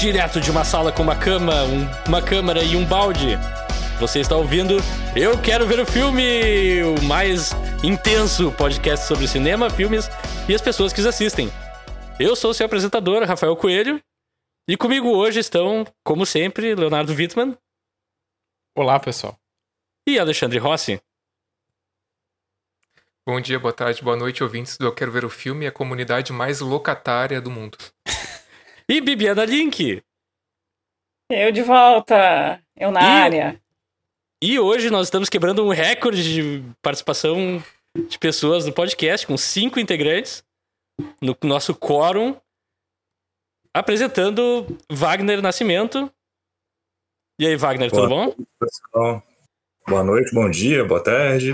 [0.00, 3.36] direto de uma sala com uma cama, um, uma câmera e um balde.
[4.00, 4.78] Você está ouvindo
[5.14, 7.50] Eu Quero Ver o Filme, o mais
[7.84, 10.08] intenso podcast sobre cinema, filmes
[10.48, 11.52] e as pessoas que os assistem.
[12.18, 14.02] Eu sou o seu apresentador, Rafael Coelho,
[14.66, 17.54] e comigo hoje estão, como sempre, Leonardo Wittmann.
[18.74, 19.36] Olá, pessoal.
[20.08, 20.98] E Alexandre Rossi.
[23.28, 26.32] Bom dia, boa tarde, boa noite, ouvintes do Eu Quero Ver o Filme, a comunidade
[26.32, 27.76] mais locatária do mundo.
[28.90, 30.02] E Bibiana Link.
[31.30, 33.62] Eu de volta, eu na e, área.
[34.42, 37.62] E hoje nós estamos quebrando um recorde de participação
[38.08, 40.42] de pessoas no podcast, com cinco integrantes,
[41.22, 42.36] no nosso quórum,
[43.72, 46.12] apresentando Wagner Nascimento.
[47.40, 48.44] E aí, Wagner, boa tudo bom?
[48.58, 49.22] Pessoal.
[49.88, 51.52] Boa noite, bom dia, boa tarde.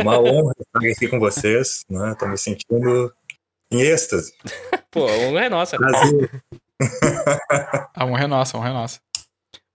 [0.00, 2.16] Uma honra estar aqui com vocês, né?
[2.18, 3.14] Tô me sentindo
[3.70, 4.34] em êxtase.
[4.90, 5.76] Pô, a honra é nossa.
[5.76, 6.30] Prazer.
[7.94, 9.00] a honra é nossa, a honra é nossa.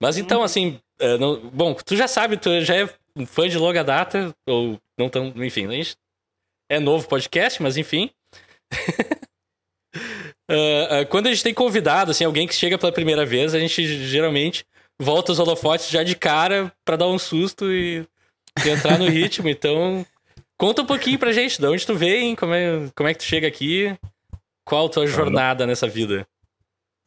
[0.02, 3.58] Mas então, assim, uh, não, bom, tu já sabe, tu já é um fã de
[3.58, 5.96] longa data, ou não tão, enfim, a gente
[6.70, 8.10] é novo podcast, mas enfim.
[10.50, 13.60] uh, uh, quando a gente tem convidado, assim, alguém que chega pela primeira vez, a
[13.60, 14.66] gente geralmente
[15.00, 18.06] volta os holofotes já de cara para dar um susto e,
[18.66, 19.50] e entrar no ritmo.
[19.50, 20.06] Então,
[20.60, 23.26] conta um pouquinho pra gente, de onde tu vem, como é, como é que tu
[23.26, 23.98] chega aqui,
[24.66, 26.28] qual a tua jornada nessa vida?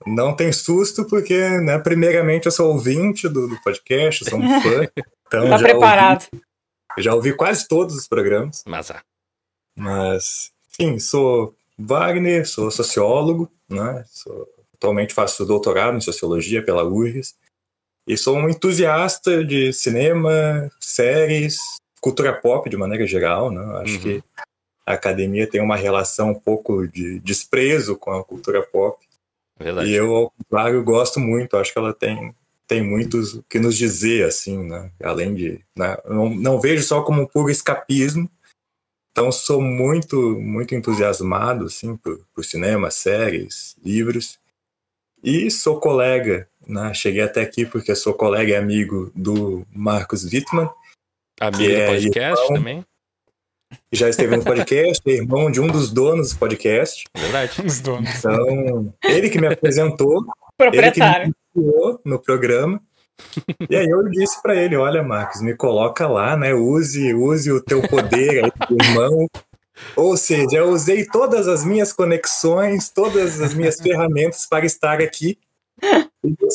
[0.07, 4.89] Não tem susto, porque, né, primeiramente eu sou ouvinte do, do podcast, sou um fã.
[5.27, 6.27] Então tá já preparado.
[6.33, 6.45] Ouvi,
[6.99, 8.63] já ouvi quase todos os programas.
[8.67, 9.03] Mas, ah.
[9.77, 14.05] Mas, enfim, sou Wagner, sou sociólogo, né?
[14.09, 17.35] Sou, atualmente faço doutorado em sociologia pela URGS.
[18.07, 21.59] E sou um entusiasta de cinema, séries,
[22.01, 23.63] cultura pop de maneira geral, né?
[23.83, 24.01] Acho uhum.
[24.01, 24.25] que
[24.87, 28.99] a academia tem uma relação um pouco de desprezo com a cultura pop.
[29.61, 29.91] Verdade.
[29.91, 31.57] E eu, ao contrário, gosto muito.
[31.57, 32.35] Acho que ela tem,
[32.67, 34.91] tem muitos o que nos dizer, assim, né?
[35.03, 35.61] Além de.
[35.77, 35.97] Né?
[36.07, 38.29] Não, não vejo só como um puro escapismo.
[39.13, 44.39] Então, sou muito, muito entusiasmado, assim, por, por cinema, séries, livros.
[45.23, 46.95] E sou colega, né?
[46.95, 50.71] Cheguei até aqui porque sou colega e amigo do Marcos Wittmann.
[51.39, 52.87] Amigo do é podcast irmão, também.
[53.93, 57.05] Já esteve no podcast, é irmão de um dos donos do podcast.
[57.17, 57.63] Verdade.
[57.65, 58.11] Os donos.
[58.19, 60.25] Então, ele que me apresentou,
[60.57, 61.27] Proprietário.
[61.27, 62.81] ele que me ensinou no programa.
[63.69, 66.55] E aí eu disse para ele, olha, Marcos, me coloca lá, né?
[66.55, 69.29] Use, use o teu poder aí, irmão.
[69.97, 75.39] Ou seja, eu usei todas as minhas conexões, todas as minhas ferramentas para estar aqui.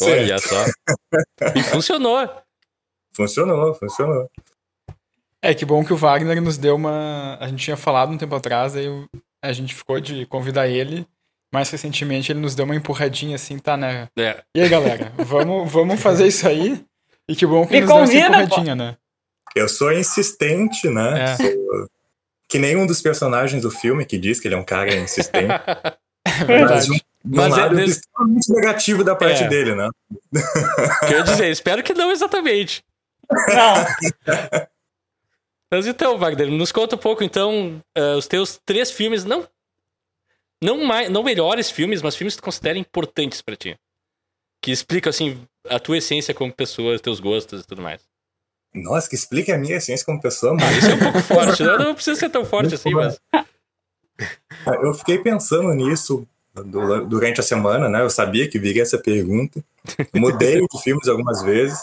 [0.04, 0.66] Olha só.
[1.56, 2.30] E funcionou.
[3.14, 4.30] Funcionou, funcionou.
[5.46, 7.38] É, que bom que o Wagner nos deu uma.
[7.40, 8.88] A gente tinha falado um tempo atrás, aí
[9.44, 11.06] a gente ficou de convidar ele.
[11.54, 14.08] Mais recentemente ele nos deu uma empurradinha assim, tá, né?
[14.18, 14.42] É.
[14.56, 16.84] E aí, galera, vamos, vamos fazer isso aí.
[17.30, 18.98] E que bom que Me nos convida, deu essa empurradinha, né?
[19.56, 21.24] Eu sou insistente, né?
[21.24, 21.36] É.
[21.38, 21.88] Sou...
[22.50, 25.48] Que nem um dos personagens do filme que diz que ele é um cara insistente.
[26.28, 26.90] É verdade.
[26.90, 29.48] Mas, um, Mas um é lado desse- extremamente negativo da parte É.
[29.48, 29.90] dele, né?
[31.08, 32.84] Quer dizer, espero que não exatamente.
[33.32, 33.86] Não,
[35.76, 39.46] Mas então, Wagner, nos conta um pouco, então, eh, os teus três filmes, não,
[40.64, 43.78] não, mais, não melhores filmes, mas filmes que tu considera importantes pra ti.
[44.62, 48.02] Que explicam, assim, a tua essência como pessoa, teus gostos e tudo mais.
[48.74, 51.64] Nossa, que explica a minha essência como pessoa, Ah, mas isso é um pouco forte,
[51.64, 51.78] né?
[51.78, 53.20] Não precisa ser tão forte assim, mas...
[54.82, 58.02] eu fiquei pensando nisso du- durante a semana, né?
[58.02, 59.64] Eu sabia que viria essa pergunta.
[60.14, 61.80] Mudei de filmes algumas vezes,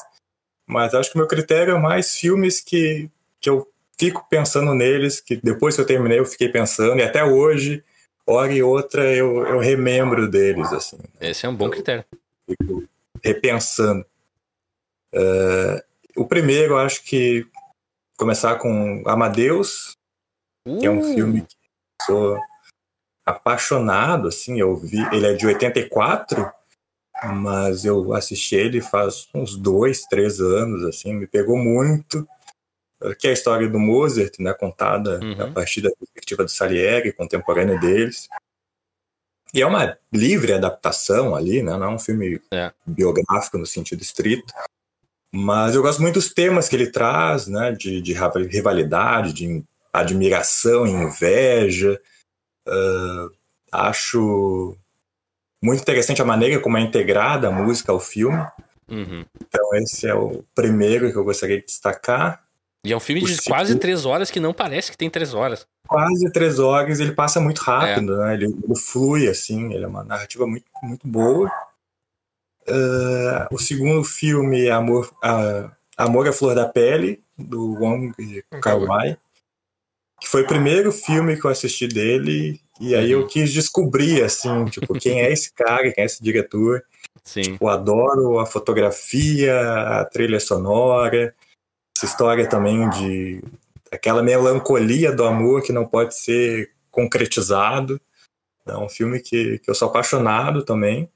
[0.66, 3.10] mas acho que o meu critério é mais filmes que,
[3.40, 3.71] que eu
[4.02, 7.84] fico pensando neles, que depois que eu terminei eu fiquei pensando, e até hoje,
[8.26, 10.98] hora e outra, eu, eu remembro deles, assim.
[11.20, 12.04] Esse é um bom critério.
[12.48, 12.82] fico
[13.22, 14.04] repensando.
[15.12, 15.84] Eh,
[16.16, 17.46] o primeiro, eu acho que
[18.18, 19.96] começar com Amadeus,
[20.80, 22.40] que é um Uh, filme que eu sou
[23.24, 26.52] apaixonado, assim, eu vi, ele é de 84,
[27.34, 32.26] mas eu assisti ele faz uns dois, três anos, assim, me pegou muito,
[33.18, 35.42] que é a história do Mozart, né, contada Uhum.
[35.42, 38.28] a partir da perspectiva do Salieri, contemporâneo deles.
[39.54, 42.72] E é uma livre adaptação ali, né, não é um filme É.
[42.86, 44.52] biográfico no sentido estrito,
[45.30, 48.14] mas eu gosto muito dos temas que ele traz, né, de, de
[48.50, 52.00] rivalidade, de admiração inveja.
[52.66, 53.28] Ah,
[53.72, 54.76] acho
[55.62, 58.44] muito interessante a maneira como é integrada a música ao filme.
[58.88, 59.24] uhum.
[59.40, 62.42] Então esse é o primeiro que eu gostaria de destacar.
[62.84, 65.34] E é um filme O de quase três horas que não parece que tem três
[65.34, 65.66] horas.
[65.86, 67.64] Quase três horas, ele passa muito É.
[67.64, 68.34] rápido, né?
[68.34, 71.48] Ele, ele flui, assim, ele é uma narrativa muito, muito boa.
[72.68, 78.12] Uh, o segundo filme é Amor, uh, Amor à Flor da Pele, do Wong
[78.60, 79.16] Kar-wai,
[80.20, 84.64] que foi o primeiro filme que eu assisti dele, e aí eu quis descobrir, assim,
[84.66, 86.82] tipo, quem é esse cara, quem é esse diretor.
[87.24, 87.42] Sim.
[87.42, 91.34] Tipo, adoro a fotografia, a trilha sonora,
[92.02, 93.40] essa história também de
[93.90, 98.00] aquela melancolia do amor que não pode ser concretizado.
[98.66, 101.08] É um filme que, que eu sou apaixonado também.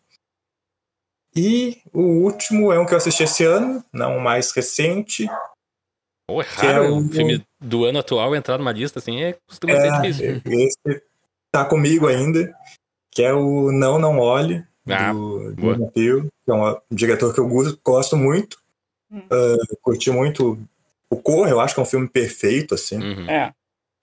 [1.34, 5.26] E o último é um que eu assisti esse ano, não o mais recente.
[6.28, 9.22] Pô, é Que é raro o- um filme do ano atual entrar numa lista assim,
[9.22, 10.42] é, costuma É, ser difícil.
[10.46, 11.02] esse
[11.52, 12.56] tá comigo ainda,
[13.12, 15.52] que é o Não Não Olhe, Ah, do.
[15.60, 17.48] Jordan Peele, que é um diretor que eu
[17.84, 18.56] gosto muito.
[19.10, 19.22] Hum.
[19.30, 20.58] Ah, curti muito
[21.10, 22.98] o Corra, eu acho que é um filme perfeito, assim.
[22.98, 23.30] Uhum.
[23.30, 23.52] É.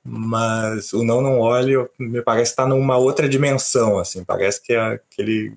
[0.05, 4.23] Mas o Não Não Olhe me parece estar numa outra dimensão, assim.
[4.23, 5.53] Parece que é aquele,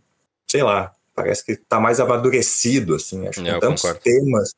[0.47, 3.27] sei lá, parece que tá mais amadurecido, assim.
[3.27, 4.03] Acho que É, eu tem tantos concordo.
[4.05, 4.55] temas.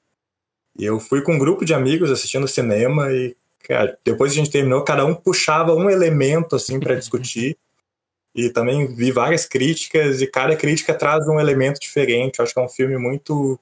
[0.79, 3.35] E eu fui com um grupo de amigos assistindo cinema e,
[3.67, 7.56] cara, depois que a gente terminou, cada um puxava um elemento, assim, para discutir.
[8.35, 12.38] E também vi várias críticas e cada crítica traz um elemento diferente.
[12.38, 13.58] Eu acho que é um filme muito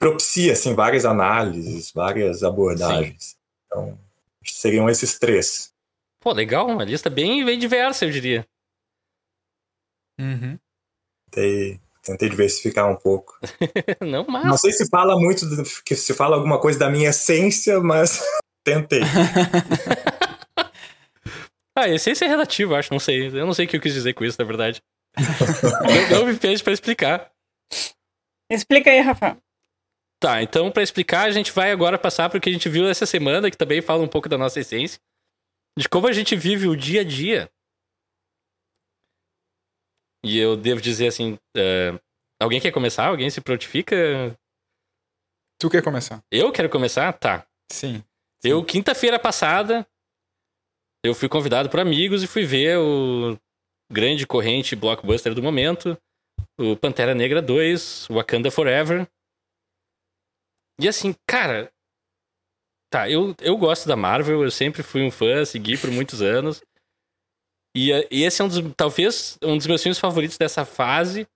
[0.00, 3.36] propicia, assim, várias análises, várias abordagens.
[3.66, 3.96] Então,
[4.44, 5.72] seriam esses três.
[6.20, 8.46] Pô, legal, uma lista bem, bem diversa, eu diria.
[10.18, 10.58] Uhum.
[11.30, 13.38] Tentei, tentei diversificar um pouco.
[14.00, 14.44] Não, mas.
[14.46, 18.20] Não sei se fala muito, do- que se fala alguma coisa da minha essência, mas
[18.64, 19.00] tentei.
[21.78, 23.28] Ah, essência é relativo, acho, não sei.
[23.28, 24.82] Eu não sei o que eu quis dizer com isso, na verdade.
[26.10, 27.30] não, não me pede pra explicar.
[28.50, 29.38] Explica aí, Rafa.
[30.20, 33.06] Tá, então pra explicar, a gente vai agora passar pro que a gente viu essa
[33.06, 35.00] semana, que também fala um pouco da nossa essência.
[35.78, 37.50] De como a gente vive o dia a dia.
[40.22, 41.38] E eu devo dizer assim.
[41.56, 41.98] eh,
[42.38, 43.06] alguém quer começar?
[43.06, 43.96] Alguém se prontifica?
[45.58, 46.22] Tu quer começar?
[46.30, 47.10] Eu quero começar?
[47.14, 47.46] Tá.
[47.72, 48.04] Sim.
[48.44, 49.86] Eu, quinta-feira passada,
[51.02, 53.38] eu fui convidado por amigos e fui ver o
[53.90, 55.96] grande corrente blockbuster do momento,
[56.58, 59.08] o Pantera Negra 2, Wakanda Forever.
[60.80, 61.70] E assim, cara.
[62.90, 66.60] Tá, eu, eu gosto da Marvel, eu sempre fui um fã, segui por muitos anos.
[67.76, 71.26] E, e esse é um dos, talvez, um dos meus filmes favoritos dessa fase.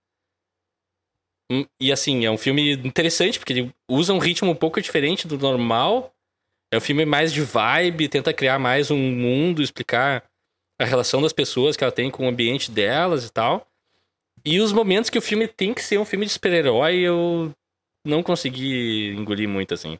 [1.49, 5.27] Hum, E assim, é um filme interessante, porque ele usa um ritmo um pouco diferente
[5.27, 6.13] do normal.
[6.73, 10.25] É um filme mais de vibe, tenta criar mais um mundo, explicar
[10.77, 13.65] a relação das pessoas que ela tem com o ambiente delas e tal.
[14.43, 17.53] E os momentos que o filme tem que ser um filme de super-herói, eu
[18.05, 19.97] não consegui engolir muito, assim.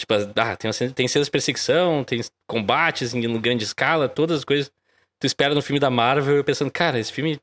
[0.00, 4.72] Tipo, ah, tem, tem cenas de perseguição, tem combates em grande escala, todas as coisas
[5.18, 6.36] tu espera no filme da Marvel.
[6.36, 7.40] Eu pensando, cara, esse filme.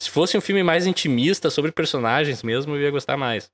[0.00, 3.50] Se fosse um filme mais intimista sobre personagens mesmo, eu ia gostar mais.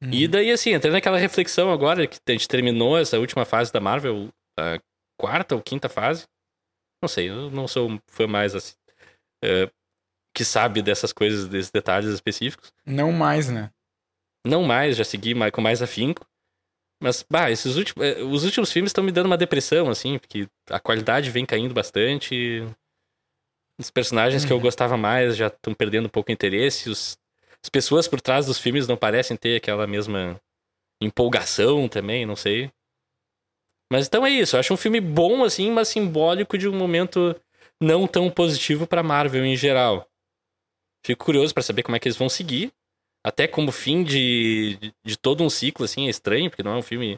[0.00, 0.10] Uhum.
[0.12, 3.80] E daí, assim, entrando naquela reflexão agora que a gente terminou essa última fase da
[3.80, 4.78] Marvel, a
[5.20, 6.28] quarta ou quinta fase.
[7.02, 8.74] Não sei, eu não sou fã mais assim.
[9.42, 9.68] é,
[10.36, 12.70] que sabe dessas coisas, desses detalhes específicos.
[12.84, 13.70] Não mais, né?
[14.46, 16.26] Não mais, já segui mais, com mais afinco.
[17.02, 20.46] Mas, bah, esses últimos, é, os últimos filmes estão me dando uma depressão, assim, porque
[20.70, 22.62] a qualidade vem caindo bastante.
[23.80, 24.62] Os personagens que eu Uhum.
[24.62, 26.90] gostava mais já estão perdendo um pouco o interesse.
[26.90, 27.18] Os,
[27.62, 30.38] as pessoas por trás dos filmes não parecem ter aquela mesma
[31.02, 32.70] empolgação também, não sei.
[33.90, 37.34] Mas então é isso, eu acho um filme bom, assim, mas simbólico de um momento
[37.80, 40.08] não tão positivo pra Marvel em geral.
[41.06, 42.72] Fico curioso pra saber como é que eles vão seguir.
[43.24, 46.76] Até como fim de, de, de todo um ciclo, assim, é estranho, porque não é
[46.76, 47.16] um filme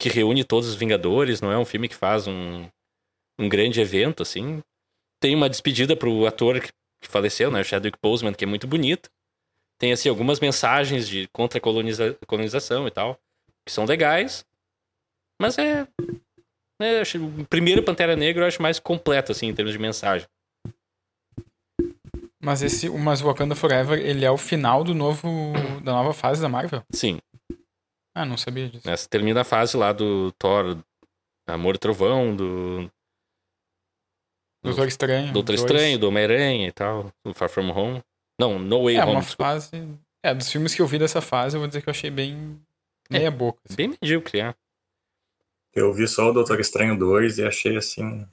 [0.00, 2.66] que reúne todos os Vingadores, não é um filme que faz um,
[3.38, 4.62] um grande evento, assim.
[5.20, 6.68] Tem uma despedida pro ator que,
[7.02, 9.10] que faleceu, né, o Chadwick Boseman, que é muito bonita.
[9.78, 13.20] Tem, assim, algumas mensagens de contra a coloniza, colonização e tal,
[13.66, 14.46] que são legais.
[15.38, 15.86] Mas é...
[16.80, 20.26] é acho- o primeiro Pantera Negra eu acho mais completo, assim, em termos de mensagem.
[22.42, 25.28] Mas esse, mas o Wakanda Forever, ele é o final do novo,
[25.84, 26.82] da nova fase da Marvel?
[26.92, 27.18] Sim,
[28.14, 28.88] Ah, não sabia disso.
[28.88, 30.78] Você termina a fase lá do Thor,
[31.46, 32.90] Amor e Trovão, do
[34.62, 35.32] Doutor Estranho.
[35.32, 35.60] Doutor dois.
[35.60, 38.02] Estranho, do Homem-Aranha e tal, do Far From Home.
[38.38, 39.12] Não, No Way É, Home.
[39.12, 39.44] uma desculpa.
[39.52, 39.70] fase...
[40.22, 42.60] É, dos filmes que eu vi dessa fase, eu vou dizer que eu achei bem
[43.10, 43.58] meia boca.
[43.66, 43.76] assim.
[43.76, 44.54] Bem medíocre, é.
[45.74, 48.26] Eu vi só o Doutor Estranho 2 e achei assim.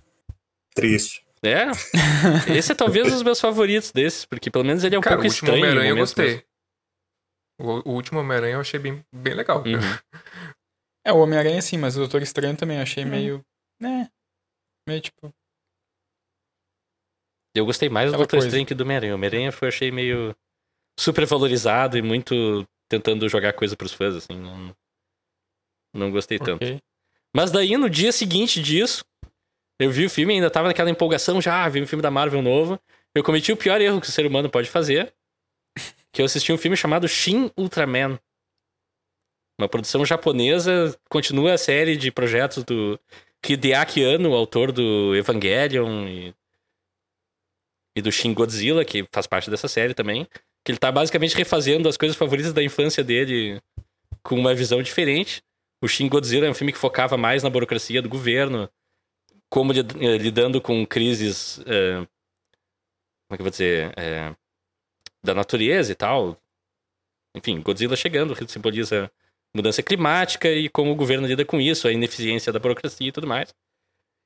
[0.74, 1.26] triste.
[1.44, 1.68] É,
[2.58, 5.18] esse é talvez um dos meus favoritos desses, porque pelo menos ele é um Cara,
[5.18, 5.58] o pouco último estranho.
[5.58, 6.46] em Homem-Aranha eu gostei.
[7.60, 9.60] O, o último Homem-Aranha eu achei bem, bem legal.
[9.60, 9.64] Uhum.
[11.06, 13.10] É, o Homem-Aranha sim, mas o Doutor Estranho também eu achei Hum.
[13.10, 13.46] meio...
[13.82, 14.10] né?
[14.86, 15.34] Meio tipo...
[17.56, 18.48] Eu gostei mais do Aquela Doutor coisa.
[18.48, 19.14] Estranho que do Homem-Aranha.
[19.14, 20.36] O Homem-Aranha foi, achei meio
[21.00, 24.36] super valorizado e muito tentando jogar coisa pros fãs, assim.
[24.36, 24.76] Não,
[25.96, 26.64] não gostei tanto.
[26.66, 26.78] Ok.
[27.34, 29.06] Mas daí, no dia seguinte disso,
[29.80, 32.42] eu vi o filme, ainda tava naquela empolgação já, ah, vi um filme da Marvel
[32.42, 32.80] novo.
[33.16, 35.14] Eu cometi o pior erro que o ser humano pode fazer,
[36.12, 38.20] que eu assisti um filme chamado Shin Ultraman.
[39.60, 43.00] Uma produção japonesa, continua a série de projetos do
[43.48, 46.34] Hideaki Anno, autor do Evangelion e,
[47.98, 50.28] e do Shin Godzilla, que faz parte dessa série também.
[50.64, 53.62] Que ele tá basicamente refazendo as coisas favoritas da infância dele
[54.22, 55.42] com uma visão diferente.
[55.82, 58.70] O Shin Godzilla é um filme que focava mais na burocracia do governo,
[59.50, 61.60] como eh, lidando com crises.
[61.66, 62.06] eh,
[63.28, 63.94] como é que eu vou dizer?
[63.98, 64.36] eh,
[65.24, 66.38] da natureza e tal.
[67.36, 69.12] Enfim, Godzilla chegando, que simboliza
[69.54, 73.28] mudança climática e como o governo lida com isso, a ineficiência da burocracia e tudo
[73.28, 73.54] mais.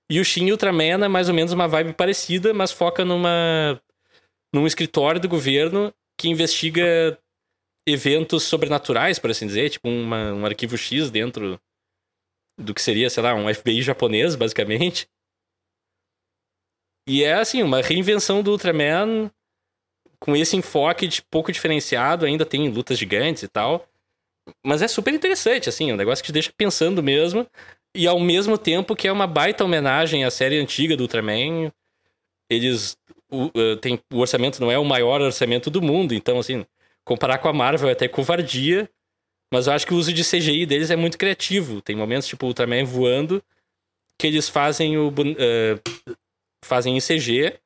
[0.10, 3.82] E o Shin Ultraman é mais ou menos uma vibe parecida, mas foca numa
[4.54, 7.18] num escritório do governo que investiga
[7.88, 11.60] eventos sobrenaturais, por assim dizer, tipo uma- um arquivo X dentro
[12.62, 15.08] do que seria, sei lá, um FBI japonês, basicamente.
[17.08, 19.32] E é assim, uma reinvenção do Ultraman
[20.20, 23.88] com esse enfoque de pouco diferenciado, ainda tem lutas gigantes e tal.
[24.64, 27.46] Mas é super interessante, assim, é um negócio que te deixa pensando mesmo.
[27.96, 31.72] E ao mesmo tempo que é uma baita homenagem à série antiga do Ultraman.
[32.50, 32.96] Eles.
[33.30, 36.66] O, eh, tem, o orçamento não é o maior orçamento do mundo, então, assim,
[37.06, 38.90] comparar com a Marvel é até covardia.
[39.52, 41.82] Mas eu acho que o uso de CGI deles é muito criativo.
[41.82, 43.44] Tem momentos, tipo, o Ultraman voando,
[44.18, 45.14] que eles fazem o.
[45.38, 45.78] eh,
[46.64, 47.60] fazem em CG,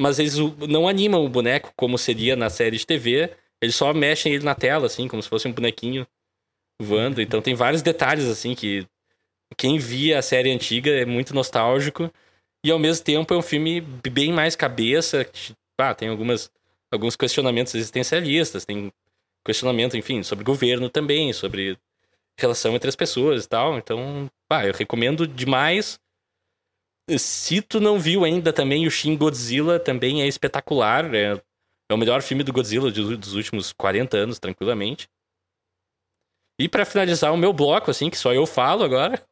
[0.00, 0.36] mas eles
[0.68, 3.30] não animam o boneco como seria na série de TV.
[3.60, 6.06] Eles só mexem ele na tela, assim, como se fosse um bonequinho
[6.80, 7.20] voando.
[7.20, 8.86] Então tem vários detalhes, assim, que
[9.56, 12.10] quem via a série antiga é muito nostálgico.
[12.64, 15.28] E ao mesmo tempo é um filme bem mais cabeça.
[15.78, 16.50] Ah, tem algumas,
[16.92, 18.92] alguns questionamentos existencialistas, tem
[19.44, 21.78] questionamento, enfim, sobre governo também, sobre
[22.38, 23.78] relação entre as pessoas e tal.
[23.78, 25.98] Então, pá, eu recomendo demais.
[27.18, 31.14] Se tu não viu ainda também, o Shin Godzilla também é espetacular.
[31.14, 31.40] É,
[31.90, 35.08] é o melhor filme do Godzilla de- dos últimos 40 anos, tranquilamente.
[36.60, 39.22] E pra finalizar o meu bloco, assim, que só eu falo agora,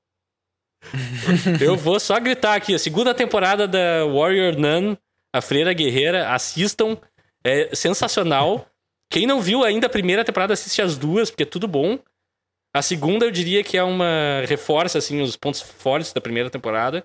[1.61, 4.97] eu vou só gritar aqui: a segunda temporada da Warrior Nun,
[5.35, 6.97] a Freira Guerreira, assistam.
[7.45, 8.69] É sensacional.
[9.11, 11.99] Quem não viu ainda a primeira temporada, assiste as duas, porque é tudo bom.
[12.75, 14.43] A segunda, eu diria que é uma.
[14.47, 17.05] reforça, assim, os pontos fortes da primeira temporada.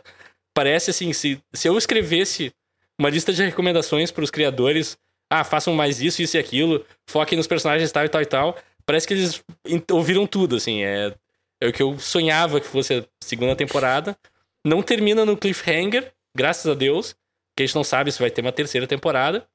[0.53, 2.53] Parece assim, se, se eu escrevesse
[2.99, 4.97] uma lista de recomendações para os criadores,
[5.31, 8.57] ah, façam mais isso, isso e aquilo, foquem nos personagens tal e tal e tal.
[8.85, 9.41] Parece que eles
[9.89, 10.83] ouviram tudo, assim.
[10.83, 11.13] É,
[11.61, 14.17] é o que eu sonhava que fosse a segunda temporada.
[14.65, 17.15] Não termina no cliffhanger, graças a Deus,
[17.55, 19.47] que a gente não sabe se vai ter uma terceira temporada.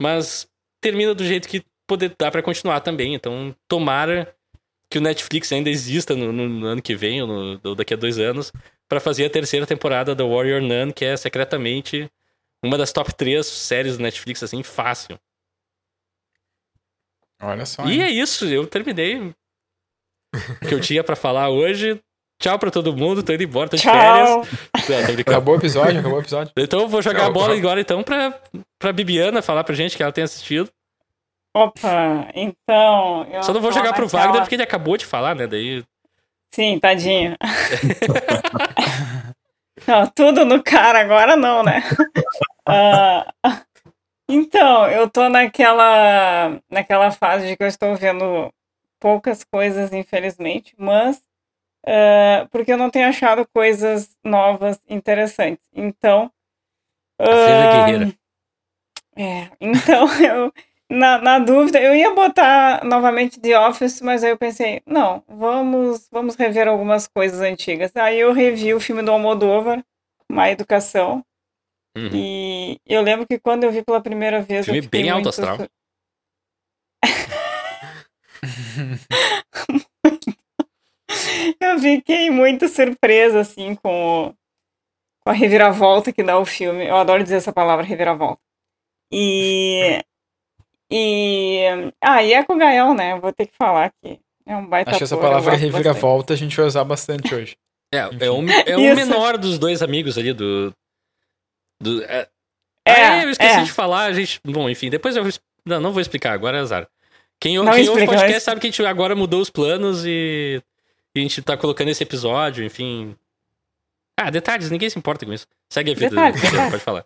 [0.00, 0.46] Mas
[0.80, 3.14] termina do jeito que poder, dá pra continuar também.
[3.14, 4.34] Então, tomara
[4.90, 7.94] que o Netflix ainda exista no, no- no ano que vem, ou, no- ou daqui
[7.94, 8.52] a dois anos,
[8.88, 12.10] pra fazer a terceira temporada da Warrior Nun, que é secretamente
[12.64, 15.18] uma das top três séries do Netflix, assim, fácil.
[17.40, 17.86] Olha só.
[17.86, 18.02] E hein?
[18.02, 19.34] é isso, eu terminei o
[20.68, 22.02] que eu tinha pra falar hoje.
[22.38, 23.92] Tchau pra todo mundo, tô indo embora, tô de Tchau.
[23.92, 24.30] férias.
[24.30, 24.42] Não,
[25.06, 25.20] tô brincando.
[25.22, 26.52] Acabou o episódio, acabou o episódio.
[26.56, 28.32] Então eu vou jogar Tchau, a bola agora então pra,
[28.78, 30.70] pra Bibiana falar pra gente que ela tem assistido.
[31.56, 33.26] Opa, então.
[33.32, 35.48] eu Só não vou tô jogar pro Wagner porque ele acabou de falar, né?
[35.48, 35.82] Daí.
[36.54, 37.36] Sim, tadinho.
[39.86, 41.82] não, tudo no cara agora não, né?
[42.70, 43.32] Ah,
[44.28, 48.52] então, eu tô naquela, naquela fase de que eu estou vendo
[49.00, 51.18] poucas coisas, infelizmente, mas
[51.90, 55.64] ah, porque eu não tenho achado coisas novas interessantes.
[55.74, 56.30] Então.
[57.18, 58.12] Guerreira.
[59.16, 60.52] É, então eu,
[60.90, 66.06] na, na dúvida, eu ia botar novamente The Office, mas aí eu pensei, não, vamos,
[66.12, 67.96] vamos rever algumas coisas antigas.
[67.96, 69.82] Aí eu revi o filme do Almodóvar,
[70.30, 71.24] Má Educação,
[71.96, 72.10] Uhum.
[72.14, 74.66] e eu lembro que quando eu vi pela primeira vez.
[74.66, 75.58] Filme bem alto astral.
[81.60, 84.34] Eu fiquei muito surpresa, assim, com, o-
[85.24, 86.86] com a reviravolta que dá o filme.
[86.86, 88.40] Eu adoro dizer essa palavra, reviravolta.
[89.12, 90.00] E.
[90.90, 91.66] E.
[92.02, 93.12] Ah, e Eco Gael, né?
[93.12, 96.36] Eu Vou ter que falar que é um baita Acho que essa palavra reviravolta a
[96.36, 97.56] gente vai usar bastante hoje.
[97.92, 98.18] É, Enfim.
[98.66, 100.74] é, o, é o menor dos dois amigos ali do.
[101.80, 102.28] do é,
[102.86, 103.62] É, ah, eu esqueci é.
[103.64, 104.38] de falar, a gente.
[104.44, 105.24] Bom, enfim, depois eu.
[105.64, 106.86] Não, não vou explicar, agora é azar.
[107.40, 109.48] Quem, Não quem ouve o explica, podcast mas- sabe que a gente agora mudou os
[109.48, 110.62] planos e,
[111.18, 113.16] a gente tá colocando esse episódio, enfim.
[114.18, 115.46] Ah, detalhes, ninguém se importa com isso.
[115.72, 116.70] Segue a vida, Detalhe, detalhe.
[116.70, 117.04] pode falar.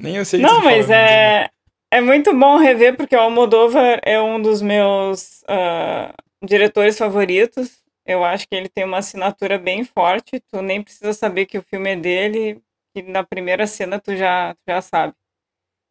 [0.00, 1.50] Nem eu sei Não, mas fala, é,
[1.92, 7.82] é muito bom rever, porque o Almodóvar é um dos meus ah, diretores favoritos.
[8.06, 10.40] Eu acho que ele tem uma assinatura bem forte.
[10.50, 12.62] Tu nem precisa saber que o filme é dele,
[12.94, 15.14] que na primeira cena tu já, tu já sabe.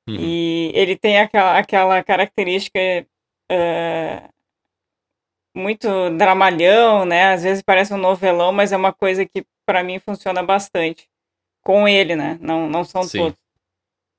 [0.08, 0.18] Uhum.
[0.20, 2.80] E ele tem aquela, aquela característica
[3.52, 4.30] eh,
[5.56, 7.34] muito dramalhão, né?
[7.34, 11.10] Às vezes parece um novelão, mas é uma coisa que pra mim funciona bastante.
[11.64, 12.38] Com ele, né?
[12.42, 13.20] Não, não são Sim.
[13.20, 13.38] todos.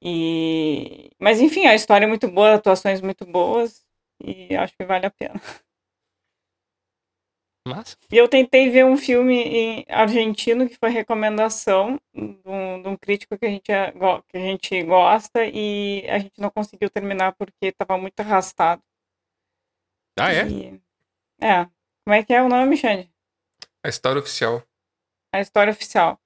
[0.02, 1.10] E...
[1.20, 3.84] Mas enfim, a história é muito boa, atuações muito boas
[4.24, 5.40] e acho que vale a pena.
[7.68, 12.88] Mas, E eu tentei ver um filme em argentino que foi recomendação de um, de
[12.88, 13.92] um crítico que a, gente, é-
[14.28, 18.82] que a gente gosta e a gente não conseguiu terminar porque estava muito arrastado.
[20.18, 20.46] ah, é?
[20.48, 20.80] E-
[21.40, 21.64] é.
[22.04, 23.10] Como é que é o nome, Xande?
[23.84, 24.62] A história oficial.
[25.34, 26.18] A história oficial.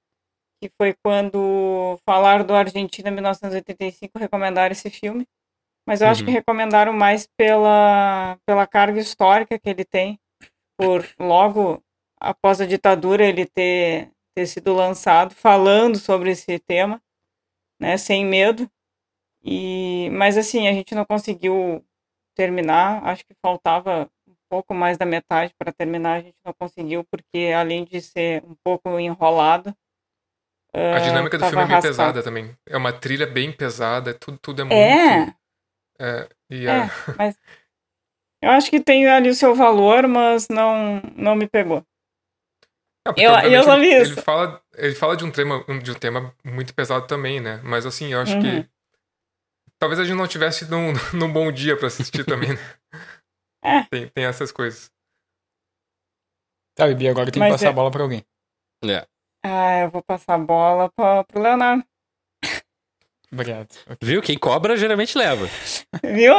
[0.61, 5.27] Que foi quando falaram do Argentina 1985, recomendaram esse filme.
[5.87, 6.25] Mas eu acho Uhum.
[6.27, 10.19] que recomendaram mais pela, pela carga histórica que ele tem,
[10.77, 11.83] por logo
[12.19, 17.01] após a ditadura ele ter, ter sido lançado, falando sobre esse tema,
[17.79, 18.69] né, sem medo.
[19.43, 21.83] E, mas assim, a gente não conseguiu
[22.35, 24.07] terminar, acho que faltava
[24.51, 28.53] pouco mais da metade para terminar, a gente não conseguiu, porque além de ser um
[28.61, 29.73] pouco enrolado.
[30.73, 31.81] A dinâmica do filme é bem arrastado.
[31.95, 32.53] pesada também.
[32.67, 34.77] É uma trilha bem pesada, tudo, tudo é muito.
[34.81, 35.33] É,
[36.01, 37.37] é, e é, a- mas
[38.43, 41.85] eu acho que tem ali o seu valor, mas não, não me pegou.
[43.07, 44.13] É, Eu- eu vi ele, isso.
[44.13, 47.61] ele fala, ele fala de um tema, de um tema muito pesado também, né?
[47.63, 48.41] Mas assim, eu acho Uhum.
[48.41, 48.69] que
[49.79, 52.59] talvez a gente não tivesse num, num bom dia pra assistir também, né?
[53.63, 53.83] É.
[53.83, 54.89] Tem, tem essas coisas.
[56.75, 58.23] Tá, Bibi, agora tem que passar é- a bola pra alguém.
[58.83, 59.05] É.
[59.43, 61.83] Ah, eu vou passar a bola pra, pro Leonardo.
[63.31, 63.69] Obrigado.
[64.01, 64.21] Viu?
[64.21, 65.47] Quem cobra geralmente leva.
[66.03, 66.33] Viu?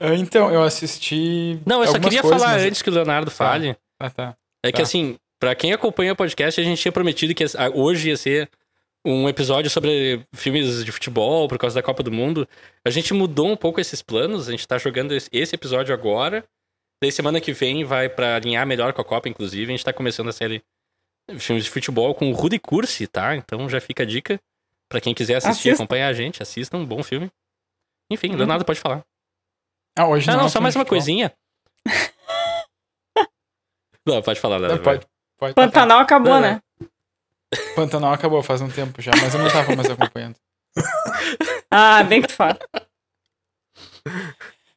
[0.00, 1.60] Ah, Então, eu assisti.
[1.66, 3.76] Não, eu só queria coisas, falar mas- antes que o Leonardo fale.
[4.00, 4.36] Ah, tá.
[4.64, 4.82] É que Tá.
[4.82, 8.50] assim, pra quem acompanha o podcast, a gente tinha prometido que hoje ia ser
[9.10, 12.46] um episódio sobre filmes de futebol por causa da Copa do Mundo.
[12.84, 16.44] A gente mudou um pouco esses planos, a gente tá jogando esse- episódio agora.
[17.02, 19.72] Daí semana que vem vai pra alinhar melhor com a Copa, inclusive.
[19.72, 20.62] A gente tá começando a série
[21.30, 23.36] de filmes de futebol com o Rudy Cursi, tá?
[23.36, 24.40] Então já fica a dica
[24.90, 25.82] pra quem quiser assistir e Assista.
[25.84, 26.42] acompanhar a gente.
[26.42, 27.30] Assista um bom filme.
[28.10, 28.36] Enfim, Uhum.
[28.36, 29.04] Leonardo pode falar.
[29.96, 30.40] Ah, hoje Ah, não.
[30.40, 30.98] não, é só filme mais uma futebol.
[30.98, 31.32] coisinha.
[34.06, 34.84] Não, pode falar, Não, Leonardo.
[34.84, 35.06] pode,
[35.38, 35.54] pode.
[35.54, 36.60] Pantanal acabou, Não, né?
[37.74, 40.36] Pantanal acabou faz um tempo já, mas eu não tava mais acompanhando.
[41.70, 42.58] Ah, bem que fala.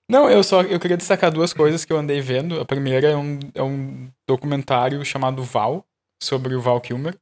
[0.09, 2.59] Não, eu só eu queria destacar duas coisas que eu andei vendo.
[2.59, 5.85] A primeira é um, é um documentário chamado Val,
[6.21, 7.17] sobre o Val Kilmer,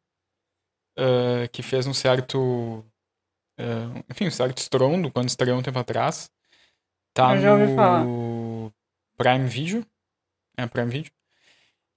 [0.97, 2.83] ah, que fez um certo.
[3.59, 6.31] ah, enfim, um certo estrondo quando estreou um tempo atrás.
[7.13, 8.03] Tá Eu já ouvi falar.
[8.03, 8.71] no
[9.17, 9.85] Prime Video.
[10.57, 11.11] É, Prime Video.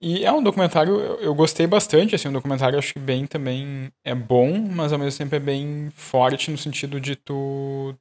[0.04, 4.12] E é um documentário, eu, gostei bastante, assim, um documentário acho que bem também é
[4.14, 7.94] bom, mas ao mesmo tempo é bem forte no sentido de tu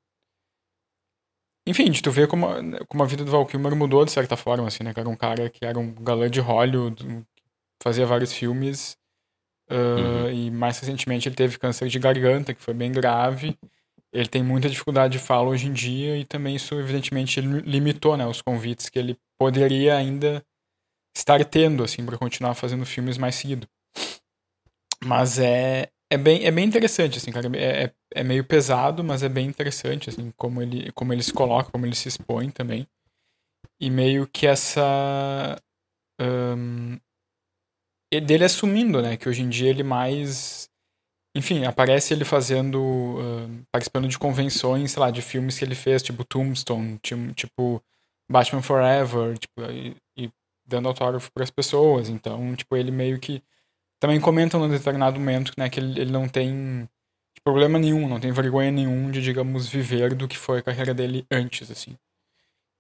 [1.68, 4.36] enfim, de tu ver como, a- como a vida do Val Kilmer mudou de certa
[4.36, 4.94] forma, assim, né?
[4.94, 7.24] Que era um cara que era um galã de Hollywood,
[7.84, 8.98] fazia vários filmes.
[9.70, 10.32] ah, Uhum.
[10.32, 13.58] E mais recentemente ele teve câncer de garganta, que foi bem grave.
[14.14, 18.18] Ele tem muita dificuldade de fala hoje em dia e também isso, evidentemente, li- limitou,
[18.18, 18.28] né?
[18.28, 20.44] Os convites que ele poderia ainda
[21.16, 23.68] estar tendo, assim, para continuar fazendo filmes mais seguido.
[25.04, 27.48] Mas é, é, bem, é bem interessante, assim, cara.
[27.58, 31.34] É, é, é meio pesado, mas é bem interessante, assim, como ele, como ele se
[31.34, 32.88] coloca, como ele se expõe também.
[33.82, 35.58] E meio que essa.
[38.14, 39.18] e dele assumindo, né?
[39.18, 40.70] Que hoje em dia ele mais.
[41.36, 43.18] Enfim, aparece ele fazendo.
[43.20, 47.82] ahn, participando de convenções, sei lá, de filmes que ele fez, tipo Tombstone, ti- tipo
[48.32, 50.32] Batman Forever, tipo, e, e
[50.72, 52.10] dando autógrafo para as pessoas.
[52.10, 53.44] Então, tipo, ele meio que
[54.00, 56.90] também comenta num determinado momento, né, que ele, ele não tem
[57.44, 61.26] problema nenhum, não tem vergonha nenhum de, digamos, viver do que foi a carreira dele
[61.32, 61.98] antes, assim.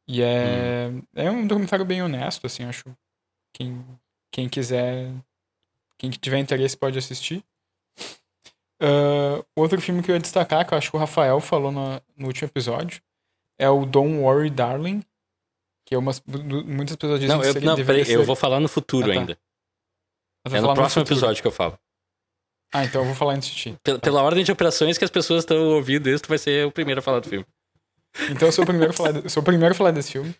[0.07, 2.85] E é, é um documentário bem honesto, assim, acho.
[3.53, 3.85] Quem,
[4.31, 5.11] quem quiser,
[5.97, 7.43] quem tiver interesse pode assistir.
[8.81, 12.01] Ah, outro filme que eu ia destacar, que eu acho que o Rafael falou no,
[12.17, 12.99] no último episódio,
[13.59, 15.03] é o Don't Worry Darling,
[15.91, 18.35] que umas, muitas pessoas dizem Não, que eu, seria- não deveria peraí, eu ser- vou
[18.35, 19.19] falar no futuro Ah, tá.
[19.19, 19.37] ainda.
[20.47, 21.19] Eu É no próximo futuro.
[21.19, 21.77] episódio que eu falo.
[22.73, 23.77] Ah, então eu vou falar antes de ti.
[23.83, 26.71] Pela, pela ordem de operações que as pessoas estão ouvindo isso, tu vai ser o
[26.71, 27.45] primeiro a falar do filme.
[28.29, 30.33] Então eu sou o primeiro a falar, de- sou o primeiro a falar desse filme,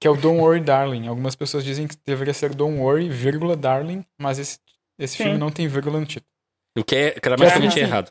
[0.00, 1.06] que é o Don't Worry Darling.
[1.06, 4.58] Algumas pessoas dizem que deveria ser Don't Worry, vírgula, Darling, mas esse,
[4.98, 5.22] esse Sim.
[5.24, 6.26] filme não tem vírgula no título.
[6.76, 7.82] O que é gramaticamente É.
[7.84, 8.10] errado.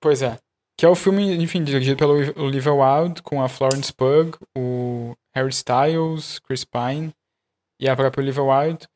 [0.00, 0.38] Pois é.
[0.76, 5.50] Que é o filme, enfim, dirigido pelo Olivia Wilde, com a Florence Pugh, o Harry
[5.50, 7.12] Styles, Chris Pine
[7.80, 8.88] e a própria Olivia Wilde.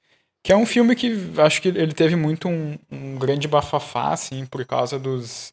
[0.43, 4.47] Que é um filme que acho que ele teve muito um, um grande bafafá, assim,
[4.47, 5.53] por causa dos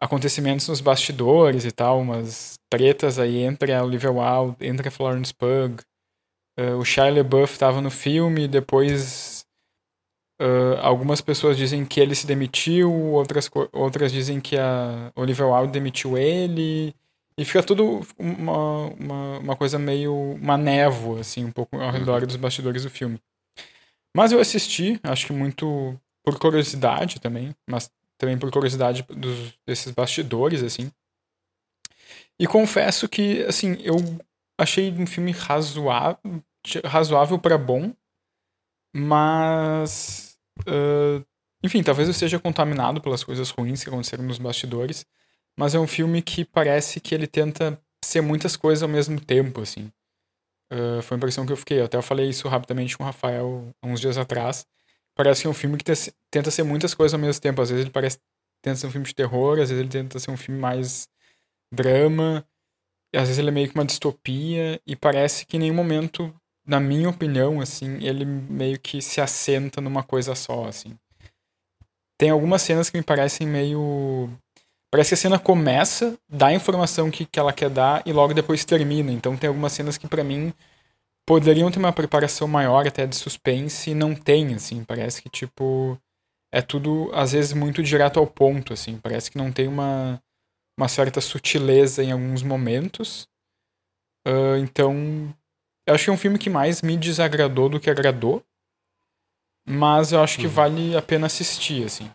[0.00, 5.32] acontecimentos nos bastidores e tal, umas tretas aí entre a Olivia Wilde, entre a Florence
[5.32, 5.76] Pugh.
[6.56, 9.39] Eh, o Shia LaBeouf estava no filme, depois
[10.40, 15.72] Uh, algumas pessoas dizem que ele se demitiu, outras, outras dizem que a Olivia Wilde
[15.72, 16.94] demitiu ele.
[17.36, 20.14] E fica tudo uma, uma, uma coisa meio.
[20.14, 23.20] uma névoa, assim, um pouco ao redor dos bastidores do filme.
[24.16, 29.92] Mas eu assisti, acho que muito por curiosidade também, mas também por curiosidade dos, desses
[29.92, 30.90] bastidores, assim.
[32.38, 33.96] E confesso que, assim, eu
[34.58, 36.42] achei um filme razoável,
[36.84, 37.92] razoável para bom,
[38.94, 40.29] mas.
[40.66, 41.24] Ah,
[41.62, 45.06] enfim, talvez eu esteja contaminado pelas coisas ruins que aconteceram nos bastidores,
[45.58, 49.60] mas é um filme que parece que ele tenta ser muitas coisas ao mesmo tempo,
[49.60, 49.90] assim.
[50.70, 51.80] Ah, foi a impressão que eu fiquei.
[51.80, 54.66] Eu até falei isso rapidamente com o Rafael uns dias atrás.
[55.14, 57.60] Parece que é um filme que te- tenta ser muitas coisas ao mesmo tempo.
[57.60, 58.18] Às vezes ele parece
[58.62, 61.08] tenta ser um filme de terror, às vezes ele tenta ser um filme mais
[61.72, 62.46] drama,
[63.14, 66.34] às vezes ele é meio que uma distopia, e parece que em nenhum momento,
[66.70, 70.96] na minha opinião, assim, ele meio que se assenta numa coisa só, assim.
[72.16, 74.30] Tem algumas cenas que me parecem meio.
[74.88, 78.32] Parece que a cena começa, dá a informação que, que ela quer dar e logo
[78.32, 79.10] depois termina.
[79.10, 80.54] Então tem algumas cenas que pra mim
[81.26, 84.84] poderiam ter uma preparação maior até de suspense e não tem, assim.
[84.84, 85.98] Parece que, tipo,
[86.52, 88.96] é tudo, às vezes, muito direto ao ponto, assim.
[88.96, 90.22] Parece que não tem uma,
[90.78, 93.28] uma certa sutileza em alguns momentos.
[94.24, 95.34] Ah, então,
[95.90, 98.42] eu acho que é um filme que mais me desagradou do que agradou.
[99.66, 100.52] Mas eu acho que Uhum.
[100.52, 102.10] vale a pena assistir, assim.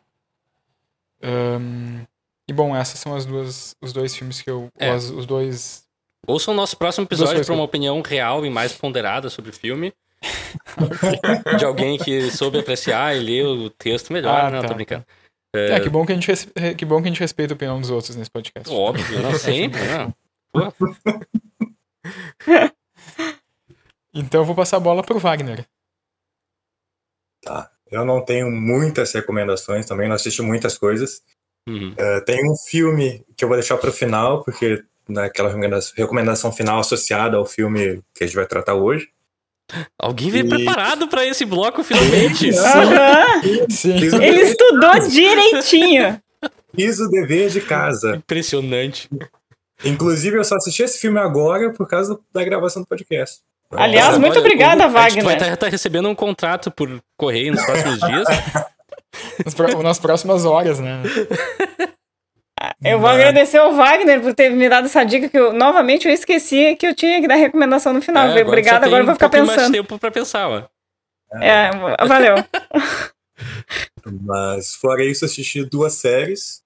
[1.24, 2.04] Ahn,
[2.50, 4.70] e bom, essas são as duas, os dois filmes que eu.
[4.78, 4.90] É.
[4.90, 5.86] as- os dois.
[6.28, 9.54] Ouçam o nosso próximo episódio para uma eu- opinião real e mais ponderada sobre o
[9.54, 9.94] filme.
[11.60, 14.46] de alguém que soube apreciar e ler o texto melhor.
[14.46, 15.06] Ah, não, tá, tô brincando.
[15.56, 17.80] É, que, bom que, a gente, res- que bom que a gente respeita a opinião
[17.80, 18.74] dos outros nesse podcast.
[18.74, 20.14] Óbvio, não sempre, não.
[24.16, 25.68] Então eu vou passar a bola pro Wagner.
[27.44, 27.70] Tá.
[27.92, 31.22] Eu não tenho muitas recomendações também, não assisti muitas coisas.
[31.68, 31.94] uhum.
[31.98, 36.52] Eh, tem um filme que eu vou deixar para o final, porque naquela recomendação, recomendação
[36.52, 39.10] final associada ao filme que a gente vai tratar hoje.
[40.00, 42.52] Alguém veio E- preparado para esse bloco finalmente.
[43.70, 44.10] Sim.
[44.16, 46.22] O, Ele estudou direitinho.
[46.76, 48.16] fiz o dever de casa.
[48.16, 49.10] Impressionante.
[49.84, 53.42] Inclusive, eu só assisti esse filme agora por causa da gravação do podcast.
[53.72, 55.54] Aliás, Nossa, muito obrigada, o- A gente vai Wagner.
[55.54, 58.28] estar recebendo um contrato por correio nos próximos dias.
[59.84, 61.02] Nas, próximas horas, né?
[62.84, 66.14] Eu vou agradecer ao Wagner por ter me dado essa dica que eu, novamente eu
[66.14, 68.26] esqueci que eu tinha que dar recomendação no final.
[68.28, 69.74] É, agora Obrigada, agora eu vou ficar um pouquinho mais pensando.
[69.74, 70.64] tempo para pensar, ó.
[71.42, 71.70] É,
[72.06, 72.36] valeu.
[74.22, 76.62] Mas fora isso, assisti duas séries.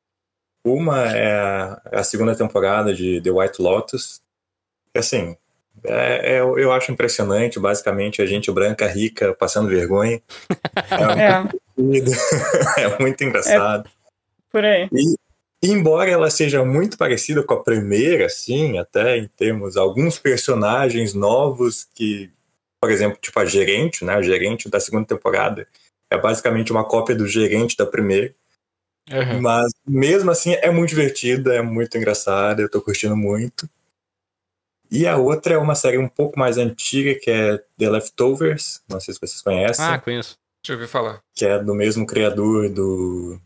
[0.65, 4.21] Uma é a- segunda temporada de The White Lotus.
[4.95, 5.37] Assim,
[5.85, 7.59] é, é- eu acho impressionante.
[7.59, 10.21] Basicamente, a gente branca rica passando vergonha.
[10.91, 11.49] É,
[12.77, 13.89] É muito engraçado.
[14.51, 14.89] por aí.
[15.61, 21.85] Embora ela seja muito parecida com a primeira, assim, até em termos alguns personagens novos
[21.93, 22.31] que,
[22.81, 24.13] por exemplo, tipo a gerente, né?
[24.15, 25.67] A gerente da segunda temporada
[26.09, 28.33] é basicamente uma cópia do gerente da primeira.
[29.11, 29.41] Aham.
[29.41, 33.69] Mas mesmo assim é muito divertida, é muito engraçada, eu tô curtindo muito.
[34.91, 38.99] E a outra é uma série um pouco mais antiga, que é The Leftovers, não
[38.99, 40.37] sei se vocês conhecem, Ah, conheço.
[40.63, 41.21] Deixa eu ouvir falar.
[41.35, 43.39] que é do mesmo criador do,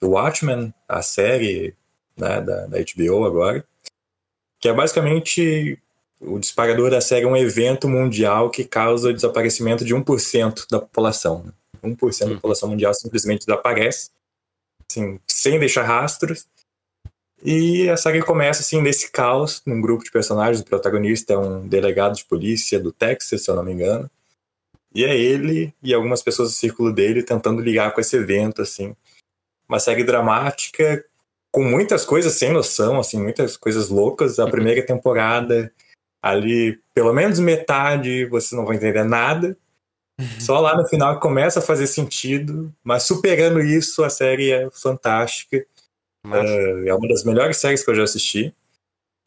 [0.00, 1.74] do Watchmen, a série
[2.16, 3.64] né, da, da HBO agora.
[4.60, 5.78] Que é basicamente
[6.20, 10.80] o disparador da série é um evento mundial que causa o desaparecimento de 1% da
[10.80, 11.44] população.
[11.44, 11.52] né?
[11.82, 12.34] 1% da Hum.
[12.36, 14.10] população mundial simplesmente desaparece,
[14.90, 16.46] assim, sem deixar rastros.
[17.44, 20.60] E a série começa assim nesse caos, num grupo de personagens.
[20.60, 24.10] O protagonista é um delegado de polícia do Texas, se eu não me engano.
[24.94, 28.96] E é ele e algumas pessoas do círculo dele tentando ligar com esse evento, assim.
[29.68, 31.04] Uma série dramática,
[31.52, 34.38] com muitas coisas sem noção, assim, muitas coisas loucas.
[34.38, 35.70] A primeira temporada,
[36.22, 39.54] ali, pelo menos metade, vocês não vão entender nada.
[40.40, 42.72] Só lá no final começa a fazer sentido.
[42.82, 45.66] Mas superando isso, a série é fantástica.
[46.24, 46.52] Massa.
[46.86, 48.54] É uma das melhores séries que eu já assisti.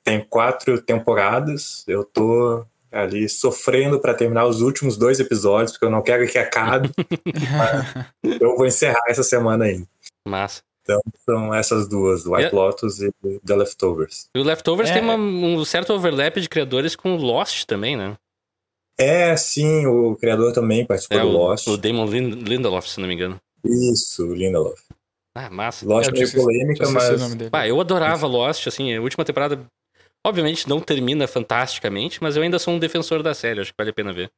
[0.03, 1.83] Tem quatro temporadas.
[1.87, 6.37] Eu tô ali sofrendo para terminar os últimos dois episódios, porque eu não quero que
[6.37, 6.89] acabe.
[8.41, 9.87] eu vou encerrar essa semana ainda.
[10.27, 10.61] Massa.
[10.81, 13.11] Então são essas duas, White Lotus e
[13.45, 14.29] The Leftovers.
[14.33, 14.93] E o Leftovers é...
[14.93, 18.15] tem uma, um certo overlap de criadores com Lost também, né?
[18.97, 21.67] É, sim, o criador também participou é, do o, Lost.
[21.67, 23.39] O Damon Lindelof, se não me engano.
[23.63, 24.81] Isso, Lindelof.
[25.37, 25.85] Ah, massa.
[25.85, 27.51] Lost é meio polêmica, mas...
[27.53, 29.63] Ah, eu adorava Lost, assim, a última temporada,
[30.25, 33.91] obviamente, não termina fantasticamente, mas eu ainda sou um defensor da série, acho que vale
[33.91, 34.31] a pena ver.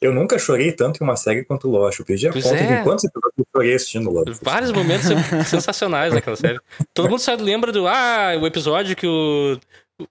[0.00, 1.98] Eu nunca chorei tanto em uma série quanto Lost.
[1.98, 2.78] Eu perdi a Pois conta é.
[2.78, 4.42] de quantos episódios eu chorei assistindo Lost.
[4.42, 5.06] Vários momentos
[5.48, 6.58] sensacionais daquela série.
[6.94, 9.58] Todo mundo só lembra do, ah, o episódio que o,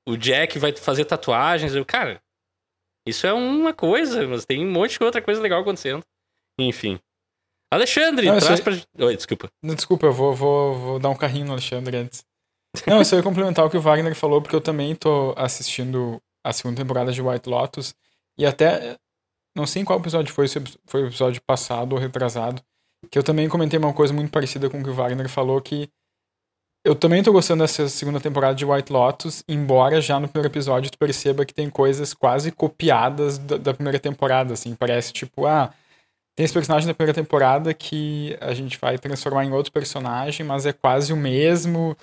[0.07, 1.73] o Jack vai fazer tatuagens.
[1.73, 2.19] Eu, cara,
[3.07, 6.03] isso é uma coisa, mas tem um monte de outra coisa legal acontecendo.
[6.59, 6.99] Enfim.
[7.71, 8.73] Alexandre, Não, traz pra.
[9.05, 9.49] Oi, desculpa.
[9.61, 12.23] Não, Desculpa, eu vou, vou, vou dar um carrinho no Alexandre antes.
[12.85, 16.21] Não, eu só ia complementar o que o Wagner falou, porque eu também tô assistindo
[16.43, 17.93] a segunda temporada de White Lotus.
[18.37, 18.97] E até.
[19.55, 22.61] Não sei em qual episódio foi, se foi o episódio passado ou retrasado.
[23.11, 25.89] Que eu também comentei uma coisa muito parecida com o que o Wagner falou, que
[26.85, 30.89] eu também tô gostando dessa segunda temporada de White Lotus, embora já no primeiro episódio
[30.89, 34.75] tu perceba que tem coisas quase copiadas da, da primeira temporada, assim.
[34.75, 35.73] Parece tipo, ah,
[36.35, 40.65] tem esse personagem da primeira temporada que a gente vai transformar em outro personagem, mas
[40.65, 41.95] é quase o mesmo.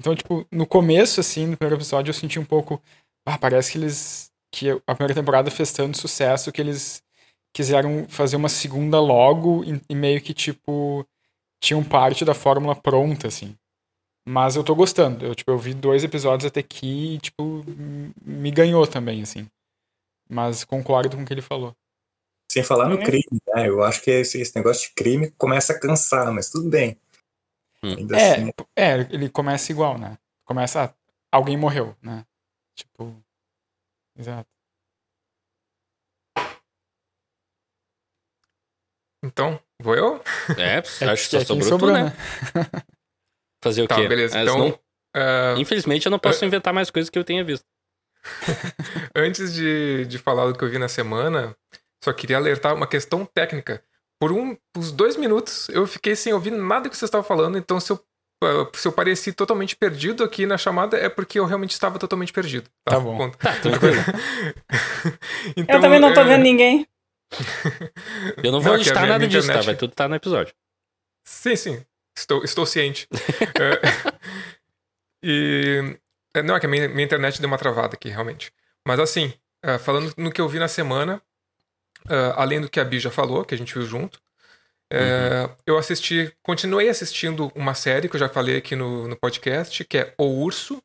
[0.00, 2.82] Então, tipo, no começo, assim, no primeiro episódio, eu senti um pouco.
[3.26, 4.30] Ah, parece que eles.
[4.52, 7.02] que a primeira temporada fez tanto sucesso que eles
[7.54, 11.06] quiseram fazer uma segunda logo e, e meio que, tipo,
[11.62, 13.56] tinham parte da fórmula pronta, assim.
[14.26, 15.26] Mas eu tô gostando.
[15.26, 17.64] Eu, tipo, eu vi dois episódios até aqui e, tipo,
[18.24, 19.46] me ganhou também, assim.
[20.28, 21.74] Mas concordo com o que ele falou.
[22.52, 23.02] Sem falar no É.
[23.02, 23.66] crime, né?
[23.66, 27.00] Eu acho que esse, esse negócio de crime começa a cansar, mas tudo bem.
[27.82, 27.94] Hum.
[27.96, 30.18] Ainda É, assim, é, ele começa igual, né?
[30.44, 30.94] Começa, ah,
[31.30, 32.26] alguém morreu, né?
[32.74, 33.24] Tipo,
[34.18, 34.46] exato.
[39.24, 40.22] Então, vou eu?
[40.58, 42.12] É, É, acho que é só sobrou sobrou, tu, né?
[43.64, 44.06] Fazer o Tá, quê?
[44.06, 44.38] beleza.
[44.38, 44.78] Então, senão,
[45.16, 47.64] ah, infelizmente, eu não posso inventar mais coisas que eu tenha visto.
[49.16, 51.56] Antes de, de falar do que eu vi na semana,
[52.02, 53.82] só queria alertar uma questão técnica.
[54.20, 57.80] Por um, uns dois minutos eu fiquei sem ouvir nada que vocês estavam falando, então
[57.80, 58.00] se eu,
[58.44, 62.32] ah, se eu pareci totalmente perdido aqui na chamada é porque eu realmente estava totalmente
[62.32, 62.68] perdido.
[62.84, 63.16] Tá bom.
[63.16, 63.38] Ponto.
[63.38, 63.96] Tá, tranquilo.
[65.56, 66.86] Então, eu também não tô é, vendo ninguém.
[68.42, 69.60] Eu não vou Não, editar minha- nada disso, tá?
[69.60, 70.54] Vai tudo estar no episódio.
[71.24, 71.84] Sim, sim.
[72.16, 73.08] Estou, estou ciente.
[73.60, 73.80] É,
[75.22, 75.96] e.
[76.34, 78.52] é, Não, é que a minha, minha internet deu uma travada aqui, realmente.
[78.86, 79.32] Mas assim,
[79.64, 81.20] é, falando no que eu vi na semana,
[82.08, 84.20] é, além do que a Bi já falou, que a gente viu junto,
[84.90, 89.82] é, eu assisti, continuei assistindo uma série que eu já falei aqui no, no podcast,
[89.84, 90.82] que é O Urso.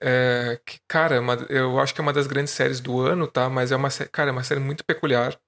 [0.00, 3.28] É, que, cara, é uma- eu acho que é uma das grandes séries do ano,
[3.28, 3.48] tá?
[3.48, 5.38] Mas é uma, cara, é uma série muito peculiar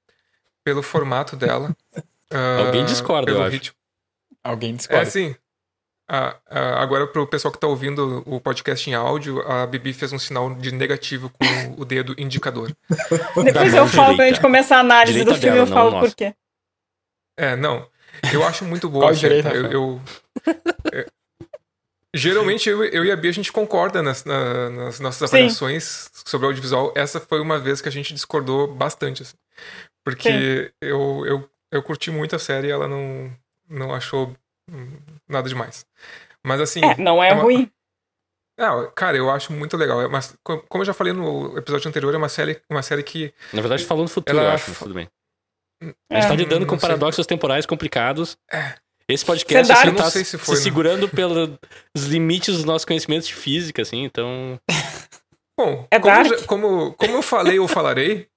[0.62, 1.76] pelo formato dela.
[2.66, 3.52] Alguém ah, discorda, eu pelo acho.
[3.52, 3.76] ritmo.
[4.42, 5.06] Alguém É, discorda.
[5.06, 5.34] sim.
[6.08, 10.12] Ah, ah, agora, pro pessoal que tá ouvindo o podcast em áudio, a Bibi fez
[10.12, 12.76] um sinal de negativo com o dedo indicador.
[13.42, 14.26] Depois eu falo pra direita.
[14.26, 16.34] gente começar a análise Direita do filme, dela, eu falo por quê.
[17.38, 17.88] É, não.
[18.32, 19.04] Eu acho muito boa.
[19.06, 20.00] Qual a direita, eu, eu-
[20.92, 21.06] é,
[22.14, 25.36] geralmente eu, eu e a Bia a gente concorda nas, na- nas nossas Sim.
[25.36, 26.92] avaliações sobre o audiovisual.
[26.94, 29.22] Essa foi uma vez que a gente discordou bastante.
[29.22, 29.34] assim.
[30.04, 33.32] porque eu, eu, eu curti muito a série e ela não,
[33.68, 34.32] não achou
[34.70, 34.96] hum,
[35.28, 35.86] nada demais.
[36.44, 36.84] Mas assim.
[36.84, 37.70] É, não é, uma- ruim.
[38.58, 40.00] Ah, cara, eu acho muito legal.
[40.00, 43.02] É uma- co- como eu já falei no episódio anterior, é uma série, uma série
[43.02, 43.32] que.
[43.52, 45.08] Na verdade, falando no futuro, Ela- eu acho, mas tudo bem.
[45.82, 46.20] A É.
[46.20, 46.88] gente tá lidando com sei.
[46.88, 48.36] paradoxos temporais complicados.
[48.52, 48.74] É.
[49.08, 49.90] Esse podcast Cedário.
[49.92, 50.60] assim, tá se se, foi, né?
[50.62, 51.58] segurando pelos
[51.96, 54.58] limites dos nossos conhecimentos de física, assim, então...
[55.58, 56.26] Bom, É como, dark?
[56.40, 58.28] já- como, como eu falei ou falarei.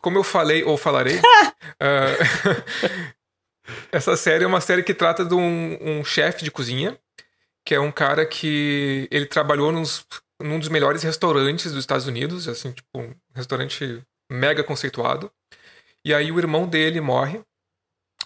[0.00, 1.20] Como eu falei ou falarei.
[1.80, 2.16] ah,
[3.90, 6.98] essa série é uma série que trata de um, um chefe de cozinha,
[7.64, 10.04] que é um cara que ele trabalhou nos,
[10.40, 15.30] num dos melhores restaurantes dos Estados Unidos, assim, tipo, um restaurante mega conceituado.
[16.04, 17.40] E aí o irmão dele morre.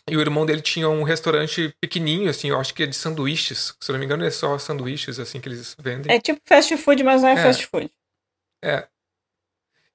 [0.08, 3.74] E o irmão dele tinha um restaurante pequenininho, assim, eu acho que é de sanduíches.
[3.80, 6.14] Se eu não me engano, é só sanduíches, assim, que eles vendem.
[6.14, 7.42] É tipo fast food, mas não é, É.
[7.42, 7.90] fast food.
[8.62, 8.86] É.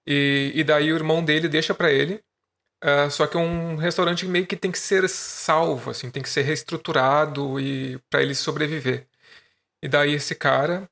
[0.06, 2.22] E, e daí o irmão dele deixa pra ele.
[2.82, 6.30] Ah, só que é um restaurante meio que tem que ser salvo, assim, tem que
[6.30, 9.08] ser reestruturado e para ele sobreviver.
[9.82, 10.90] E daí esse cara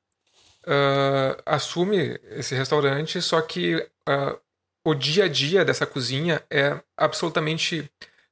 [0.66, 4.38] ah, assume esse restaurante, só que ah,
[4.84, 7.90] o dia a dia dessa cozinha é absolutamente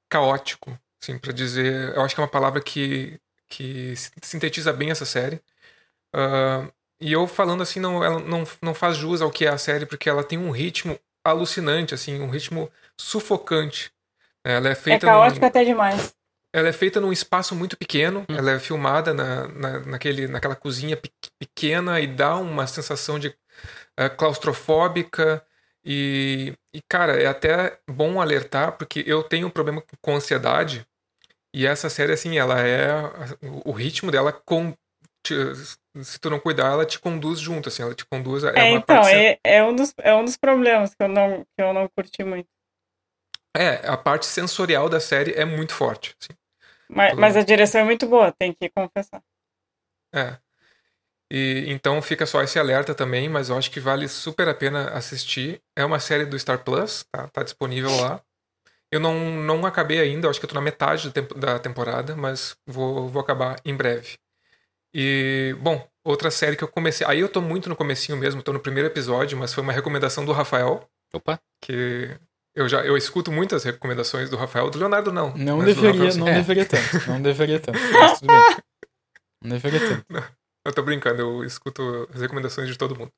[0.09, 1.94] caótico, assim, para dizer.
[1.94, 5.42] Eu acho que é uma palavra que, que sintetiza bem essa série.
[7.01, 9.87] E eu falando assim, não, ela não, não faz jus ao que é a série,
[9.87, 13.92] porque ela tem um ritmo alucinante, assim, um ritmo sufocante.
[14.44, 16.14] Ela é É feita caótico num, até demais.
[16.52, 18.26] ela é feita num espaço muito pequeno.
[18.30, 18.37] Hum.
[18.37, 23.34] Ela é filmada na, na, naquele, naquela cozinha pe- pequena e dá uma sensação de
[23.96, 25.44] eh, claustrofóbica.
[25.84, 30.87] E, e, cara, é até bom alertar, porque eu tenho um problema com ansiedade.
[31.54, 32.88] E essa série, assim, ela é.
[33.64, 34.74] O ritmo dela, com,
[35.24, 35.34] te-
[36.02, 38.44] se tu não cuidar, ela te conduz junto, assim, ela te conduz.
[38.44, 41.08] É, É, uma então, parte é, é, um dos, é um dos problemas que eu
[41.08, 42.48] não, que eu não curti muito.
[43.59, 46.14] É, a parte sensorial da série é muito forte.
[46.23, 46.38] assim.
[46.88, 49.21] Mas, mas a direção é muito boa, tem que confessar.
[50.14, 50.38] É.
[51.31, 54.90] E então fica só esse alerta também, mas eu acho que vale super a pena
[54.90, 55.61] assistir.
[55.77, 58.23] É uma série do Star Plus, tá, tá disponível lá.
[58.90, 62.16] Eu não, não acabei ainda, acho que eu tô na metade da tempo- da temporada,
[62.16, 64.16] mas vou, vou acabar em breve.
[64.94, 67.07] E, bom, outra série que eu comecei.
[67.07, 70.25] Aí eu tô muito no comecinho mesmo, tô no primeiro episódio, mas foi uma recomendação
[70.25, 71.38] do Rafael, Opa.
[71.61, 72.16] que
[72.59, 75.33] eu já eu escuto muitas recomendações do Rafael, do Leonardo não.
[75.37, 76.35] Não deveria, Rafael, não É.
[76.35, 77.09] deveria tanto.
[77.11, 77.79] Não deveria tanto.
[77.92, 78.57] Mas tudo bem.
[79.44, 80.05] Não deveria tanto.
[80.66, 83.11] Eu tô brincando, eu escuto as recomendações de todo mundo.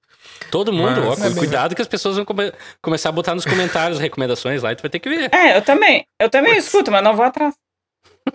[0.51, 3.45] Todo mundo, Mas- ó, Mas- cuidado que as pessoas vão come- começar a botar nos
[3.45, 5.35] comentários recomendações lá e tu vai ter que ver.
[5.35, 6.07] É, eu também.
[6.21, 7.55] Eu também escuto, mas não vou atrás.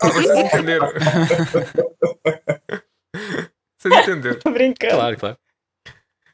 [0.02, 0.88] Ah, vocês entenderam.
[3.78, 4.40] vocês entenderam.
[4.40, 4.94] Tô brincando.
[4.96, 5.38] Claro, claro.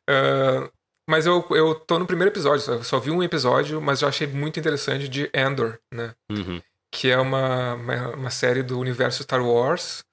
[0.10, 0.70] Ah,
[1.10, 4.28] mas eu, eu tô no primeiro episódio, só, só vi um episódio, mas eu achei
[4.28, 6.14] muito interessante de Andor, né?
[6.32, 6.62] Uhum.
[6.94, 10.04] Que é uma, uma, uma série do universo Star Wars.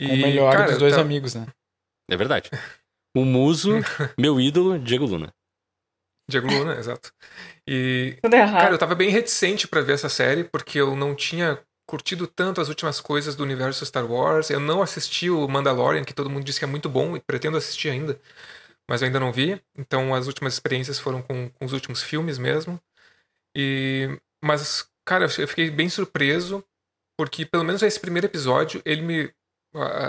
[0.00, 1.46] E, o melhor cara, dos dois tá- amigos, né?
[2.10, 2.50] É verdade.
[3.16, 3.70] O muso,
[4.18, 5.32] meu ídolo, Diego Luna.
[6.28, 7.12] Diego Luna, exato.
[7.66, 8.60] E, Tudo errado.
[8.60, 12.60] cara, eu tava bem reticente pra ver essa série, porque eu não tinha curtido tanto
[12.60, 14.50] as últimas coisas do universo Star Wars.
[14.50, 17.56] Eu não assisti o Mandalorian, que todo mundo disse que é muito bom e pretendo
[17.56, 18.20] assistir ainda,
[18.88, 19.60] mas eu ainda não vi.
[19.76, 22.80] Então as últimas experiências foram com, com os últimos filmes mesmo.
[23.56, 26.64] E mas cara, eu fiquei bem surpreso
[27.18, 29.32] porque pelo menos esse primeiro episódio ele me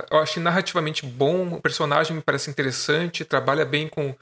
[0.10, 4.16] eu achei narrativamente bom, o personagem me parece interessante, trabalha bem com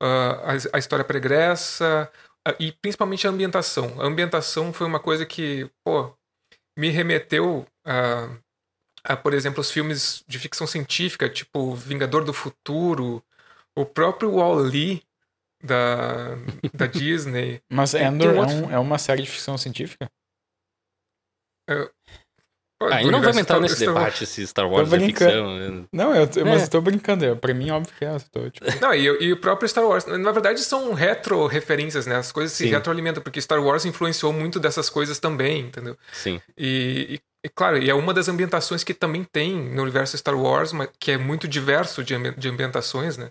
[0.00, 2.10] ah, a, a história pregressa
[2.46, 4.00] ah, e principalmente a ambientação.
[4.00, 6.14] A ambientação foi uma coisa que, pô,
[6.78, 8.28] me remeteu a,
[9.04, 13.22] a, por exemplo, os filmes de ficção científica, tipo Vingador do Futuro,
[13.76, 15.02] o próprio Wall-E
[15.62, 16.36] da,
[16.74, 17.60] da Disney.
[17.70, 20.08] Mas Endor um é, outro- um- é uma série de ficção científica?
[22.78, 25.86] Pô, Aí do não vamos entrar Star- nesse Star debate se Star Wars é ficção.
[25.92, 26.64] Não, eu, mas É.
[26.64, 27.24] eu tô brincando.
[27.24, 28.14] Eu, pra mim, óbvio que é.
[28.16, 30.04] Eu tô, tipo, Não, e, e o próprio Star Wars.
[30.04, 32.16] Na verdade, são retro-referências, né?
[32.16, 32.70] As coisas se Sim.
[32.70, 35.96] retroalimentam, porque Star Wars influenciou muito dessas coisas também, entendeu?
[36.12, 36.40] Sim.
[36.58, 40.36] E, e- e, claro, e é uma das ambientações que também tem no universo Star
[40.36, 43.30] Wars, mas que é muito diverso de, ambi- de ambientações, né?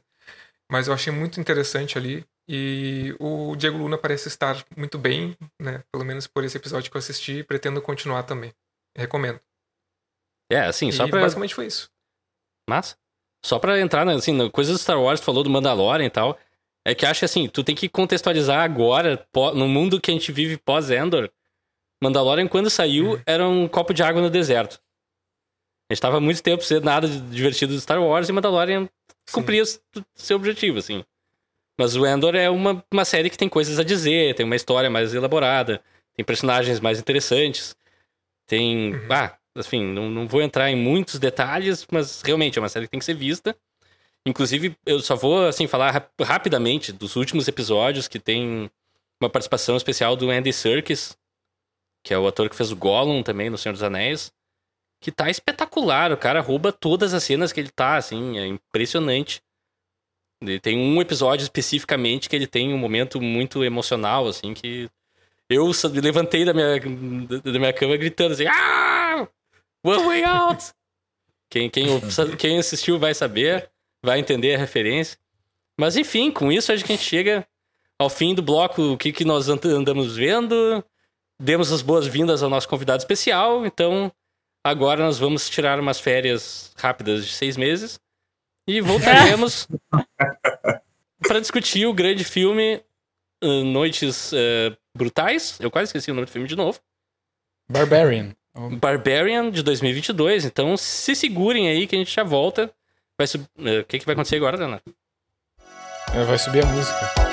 [0.74, 2.26] Mas eu achei muito interessante ali.
[2.50, 5.84] E o Diego Luna parece estar muito bem, né?
[5.92, 8.52] Pelo menos por esse episódio que eu assisti, e pretendo continuar também.
[8.98, 9.40] Recomendo.
[10.52, 11.22] É, assim, só e pra.
[11.22, 11.92] basicamente foi isso.
[12.68, 12.98] Massa.
[13.46, 16.10] Só pra entrar, né, assim, na coisa do Star Wars, tu falou do Mandalorian e
[16.10, 16.40] tal.
[16.84, 20.58] É que acho assim, tu tem que contextualizar agora, no mundo que a gente vive
[20.58, 21.30] pós-Endor.
[22.02, 24.82] Mandalorian, quando saiu, era um copo de água no deserto.
[25.88, 28.90] A gente tava muito tempo sem nada de divertido do Star Wars e Mandalorian
[29.32, 29.64] cumpria
[30.16, 31.04] seu objetivo, assim.
[31.78, 34.90] Mas o Endor é uma, uma série que tem coisas a dizer, tem uma história
[34.90, 35.82] mais elaborada,
[36.16, 37.76] tem personagens mais interessantes,
[38.46, 38.94] tem.
[38.94, 39.08] Uhum.
[39.10, 42.92] Ah, enfim, não, não vou entrar em muitos detalhes, mas realmente é uma série que
[42.92, 43.56] tem que ser vista.
[44.26, 48.70] Inclusive, eu só vou, assim, falar rap- rapidamente dos últimos episódios que tem
[49.22, 51.18] uma participação especial do Andy Serkis,
[52.04, 54.32] que é o ator que fez o Gollum também no Senhor dos Anéis,
[55.04, 56.14] que tá espetacular.
[56.14, 59.42] O cara rouba todas as cenas que ele tá, assim, é impressionante.
[60.42, 64.90] Ele tem um episódio especificamente que ele tem um momento muito emocional, assim, que
[65.50, 65.70] eu
[66.02, 66.80] levantei da minha,
[67.42, 69.28] da minha cama gritando assim, ah!
[69.86, 70.72] One way out!
[71.52, 71.86] Quem, quem,
[72.40, 73.70] quem assistiu vai saber,
[74.04, 75.20] vai entender a referência.
[75.80, 77.48] Mas enfim, com isso acho que a gente chega
[78.00, 80.84] ao fim do bloco, o que, que nós and- andamos vendo.
[81.40, 84.12] Demos as boas-vindas ao nosso convidado especial, então
[84.64, 88.00] agora nós vamos tirar umas férias rápidas de seis meses
[88.68, 89.68] e voltaremos
[91.28, 92.82] para discutir o grande filme
[93.44, 95.58] uh, Noites uh, Brutais.
[95.60, 96.80] Eu quase esqueci o nome do filme de novo.
[97.70, 98.36] Barbarian.
[98.80, 100.46] Barbarian de 2022.
[100.46, 102.72] Então se segurem aí que a gente já volta.
[103.18, 103.44] Vai sub...
[103.58, 104.84] uh, O que, que vai acontecer agora, Leonardo?
[106.14, 107.33] é, Vai subir a música.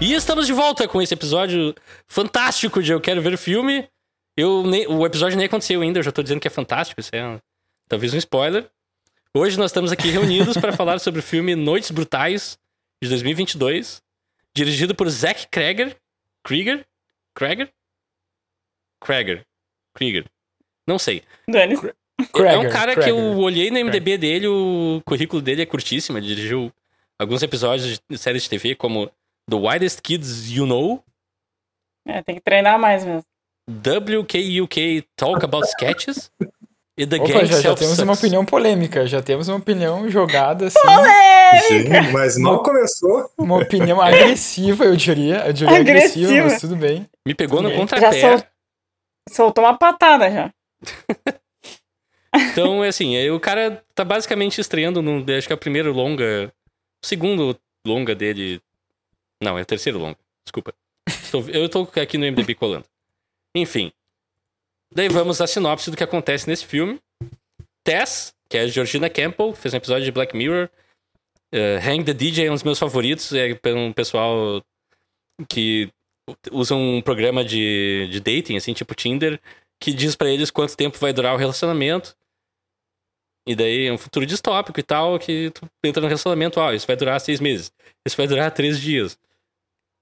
[0.00, 1.74] E estamos de volta com esse episódio
[2.06, 3.88] fantástico de Eu Quero Ver o Filme.
[4.36, 7.10] Eu nem- o episódio nem aconteceu ainda, eu já tô dizendo que é fantástico, isso
[7.14, 7.40] é
[7.88, 8.68] talvez um spoiler.
[9.32, 12.58] Hoje nós estamos aqui reunidos para falar sobre o filme Noites Brutais,
[13.02, 14.02] de 2022,
[14.54, 15.96] dirigido por Zack Krieger.
[16.42, 16.84] Krieger?
[17.34, 17.70] Krieger?
[19.00, 19.44] Krieger.
[19.94, 20.24] Krieger.
[20.86, 21.22] Não sei.
[21.48, 21.74] Dane
[22.34, 26.18] é um cara que eu olhei no MDB dele, o currículo dele é curtíssimo.
[26.18, 26.72] Ele dirigiu
[27.18, 29.10] alguns episódios de séries de TV, como
[29.50, 31.02] The Widest Kids You Know.
[32.06, 33.24] É, tem que treinar mais mesmo.
[33.68, 36.30] WKUK Talk About Sketches.
[36.96, 37.98] E The Opa, Gang já, já temos Sucks.
[37.98, 40.78] uma opinião polêmica, já temos uma opinião jogada assim,
[41.66, 43.28] Sim, mas não começou.
[43.36, 45.44] uma opinião agressiva, eu diria.
[45.46, 46.48] Eu diria agressiva, Agressiva.
[46.48, 47.08] mas tudo bem.
[47.26, 48.20] Me pegou no Já contrapé.
[48.20, 48.46] sol...
[49.28, 50.52] soltou uma patada já.
[52.52, 55.24] Então, é assim, é, o cara tá basicamente estreando no.
[55.36, 56.52] Acho que é o primeiro longa.
[57.02, 58.60] O segundo longa dele.
[59.42, 60.18] Não, é o terceiro longa.
[60.46, 60.74] Desculpa.
[61.08, 62.86] Estou- eu tô aqui no MDB colando.
[63.56, 63.92] Enfim.
[64.94, 67.00] Daí vamos à sinopse do que acontece nesse filme.
[67.84, 70.70] Tess, que é a Georgina Campbell, fez um episódio de Black Mirror.
[71.54, 73.32] Uh, Hang the DJ é um dos meus favoritos.
[73.32, 74.62] É para um pessoal
[75.48, 75.90] que
[76.50, 79.40] usa um programa de, de dating, assim, tipo Tinder,
[79.80, 82.16] que diz pra eles quanto tempo vai durar o relacionamento.
[83.46, 86.86] E daí é um futuro distópico e tal, que tu entra no relacionamento, ó, isso
[86.86, 87.70] vai durar seis meses.
[88.06, 89.18] Isso vai durar três dias.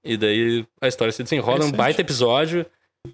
[0.03, 2.65] E daí a história se desenrola, é um baita episódio.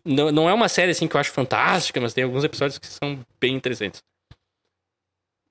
[0.06, 2.88] Não, não é uma série assim que eu acho fantástica, mas tem alguns episódios que
[2.88, 4.04] são bem interessantes.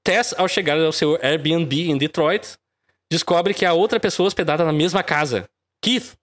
[0.04, 2.56] Tess, ao chegar ao seu Airbnb em Detroit,
[3.10, 5.48] descobre que há outra pessoa hospedada na mesma casa.
[5.82, 6.16] Keith,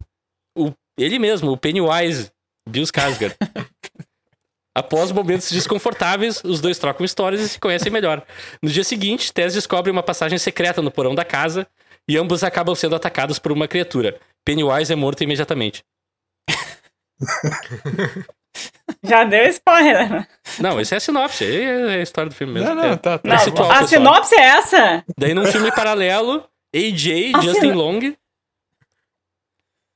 [0.58, 2.32] o, ele mesmo, o Pennywise,
[2.68, 3.36] Bill Skarsgård.
[4.78, 8.22] Após momentos desconfortáveis, os dois trocam histórias e se conhecem melhor.
[8.62, 11.66] No dia seguinte, Tess descobre uma passagem secreta no porão da casa
[12.10, 14.20] e ambos acabam sendo atacados por uma criatura.
[14.44, 15.82] Pennywise é morto imediatamente.
[19.04, 20.10] Já deu spoiler.
[20.10, 20.28] né?
[20.60, 22.70] Não, essa é a sinopse, é a história do filme mesmo.
[22.70, 22.96] Não, não, É.
[22.98, 23.20] tá, tá.
[23.20, 23.88] Pra situar o A pessoal.
[23.88, 25.06] sinopse é essa?
[25.18, 28.14] Daí num filme paralelo, AJ, A Justin Long,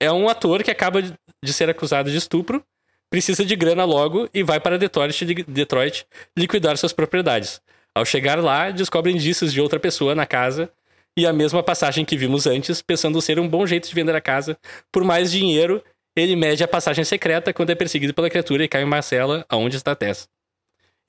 [0.02, 1.14] é um ator que acaba de-
[1.44, 2.64] de ser acusado de estupro,
[3.10, 6.06] precisa de grana logo e vai para Detroit, Detroit
[6.38, 7.62] liquidar suas propriedades.
[7.96, 10.72] Ao chegar lá, descobre indícios de outra pessoa na casa
[11.18, 14.22] e a mesma passagem que vimos antes, pensando ser um bom jeito de vender a
[14.22, 14.58] casa.
[14.92, 15.84] Por mais dinheiro,
[16.16, 19.46] ele mede a passagem secreta quando é perseguido pela criatura e cai em uma cela
[19.50, 20.30] aonde está Tess.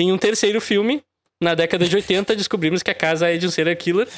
[0.01, 1.03] Em um terceiro filme,
[1.43, 4.09] na década de 80, descobrimos que a casa é de um serial killer.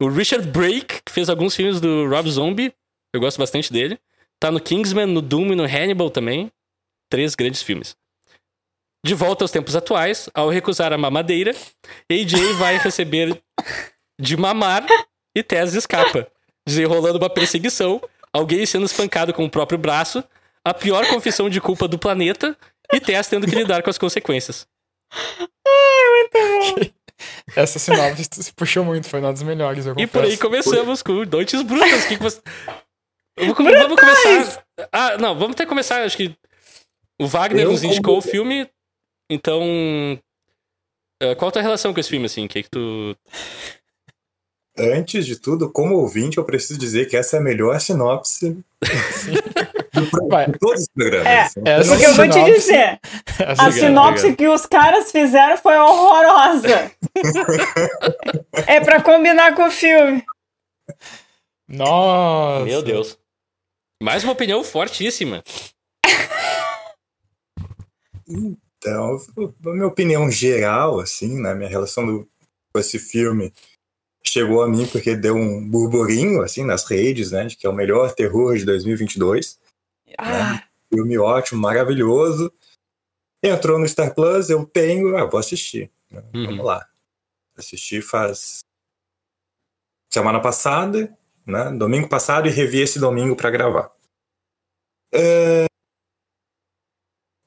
[0.00, 2.72] O Richard Brake, que fez alguns filmes do Rob Zombie,
[3.12, 3.98] eu gosto bastante dele.
[4.40, 6.50] Tá no Kingsman, no Doom e no Hannibal também.
[7.12, 7.94] Três grandes filmes.
[9.04, 11.54] De volta aos tempos atuais, ao recusar a mamadeira,
[12.10, 13.38] AJ vai receber
[14.18, 14.86] de mamar
[15.36, 16.26] e Tess escapa,
[16.66, 18.00] desenrolando uma perseguição,
[18.32, 20.24] alguém sendo espancado com o próprio braço,
[20.64, 22.56] a pior confissão de culpa do planeta
[22.90, 24.66] e Tess tendo que lidar com as consequências.
[27.54, 31.26] Essa sinopse se puxou muito, foi uma das melhores, eu E por aí começamos com
[31.26, 32.06] Noites Brutas.
[32.06, 32.40] Que que você...
[33.36, 34.64] Vamos começar.
[34.90, 36.02] Ah, não, vamos até começar.
[36.02, 36.34] Acho que
[37.20, 38.68] o Wagner Eu nos indicou o como- filme.
[39.30, 39.62] Então.
[41.22, 42.46] eh, Qual a tua relação com esse filme, assim?
[42.48, 43.16] Que que tu.
[44.78, 50.58] Antes de tudo, como ouvinte, eu preciso dizer que essa é a melhor sinopse de
[50.58, 51.26] todos os programas.
[51.26, 51.40] É.
[51.42, 51.60] assim.
[51.62, 52.98] Essa Porque eu vou te dizer,
[53.38, 54.36] a Obrigado, sinopse obrigado.
[54.38, 56.90] que os caras fizeram foi horrorosa.
[58.66, 60.24] é pra combinar com o filme.
[61.68, 62.64] Nossa.
[62.64, 63.18] Meu Deus.
[64.02, 65.44] Mais uma opinião fortíssima.
[68.28, 69.16] Então,
[69.64, 72.28] a minha opinião geral, assim, na minha relação do-
[72.72, 73.52] com esse filme,
[74.24, 77.74] chegou a mim porque deu um burburinho, assim, nas redes, né, de que é o
[77.74, 79.58] melhor terror de 2022.
[80.18, 82.52] Ah, Filme ótimo, maravilhoso.
[83.42, 85.90] Entrou no Star Plus, eu tenho, ah, vou assistir.
[86.10, 86.46] né, Uhum.
[86.46, 86.86] Vamos lá.
[87.56, 88.60] Assisti faz
[90.12, 91.16] semana passada,
[91.46, 93.90] né, domingo passado, e revi esse domingo para gravar.
[95.12, 95.64] É,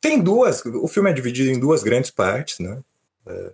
[0.05, 2.79] Tem duas, o filme é dividido em duas grandes partes, né?
[3.25, 3.51] É,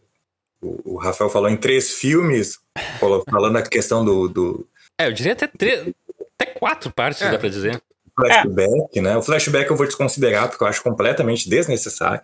[0.62, 2.60] o, o Rafael falou em três filmes,
[3.30, 4.68] falando a questão do, do
[4.99, 5.93] É, eu diria até três.
[6.38, 7.32] Até quatro partes, É.
[7.32, 7.82] dá pra dizer.
[8.14, 9.16] flashback, né?
[9.16, 12.22] O flashback eu vou desconsiderar porque eu acho completamente desnecessário.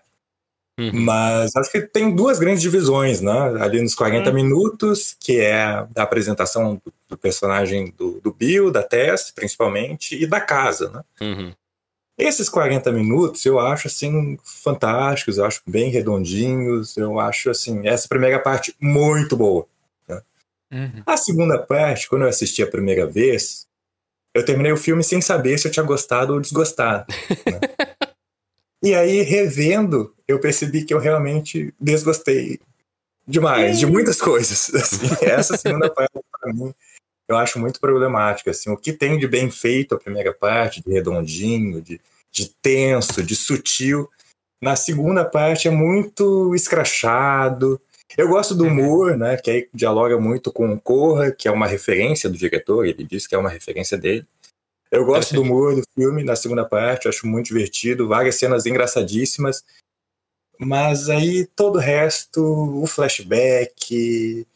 [0.77, 0.91] Uhum.
[0.93, 3.31] Mas acho que tem duas grandes divisões, né?
[3.61, 4.33] Ali nos 40 Hum.
[4.33, 10.27] minutos, que é a apresentação do, do personagem do, do Bill, da Tess, principalmente, e
[10.27, 11.01] da casa, né?
[11.21, 11.53] Uhum.
[12.17, 18.07] Esses 40 minutos eu acho, assim, fantásticos, eu acho bem redondinhos, eu acho, assim, essa
[18.07, 19.67] primeira parte muito boa.
[20.71, 21.01] Uhum.
[21.05, 23.67] A segunda parte, quando eu assisti a primeira vez,
[24.33, 27.05] eu terminei o filme sem saber se eu tinha gostado ou desgostado.
[27.45, 27.59] né?
[28.83, 32.59] e aí, revendo, eu percebi que eu realmente desgostei
[33.25, 34.73] demais, de muitas coisas.
[34.75, 36.73] Assim, essa segunda parte, para mim,
[37.27, 38.51] eu acho muito problemática.
[38.51, 41.99] Assim, o que tem de bem feito a primeira parte, de redondinho, de,
[42.31, 44.09] de tenso, de sutil,
[44.61, 47.79] na segunda parte é muito escrachado.
[48.17, 51.67] Eu gosto do humor, né, que aí dialoga muito com o Corra, que é uma
[51.67, 54.25] referência do diretor, ele diz que é uma referência dele.
[54.89, 59.63] Eu gosto do humor do filme na segunda parte, acho muito divertido, várias cenas engraçadíssimas.
[60.57, 64.47] Mas aí todo o resto, o flashback,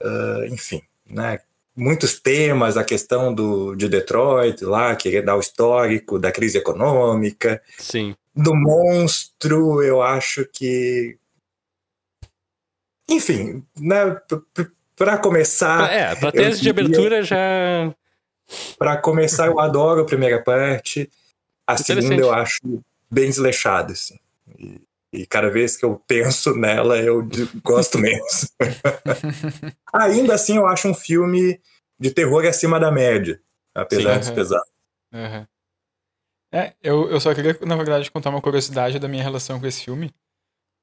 [0.00, 1.40] uh, enfim, né?
[1.78, 7.62] Muitos temas, a questão do, de Detroit lá, querer dar o histórico da crise econômica.
[7.78, 8.16] Sim.
[8.34, 11.16] Do monstro, eu acho que.
[13.08, 14.20] Enfim, né?
[14.96, 15.88] Para começar.
[15.92, 17.38] É, pra tese de abertura já.
[18.76, 21.08] Para começar, eu adoro a primeira parte.
[21.64, 22.60] A segunda eu acho
[23.08, 24.18] bem desleixada, assim.
[25.12, 27.26] E, cada vez que eu penso nela, eu
[27.62, 28.52] gosto menos.
[29.92, 31.60] Ainda assim, eu acho um filme
[31.98, 33.40] de terror acima da média,
[33.74, 34.34] apesar Sim, dos uhum.
[34.34, 34.70] pesados.
[35.12, 35.46] Uhum.
[36.52, 39.84] É, eu, eu só queria, na verdade, contar uma curiosidade da minha relação com esse
[39.84, 40.14] filme.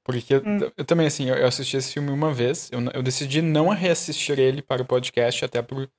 [0.03, 0.59] Porque hum.
[0.61, 2.69] eu, eu, também, assim, eu assisti esse filme uma vez.
[2.71, 5.89] Eu, eu decidi não reassistir ele para o podcast, até por,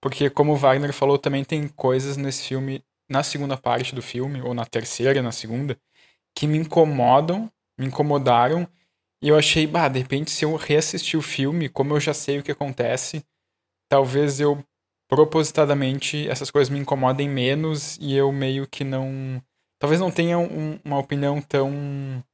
[0.00, 4.40] porque, como o Wagner falou, também tem coisas nesse filme, na segunda parte do filme,
[4.40, 5.78] ou na terceira, na segunda,
[6.34, 8.66] que me incomodam, me incomodaram.
[9.20, 12.38] E eu achei, bah, de repente, se eu reassistir o filme, como eu já sei
[12.38, 13.24] o que acontece,
[13.88, 14.64] talvez eu
[15.08, 19.42] propositadamente essas coisas me incomodem menos e eu meio que não.
[19.78, 22.24] Talvez não tenha um, uma opinião tão,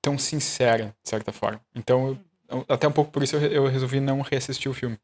[0.00, 1.60] tão sincera, de certa forma.
[1.74, 2.18] Então,
[2.48, 4.98] eu, até um pouco por isso eu, eu resolvi não reassistir o filme.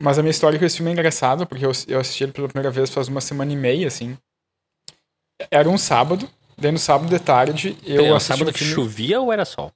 [0.00, 2.48] Mas a minha história com esse filme é engraçada, porque eu, eu assisti ele pela
[2.48, 4.16] primeira vez faz uma semana e meia, assim.
[5.50, 9.32] Era um sábado, daí no sábado de tarde eu Era um sábado que chovia ou
[9.32, 9.72] era sol?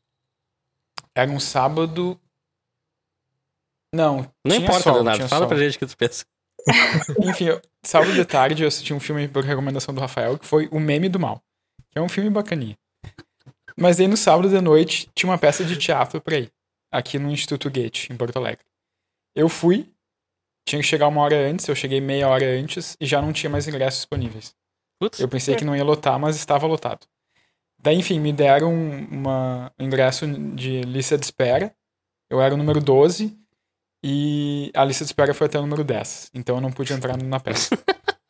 [1.14, 2.18] Era um sábado...
[3.95, 5.49] Não, Não importa, sol, Leonardo, fala sol.
[5.49, 6.24] pra gente o que tu pensa.
[7.22, 10.68] Enfim, eu, sábado de tarde eu assisti um filme por recomendação do Rafael, que foi
[10.70, 11.43] O Meme do Mal,
[11.91, 12.76] que é um filme bacaninha.
[13.76, 16.53] Mas daí no sábado de noite tinha uma peça de teatro pra ir,
[16.93, 18.64] aqui no Instituto Goethe, em Porto Alegre.
[19.35, 19.89] Eu fui,
[20.68, 23.49] tinha que chegar uma hora antes, eu cheguei meia hora antes e já não tinha
[23.49, 24.55] mais ingressos disponíveis.
[24.99, 25.57] Putz, eu pensei é.
[25.57, 27.07] que não ia lotar, mas estava lotado.
[27.81, 31.75] Daí, enfim, me deram uma, um ingresso de lista de espera.
[32.29, 33.39] Eu era o número 12
[34.05, 36.33] e a lista de espera foi até o número 10.
[36.35, 37.79] Então eu não pude entrar na peça.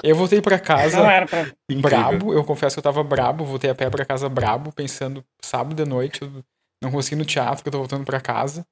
[0.03, 1.53] Eu voltei para casa pra...
[1.81, 5.75] brabo, eu confesso que eu tava brabo, voltei a pé para casa brabo, pensando sábado
[5.75, 6.45] de noite, eu
[6.81, 8.64] não consegui no teatro, que eu tô voltando para casa.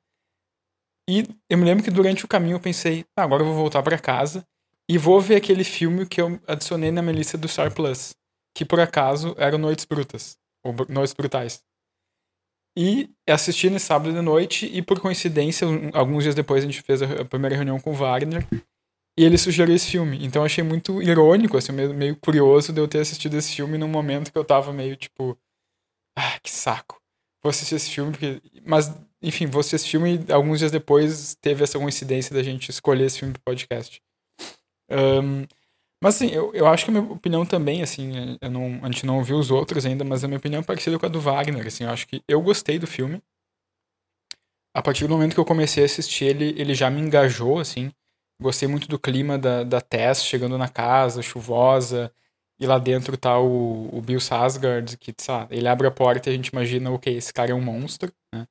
[1.11, 3.83] E eu me lembro que durante o caminho eu pensei, ah, agora eu vou voltar
[3.83, 4.47] para casa
[4.89, 8.15] e vou ver aquele filme que eu adicionei na minha lista do Star Plus,
[8.57, 11.63] que por acaso era Noites Brutas, ou Noites Brutais.
[12.79, 17.01] E assisti no sábado de noite e por coincidência, alguns dias depois a gente fez
[17.03, 18.47] a primeira reunião com o Wagner
[19.19, 20.25] e ele sugeriu esse filme.
[20.25, 23.89] Então achei muito irônico, assim, meio, meio curioso de eu ter assistido esse filme num
[23.89, 25.39] momento que eu tava meio tipo,
[26.17, 27.01] ah, que saco.
[27.43, 28.43] Vou assistir esse filme porque...
[28.65, 32.71] Mas enfim, vou assistir esse filme e alguns dias depois teve essa coincidência da gente
[32.71, 34.03] escolher esse filme pro podcast.
[34.91, 35.47] Um,
[36.03, 39.07] mas assim, eu, eu acho que a minha opinião também, assim, eu não, a gente
[39.07, 41.67] não ouviu os outros ainda, mas a minha opinião é parecida com a do Wagner,
[41.67, 43.23] assim, eu acho que eu gostei do filme.
[44.75, 47.91] A partir do momento que eu comecei a assistir ele, ele já me engajou, assim.
[48.41, 52.13] Gostei muito do clima da, da Tess chegando na casa, chuvosa,
[52.61, 56.33] e lá dentro tá o, o Bill Sasgard, que, sabe, ele abre a porta e
[56.33, 58.47] a gente imagina, ok, esse cara é um monstro, né?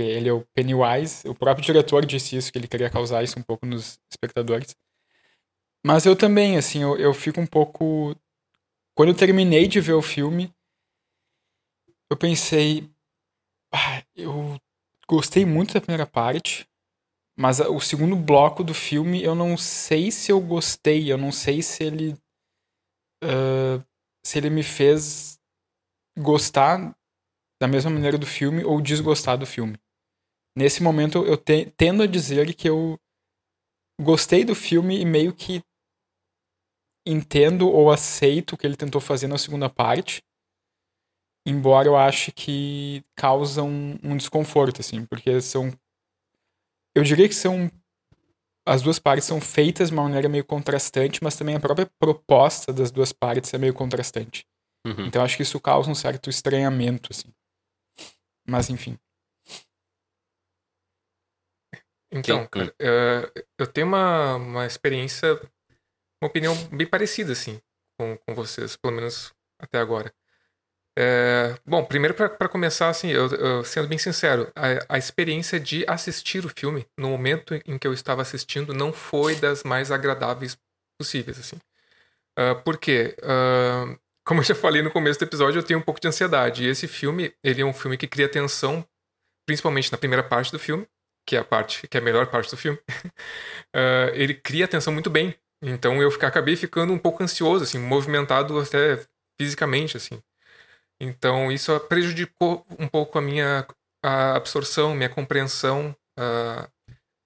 [0.00, 1.28] Ele é o Pennywise.
[1.28, 4.76] O próprio diretor disse isso, que ele queria causar isso um pouco nos espectadores.
[5.84, 8.14] Mas eu também, assim, eu, eu fico um pouco.
[8.96, 10.52] Quando eu terminei de ver o filme,
[12.10, 12.90] eu pensei.
[13.72, 14.58] Ah, eu
[15.08, 16.66] gostei muito da primeira parte,
[17.38, 21.62] mas o segundo bloco do filme eu não sei se eu gostei, eu não sei
[21.62, 22.14] se ele.
[23.22, 23.84] Uh,
[24.24, 25.40] se ele me fez
[26.16, 26.96] gostar
[27.60, 29.78] da mesma maneira do filme ou desgostar do filme
[30.58, 32.98] nesse momento eu te, tendo a dizer que eu
[34.00, 35.62] gostei do filme e meio que
[37.10, 40.22] entendo ou aceito o que ele tentou fazer na segunda parte,
[41.46, 45.72] embora eu ache que causa um, um desconforto, assim, porque são.
[46.94, 47.70] Eu diria que são.
[48.66, 52.70] As duas partes são feitas de uma maneira meio contrastante, mas também a própria proposta
[52.70, 54.46] das duas partes é meio contrastante.
[54.86, 55.06] Uhum.
[55.06, 57.32] Então acho que isso causa um certo estranhamento, assim.
[58.46, 58.98] Mas enfim.
[62.10, 65.38] Então, cara, uh, eu tenho uma, uma experiência,
[66.22, 67.60] uma opinião bem parecida, assim,
[67.98, 70.12] com, com vocês, pelo menos até agora.
[71.00, 75.84] É, bom, primeiro para começar, assim, eu, eu, sendo bem sincero, a, a, experiência de
[75.86, 80.58] assistir o filme no momento em que eu estava assistindo não foi das mais agradáveis
[80.98, 81.56] possíveis, assim.
[82.36, 83.16] Uh, por quê?
[83.20, 83.96] Uh,
[84.26, 86.64] como eu já falei no começo do episódio, eu tenho um pouco de ansiedade.
[86.64, 88.84] E esse filme, ele é um filme que cria tensão,
[89.46, 90.84] principalmente na primeira parte do filme,
[91.24, 92.78] que é a parte que é a melhor parte do filme.
[93.74, 95.34] uh, ele cria tensão muito bem.
[95.62, 99.04] Então eu acabei ficando um pouco ansioso, assim, movimentado até
[99.40, 100.22] fisicamente, assim.
[101.00, 103.66] Então, isso prejudicou um pouco a minha
[104.02, 105.94] a absorção, minha compreensão.
[106.18, 106.68] Uh,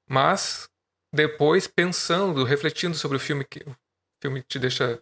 [0.09, 0.68] mas,
[1.12, 3.76] depois, pensando, refletindo sobre o filme, que o
[4.22, 4.95] filme te deixa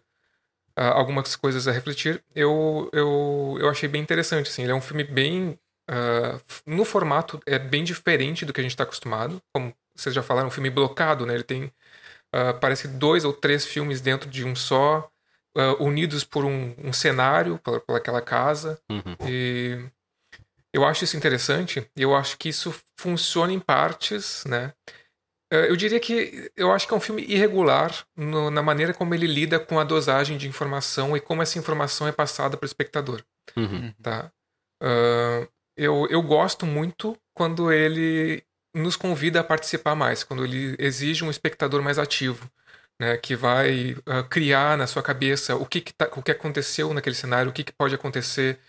[0.77, 4.49] uh, algumas coisas a refletir, eu, eu, eu achei bem interessante.
[4.49, 5.59] Assim, ele é um filme bem.
[5.89, 9.41] Uh, no formato, é bem diferente do que a gente está acostumado.
[9.53, 11.33] Como vocês já falaram, um filme blocado, né?
[11.33, 11.71] Ele tem.
[12.59, 15.11] Parece dois ou três filmes dentro de um só
[15.55, 18.79] uh, unidos por um, um cenário, por, aquela casa.
[18.89, 19.15] Uhum.
[19.27, 19.79] E
[20.73, 21.85] eu acho isso interessante.
[21.95, 24.73] E eu acho que isso funciona em partes, né?
[25.53, 29.13] Uh, eu diria que eu acho que é um filme irregular no, na maneira como
[29.13, 32.67] ele lida com a dosagem de informação e como essa informação é passada para o
[32.67, 33.23] espectador.
[33.57, 33.93] Uhum.
[34.01, 34.31] Tá?
[34.81, 38.43] Uh, eu, eu gosto muito quando ele
[38.73, 42.49] nos convida a participar mais, quando ele exige um espectador mais ativo
[43.01, 46.93] né, que vai uh, criar na sua cabeça o que, que tá, o que aconteceu
[46.93, 48.59] naquele cenário, o que, que pode acontecer,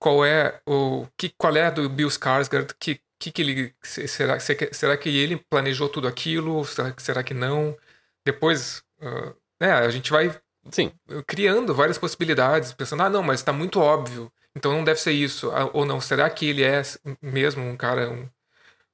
[0.00, 4.96] qual é o que qual é do Bill Skarsgård, que que, que ele será será
[4.96, 7.76] que ele planejou tudo aquilo, será, será que não?
[8.24, 10.34] Depois, uh, né, a gente vai
[10.70, 10.92] Sim.
[11.26, 15.50] criando várias possibilidades, pensando, ah, não, mas está muito óbvio, então não deve ser isso.
[15.50, 16.82] Ah, ou não, será que ele é
[17.22, 18.28] mesmo um cara, um,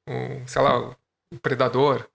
[0.06, 0.96] um sei lá,
[1.32, 2.06] um predador?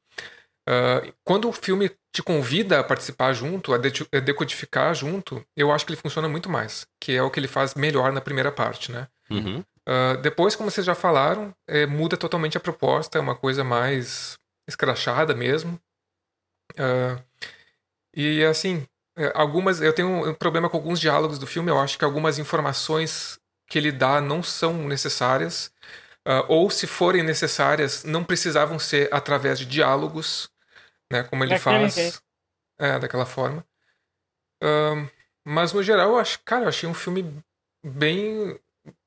[0.67, 5.71] Uh, quando o filme te convida a participar junto, a, de a decodificar junto, eu
[5.71, 8.51] acho que ele funciona muito mais, que é o que ele faz melhor na primeira
[8.51, 9.07] parte, né?
[9.29, 9.63] Uhum.
[9.87, 14.37] Uh, depois, como vocês já falaram, é, muda totalmente a proposta, é uma coisa mais
[14.67, 15.79] escrachada mesmo.
[16.73, 17.23] Uh,
[18.13, 18.85] e assim,
[19.17, 19.81] é, algumas.
[19.81, 23.77] Eu tenho um problema com alguns diálogos do filme, eu acho que algumas informações que
[23.77, 25.71] ele dá não são necessárias.
[26.27, 30.51] Uh, ou se forem necessárias, não precisavam ser através de diálogos,
[31.09, 31.23] né?
[31.23, 32.21] Como ele Daquele faz.
[32.77, 33.65] É, daquela forma.
[34.61, 35.09] Uh,
[35.45, 37.33] mas no geral, eu acho, cara, eu achei um filme
[37.81, 38.59] bem,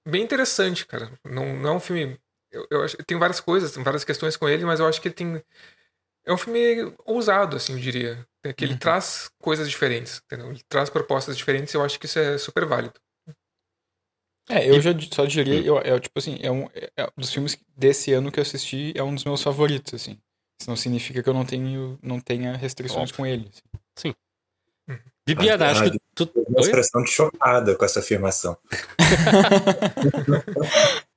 [0.09, 1.13] bem interessante, cara.
[1.23, 2.19] Não, não é um filme.
[2.51, 5.09] Eu, eu acho, tem várias coisas, tem várias questões com ele, mas eu acho que
[5.09, 5.45] ele tem.
[6.25, 8.27] É um filme ousado, assim, eu diria.
[8.43, 8.79] É que ele uhum.
[8.79, 10.49] traz coisas diferentes, entendeu?
[10.49, 12.99] Ele traz propostas diferentes e eu acho que isso é super válido.
[14.51, 14.81] É, eu e...
[14.81, 18.39] já só diria, eu, é, tipo assim, é um é, dos filmes desse ano que
[18.39, 20.19] eu assisti, é um dos meus favoritos, assim.
[20.61, 23.17] Isso não significa que eu não, tenho, não tenha restrições Óbvio.
[23.17, 23.49] com ele.
[23.49, 23.63] Assim.
[23.97, 24.15] Sim.
[24.89, 24.99] Uhum.
[25.27, 26.31] Bibiana, ah, acho que tu.
[26.49, 28.57] Uma expressão de chocada com essa afirmação.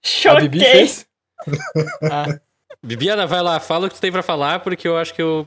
[0.02, 0.48] Choquei.
[0.48, 1.06] Bibi fez?
[2.10, 2.40] ah.
[2.82, 5.46] Bibiana, vai lá, fala o que tu tem pra falar, porque eu acho que eu.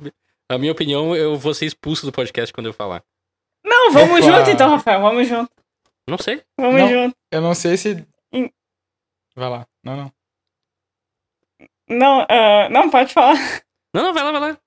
[0.50, 3.02] Na minha opinião, eu vou ser expulso do podcast quando eu falar.
[3.64, 4.38] Não, vamos Opa.
[4.38, 5.50] junto então, Rafael, vamos junto.
[6.08, 6.42] Não sei.
[6.58, 7.16] Vamos não, junto.
[7.36, 8.06] Eu não sei se.
[9.34, 9.66] Vai lá.
[9.84, 10.12] Não, não.
[11.88, 13.36] Não, uh, não, pode falar.
[13.94, 14.58] Não, não, vai lá, vai lá.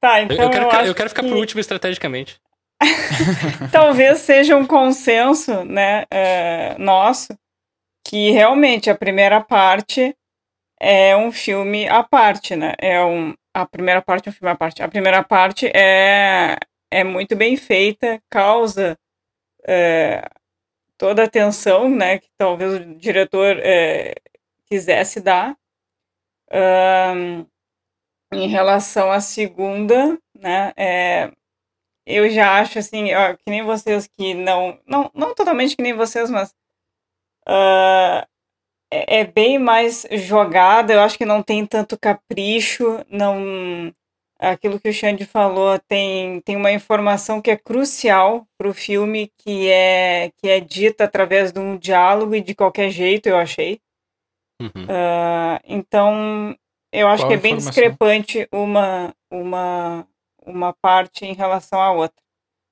[0.00, 0.36] Tá, então.
[0.36, 1.28] Eu, eu quero, eu eu quero ficar que...
[1.28, 2.40] por último estrategicamente.
[3.70, 7.38] Talvez seja um consenso, né, uh, nosso,
[8.04, 10.14] que realmente a primeira parte
[10.80, 12.74] é um filme à parte, né?
[12.78, 14.82] É um, a primeira parte é um filme à parte.
[14.82, 16.58] A primeira parte é,
[16.90, 18.98] é muito bem feita, causa
[19.66, 20.28] é,
[21.04, 24.14] toda a atenção, né, que talvez o diretor é,
[24.64, 25.54] quisesse dar.
[26.50, 27.44] Um,
[28.32, 31.30] em relação à segunda, né, é,
[32.06, 35.92] eu já acho assim, ó, que nem vocês que não, não, não totalmente que nem
[35.92, 36.54] vocês, mas
[37.46, 38.26] uh,
[38.90, 40.94] é, é, bem mais jogada.
[40.94, 43.92] Eu acho que não tem tanto capricho, não.
[44.52, 49.30] Aquilo que o Xande falou tem, tem uma informação que é crucial para o filme,
[49.38, 53.80] que é que é dita através de um diálogo e de qualquer jeito, eu achei.
[54.60, 54.84] Uhum.
[54.84, 56.56] Uh, então
[56.92, 60.06] eu acho Qual que é bem discrepante uma, uma,
[60.46, 62.22] uma parte em relação à outra.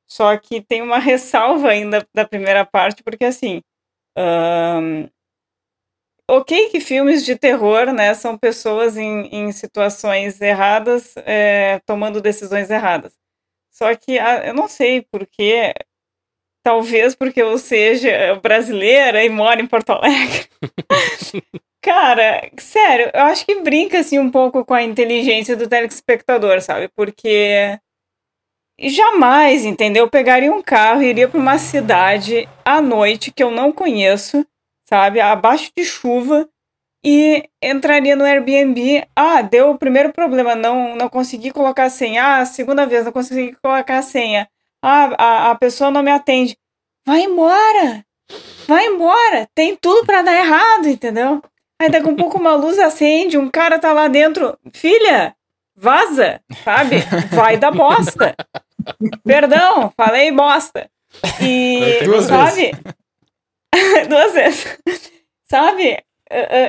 [0.07, 3.63] Só que tem uma ressalva ainda da primeira parte, porque assim.
[4.17, 5.09] Um,
[6.33, 12.71] ok que filmes de terror, né, são pessoas em, em situações erradas, é, tomando decisões
[12.71, 13.13] erradas.
[13.71, 15.75] Só que ah, eu não sei porque,
[16.63, 20.49] talvez porque eu seja brasileira e moro em Porto Alegre.
[21.83, 26.89] Cara, sério, eu acho que brinca assim um pouco com a inteligência do telespectador, sabe?
[26.95, 27.79] Porque
[28.81, 30.05] jamais, entendeu?
[30.05, 34.47] Eu pegaria um carro, iria para uma cidade à noite que eu não conheço,
[34.93, 35.21] sabe?
[35.23, 36.47] Abaixo de chuva
[37.03, 39.03] e entraria no Airbnb.
[39.17, 42.41] Ah, deu o primeiro problema, não não consegui colocar a senha.
[42.41, 44.47] Ah, segunda vez não consegui colocar a senha.
[44.83, 46.59] Ah, a, a pessoa não me atende.
[47.07, 48.05] Vai embora!
[48.69, 49.49] Vai embora!
[49.55, 51.43] Tem tudo para dar errado, entendeu?
[51.81, 54.59] Aí daqui a um pouco uma luz acende, um cara tá lá dentro.
[54.75, 55.35] Filha,
[55.75, 56.97] vaza, sabe?
[57.33, 58.35] Vai da bosta.
[59.25, 60.91] Perdão, falei bosta.
[61.41, 62.73] E, Duas sabe?
[64.09, 64.79] Duas vezes.
[65.51, 65.99] sabe?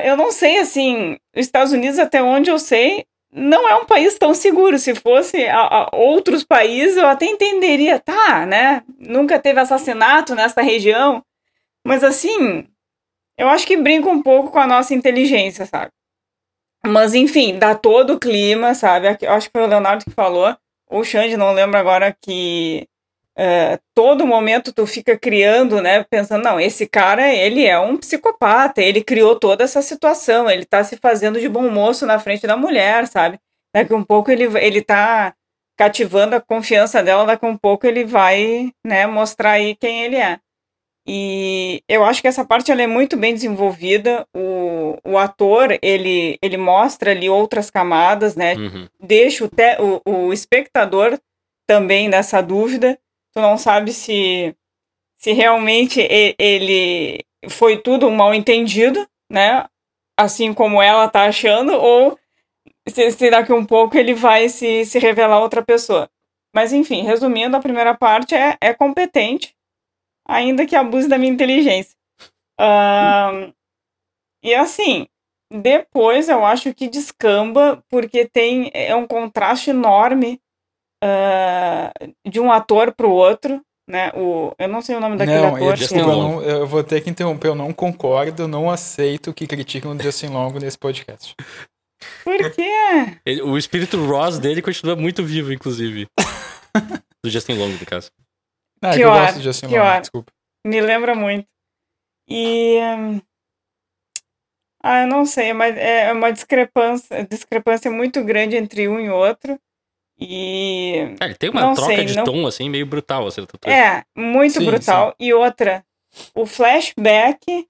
[0.03, 4.17] Eu não sei, assim, os Estados Unidos, até onde eu sei, não é um país
[4.17, 4.77] tão seguro.
[4.77, 8.83] Se fosse a, a outros países, eu até entenderia, tá, né?
[8.99, 11.23] Nunca teve assassinato nessa região.
[11.85, 12.67] Mas, assim,
[13.37, 15.91] eu acho que brinca um pouco com a nossa inteligência, sabe?
[16.85, 19.17] Mas, enfim, dá todo o clima, sabe?
[19.21, 20.55] Eu acho que foi o Leonardo que falou,
[20.89, 22.85] ou o Xande, não lembro agora, que
[23.37, 26.03] uh, todo momento tu fica criando, né?
[26.03, 30.83] Pensando, não, esse cara, ele é um psicopata, ele criou toda essa situação, ele tá
[30.83, 33.39] se fazendo de bom moço na frente da mulher, sabe?
[33.75, 35.33] Daqui um pouco ele, ele tá
[35.77, 40.39] cativando a confiança dela, daqui um pouco ele vai, né, mostrar aí quem ele é.
[41.05, 44.25] E eu acho que essa parte ela é muito bem desenvolvida.
[44.33, 48.55] O, o ator, ele, ele mostra ali outras camadas, né?
[48.55, 48.87] Uhum.
[49.01, 51.19] Deixa o, te, o, o espectador
[51.67, 52.97] também nessa dúvida.
[53.33, 54.55] Tu não sabe se,
[55.17, 55.99] se realmente
[56.37, 57.19] ele
[57.49, 59.67] foi tudo um mal entendido, né?
[60.17, 62.17] Assim como ela tá achando, ou
[62.87, 66.09] se, se daqui um pouco ele vai se, se revelar outra pessoa.
[66.55, 69.55] Mas enfim, resumindo, a primeira parte é, é competente
[70.25, 71.97] ainda que abuse da minha inteligência.
[74.43, 75.07] E assim,
[75.51, 80.39] depois eu acho que descamba, porque tem é um contraste enorme
[81.03, 83.61] uh, de um ator para o outro.
[83.87, 84.11] Né?
[84.15, 85.77] O, eu não sei o nome daquele não, ator.
[85.77, 89.91] Eu, eu, não, eu vou ter que interromper, eu não concordo, não aceito que critiquem
[89.91, 91.35] o Justin Long nesse podcast.
[92.23, 93.19] Por quê?
[93.25, 96.07] Ele, o espírito Ross dele continua muito vivo, inclusive.
[97.23, 98.09] Do Justin Long, no caso.
[98.81, 100.31] Ah, que, que eu gosto de Justin Long, desculpa.
[100.65, 101.47] Me lembra muito.
[102.27, 102.77] E.
[104.81, 109.57] Ah, eu não sei, mas é uma discrepância, discrepância muito grande entre um e outro.
[110.19, 111.15] E.
[111.19, 112.23] É, ele tem uma troca sei, de não...
[112.23, 113.27] tom, assim, meio brutal.
[113.27, 115.09] Assim, é, muito sim, brutal.
[115.09, 115.15] Sim.
[115.25, 115.83] E outra,
[116.35, 117.67] o flashback,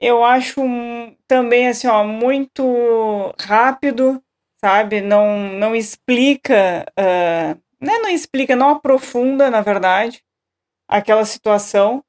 [0.00, 0.60] eu acho
[1.26, 4.22] também, assim, ó, muito rápido,
[4.60, 5.00] sabe?
[5.00, 6.84] Não, não explica.
[6.98, 10.22] Uh, não, não explica, não aprofunda, na verdade
[10.88, 12.02] aquela situação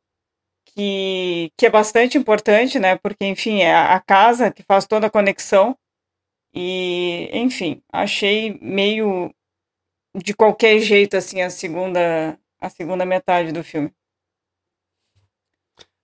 [0.66, 2.96] que, que é bastante importante, né?
[2.96, 5.76] Porque, enfim, é a casa que faz toda a conexão.
[6.54, 9.34] E, enfim, achei meio
[10.24, 13.92] de qualquer jeito, assim, a segunda, a segunda metade do filme.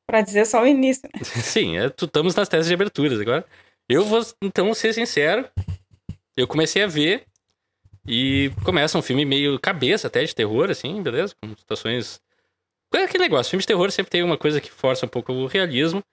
[0.08, 1.24] Pra dizer só o início, né?
[1.24, 3.46] Sim, é, estamos nas teses de aberturas agora.
[3.90, 5.50] Eu vou, então, ser sincero.
[6.36, 7.26] Eu comecei a ver
[8.08, 11.34] e começa um filme meio cabeça até de terror, assim, beleza?
[11.42, 12.22] Com situações
[12.94, 15.48] é aquele negócio, filmes de terror sempre tem uma coisa que força um pouco o
[15.48, 16.04] realismo.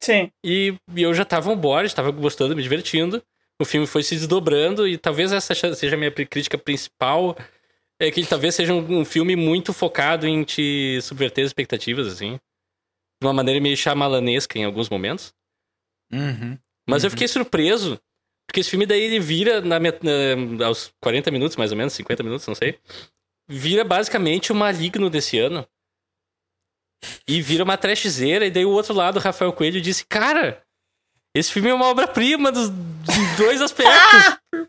[0.00, 0.30] Sim.
[0.44, 3.22] E, e eu já tava on board, estava gostando, me divertindo.
[3.60, 7.36] O filme foi se desdobrando e talvez essa seja a minha crítica principal.
[7.98, 12.06] É que ele talvez seja um, um filme muito focado em te subverter as expectativas,
[12.06, 12.38] assim.
[13.20, 15.32] De uma maneira meio chamalanesca em alguns momentos.
[16.12, 16.58] Uhum.
[16.86, 17.06] Mas uhum.
[17.06, 17.98] eu fiquei surpreso,
[18.46, 22.22] porque esse filme daí ele vira na, na, aos 40 minutos, mais ou menos, 50
[22.22, 22.78] minutos, não sei.
[23.48, 25.66] Vira basicamente o maligno desse ano
[27.26, 28.46] e vira uma trashzeira.
[28.46, 30.62] E daí o outro lado, o Rafael Coelho, disse: Cara,
[31.38, 32.70] esse filme é uma obra-prima dos,
[33.36, 34.38] dois aspectos.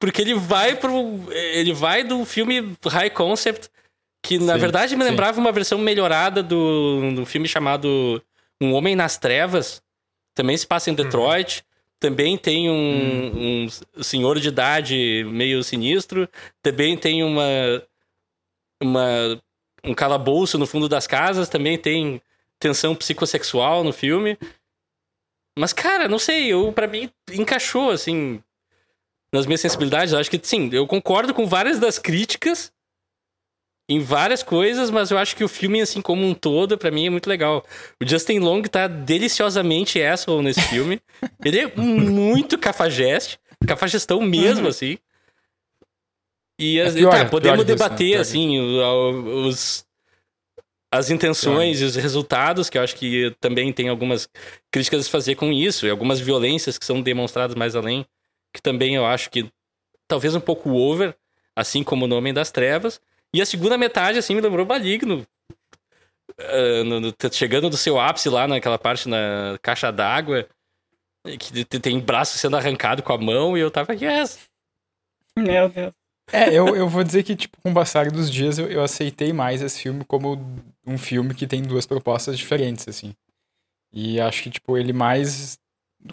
[0.00, 1.20] Porque ele vai pro.
[1.30, 3.68] Ele vai do filme High Concept,
[4.22, 5.40] que na sim, verdade me lembrava sim.
[5.40, 8.20] uma versão melhorada do, do filme chamado
[8.60, 9.80] Um Homem nas Trevas.
[10.34, 10.96] Também se passa em uhum.
[10.96, 11.58] Detroit.
[11.58, 11.64] Uhum.
[12.00, 13.68] Também tem um, uhum.
[13.96, 16.28] um senhor de idade meio sinistro.
[16.60, 17.44] Também tem uma.
[18.82, 19.40] Uma
[19.84, 22.22] um calabouço no fundo das casas, também tem
[22.58, 24.38] tensão psicossexual no filme.
[25.58, 28.42] Mas, cara, não sei, eu para mim encaixou, assim,
[29.32, 30.12] nas minhas sensibilidades.
[30.12, 32.72] Eu acho que, sim, eu concordo com várias das críticas
[33.88, 37.06] em várias coisas, mas eu acho que o filme, assim, como um todo, para mim
[37.06, 37.64] é muito legal.
[38.02, 41.00] O Justin Long tá deliciosamente asshole nesse filme.
[41.44, 44.68] Ele é muito cafajeste, cafajestão mesmo, uhum.
[44.68, 44.98] assim.
[46.58, 49.84] E é pior, tá, podemos debater, isso, assim, os,
[50.92, 54.28] as intenções e os resultados, que eu acho que também tem algumas
[54.70, 58.06] críticas a fazer com isso, e algumas violências que são demonstradas mais além,
[58.52, 59.50] que também eu acho que
[60.06, 61.16] talvez um pouco over,
[61.56, 63.00] assim como no Homem das Trevas.
[63.34, 65.26] E a segunda metade, assim, me lembrou Maligno.
[66.38, 70.46] Ah, no- no- chegando do seu ápice lá naquela parte na caixa d'água,
[71.38, 74.38] que te- tem braço sendo arrancado com a mão, e eu tava, yes!
[75.38, 75.92] Meu Deus.
[76.30, 79.32] É, eu, eu vou dizer que, tipo, com o passar dos dias, eu, eu aceitei
[79.32, 80.36] mais esse filme como
[80.86, 83.14] um filme que tem duas propostas diferentes, assim.
[83.92, 85.58] E acho que, tipo, ele mais.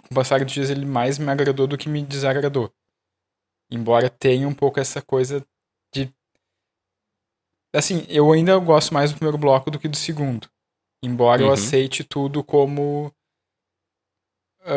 [0.02, 2.72] Com o passar dos dias, ele mais me agradou do que me desagradou.
[3.70, 5.44] Embora tenha um pouco essa coisa
[5.94, 6.12] de.
[7.74, 10.48] Assim, eu ainda gosto mais do primeiro bloco do que do segundo.
[11.02, 11.52] Embora eu Uhum.
[11.54, 13.12] aceite tudo como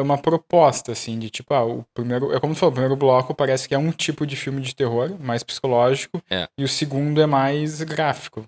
[0.02, 2.34] uma proposta, assim, de tipo, ah, o primeiro.
[2.34, 4.74] É como tu falou, o primeiro bloco parece que é um tipo de filme de
[4.76, 6.48] terror, mais psicológico, É.
[6.58, 8.46] e o segundo é mais gráfico.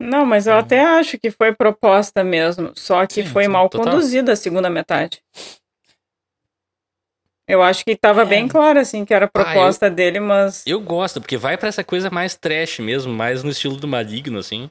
[0.00, 0.60] Não, mas eu Uhum.
[0.60, 3.94] até acho que foi proposta mesmo, só que Sim, foi sim, mal total.
[3.94, 5.20] conduzida a segunda metade.
[7.48, 8.24] Eu acho que tava É.
[8.24, 10.62] bem claro, assim, que era a proposta dele, mas.
[10.66, 14.38] Eu gosto, porque vai pra essa coisa mais trash mesmo, mais no estilo do Maligno,
[14.38, 14.68] assim.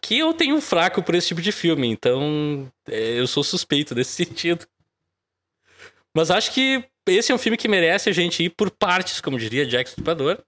[0.00, 3.94] Que eu tenho um fraco por esse tipo de filme, então é, eu sou suspeito
[3.94, 4.66] nesse sentido.
[6.14, 9.38] Mas acho que esse é um filme que merece a gente ir por partes, como
[9.38, 10.38] diria Jack Stripador.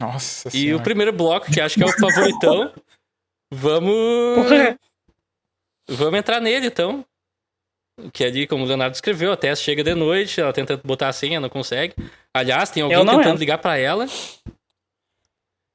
[0.00, 0.76] Nossa E senhora.
[0.80, 2.72] o primeiro bloco, que acho que é o favoritão,
[3.52, 3.92] vamos.
[4.36, 4.78] Porra.
[5.88, 7.04] Vamos entrar nele, então.
[8.12, 11.12] Que ali, como o Leonardo escreveu, a Tess chega de noite, ela tenta botar a
[11.12, 11.94] senha, não consegue.
[12.32, 13.36] Aliás, tem alguém tentando entro.
[13.36, 14.06] ligar pra ela.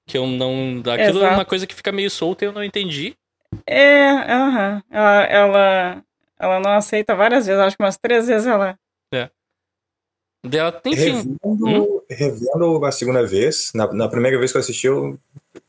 [0.07, 0.79] Que eu não.
[0.79, 1.33] Aquilo é Exato.
[1.33, 3.15] uma coisa que fica meio solta e eu não entendi.
[3.65, 4.83] É, aham.
[4.91, 6.03] Ela, ela,
[6.39, 8.77] ela não aceita várias vezes, acho que umas três vezes ela.
[10.43, 11.37] Dela, enfim.
[11.43, 15.17] Revendo, revendo a segunda vez, na, na primeira vez que eu assisti, eu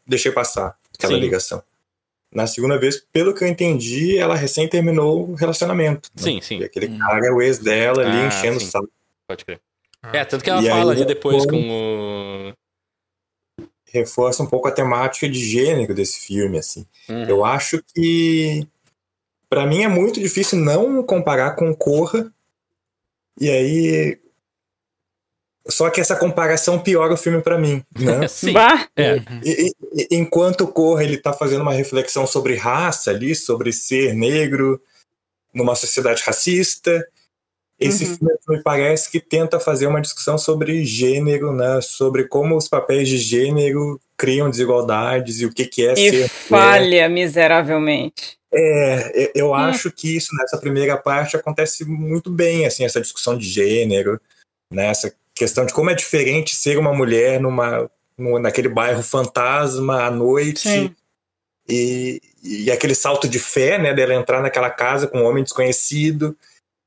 [0.06, 1.20] deixei passar aquela Sim.
[1.20, 1.62] ligação.
[2.30, 6.10] Na segunda vez, pelo que eu entendi, ela recém terminou o relacionamento.
[6.14, 6.22] né?
[6.22, 6.58] Sim, sim.
[6.58, 8.66] E aquele cara é o ex dela ali Ah, enchendo sim.
[8.66, 8.88] o saco.
[9.26, 9.60] Pode crer.
[10.02, 10.10] Ah.
[10.14, 12.52] É, tanto que ela E fala aí, ali depois depois- com o.
[13.92, 16.86] Reforça um pouco a temática de gênero desse filme, assim.
[17.08, 17.24] Uhum.
[17.24, 18.66] Eu acho que
[19.48, 22.32] Pra mim é muito difícil não comparar com Corra.
[23.40, 24.18] E aí
[25.68, 28.26] só que essa comparação piora o filme pra mim, né?
[28.28, 28.52] Sim.
[28.96, 29.16] É.
[29.44, 34.14] E- e- enquanto o Corra ele tá fazendo uma reflexão sobre raça ali, sobre ser
[34.14, 34.80] negro
[35.52, 37.06] numa sociedade racista,
[37.78, 38.16] esse Uhum.
[38.16, 41.80] filme me parece que tenta fazer uma discussão sobre gênero, né?
[41.82, 46.28] Sobre como os papéis de gênero criam desigualdades e o que, que é e ser
[46.48, 48.38] falha miseravelmente.
[48.52, 49.54] É, eu- eu Hum.
[49.54, 54.18] acho que isso nessa primeira parte acontece muito bem, assim, essa discussão de gênero,
[54.72, 54.86] né?
[54.86, 60.10] Essa questão de como é diferente ser uma mulher numa no- naquele bairro fantasma à
[60.10, 60.96] noite Sim.
[61.68, 66.34] e, e aquele salto de fé, né, dela entrar naquela casa com um homem desconhecido.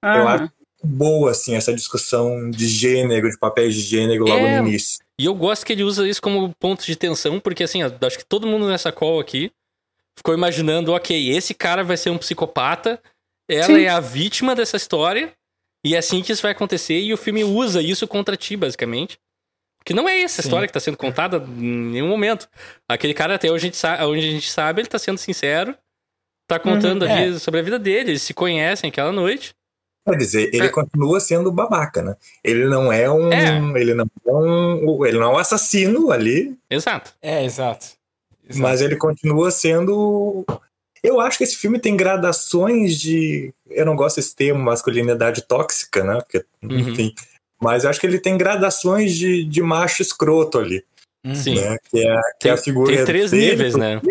[0.04, 0.52] Eu Ah, acho
[0.84, 4.60] boa assim essa discussão de gênero, de papéis de gênero logo É.
[4.62, 5.00] no início.
[5.20, 8.18] E eu gosto que ele usa isso como ponto de tensão, porque assim, eu acho
[8.18, 9.52] que todo mundo nessa call aqui
[10.18, 13.02] ficou imaginando, ok, esse cara vai ser um psicopata,
[13.50, 13.82] ela Sim.
[13.84, 15.34] é a vítima dessa história,
[15.86, 19.18] e é assim que isso vai acontecer, e o filme usa isso contra ti, basicamente.
[19.86, 20.48] Que não é essa Sim.
[20.48, 22.50] história que tá sendo contada em nenhum momento.
[22.88, 25.74] Aquele cara, até onde a gente, sa- onde a gente sabe, ele tá sendo sincero,
[26.48, 29.54] tá contando Uhum, ali sobre a vida dele, eles se conhecem aquela noite.
[30.10, 30.70] Quer dizer, ele É.
[30.70, 32.16] continua sendo babaca, né?
[32.44, 33.58] Ele não é um, É.
[33.80, 37.14] ele não é um, ele não é um assassino ali, Exato.
[37.22, 37.88] É, exato.
[38.48, 38.62] Exato.
[38.62, 40.44] Mas ele continua sendo.
[41.04, 43.54] Eu acho que esse filme tem gradações de.
[43.70, 46.20] Eu não gosto desse termo, masculinidade tóxica, né?
[46.22, 46.80] Porque, Uhum.
[46.80, 47.14] enfim.
[47.62, 50.84] Mas eu acho que ele tem gradações de, de macho escroto ali.
[51.36, 51.56] Sim.
[51.56, 51.78] né?
[51.92, 52.96] Que é, que Tem, é a figura.
[52.96, 54.02] tem três dele, níveis, né?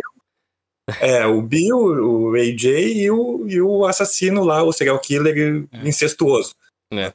[1.01, 6.55] É, o Bill, o AJ e o, e o assassino lá, o serial killer incestuoso.
[6.93, 7.13] É.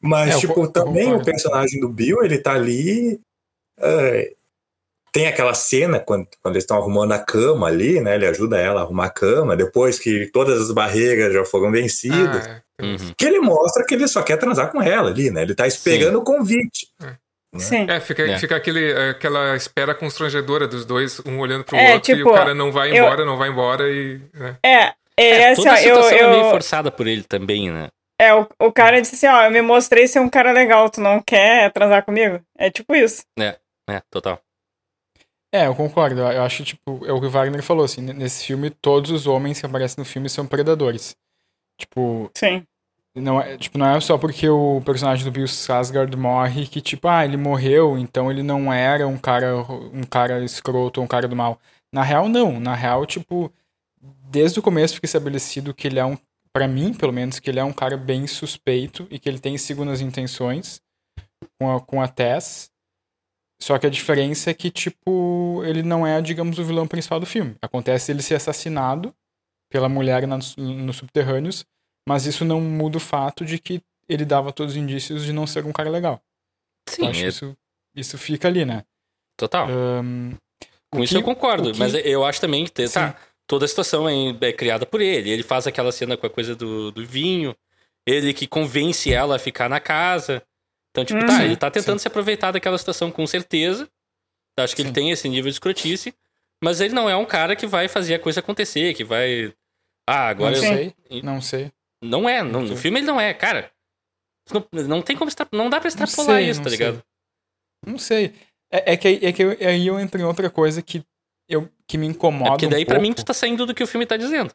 [0.00, 1.22] Mas, É, eu tipo, eu também concordo.
[1.22, 3.20] o personagem do Bill, ele tá ali.
[3.78, 4.32] é,
[5.12, 8.16] tem aquela cena quando, quando eles estão arrumando a cama ali, né?
[8.16, 12.44] Ele ajuda ela a arrumar a cama, depois que todas as barreiras já foram vencidas.
[12.44, 12.84] Ah, é.
[12.84, 13.14] Uhum.
[13.16, 15.42] Que ele mostra que ele só quer transar com ela ali, né?
[15.42, 16.88] Ele tá esperando o convite.
[17.58, 17.86] Sim.
[17.88, 18.38] É, fica, É.
[18.38, 22.32] fica aquele, aquela espera constrangedora dos dois, um olhando pro É, outro e tipo, o
[22.34, 24.20] cara não vai eu- embora, não vai embora e.
[24.34, 24.56] né?
[24.62, 27.70] É, é, É, assim, toda a eu, situação é meio eu, forçada por ele também,
[27.70, 27.88] né?
[28.20, 31.00] é, o, o cara disse assim, ó, eu me mostrei ser um cara legal, tu
[31.00, 32.40] não quer transar comigo?
[32.56, 33.22] É tipo isso.
[33.38, 34.40] É, total.
[35.52, 36.20] É, eu concordo.
[36.20, 39.26] Eu eu acho tipo, é o que o Wagner falou, assim, nesse filme, todos os
[39.26, 41.14] homens que aparecem no filme são predadores.
[41.78, 42.64] Tipo, Sim.
[43.14, 47.06] Não é, tipo, não é só porque o personagem do Bill Skarsgård morre que, tipo,
[47.06, 49.56] ah, ele morreu, então ele não era um cara,
[49.92, 51.60] um cara escroto um cara do mal.
[51.92, 52.58] Na real, não.
[52.58, 53.52] Na real, tipo,
[54.30, 56.18] desde o começo fica estabelecido que ele é um,
[56.52, 59.56] pra mim, pelo menos, que ele é um cara bem suspeito e que ele tem
[59.56, 60.80] segundas intenções
[61.60, 62.68] com a, com a Tess.
[63.62, 67.26] Só que a diferença é que, tipo, ele não é, digamos, o vilão principal do
[67.26, 67.54] filme.
[67.62, 69.14] Acontece ele ser assassinado
[69.70, 71.64] pela mulher nos, nos subterrâneos,
[72.08, 75.46] mas isso não muda o fato de que ele dava todos os indícios de não
[75.46, 76.20] ser um cara legal.
[76.88, 77.56] Sim, Então, acho que é- isso,
[77.94, 78.84] isso fica ali, né?
[79.36, 79.66] total.
[79.68, 80.32] Ahn,
[80.90, 83.16] Com o isso que- eu concordo, que- mas eu acho também que tem- tá,
[83.48, 85.28] toda a situação é, é criada por ele.
[85.30, 87.56] Ele faz aquela cena com a coisa do, do vinho,
[88.06, 90.40] ele que convence ela a ficar na casa.
[90.90, 91.26] Então, tipo, Hum.
[91.26, 92.02] tá, Sim, ele tá tentando sim.
[92.02, 93.88] se aproveitar daquela situação com certeza.
[94.56, 94.94] Acho que ele Sim.
[94.94, 96.14] tem esse nível de escrotice,
[96.62, 99.52] mas ele não é um cara que vai fazer a coisa acontecer, que vai.
[100.08, 100.74] Ah, agora não eu.
[100.76, 100.94] sei,
[101.24, 101.72] não sei.
[102.04, 103.70] Não é, no, no filme ele não é, cara.
[104.52, 106.78] Não, não tem como extra- não dá pra extrapolar sei, isso, tá sei.
[106.78, 107.02] ligado?
[107.86, 108.34] Não sei.
[108.70, 111.02] É, é que, é que eu- aí eu entro em outra coisa que,
[111.48, 113.22] eu, que me incomoda É porque daí um pra mim pouco.
[113.22, 114.54] tu tá saindo do que o filme tá dizendo.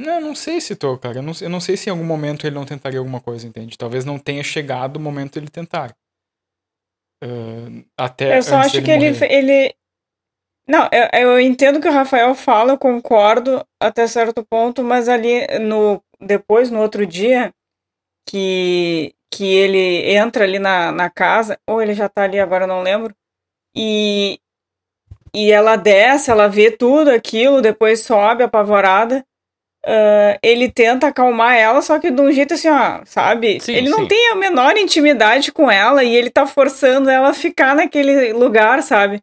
[0.00, 1.18] Não, não sei se tô, cara.
[1.18, 3.78] Eu não, eu não sei se em algum momento ele não tentaria alguma coisa, entende?
[3.78, 5.94] Talvez não tenha chegado o momento dele tentar.
[7.22, 9.32] Ah, até Eu só antes acho dele que ele, morrer.
[9.32, 9.74] ele.
[10.66, 15.08] Não, eu, eu entendo o que o Rafael fala, eu concordo até certo ponto, mas
[15.08, 17.52] ali no depois, no outro dia,
[18.28, 22.68] que, que ele entra ali na, na casa, ou ele já tá ali, agora eu
[22.68, 23.14] não lembro,
[23.76, 24.40] e,
[25.34, 29.24] e ela desce, ela vê tudo aquilo, depois sobe apavorada.
[29.86, 33.60] ah, ele tenta acalmar ela, só que de um jeito assim, ó, sabe?
[33.60, 34.08] Sim, ele não sim.
[34.08, 38.82] tem a menor intimidade com ela e ele tá forçando ela a ficar naquele lugar,
[38.82, 39.22] sabe?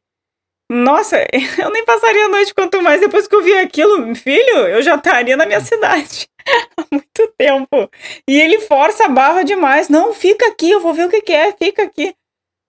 [0.72, 1.18] Nossa,
[1.60, 4.96] eu nem passaria a noite quanto mais depois que eu vi aquilo, filho, eu já
[4.96, 6.30] estaria na minha cidade
[6.78, 7.90] há muito tempo.
[8.28, 9.90] E ele força a barra demais.
[9.90, 12.16] Não, fica aqui, eu vou ver o que, que é, fica aqui.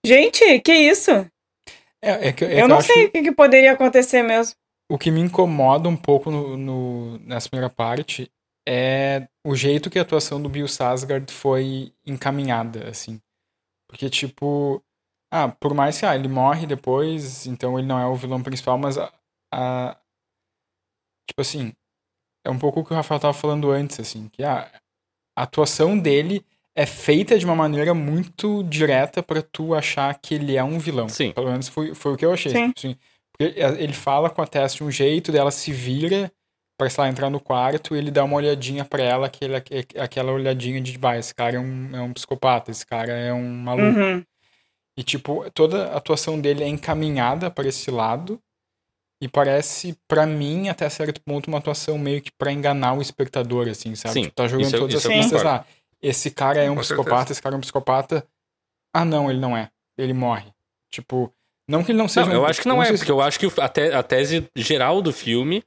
[0.05, 1.11] Gente, que isso?
[2.03, 4.53] É, é que, é eu não acho sei o que, que poderia acontecer mesmo.
[4.91, 8.29] o que me incomoda um pouco no, no- nessa primeira parte
[8.67, 13.19] é o jeito que a atuação do Bill Sasgard foi encaminhada, assim.
[13.89, 14.83] Porque, tipo,
[15.33, 18.77] ah, por mais que ah, ele morre depois, então ele não é o vilão principal,
[18.77, 19.11] mas a,
[19.51, 19.97] a-
[21.27, 21.73] tipo assim,
[22.45, 24.69] é um pouco o que o Rafael tava falando antes, assim, que ah,
[25.37, 30.55] a atuação dele é feita de uma maneira muito direta pra tu achar que ele
[30.55, 31.07] é um vilão.
[31.09, 31.31] Sim.
[31.31, 32.51] Pelo menos foi, foi o que eu achei.
[32.51, 32.73] Sim.
[32.77, 32.95] assim.
[33.35, 36.31] Porque ele fala com a Tess de um jeito, dela se vira
[36.77, 39.85] pra, sei lá, entrar no quarto e ele dá uma olhadinha pra ela, aquele, aque-
[39.97, 43.47] aquela olhadinha de, bah, esse cara é um, é um psicopata, esse cara é um
[43.57, 43.99] maluco.
[43.99, 44.23] Uhum.
[44.97, 48.39] E, tipo, toda a atuação dele é encaminhada para esse lado.
[49.21, 53.69] E parece, pra mim, até certo ponto, uma atuação meio que pra enganar o espectador,
[53.69, 54.13] assim, sabe?
[54.13, 55.65] Sim, Tipo, tá jogando isso todas isso as pistas lá.
[56.01, 57.31] Esse cara é um Com psicopata, certeza.
[57.31, 58.27] esse cara é um psicopata.
[58.93, 59.69] Ah, não, ele não é.
[59.97, 60.51] Ele morre.
[60.91, 61.33] Tipo,
[61.69, 63.11] não que ele não seja Não, um eu acho que não é, sei se- porque
[63.11, 65.63] eu acho que o- a, te- a tese geral do filme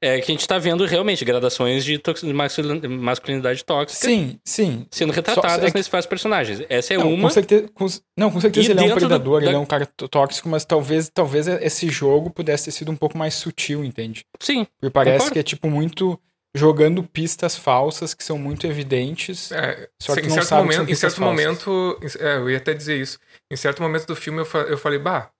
[0.00, 4.38] é que a gente tá vendo realmente gradações de, tox- de masculin- masculinidade tóxica Sim,
[4.44, 4.86] sim.
[4.90, 6.62] sendo Só- retratadas é que- nesses vários personagens.
[6.68, 7.22] Essa é não, uma.
[7.28, 7.86] com certeza, com-
[8.16, 10.48] não, com certeza E ele é um predador, ele da- é um cara tó- tóxico,
[10.48, 14.24] mas talvez, talvez esse jogo pudesse ter sido um pouco mais sutil, entende?
[14.40, 15.32] Sim, Porque parece Concordo.
[15.34, 16.18] que é tipo muito
[16.56, 19.52] jogando pistas falsas que são muito evidentes.
[19.52, 21.44] É, Só que em não certo sabe que são momento, em certo falsas.
[21.44, 23.18] momento, é, eu ia até dizer isso.
[23.52, 25.30] Em certo momento do filme eu, fa- eu falei, bah,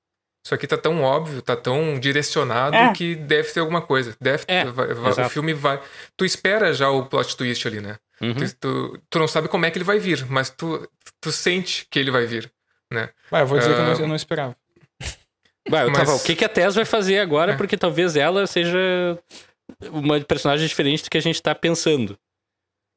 [0.45, 2.93] isso aqui tá tão óbvio, tá tão direcionado É.
[2.93, 4.17] que deve ter alguma coisa.
[4.21, 5.81] Deve, É, vai- vai- o filme vai.
[6.17, 7.97] Tu espera já o plot twist ali, né?
[8.21, 8.35] uhum.
[8.35, 10.89] Tu, tu, tu não sabe como é que ele vai vir, mas tu,
[11.21, 12.51] tu sente que ele vai vir.
[13.31, 13.89] Vai, eu vou dizer que eu Ah.
[13.95, 14.57] não, eu não esperava.
[15.69, 17.53] Vai, eu Mas- tava, o que, que a Tess vai fazer agora?
[17.53, 17.57] É.
[17.57, 18.79] Porque talvez ela seja
[19.93, 22.19] uma personagem diferente do que a gente tá pensando.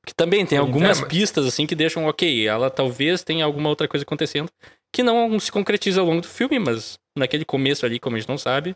[0.07, 3.67] Que também tem algumas é, mas- pistas, assim, que deixam, ok, ela talvez tenha alguma
[3.69, 4.49] outra coisa acontecendo
[4.93, 8.29] que não se concretiza ao longo do filme, mas naquele começo ali, como a gente
[8.29, 8.75] não sabe.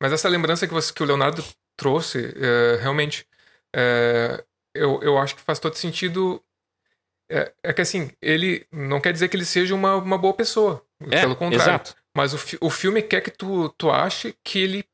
[0.00, 1.44] Mas essa lembrança que, você, que o Leonardo
[1.76, 3.26] trouxe, é, realmente,
[3.74, 6.42] é, eu, eu acho que faz todo sentido.
[7.30, 10.82] É, é que assim, ele não quer dizer que ele seja uma, uma boa pessoa.
[11.10, 11.62] É, pelo contrário.
[11.62, 11.94] exato.
[12.16, 14.84] Mas o, fi- o filme quer que tu, tu ache que ele,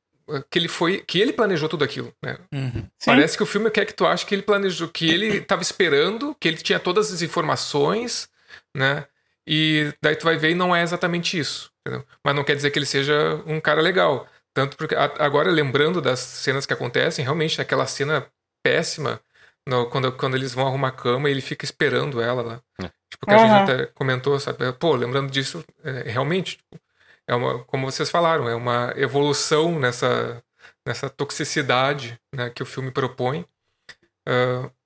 [0.51, 0.99] que ele foi.
[1.07, 2.13] que ele planejou tudo aquilo.
[2.23, 2.37] Né?
[2.53, 2.71] Uhum.
[2.99, 3.07] Sim.
[3.07, 6.35] Parece que o filme quer que tu ache que ele planejou, que ele estava esperando,
[6.41, 8.29] que ele tinha todas as informações,
[8.75, 9.07] né?
[9.47, 11.71] E daí tu vai ver e não é exatamente isso.
[11.87, 12.07] entendeu?
[12.25, 14.27] Mas não quer dizer que ele seja um cara legal.
[14.55, 18.27] Tanto porque a- agora lembrando das cenas que acontecem, realmente aquela cena
[18.65, 19.21] péssima
[19.69, 22.63] no- quando, quando eles vão arrumar a cama e ele fica esperando ela lá.
[22.83, 22.91] É.
[23.11, 23.49] Tipo, que a Aham.
[23.59, 24.73] gente até comentou, sabe?
[24.75, 26.81] Pô, lembrando disso, é, realmente, tipo,
[27.29, 30.43] é uma, como vocês falaram, é uma evolução nessa,
[30.87, 33.45] nessa toxicidade né, que o filme propõe.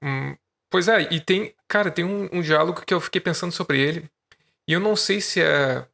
[0.03, 0.37] Hum,
[0.71, 4.11] pois é, e tem, cara, tem um, um diálogo que eu fiquei pensando sobre ele,
[4.69, 5.85] e eu não sei se é,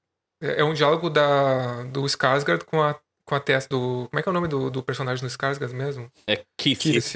[0.40, 4.08] é um diálogo da, do Skarsgård com a, com a Tess do...
[4.10, 6.10] Como é que é o nome do, do personagem do Skarsgård mesmo?
[6.26, 6.80] É Keith.
[6.80, 7.12] Keith.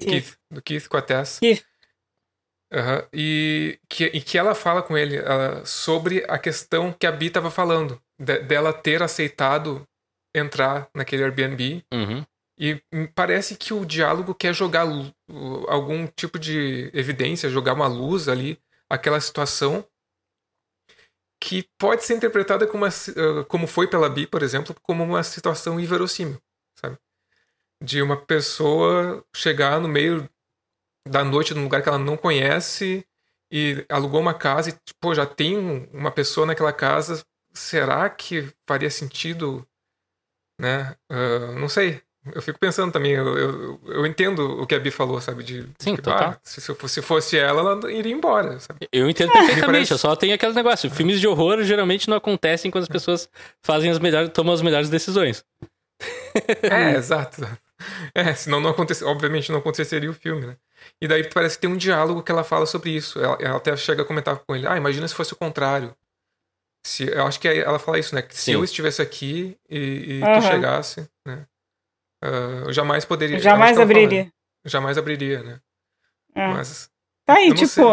[0.00, 0.36] Keith.
[0.50, 1.38] Do Keith com a Tess.
[1.38, 1.62] Keith.
[2.72, 7.12] Aham, E, que, e que ela fala com ele ela- sobre a questão que a
[7.12, 9.86] Bi estava falando, de- dela ter aceitado
[10.34, 11.84] entrar naquele Airbnb.
[11.92, 12.24] Uhum.
[12.58, 12.80] E
[13.14, 14.86] parece que o diálogo quer jogar
[15.68, 18.58] algum tipo de evidência, jogar uma luz ali,
[18.88, 19.84] aquela situação
[21.42, 25.24] que pode ser interpretada como, uma ah, como foi pela Bi, por exemplo, como uma
[25.24, 26.40] situação inverossímil,
[26.78, 26.96] sabe?
[27.82, 30.28] De uma pessoa chegar no meio
[31.08, 33.06] da noite num lugar que ela não conhece
[33.52, 37.24] e alugou uma casa e, pô, já tem um- uma pessoa naquela casa,
[37.54, 39.66] será que faria sentido,
[40.60, 40.96] né?
[41.10, 42.02] Ah, não sei.
[42.32, 45.42] Eu fico pensando também, eu, eu, eu entendo o que a Bi falou, sabe?
[45.42, 46.30] De, Sim, tipo, total.
[46.30, 48.86] ah, se, se fosse- se fosse ela, ela iria embora, sabe?
[48.92, 50.88] Eu entendo me perfeitamente, parece- só tem aquele negócio.
[50.88, 53.28] Filmes de horror geralmente não acontecem quando as pessoas
[53.60, 55.44] fazem as melhores, tomam as melhores decisões.
[56.62, 57.42] É, exato.
[58.14, 60.56] É, senão não acontece, obviamente não aconteceria o filme, né?
[61.00, 63.18] E daí parece que tem um diálogo que ela fala sobre isso.
[63.18, 65.92] Ela, ela até chega a comentar com ele: Ah, imagina se fosse o contrário.
[66.86, 68.22] Se, eu acho que é- ela fala isso, né?
[68.22, 68.52] Que se Sim.
[68.54, 70.40] eu estivesse aqui e, e Aham.
[70.40, 71.08] tu chegasse,
[72.22, 73.36] ah, eu jamais poderia.
[73.36, 74.24] Eu jamais abriria.
[74.24, 74.30] né?
[74.64, 75.58] Jamais abriria, né?
[76.34, 76.48] É.
[76.48, 76.88] Mas.
[77.26, 77.66] Tá aí, Eu tipo.
[77.68, 77.84] sei.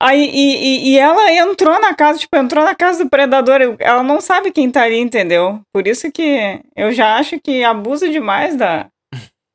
[0.00, 3.60] Aí, e, e, e ela entrou na casa, tipo, entrou na casa do predador.
[3.60, 5.60] eu- Ela não sabe quem tá ali, entendeu?
[5.72, 8.88] Por isso que eu já acho que abusa demais da,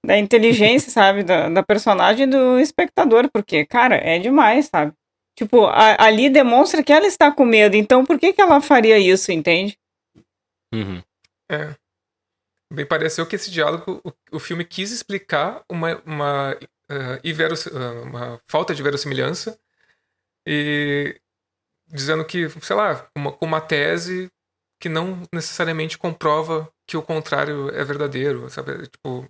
[0.05, 1.23] da inteligência, sabe?
[1.23, 3.29] Da, da personagem e do espectador.
[3.33, 4.93] Porque, cara, é demais, sabe?
[5.37, 7.75] Tipo, a- ali demonstra que ela está com medo.
[7.75, 9.77] Então, por que, que ela faria isso, entende?
[10.73, 11.01] Uhum.
[11.51, 11.75] É.
[12.71, 16.57] Me pareceu que esse diálogo, o, o filme quis explicar uma, uma,
[16.89, 19.57] ah, inveros- ah, uma falta de verossimilhança
[20.45, 21.19] e
[21.87, 24.29] dizendo que, sei lá, uma, com uma tese
[24.81, 28.87] que não necessariamente comprova que o contrário é verdadeiro, sabe?
[28.87, 29.27] Tipo,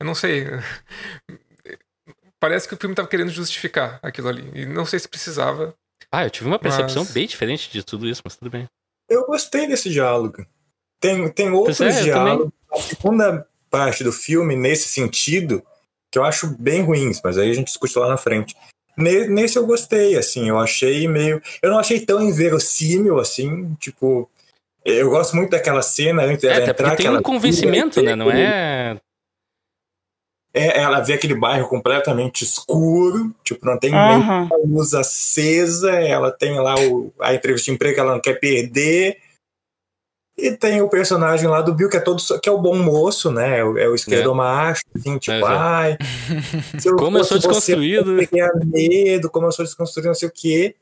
[0.00, 0.46] eu não sei.
[2.40, 4.50] Parece que o filme estava querendo justificar aquilo ali.
[4.54, 5.74] E não sei se precisava.
[6.12, 8.68] Ah, eu tive uma percepção Mas- bem diferente de tudo isso, mas tudo bem.
[9.08, 10.44] Eu gostei desse diálogo.
[11.00, 12.52] Tem, tem outros Pois é, diálogos.
[12.74, 15.62] A segunda parte do filme, nesse sentido,
[16.10, 18.54] que eu acho bem ruins, mas aí a gente discute lá na frente.
[18.96, 21.42] Ne- Nesse eu gostei, assim, eu achei meio.
[21.62, 24.30] Eu não achei tão inverossímil assim, tipo.
[24.84, 26.94] Eu gosto muito daquela cena antes dela É, entrar.
[26.94, 28.14] tem que um convencimento, né?
[28.14, 29.00] Não é.
[30.52, 34.48] É, ela vê aquele bairro completamente escuro, tipo, não tem nem Aham.
[34.64, 39.18] luz acesa, ela tem lá o, a entrevista de emprego que ela não quer perder.
[40.36, 43.30] E tem o personagem lá do Bill, que é todo que é o bom moço,
[43.30, 43.60] né?
[43.60, 45.44] É o, é o esquerdo macho, assim, tipo, É, é.
[45.44, 45.98] ai.
[46.80, 48.20] se Como eu sou fosse você, desconstruído.
[48.20, 50.74] eu medo, como eu sou desconstruído, não sei o quê.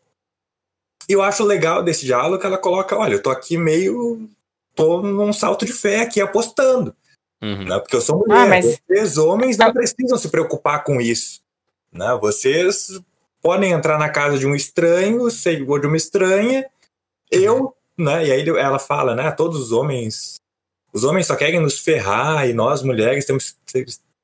[1.08, 4.28] E eu acho legal desse diálogo que ela coloca: olha, eu tô aqui meio.
[4.74, 6.94] tô num salto de fé aqui apostando
[7.42, 7.64] Uhum.
[7.64, 7.78] né?
[7.80, 8.38] Porque eu sou mulher.
[8.38, 11.40] Ah, mas- Vocês, homens, não precisam se preocupar com isso.
[11.92, 12.16] Né?
[12.20, 12.88] Vocês
[13.42, 15.22] podem entrar na casa de um estranho,
[15.68, 16.64] ou de uma estranha.
[17.30, 18.26] Eu, né?
[18.26, 19.30] E aí ela fala, né?
[19.32, 20.36] Todos os homens.
[20.92, 23.56] Os homens só querem nos ferrar e nós, mulheres, temos,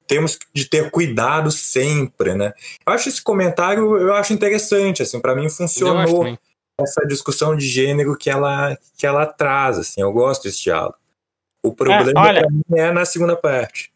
[0.07, 2.53] temos de ter cuidado sempre, né?
[2.87, 6.25] Eu acho esse comentário, eu acho interessante, assim, para mim funcionou
[6.81, 10.95] essa discussão de gênero que ela, que ela traz, assim, eu gosto desse diálogo.
[11.65, 13.91] O problema olha- pra mim é na segunda parte.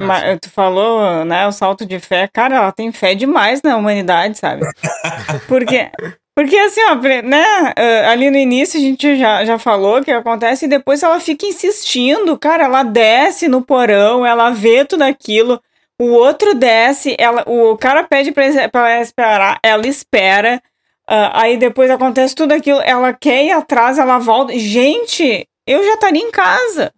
[0.00, 2.28] Mas tu falou, né, o salto de fé.
[2.32, 4.62] Cara, ela tem fé demais na humanidade, sabe?
[5.48, 5.90] Porque,
[6.38, 7.44] porque assim, ó, né,
[7.76, 11.18] ah, ali no início a gente já, já falou o que acontece e depois ela
[11.18, 15.60] fica insistindo, cara, ela desce no porão, ela vê tudo aquilo,
[16.00, 20.62] o outro desce, ela, o cara pede pra, ela esperar, ela espera,
[21.08, 24.56] ah, aí depois acontece tudo aquilo, ela quer ir atrás, ela volta.
[24.56, 26.92] Gente, eu já estaria em casa,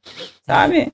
[0.46, 0.92] sabe?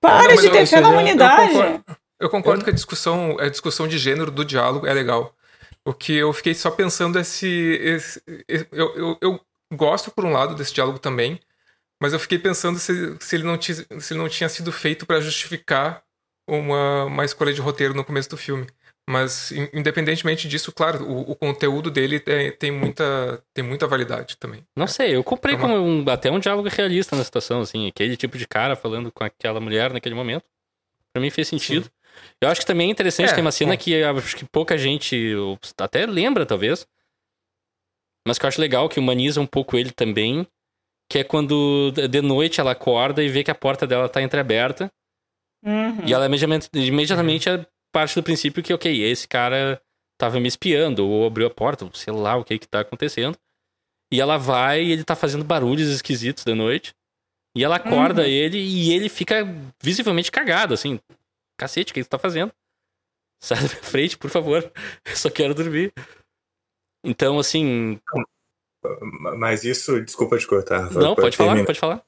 [0.00, 1.52] Para Não, de eu- ter fé na é- eu humanidade.
[1.52, 1.84] concordo.
[2.18, 5.34] Eu concordo que a discussão, a discussão de gênero do diálogo é legal.
[5.90, 7.48] O que eu fiquei só pensando é se.
[7.82, 8.22] esse-
[8.70, 9.40] eu, eu, eu
[9.74, 11.40] gosto, por um lado, desse diálogo também,
[12.00, 15.04] mas eu fiquei pensando se, se, ele, não tinha, se ele não tinha sido feito
[15.04, 16.02] para justificar
[16.48, 18.66] uma, uma escolha de roteiro no começo do filme.
[19.08, 24.36] Mas, in- independentemente disso, claro, o, o conteúdo dele tem, tem, muita, tem muita validade
[24.36, 24.62] também.
[24.76, 27.88] Não sei, eu comprei É uma- como um- até um diálogo realista na situação, assim,
[27.88, 30.44] aquele tipo de cara falando com aquela mulher naquele momento.
[31.12, 31.90] Pra mim fez sentido.
[32.40, 33.78] Eu acho que também é interessante, É, tem uma cena bom.
[33.78, 35.34] que eu acho que pouca gente
[35.78, 36.86] até lembra, talvez.
[38.26, 40.46] Mas que eu acho legal, que humaniza um pouco ele também.
[41.10, 44.90] Que é quando de noite ela acorda e vê que a porta dela tá entreaberta.
[45.64, 46.06] Uhum.
[46.06, 49.80] E ela imediatamente, imediatamente é parte do princípio que, ok, esse cara
[50.18, 53.36] tava me espiando, ou abriu a porta, ou sei lá o que que tá acontecendo.
[54.12, 56.94] E ela vai e ele tá fazendo barulhos esquisitos de noite.
[57.56, 58.28] E ela acorda Uhum.
[58.28, 59.44] ele e ele fica
[59.82, 61.00] visivelmente cagado, assim.
[61.60, 62.52] Cacete, o que ele tá fazendo?
[63.42, 64.72] Sai da minha frente, por favor.
[65.04, 65.92] Eu só quero dormir.
[67.04, 67.98] Então, assim.
[69.36, 70.90] Mas isso, desculpa te cortar.
[70.90, 72.02] Não, pode falar, pode falar.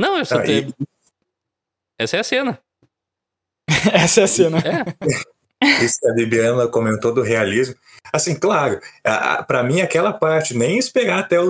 [0.00, 0.68] Não, eu só Ah, tenho...
[0.70, 0.86] e-
[1.98, 2.60] Essa é a cena.
[3.92, 4.58] Essa é a cena.
[4.58, 5.84] É.
[5.84, 7.74] Isso que a Bibiana comentou do realismo.
[8.12, 11.48] Assim, claro, a- a- pra mim aquela parte, nem esperar até o,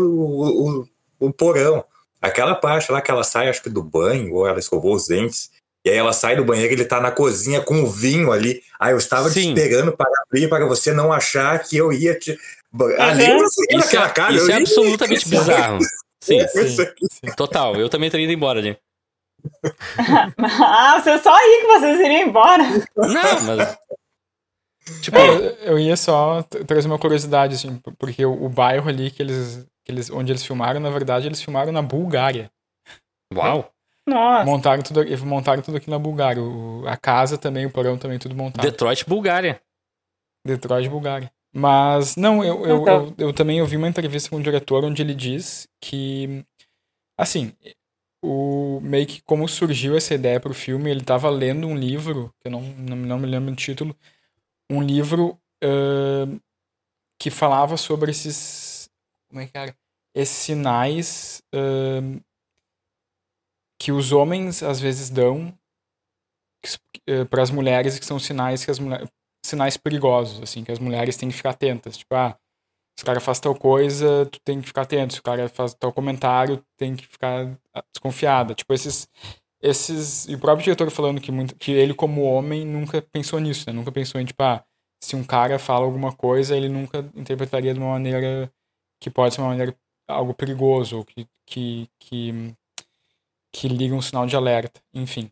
[0.83, 0.89] o-
[1.19, 1.85] o porão.
[2.21, 5.51] Aquela parte lá que ela sai, acho que do banho, ou ela escovou os dentes,
[5.85, 8.63] e aí ela sai do banheiro, ele tá na cozinha com o vinho ali.
[8.81, 9.53] Aí eu estava te Sim.
[9.53, 12.39] esperando para abrir, para você não achar que eu ia te.
[12.99, 13.39] Ali Uhum.
[13.41, 14.33] você Isso, naquela é, cara.
[14.33, 15.79] isso eu é absolutamente bizarro.
[16.23, 17.07] Sim, Isso aqui.
[17.37, 17.77] total.
[17.77, 18.77] Eu também teria ido embora, né?
[20.39, 22.63] ah, você só aí que vocês iriam embora.
[22.97, 23.77] Não, mas.
[25.01, 25.41] Tipo, É, eu-
[25.73, 29.91] eu ia só trazer uma curiosidade, assim, porque o, o bairro ali que eles, que
[29.91, 32.51] eles, onde eles filmaram, na verdade, eles filmaram na Bulgária.
[33.35, 33.71] uau.
[34.07, 34.45] Nossa.
[34.45, 36.43] Montaram tudo, eles montaram tudo aqui na Bulgária.
[36.43, 38.65] O- a casa também, o porão também, tudo montado.
[38.65, 39.61] Detroit, Bulgária.
[40.47, 41.33] Detroit, Bulgária.
[41.57, 43.15] Mas, não, eu, eu, Então.
[43.19, 46.45] eu, eu também ouvi uma entrevista com o diretor onde ele diz que,
[47.19, 47.53] assim,
[48.23, 52.49] o, meio que como surgiu essa ideia pro filme, ele tava lendo um livro, que
[52.49, 53.97] eu não, não, não me lembro do título,
[54.71, 56.39] um livro ahn,
[57.21, 58.91] que falava sobre esses,
[59.29, 59.75] como é que era?
[60.15, 62.19] Esses sinais ahn,
[63.79, 65.57] que os homens às vezes dão
[67.31, 69.09] para as mulheres que são sinais que as mulheres
[69.45, 71.97] sinais perigosos, assim, que as mulheres têm que ficar atentas.
[71.97, 72.37] Tipo, ah,
[72.99, 75.15] se o cara faz tal coisa, tu tem que ficar atento.
[75.15, 78.55] Se o cara faz tal comentário, tu tem que ficar ah, desconfiada.
[78.55, 79.09] Tipo, esses.
[79.63, 83.65] esses e o próprio diretor falando que, muito, que ele, como homem, nunca pensou nisso,
[83.69, 83.73] né?
[83.73, 84.65] Nunca pensou em, tipo, ah,
[85.03, 88.51] se um cara fala alguma coisa, ele nunca interpretaria de uma maneira
[89.01, 89.77] que pode ser uma maneira
[90.09, 92.55] algo perigoso, que, que, que,
[93.55, 95.31] que liga um sinal de alerta, enfim.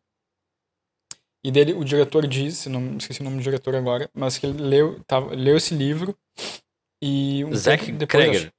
[1.44, 4.62] E dele, o diretor diz, não esqueci o nome do diretor agora, mas que ele
[4.62, 6.16] leu, tava, leu esse livro
[7.02, 8.52] e um Zack tempo depois, acho-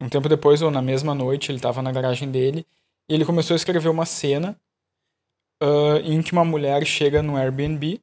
[0.00, 2.64] um tempo depois, ou na mesma noite, ele estava na garagem dele
[3.08, 4.56] e ele começou a escrever uma cena
[5.60, 8.00] ah, em que uma mulher chega no Airbnb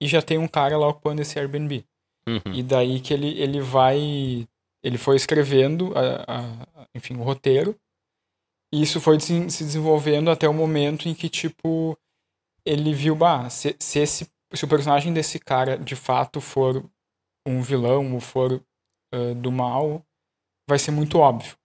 [0.00, 1.84] e já tem um cara lá ocupando esse Airbnb.
[2.26, 2.52] Uhum.
[2.52, 4.46] E daí que ele, ele vai.
[4.82, 7.76] Ele foi escrevendo, a, a- enfim, o roteiro.
[8.72, 11.98] E isso foi se se desenvolvendo até o momento em que, tipo,
[12.64, 16.84] ele viu, bah, se, se, esse, se o personagem desse cara de fato for
[17.46, 18.62] um vilão ou for
[19.12, 20.04] ah, do mal,
[20.68, 21.56] vai ser muito óbvio.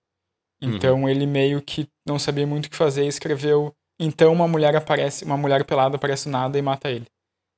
[0.62, 0.76] Uhum.
[0.76, 3.76] Então ele meio que não sabia muito o que fazer e escreveu.
[4.00, 7.08] Então uma mulher aparece, uma mulher pelada aparece nada e mata ele.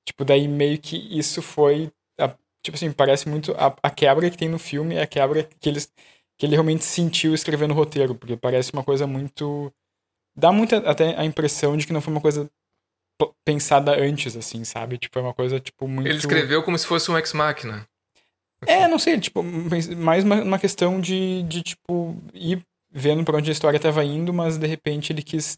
[0.05, 1.91] Tipo, daí meio que isso foi.
[2.19, 3.53] a- tipo assim, parece muito.
[3.53, 5.91] A, a quebra que tem no filme é a quebra que, eles,
[6.37, 9.71] que ele realmente sentiu escrevendo o roteiro, porque parece uma coisa muito.
[10.35, 12.49] Dá muita até a impressão de que não foi uma coisa
[13.43, 14.97] pensada antes, assim, sabe?
[14.97, 16.07] Tipo, é uma coisa, tipo, muito.
[16.07, 17.87] Ele escreveu como se fosse um ex-máquina.
[18.65, 23.49] É, não sei, tipo, mais uma, uma questão de, de, tipo, ir vendo pra onde
[23.49, 25.57] a história tava indo, mas de repente ele quis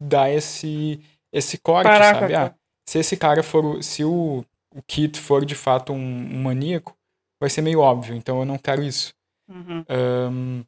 [0.00, 1.00] dar esse,
[1.32, 2.34] esse corte, Parar com sabe?
[2.34, 2.54] Ah,
[2.88, 4.44] se esse cara for, se o,
[4.74, 6.96] o Kit for de fato um, um maníaco,
[7.40, 9.14] vai ser meio óbvio, então eu não quero isso.
[9.48, 9.84] Uhum.
[9.88, 10.64] Ahn,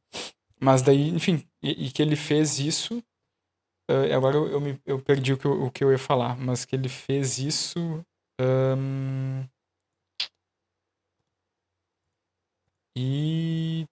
[0.60, 3.02] mas daí, enfim, e, e que ele fez isso.
[3.88, 6.36] ah, agora eu, eu, me, eu perdi o que eu, o que eu ia falar,
[6.38, 7.78] mas que ele fez isso.
[8.40, 9.46] ahn,
[12.96, 13.86] e.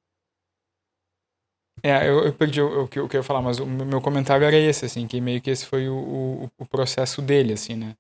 [1.82, 4.56] É, eu, eu perdi o, o que eu queria falar, mas o meu comentário era
[4.56, 7.96] esse, assim, que meio que esse foi o, o, o processo dele, assim, né?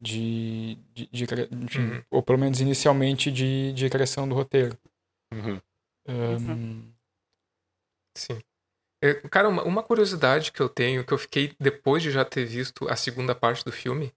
[0.00, 0.76] De.
[0.94, 1.24] de, de
[1.64, 2.02] enfim, Uhum.
[2.10, 4.76] ou pelo menos inicialmente de, de criação do roteiro.
[5.34, 5.60] Uhum.
[6.08, 6.92] Ahn,
[8.16, 8.40] Sim.
[9.02, 12.44] É, cara, uma, uma curiosidade que eu tenho, que eu fiquei depois de já ter
[12.46, 14.12] visto a segunda parte do filme,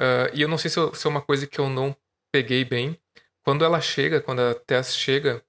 [0.00, 1.96] ah, e eu não sei se, eu- se é uma coisa que eu não
[2.32, 3.00] peguei bem.
[3.44, 5.44] Quando ela chega, quando a Tess chega,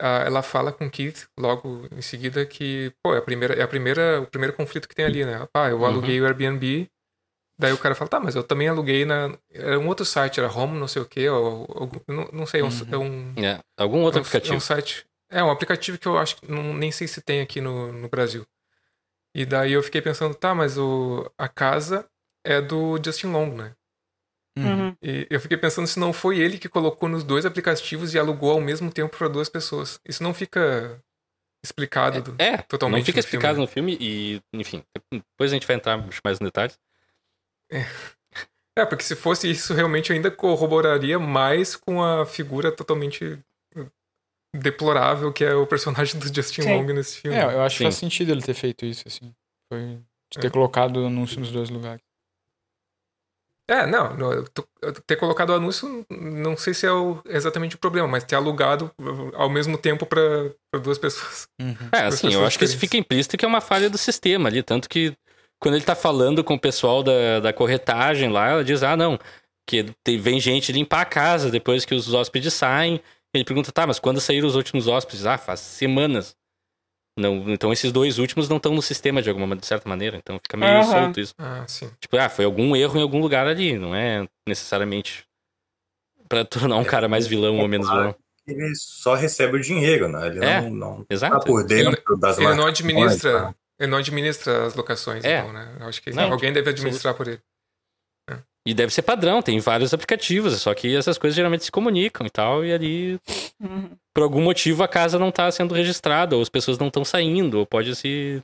[0.00, 3.68] ah, ela fala com Keith logo em seguida que, pô, é, a primeira, é a
[3.68, 5.48] primeira, o primeiro conflito que tem ali, né?
[5.54, 5.86] Ah, eu Uhum.
[5.86, 6.90] aluguei o Airbnb,
[7.58, 9.36] daí o cara fala, tá, mas eu também aluguei na.
[9.52, 12.60] Era um outro site, era Home, não sei o quê, ou, ou- não, não sei,
[12.60, 12.86] é um- Uhum.
[12.92, 13.34] é um.
[13.44, 14.54] É, algum outro É um- aplicativo.
[14.54, 15.06] É um site.
[15.30, 18.08] É um aplicativo que eu acho que não, nem sei se tem aqui no, no
[18.08, 18.46] Brasil.
[19.34, 22.06] E daí eu fiquei pensando, tá, mas o, a casa
[22.44, 23.72] é do Justin Long, né?
[24.58, 24.96] uhum.
[25.02, 28.52] E eu fiquei pensando se não foi ele que colocou nos dois aplicativos e alugou
[28.52, 30.00] ao mesmo tempo para duas pessoas.
[30.08, 30.98] Isso não fica
[31.64, 32.22] explicado.
[32.22, 33.60] do- É, totalmente não fica no filme, explicado né?
[33.60, 36.78] no filme e, enfim, depois a gente vai entrar mais nos detalhes.
[38.78, 43.38] É, porque se fosse isso, realmente ainda corroboraria mais com a figura totalmente
[44.54, 46.74] deplorável que é o personagem do Justin Sim.
[46.74, 47.36] Long nesse filme.
[47.36, 47.84] É, eu acho que Sim.
[47.84, 49.34] faz sentido ele ter feito isso, assim.
[49.72, 49.98] Foi
[50.32, 50.50] de ter É.
[50.50, 52.02] colocado o anúncio nos dois lugares.
[53.68, 54.44] É, não, no-
[55.08, 58.92] ter colocado o anúncio, não sei se é o- exatamente o problema, mas ter alugado
[59.34, 60.20] ao mesmo tempo pra
[60.70, 61.48] pra duas pessoas.
[61.60, 61.74] Uhum.
[61.92, 64.48] É, As assim, eu acho que isso fica implícito que é uma falha do sistema
[64.48, 64.62] ali.
[64.62, 65.16] Tanto que
[65.58, 69.18] quando ele tá falando com o pessoal da, da corretagem lá, ela diz: ah, não,
[69.66, 73.00] que tem- vem gente limpar a casa depois que os hóspedes saem.
[73.34, 75.26] Ele pergunta: tá, mas quando saíram os últimos hóspedes?
[75.26, 76.36] Ah, faz semanas.
[77.18, 80.18] Não, então esses dois últimos não estão no sistema de alguma de certa maneira.
[80.18, 80.84] Então fica meio Aham.
[80.84, 81.34] solto isso.
[81.38, 81.90] Ah, sim.
[81.98, 83.78] Tipo, ah, foi algum erro em algum lugar ali.
[83.78, 85.24] Não é necessariamente
[86.28, 88.14] pra tornar um cara mais vilão ou menos vilão.
[88.46, 90.26] Ele só recebe o dinheiro, né?
[90.26, 91.46] Ele É, não, não tá Exato.
[91.46, 95.38] por dentro das Ele não administra, ele não administra as locações, É.
[95.40, 95.76] então, né?
[95.80, 97.40] Eu acho que Não, alguém deve administrar por ele.
[98.68, 102.30] E deve ser padrão, tem vários aplicativos, só que essas coisas geralmente se comunicam e
[102.30, 103.20] tal, e ali,
[103.60, 103.96] Uhum.
[104.12, 107.60] por algum motivo, a casa não tá sendo registrada, ou as pessoas não estão saindo,
[107.60, 108.42] ou pode se,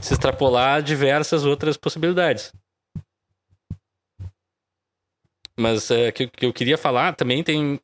[0.00, 2.54] se extrapolar diversas outras possibilidades.
[5.58, 7.80] Mas é, que, que eu queria falar também tem.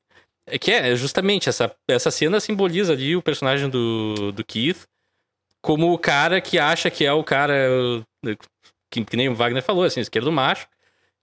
[0.46, 4.86] É que é justamente essa, essa cena simboliza ali o personagem do, do Keith
[5.64, 7.54] como o cara que acha que é o cara.
[8.92, 10.68] Que, que nem o Wagner falou, assim, esquerdo macho,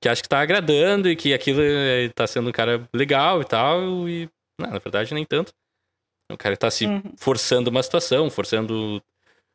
[0.01, 3.45] que acha que tá agradando e que aquilo é, tá sendo um cara legal e
[3.45, 4.27] tal, e
[4.59, 5.53] não, na verdade nem tanto.
[6.31, 7.01] O cara tá se Uhum.
[7.17, 9.01] forçando uma situação, forçando.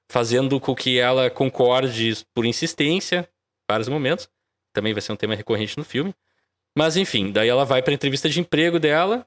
[0.08, 4.28] fazendo com que ela concorde por insistência, em vários momentos.
[4.72, 6.14] Também vai ser um tema recorrente no filme.
[6.78, 9.26] Mas enfim, daí ela vai pra entrevista de emprego dela.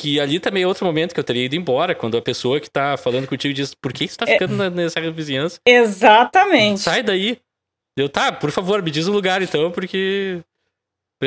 [0.00, 2.70] Que ali também é outro momento que eu teria ido embora, quando a pessoa que
[2.70, 4.32] tá falando contigo diz: Por que você tá É.
[4.34, 5.58] ficando na- nessa vizinhança?
[5.66, 6.80] Exatamente.
[6.80, 7.38] Sai daí.
[7.96, 10.40] Eu, tá, por favor, me diz o lugar então, porque.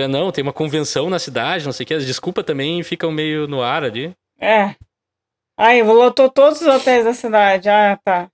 [0.10, 1.94] Não, tem uma convenção na cidade, não sei o que.
[1.94, 4.16] As desculpas também ficam meio no ar ali.
[4.40, 4.76] É.
[5.56, 7.70] Aí, lotou todos os hotéis da cidade.
[7.70, 8.30] Ah, tá.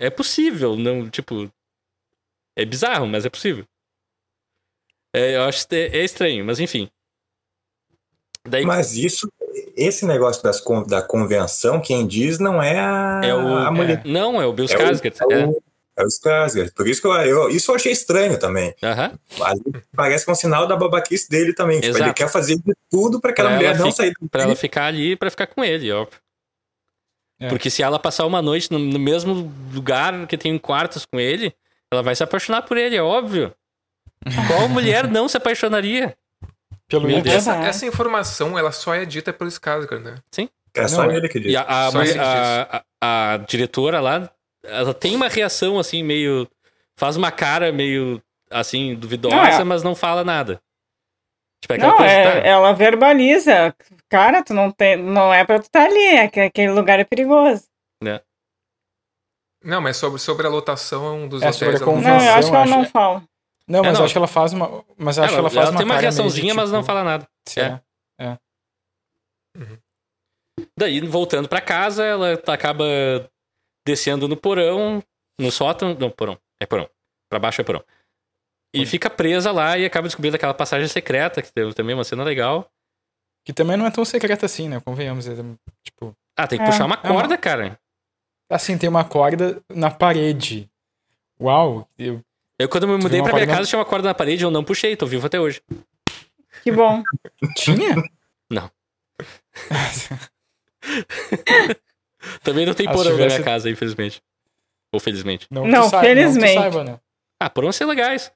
[0.00, 1.50] É possível, não, tipo.
[2.56, 3.64] É bizarro, mas é possível.
[5.14, 6.88] É, eu acho que é, é estranho, mas enfim.
[8.48, 9.30] Daí Mas isso,
[9.76, 13.56] esse negócio das, da convenção, quem diz não é a, é o.
[13.56, 14.02] a mulher.
[14.04, 15.14] Não, é o Bill É o- Skarsgård.
[15.30, 15.46] É É.
[15.46, 15.62] o,
[15.96, 16.72] é o Skarsgård.
[16.74, 18.74] Por isso que eu, eu- isso eu achei estranho também.
[19.42, 19.62] Ali
[19.94, 21.80] parece que é um sinal da babaquice dele também.
[21.80, 24.28] Tipo, ele quer fazer de tudo pra aquela Pra mulher ela não fica- sair do
[24.28, 26.18] Pra ela ficar ali pra ficar com ele, óbvio.
[27.40, 27.48] É.
[27.48, 31.54] Porque se ela passar uma noite no, no mesmo lugar que tem quartos com ele,
[31.92, 33.52] ela vai se apaixonar por ele, é óbvio.
[34.48, 36.16] Qual mulher não se apaixonaria?
[36.88, 37.06] Pelo.
[37.06, 37.26] Deus.
[37.26, 40.14] Essa, essa informação, ela só é dita pelo Skarsgård, né?
[40.74, 41.52] É só Não, ele que diz.
[41.52, 44.30] E a, a, a, a- a diretora lá,
[44.64, 46.48] ela tem uma reação assim, meio.
[46.98, 50.60] Faz uma cara meio assim, duvidosa, Não, é- mas não fala nada.
[51.60, 52.12] Tipo, é aquela Não, coisa.
[52.12, 53.74] é, tá, ela verbaliza.
[54.08, 57.04] Cara, tu não tem, não é pra tu estar ali, é que aquele lugar é
[57.04, 57.64] perigoso.
[59.62, 61.82] Não, mas sobre, sobre a lotação dos É, sobre hotéis.
[61.82, 62.70] a ela não Não, eu acho que ela acho.
[62.72, 63.22] não fala.
[63.68, 64.00] Não, mas É, não.
[64.00, 64.84] eu acho que ela faz uma.
[64.96, 66.70] Mas acho que ela, ela faz ela uma tem uma cara meio de, reaçãozinha, mas
[66.72, 67.28] não tipo, fala nada.
[67.46, 67.82] será?
[70.76, 72.84] Daí, voltando pra casa, ela acaba
[73.86, 75.02] descendo no porão,
[75.40, 75.94] no sótão.
[75.94, 76.38] Não, porão.
[76.60, 76.88] É porão.
[77.30, 77.82] Pra baixo é porão.
[78.74, 82.24] E fica presa lá e acaba descobrindo aquela passagem secreta, que teve também uma cena
[82.24, 82.70] legal.
[83.44, 84.80] Que também não é tão secreta assim, né?
[84.80, 85.26] Convenhamos.
[85.28, 85.34] é,
[85.84, 86.66] tipo, Ah, tem que É.
[86.68, 87.78] puxar uma É uma- corda, cara.
[88.50, 90.70] assim, tem uma corda na parede.
[91.40, 91.88] Uau!
[91.98, 92.20] Eu,
[92.58, 94.50] Eu, quando me mudei uma pra minha na- casa, tinha uma corda na parede, eu
[94.50, 95.62] não puxei, tô vivo até hoje.
[96.62, 97.02] Que bom.
[97.56, 97.94] tinha?
[102.42, 104.22] Também não tem porão na tivesse- minha casa, infelizmente.
[104.92, 105.46] Ou felizmente.
[105.50, 106.54] Não, Não, saiba, Não felizmente.
[106.56, 107.00] tu saiba, né?
[107.40, 108.32] Ah, porão ser legais.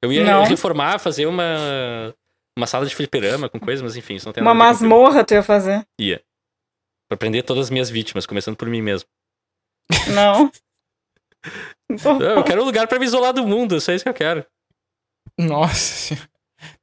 [0.00, 0.44] Eu ia Não.
[0.44, 2.14] reformar, fazer uma,
[2.56, 4.78] uma sala de fliperama com coisas, mas enfim, isso não tem Uma nada a ver
[4.78, 5.86] com masmorra tu ia fazer.
[6.00, 6.22] Ia.
[7.08, 9.08] Pra prender todas as minhas vítimas, começando por mim mesmo.
[10.14, 10.50] Não.
[11.88, 14.46] Eu quero um lugar pra me isolar do mundo, só isso que eu quero.
[15.38, 16.28] Nossa senhora.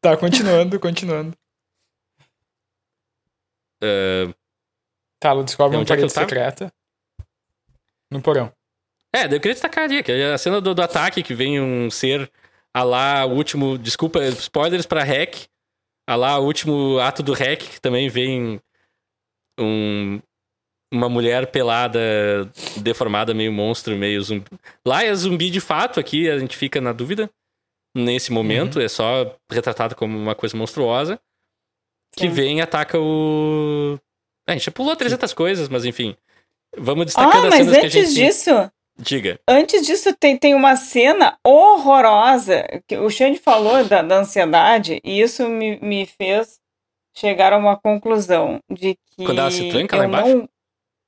[0.02, 1.38] Tá, continuando, continuando.
[3.82, 4.34] Ah,
[5.20, 6.74] Tá, ela descobre uma parede secreta.
[8.10, 8.52] No porão.
[9.14, 11.90] É, eu queria destacar ali, que é a cena do, do ataque, que vem um
[11.90, 12.32] ser
[12.74, 13.78] a lá o último.
[13.78, 15.48] Desculpa, spoilers pra Hack.
[16.08, 18.62] A lá o último ato do Hack, que também vem
[19.60, 20.22] um,
[20.92, 22.00] uma mulher pelada,
[22.78, 24.46] deformada, meio monstro, meio zumbi.
[24.86, 27.30] Lá é zumbi de fato, aqui a gente fica na dúvida.
[27.96, 31.20] Nesse momento, é só retratado como uma coisa monstruosa.
[32.16, 32.30] Que Sim.
[32.30, 33.98] vem e ataca o.
[34.48, 36.16] A gente já pulou 300 coisas, mas enfim.
[36.78, 38.26] Vamos destacando Ah, as mas cenas que a antes gente.
[38.28, 39.40] disso, Diga.
[39.48, 45.20] antes disso tem, tem uma cena horrorosa que o Xande falou da, da ansiedade e
[45.22, 46.60] isso me, me fez
[47.16, 50.36] chegar a uma conclusão de que Quando ela se tranca lá embaixo?
[50.36, 50.50] não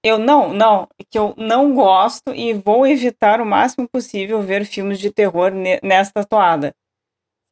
[0.03, 4.99] eu não, não, que eu não gosto e vou evitar o máximo possível ver filmes
[4.99, 6.73] de terror ne- nesta toada.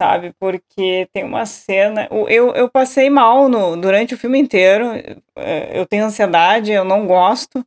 [0.02, 0.34] sabe?
[0.40, 2.08] Porque tem uma cena.
[2.12, 4.86] Eu, eu passei mal no, durante o filme inteiro.
[5.36, 7.66] É, eu tenho ansiedade, eu não gosto,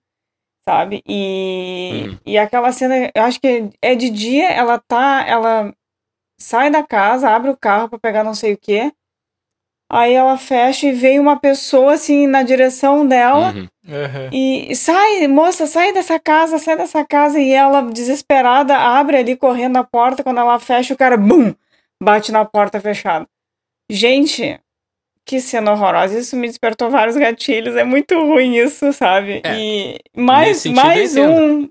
[0.68, 1.02] sabe?
[1.09, 2.18] E, Uhum.
[2.26, 5.24] e aquela cena, eu acho que é de dia, ela tá.
[5.26, 5.74] Ela
[6.40, 8.92] sai da casa, abre o carro pra pegar não sei o quê.
[9.93, 13.52] Aí ela fecha e vem uma pessoa assim na direção dela.
[13.55, 13.69] Uhum.
[14.32, 17.39] E sai, moça, sai dessa casa, sai dessa casa.
[17.39, 20.23] E ela, desesperada, abre ali correndo a porta.
[20.23, 21.52] Quando ela fecha, o cara, bum,
[22.02, 23.27] bate na porta fechada.
[23.90, 24.59] Gente,
[25.27, 26.19] que cena horrorosa.
[26.19, 27.77] Isso me despertou vários gatilhos.
[27.77, 29.43] É muito ruim isso, sabe?
[29.44, 31.39] É, e mais, mais entendo.
[31.39, 31.69] um.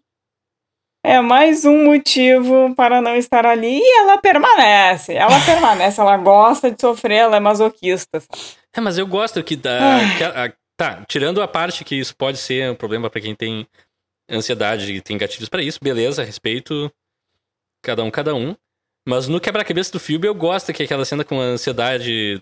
[1.04, 3.80] É mais um motivo para não estar ali.
[3.80, 5.14] E ela permanece.
[5.14, 6.00] Ela permanece.
[6.00, 7.18] Ela gosta de sofrer.
[7.18, 8.20] Ela é masoquista.
[8.20, 8.28] sabe?
[8.76, 9.96] É, mas eu gosto que da.
[9.96, 10.18] Ai.
[10.18, 13.36] que a- a- tá, tirando a parte que isso pode ser um problema pra quem
[13.36, 13.68] tem
[14.30, 16.92] ansiedade e tem gatilhos pra isso, beleza, respeito
[17.84, 18.56] cada um, cada um.
[19.08, 22.42] Mas no quebra-cabeça do filme eu gosto que é aquela cena com ansiedade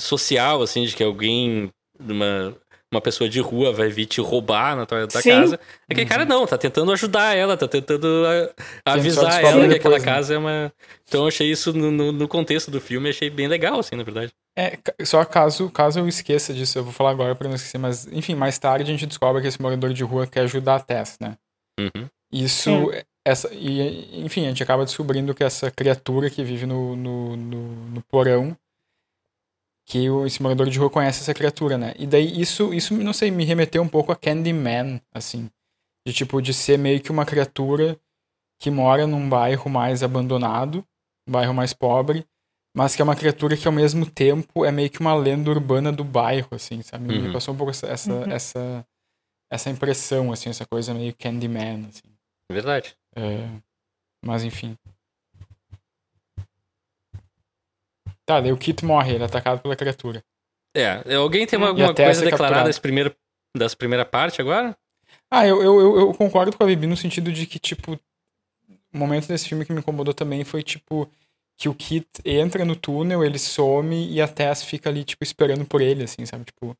[0.00, 2.56] social, assim, de que alguém, uma,
[2.92, 5.30] uma pessoa de rua vai vir te roubar na tua, tua Sim.
[5.30, 5.60] casa.
[5.90, 8.54] Aquele cara não, tá tentando ajudar ela, tá tentando a- Sim,
[8.84, 10.04] avisar ela que aquela né?
[10.04, 10.72] casa é uma.
[11.06, 14.04] Então eu achei isso no, no, no contexto do filme, achei bem legal, assim, na
[14.04, 14.32] verdade.
[14.58, 18.06] É, só caso, caso eu esqueça disso, eu vou falar agora pra não esquecer, mas
[18.10, 21.18] enfim, mais tarde a gente descobre que esse morador de rua quer ajudar a Tess,
[21.20, 21.36] né?
[21.78, 22.06] Uhum.
[22.32, 22.90] Isso,
[23.24, 27.62] essa, e, enfim, a gente acaba descobrindo que essa criatura que vive no, no, no,
[27.90, 28.56] no porão,
[29.88, 31.94] que o, esse morador de rua conhece essa criatura, né?
[31.98, 35.48] E daí isso, isso, não sei, me remeteu um pouco a Candyman, assim,
[36.06, 37.98] de tipo, de ser meio que uma criatura
[38.60, 40.84] que mora num bairro mais abandonado,
[41.28, 42.26] um bairro mais pobre,
[42.76, 45.92] mas que é uma criatura que ao mesmo tempo é meio que uma lenda urbana
[45.92, 47.04] do bairro, assim, sabe?
[47.04, 47.32] Me Uhum.
[47.32, 48.30] passou um pouco essa, essa, Uhum.
[48.30, 48.86] essa,
[49.50, 52.02] essa impressão, assim, essa coisa meio Candyman, assim.
[52.50, 52.96] Verdade.
[53.14, 53.48] É,
[54.24, 54.76] mas enfim.
[58.26, 60.22] Tá, daí o Kit morre, ele é atacado pela criatura.
[60.76, 63.14] É, alguém tem uma, alguma coisa declarada desse primeiro,
[63.56, 64.76] dessa primeira parte agora?
[65.30, 67.98] Ah, eu, eu, eu, eu concordo com a Bibi no sentido de que, tipo,
[68.92, 71.10] o momento desse filme que me incomodou também foi, tipo,
[71.56, 75.64] que o Kit entra no túnel, ele some e a Tess fica ali, tipo, esperando
[75.64, 76.44] por ele, assim, sabe?
[76.44, 76.76] Tipo,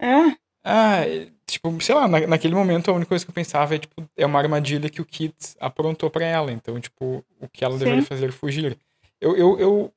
[0.00, 1.00] É, ah,
[1.46, 4.24] tipo, sei lá, na, naquele momento a única coisa que eu pensava é, tipo, é
[4.24, 6.52] uma armadilha que o Kit aprontou pra ela.
[6.52, 7.80] Então, tipo, o que ela Sim.
[7.80, 8.78] deveria fazer é fugir.
[9.20, 9.92] Eu, eu, eu,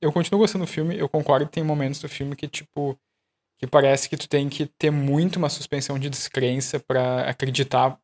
[0.00, 2.98] eu continuo gostando do filme, eu concordo que tem momentos do filme que, tipo,
[3.58, 7.98] que parece que tu tem que ter muito uma suspensão de descrença pra acreditar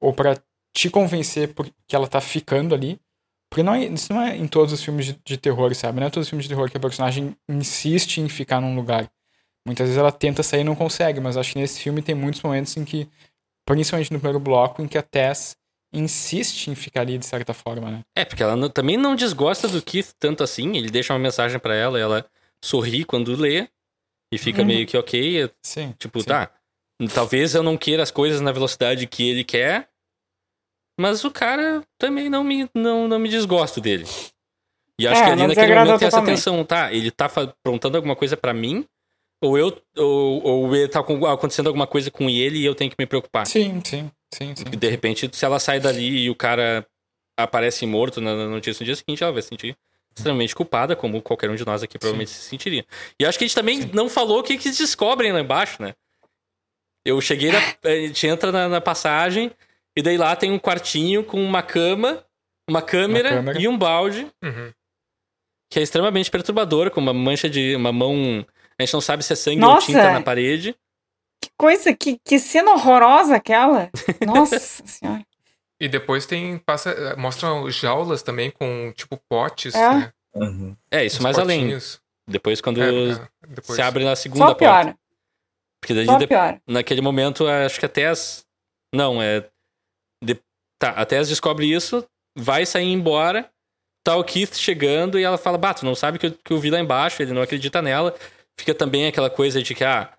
[0.00, 0.36] ou pra
[0.74, 1.54] te convencer
[1.86, 3.00] que ela tá ficando ali.
[3.48, 6.00] Porque não é, isso não é em todos os filmes de, de terror, sabe?
[6.00, 9.10] Não é todos os filmes de terror que a personagem insiste em ficar num lugar.
[9.66, 12.42] Muitas vezes ela tenta sair e não consegue, mas acho que nesse filme tem muitos
[12.42, 13.08] momentos em que,
[13.64, 15.56] principalmente no primeiro bloco, em que a Tess
[15.98, 18.00] insiste em ficar ali de certa forma, né?
[18.16, 20.76] É, porque ela não- também não desgosta do Keith tanto assim.
[20.76, 22.24] Ele deixa uma mensagem pra ela, ela
[22.64, 23.68] sorri quando lê
[24.32, 24.68] e fica Uhum.
[24.68, 25.42] meio que ok.
[25.44, 25.94] é, Sim.
[25.98, 26.26] Tipo, sim.
[26.26, 26.50] tá.
[27.14, 29.88] Talvez eu não queira as coisas na velocidade que ele quer,
[30.98, 34.04] mas o cara também não me, não, não me desgosto dele.
[34.98, 36.90] E acho É, que ali não naquele momento tem essa tensão, tá?
[36.92, 38.86] Ele tá aprontando alguma coisa pra mim,
[39.42, 42.96] ou eu ou, ou ele tá acontecendo alguma coisa com ele e eu tenho que
[42.98, 43.46] me preocupar.
[43.46, 44.64] Sim, sim, sim, sim.
[44.64, 46.86] De repente, se ela sai dali e o cara
[47.38, 49.76] aparece morto na notícia no dia seguinte, ela vai se sentir
[50.16, 52.86] extremamente culpada, como qualquer um de nós aqui provavelmente se sentiria.
[53.20, 53.90] E acho que a gente também Sim.
[53.92, 55.94] não falou o que, que eles descobrem lá embaixo, né?
[57.04, 59.50] Eu cheguei, na, a gente entra na, na passagem,
[59.94, 62.24] e daí lá tem um quartinho com uma cama,
[62.68, 63.60] uma câmera, câmera.
[63.60, 64.72] e um balde, Uhum.
[65.70, 67.76] que é extremamente perturbador, com uma mancha de.
[67.76, 68.44] uma mão.
[68.78, 69.74] A gente não sabe se é sangue Nossa!
[69.90, 70.74] ou tinta na parede.
[71.46, 73.90] Que coisa, que, que cena horrorosa aquela.
[74.26, 75.22] Nossa senhora.
[75.80, 76.58] E depois tem.
[76.58, 79.94] Passa, mostram jaulas também com, tipo, potes, É.
[79.94, 80.12] né?
[80.34, 80.76] Uhum.
[80.90, 81.60] É, isso Uns mais além.
[81.60, 82.00] potinhos.
[82.28, 83.76] Depois, quando É, é, depois.
[83.76, 84.58] se abre na segunda Só porta.
[84.58, 84.98] piora.
[85.80, 86.60] Porque daí Só de- piora.
[86.66, 88.44] naquele momento, acho que até as.
[88.94, 89.46] Não, é.
[90.24, 90.40] de-
[90.78, 92.04] Tá, a Tess descobre isso,
[92.36, 93.48] vai sair embora.
[94.04, 96.70] Tá o Keith chegando e ela fala: Bato, não sabe que eu, que eu vi
[96.70, 98.14] lá embaixo, ele não acredita nela.
[98.58, 100.12] Fica também aquela coisa de que ah,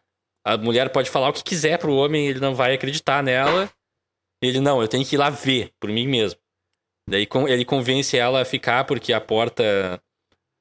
[0.47, 3.69] a mulher pode falar o que quiser pro homem, ele não vai acreditar nela.
[4.41, 6.39] Ele, não, eu tenho que ir lá ver por mim mesmo.
[7.09, 10.01] Daí ele convence ela a ficar porque a porta.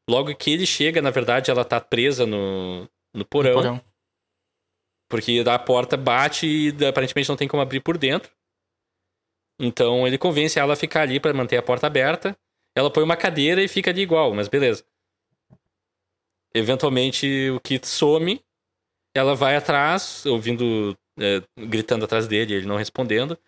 [0.08, 3.54] Logo que ele chega, na verdade, ela tá presa no, no porão.
[3.54, 3.80] Porão.
[5.08, 8.32] Porque a porta bate e aparentemente não tem como abrir por dentro.
[9.60, 12.36] Então ele convence ela a ficar ali pra manter a porta aberta.
[12.76, 14.84] Ela põe uma cadeira e fica ali igual, mas beleza.
[16.52, 18.44] Eventualmente o Kit some.
[19.16, 23.38] Ela vai atrás, ouvindo, é, gritando atrás dele, ele não respondendo.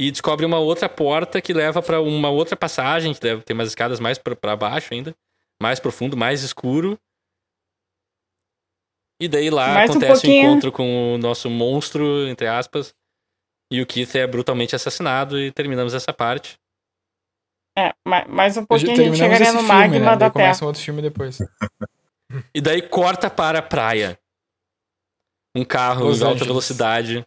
[0.00, 3.68] E descobre uma outra porta que leva pra uma outra passagem, que deve ter umas
[3.68, 5.14] escadas mais pra pra baixo ainda.
[5.62, 6.98] mais profundo, mais escuro.
[9.20, 10.50] E daí lá Mais um acontece o pouquinho.
[10.50, 12.94] encontro com o nosso monstro, entre aspas.
[13.72, 16.58] E o Keith é brutalmente assassinado e terminamos essa parte.
[17.78, 20.04] É, ma- mais um pouquinho a gente chegaria esse no filme, magma né?
[20.04, 20.32] da Daí Terra.
[20.32, 21.38] começa um outro filme depois.
[22.54, 24.18] E daí corta para a praia.
[25.56, 27.26] Um carro Los em alta velocidade.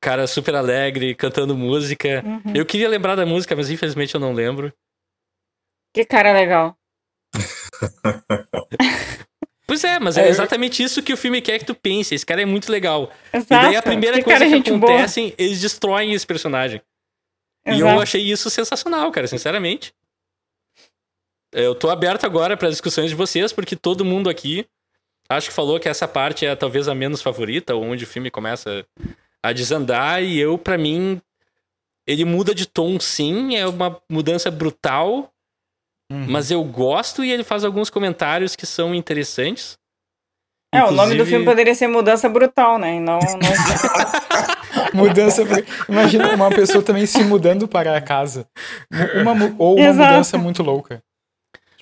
[0.00, 2.22] Cara super alegre, cantando música.
[2.24, 2.52] Uhum.
[2.54, 4.72] Eu queria lembrar da música, mas infelizmente eu não lembro.
[5.94, 6.76] Que cara legal.
[9.66, 12.14] Pois é, mas é, É, exatamente isso que o filme quer que tu pense.
[12.14, 13.10] Esse cara é muito legal.
[13.32, 13.52] Exato.
[13.52, 14.92] E daí a primeira que coisa cara que gente boa.
[14.92, 16.80] acontece, eles destroem esse personagem.
[17.66, 18.00] E eu Exato.
[18.00, 19.92] achei isso sensacional, cara, sinceramente.
[21.52, 24.68] Eu tô aberto agora para discussões de vocês, porque todo mundo aqui
[25.28, 28.84] acho que falou que essa parte é talvez a menos favorita, onde o filme começa
[29.42, 31.20] a desandar, e eu, pra mim,
[32.06, 35.30] ele muda de tom sim, é uma mudança brutal,
[36.12, 36.26] Uhum.
[36.28, 39.76] mas eu gosto e ele faz alguns comentários que são interessantes.
[40.72, 42.96] É, o nome do Inclusive- filme poderia ser Mudança Brutal, né?
[42.96, 43.40] E não, não...
[44.94, 45.42] Mudança.
[45.88, 48.46] Imagina uma pessoa também se mudando para a casa.
[49.20, 50.10] Uma, ou uma Exato.
[50.10, 51.02] mudança muito louca.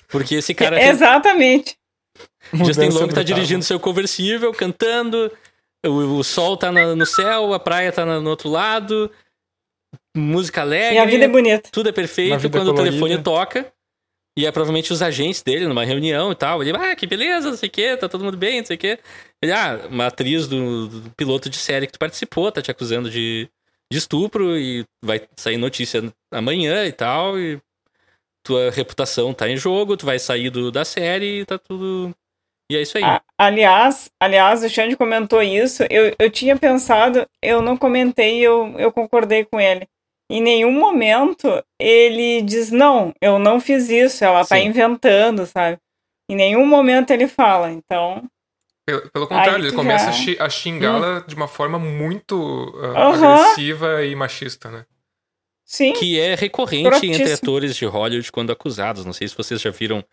[0.07, 0.87] Porque esse cara tem,
[2.53, 2.65] Exatamente.
[2.67, 5.31] Justin Mudança Long tá dirigindo seu conversível, cantando,
[5.85, 5.89] o,
[6.19, 9.11] o sol tá na- no céu, a praia tá na- no outro lado,
[10.15, 10.95] música alegre.
[10.95, 11.69] E a vida é bonita.
[11.71, 12.83] Tudo é perfeito quando o colorida.
[12.97, 13.71] telefone toca.
[14.37, 16.61] E é provavelmente os agentes dele numa reunião e tal.
[16.61, 18.79] Ele, ah, que beleza, não sei o quê, tá todo mundo bem, não sei o
[18.79, 18.99] quê.
[19.41, 23.09] Ele, ah, uma atriz do, do piloto de série que tu participou tá te acusando
[23.09, 23.47] de,
[23.89, 26.03] de estupro e vai sair notícia
[26.33, 27.39] amanhã e tal.
[27.39, 27.61] E
[28.45, 32.13] tua reputação tá em jogo, tu vai sair do, da série e tá tudo.
[32.71, 33.03] E é isso aí.
[33.03, 35.83] A- aliás, aliás, o Xande comentou isso.
[35.89, 39.87] Eu, eu tinha pensado, eu não comentei, eu, eu concordei com ele.
[40.31, 44.65] Em nenhum momento ele diz, não, eu não fiz isso, ela tá Sim.
[44.67, 45.77] inventando, sabe?
[46.27, 48.23] Em nenhum momento ele fala, então.
[48.87, 52.35] Pelo, pelo contrário, ele começa já- a, xi- a xingá-la de uma forma muito
[52.75, 54.85] uh, agressiva e machista, né?
[55.63, 55.93] Sim.
[55.93, 59.03] Que é recorrente entre atores de Hollywood quando acusados.
[59.05, 60.03] Não sei se vocês já viram.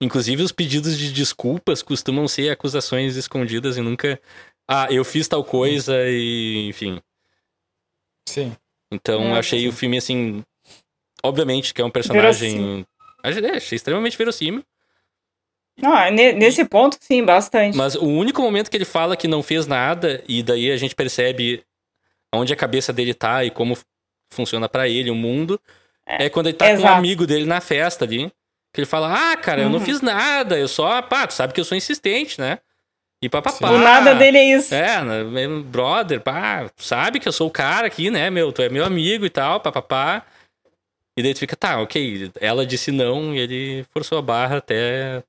[0.00, 4.20] Inclusive, os pedidos de desculpas costumam ser acusações escondidas e nunca.
[4.68, 6.66] Ah, eu fiz tal coisa e.
[6.68, 7.00] Enfim.
[8.28, 8.56] Sim.
[8.92, 9.68] Então, É, achei sim.
[9.68, 10.42] o filme assim.
[11.22, 12.86] Obviamente, que é um personagem.
[13.22, 14.64] Achei achei extremamente verossímil.
[15.78, 17.76] Não, é ne- nesse ponto, sim, bastante.
[17.76, 20.94] Mas o único momento que ele fala que não fez nada, e daí a gente
[20.94, 21.62] percebe
[22.34, 23.76] onde a cabeça dele tá e como
[24.32, 25.60] funciona pra ele o mundo,
[26.06, 26.94] é, quando ele tá com um exato.
[26.94, 28.30] amigo dele na festa ali.
[28.72, 29.84] Que ele fala: Ah, cara, eu não Uhum.
[29.84, 31.02] fiz nada, eu só.
[31.02, 32.58] Pá, tu sabe que eu sou insistente, né?
[33.22, 33.70] E papapá.
[33.70, 34.74] o nada dele é isso.
[34.74, 38.50] É, né, meu brother, pá, sabe que eu sou o cara aqui, né, meu?
[38.52, 40.24] Tu é meu amigo e tal, papapá.
[41.18, 42.30] E daí tu fica, tá, ok.
[42.40, 45.22] Ela disse não e ele forçou a barra até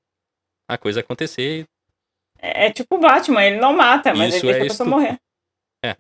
[0.70, 1.66] a coisa acontecer.
[2.40, 4.88] É, é tipo o Batman, ele não mata, mas Isso ele deixa é a pessoa
[4.88, 5.20] estu- morrer.
[5.84, 5.96] É,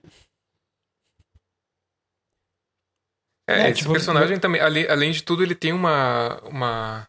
[3.49, 6.39] É, esse tipo, personagem também, além, além de tudo, ele tem uma.
[6.43, 7.07] uma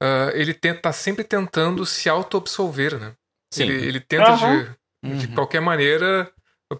[0.00, 3.12] ah, ele tenta, tá sempre tentando se auto-absolver, né?
[3.52, 3.64] Sim.
[3.64, 4.62] Ele, ele tenta Aham.
[5.04, 5.34] de, de Uhum.
[5.34, 6.30] qualquer maneira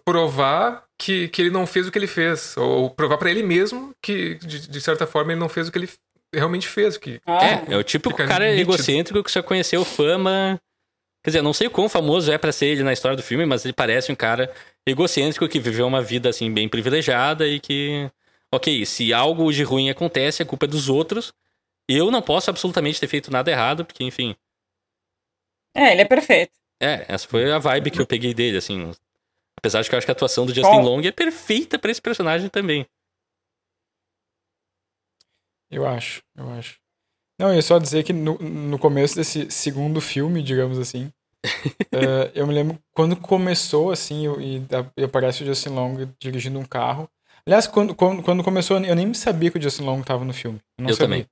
[0.05, 2.55] provar que, que ele não fez o que ele fez.
[2.57, 5.77] Ou provar pra ele mesmo que, de, de certa forma, ele não fez o que
[5.77, 5.89] ele
[6.33, 6.97] realmente fez.
[6.97, 8.61] Que, Ah, É, é o típico Fica cara nítido.
[8.73, 10.59] egocêntrico que só conheceu fama.
[11.23, 13.45] Quer dizer, não sei o quão famoso é pra ser ele na história do filme,
[13.45, 14.51] mas ele parece um cara
[14.87, 18.09] egocêntrico que viveu uma vida assim bem privilegiada e que,
[18.51, 21.31] ok, se algo de ruim acontece, a culpa é dos outros.
[21.93, 24.35] Eu não posso absolutamente ter feito nada errado, porque, enfim.
[25.75, 26.51] É, ele é perfeito.
[26.81, 28.91] É, essa foi a vibe que eu peguei dele, assim.
[29.57, 30.83] Apesar de que eu acho que a atuação do Justin Bom.
[30.83, 32.85] Long é perfeita pra esse personagem também.
[35.69, 36.79] Eu acho, eu acho.
[37.39, 41.11] Não, eu ia só dizer que no, no começo desse segundo filme, digamos assim,
[41.93, 44.61] eh, eu me lembro quando começou, assim, eu- e,
[44.97, 47.09] e aparece o Justin Long dirigindo um carro.
[47.45, 50.59] Aliás, quando, quando, quando começou, eu nem sabia que o Justin Long tava no filme.
[50.77, 51.07] Eu, não Eu sabia.
[51.07, 51.27] também.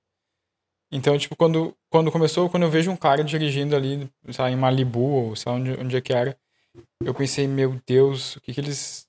[0.92, 4.56] Então, tipo, quando, quando começou, quando eu vejo um cara dirigindo ali, sei lá, em
[4.56, 6.36] Malibu, ou sei lá onde, onde é que era,
[7.04, 9.08] eu pensei, meu Deus, o que que eles...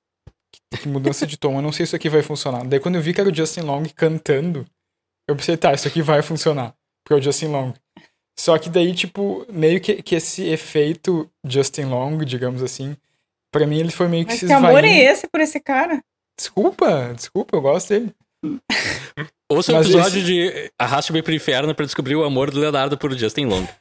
[0.72, 2.64] Que, mudança de tom, eu não sei se isso aqui vai funcionar.
[2.66, 4.66] Daí quando eu vi que era o Justin Long cantando,
[5.28, 7.72] eu pensei, tá, isso aqui vai funcionar, porque é o Justin Long.
[8.38, 12.96] Só que daí, tipo, meio que, que esse efeito Justin Long, digamos assim,
[13.52, 16.02] pra mim ele foi meio que Mas se que amor é esse por esse cara?
[16.38, 18.14] Desculpa, desculpa, eu gosto dele.
[19.50, 23.16] Ouça o Mas episódio de Arraste-me pro Inferno pra descobrir o amor do Leonardo por
[23.16, 23.66] Justin Long.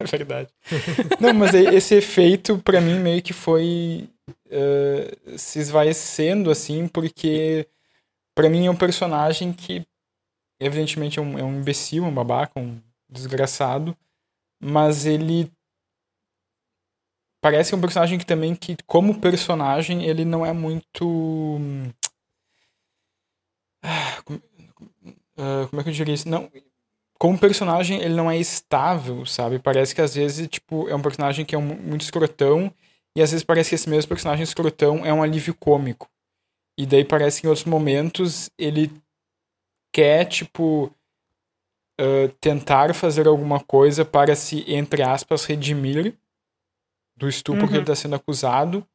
[0.00, 0.48] É verdade.
[1.20, 4.08] Não, mas esse efeito, pra mim, meio que foi
[4.50, 7.68] eh, se esvaecendo, assim, porque
[8.34, 9.86] pra mim é um personagem que,
[10.58, 13.96] evidentemente, é um, é um imbecil, um babaca, um desgraçado,
[14.60, 15.48] mas ele
[17.40, 21.99] parece um personagem que também que como personagem ele não é muito ah,
[24.24, 26.28] como, uh, como é que eu diria isso?
[26.28, 26.50] Não,
[27.18, 29.58] como personagem ele não é estável, sabe?
[29.58, 32.72] Parece que às vezes tipo é um personagem que é um, muito escrotão
[33.14, 36.08] e às vezes parece que esse mesmo personagem escrotão é um alívio cômico.
[36.78, 38.90] E daí parece que em outros momentos ele
[39.92, 40.90] quer tipo
[42.00, 46.14] uh, tentar fazer alguma coisa para se entre aspas redimir
[47.14, 47.68] do estupro uhum.
[47.68, 48.86] que ele está sendo acusado.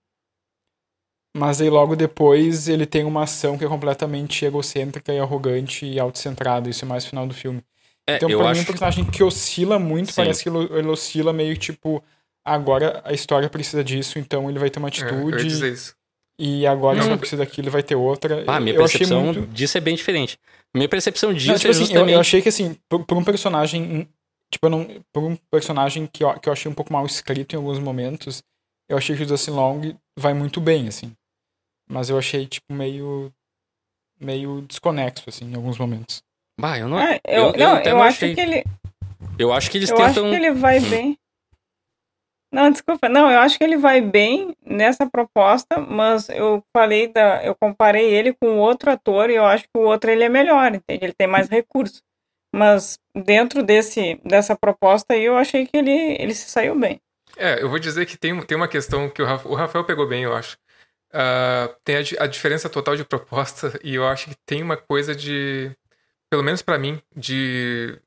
[1.35, 5.99] Mas aí logo depois ele tem uma ação que é completamente egocêntrica e arrogante e
[5.99, 6.69] autocentrada.
[6.69, 7.61] Isso é mais no final do filme.
[8.07, 10.15] É, então, pra mim, é um personagem que oscila muito, Sim.
[10.15, 12.03] parece que ele, ele, oscila meio tipo.
[12.43, 15.13] Agora a história precisa disso, então ele vai ter uma atitude.
[15.13, 15.95] É, eu ia dizer isso.
[16.37, 18.43] E agora, se não precisa daquilo, vai ter outra.
[18.45, 19.47] Ah, minha eu percepção muito...
[19.47, 20.37] disso é bem diferente.
[20.75, 22.09] Minha percepção disso não, tipo é assim, justamente...
[22.09, 24.07] eu, eu, achei que, assim, por, por um personagem
[24.51, 27.57] Tipo, não, por um personagem que eu, que eu achei um pouco mal escrito em
[27.57, 28.43] alguns momentos,
[28.89, 29.81] eu achei que o Justin Long
[30.17, 31.15] vai muito bem, assim.
[31.87, 33.31] Mas eu achei, tipo, meio.
[34.19, 36.23] meio desconexo, assim, em alguns momentos.
[36.59, 36.99] Bah, eu não.
[36.99, 38.35] É, eu, eu, não, eu, eu acho achei.
[38.35, 38.63] que ele.
[39.37, 40.25] Eu acho que eles eu tentam.
[40.25, 41.17] Eu acho que ele vai bem.
[42.51, 43.09] Não, desculpa.
[43.09, 47.43] Não, eu acho que ele vai bem nessa proposta, mas eu falei da.
[47.43, 50.73] Eu comparei ele com outro ator e eu acho que o outro ele é melhor,
[50.73, 51.05] entende?
[51.05, 52.01] Ele tem mais recursos.
[52.55, 57.01] Mas dentro desse, dessa proposta aí, eu achei que ele, ele se saiu bem.
[57.35, 60.07] É, eu vou dizer que tem, tem uma questão que o Rafael, o Rafael pegou
[60.07, 60.57] bem, eu acho.
[61.15, 65.15] Uh, tem a, a, diferença total de proposta e eu acho que tem uma coisa
[65.15, 65.71] de,
[66.29, 67.97] pelo menos para mim, de,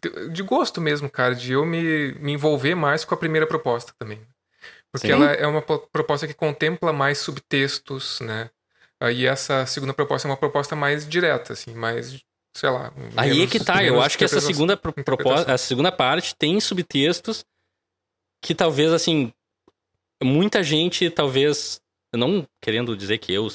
[0.00, 3.92] de, de, gosto mesmo, cara, de eu me, me envolver mais com a primeira proposta
[3.98, 4.20] também.
[4.92, 5.14] Porque Sim.
[5.14, 8.48] ela é uma proposta que contempla mais subtextos, né?
[9.12, 12.22] E essa segunda proposta é uma proposta mais direta, assim, mais
[12.54, 12.92] sei lá.
[13.16, 17.44] Aí é que tá, eu acho que essa segunda proposta, a segunda parte tem subtextos
[18.40, 19.32] que talvez assim
[20.22, 21.81] muita gente talvez
[22.18, 23.48] não querendo dizer que eu,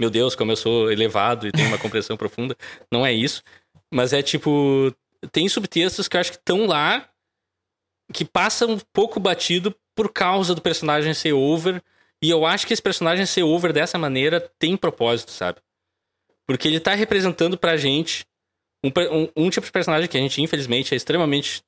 [0.00, 2.56] meu Deus, como eu sou elevado e tenho uma compreensão profunda,
[2.90, 3.42] não é isso,
[3.92, 4.94] mas é tipo
[5.32, 7.08] tem subtextos que eu acho que estão lá
[8.12, 11.82] que passam um pouco batido por causa do personagem ser over,
[12.22, 15.60] e eu acho que esse personagem ser over dessa maneira tem propósito, sabe?
[16.46, 18.26] Porque ele tá representando pra gente
[18.84, 21.62] um, um, um, tipo de personagem que a gente, infelizmente, é extremamente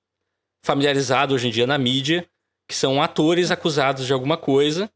[0.64, 2.26] familiarizado hoje em dia na mídia,
[2.68, 4.90] que são atores acusados de alguma coisa,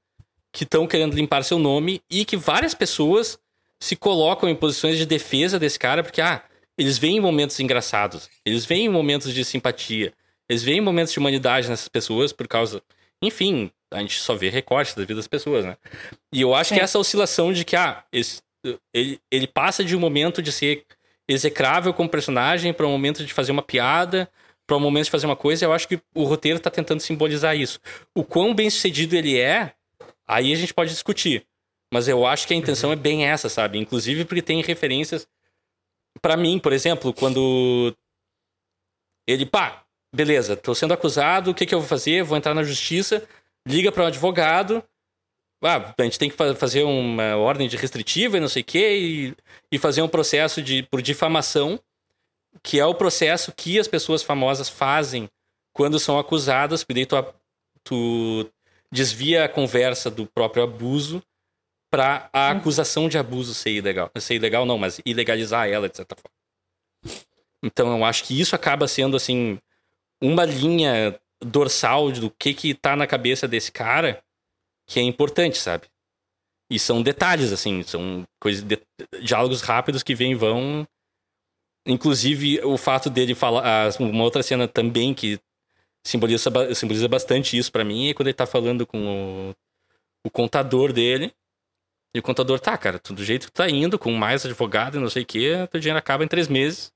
[0.56, 3.38] que estão querendo limpar seu nome e que várias pessoas
[3.78, 6.42] se colocam em posições de defesa desse cara, porque, ah,
[6.78, 10.14] eles veem momentos engraçados, eles veem momentos de simpatia,
[10.48, 12.82] eles veem momentos de humanidade nessas pessoas por causa.
[13.20, 15.76] Enfim, a gente só vê recortes da vida das pessoas, né?
[16.32, 16.76] E eu acho Sim.
[16.76, 18.40] que essa oscilação de que, ah, esse,
[18.94, 20.86] ele, ele passa de um momento de ser
[21.28, 24.26] execrável como personagem para um momento de fazer uma piada,
[24.66, 25.66] para um momento de fazer uma coisa.
[25.66, 27.78] Eu acho que o roteiro tá tentando simbolizar isso.
[28.14, 29.75] O quão bem sucedido ele é,
[30.26, 31.46] aí a gente pode discutir.
[31.92, 33.78] Mas eu acho que a intenção é bem essa, sabe?
[33.78, 35.26] Inclusive porque tem referências.
[36.20, 37.94] para mim, por exemplo, quando
[39.26, 39.84] ele, pá,
[40.14, 42.22] beleza, tô sendo acusado, o que, que eu vou fazer?
[42.22, 43.26] Vou entrar na justiça,
[43.66, 44.82] liga para um advogado,
[45.62, 48.98] ah, a gente tem que fazer uma ordem de restritiva e não sei o quê,
[48.98, 49.36] e,
[49.72, 51.80] e fazer um processo de, por difamação,
[52.62, 55.28] que é o processo que as pessoas famosas fazem
[55.72, 57.34] quando são acusadas, porque daí tu,
[57.82, 58.50] tu
[58.96, 61.22] desvia a conversa do próprio abuso
[61.92, 64.10] para a acusação de abuso ser ilegal.
[64.18, 67.20] Ser ilegal não, mas ilegalizar ela, de certa forma.
[67.62, 69.58] Então eu acho que isso acaba sendo, assim,
[70.20, 74.22] uma linha dorsal do que que tá na cabeça desse cara
[74.88, 75.86] que é importante, sabe?
[76.70, 78.80] E são detalhes, assim, são coisas, de,
[79.22, 80.86] diálogos rápidos que vêm e vão.
[81.86, 83.90] Inclusive, o fato dele falar.
[84.00, 85.38] Uma outra cena também que
[86.06, 89.54] simboliza, simboliza bastante isso para mim é quando ele tá falando com o,
[90.24, 91.32] o contador dele.
[92.14, 95.10] E o contador, tá, cara, do jeito que tá indo, com mais advogado e não
[95.10, 96.90] sei o quê, teu dinheiro acaba em três meses.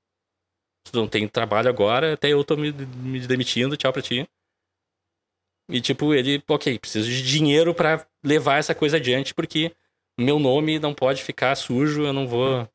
[0.83, 4.27] Tu não tem trabalho agora, até eu tô me, me demitindo, tchau pra ti.
[5.69, 9.71] E, tipo, ele, ok, preciso de dinheiro para levar essa coisa adiante, porque
[10.19, 12.67] meu nome não pode ficar sujo, eu não vou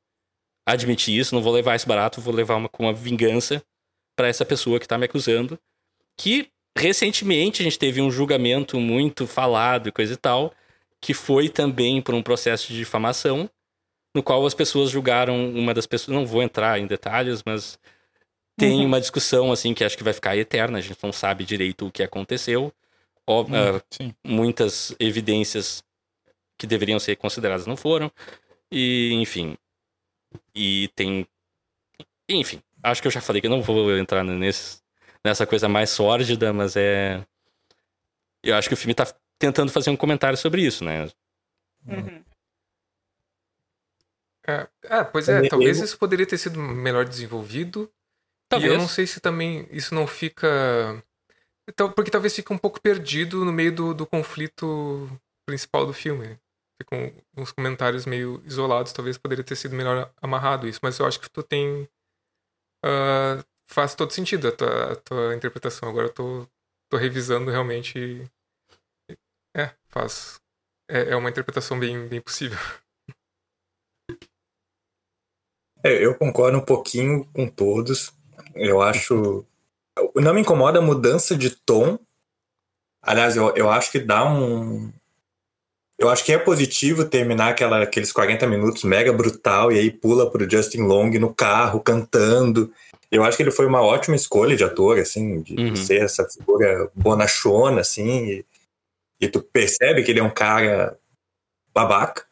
[0.66, 3.62] admitir isso, não vou levar esse barato, vou levar uma, com uma vingança
[4.16, 5.58] para essa pessoa que tá me acusando.
[6.16, 10.52] Que recentemente a gente teve um julgamento muito falado e coisa e tal,
[11.01, 13.51] que foi também por um processo de difamação,
[14.14, 17.78] no qual as pessoas julgaram uma das pessoas, não vou entrar em detalhes, mas
[18.59, 18.86] tem uhum.
[18.86, 21.93] uma discussão assim que acho que vai ficar eterna, a gente não sabe direito o
[21.93, 22.72] que aconteceu,
[23.28, 25.82] hum, uh, muitas evidências
[26.59, 28.10] que deveriam ser consideradas não foram.
[28.70, 29.56] E, enfim.
[30.55, 31.26] E tem.
[32.28, 34.80] Enfim, acho que eu já falei que eu não vou entrar nesse,
[35.27, 37.24] nessa coisa mais sórdida, mas é.
[38.43, 39.07] Eu acho que o filme tá
[39.39, 41.11] tentando fazer um comentário sobre isso, né?
[41.86, 42.24] Uhum.
[44.48, 47.90] É, é, pois é, talvez isso poderia ter sido melhor desenvolvido.
[48.48, 48.73] Talvez.
[48.73, 51.03] E eu não sei se também isso não fica.
[51.69, 55.11] Então, porque talvez fique um pouco perdido no meio do, do conflito
[55.44, 56.28] principal do filme.
[56.28, 56.39] né?
[56.81, 61.19] Ficam uns comentários meio isolados, talvez poderia ter sido melhor amarrado isso, mas eu acho
[61.19, 61.89] que tu tem.
[62.85, 65.88] ah, faz todo sentido a tua, a tua interpretação.
[65.88, 66.48] Agora eu tô,
[66.88, 68.24] tô revisando realmente.
[69.56, 70.40] É, faz.
[70.88, 72.59] É, é uma interpretação bem, bem possível.
[75.82, 78.12] É, eu concordo um pouquinho com todos.
[78.55, 79.44] Eu acho.
[80.14, 81.98] Não me incomoda a mudança de tom.
[83.01, 84.93] Aliás, eu, eu acho que dá um.
[85.98, 90.30] Eu acho que é positivo terminar aquela, aqueles 40 minutos mega brutal e aí pula
[90.30, 92.72] pro Justin Long no carro cantando.
[93.11, 95.77] Eu acho que ele foi uma ótima escolha de ator, assim, de Uhum.
[95.77, 98.45] ser essa figura bonachona, assim, e,
[99.20, 100.99] e tu percebe que ele é um cara
[101.73, 102.24] babaca.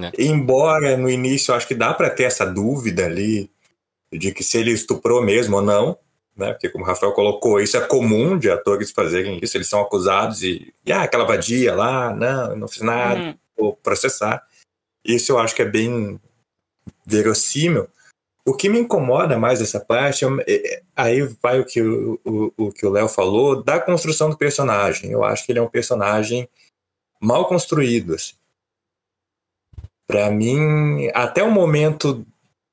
[0.00, 0.10] É.
[0.18, 3.50] Embora no início eu acho que dá pra ter essa dúvida ali
[4.12, 5.98] de que se ele estuprou mesmo ou não,
[6.36, 6.52] né?
[6.52, 10.42] Porque como o Rafael colocou, isso é comum de atores fazerem isso, eles são acusados
[10.42, 13.34] e, e ah, aquela vadia lá, não, eu não fiz nada, Uhum.
[13.56, 14.46] vou processar.
[15.04, 16.20] Isso eu acho que é bem
[17.06, 17.88] verossímil.
[18.46, 22.52] O que me incomoda mais dessa parte, é- é- aí vai o que o, o,
[22.56, 25.10] o que o Léo falou, da construção do personagem.
[25.10, 26.48] Eu acho que ele é um personagem
[27.20, 28.14] mal construído.
[28.14, 28.34] Assim.
[30.06, 32.24] Para mim, até o momento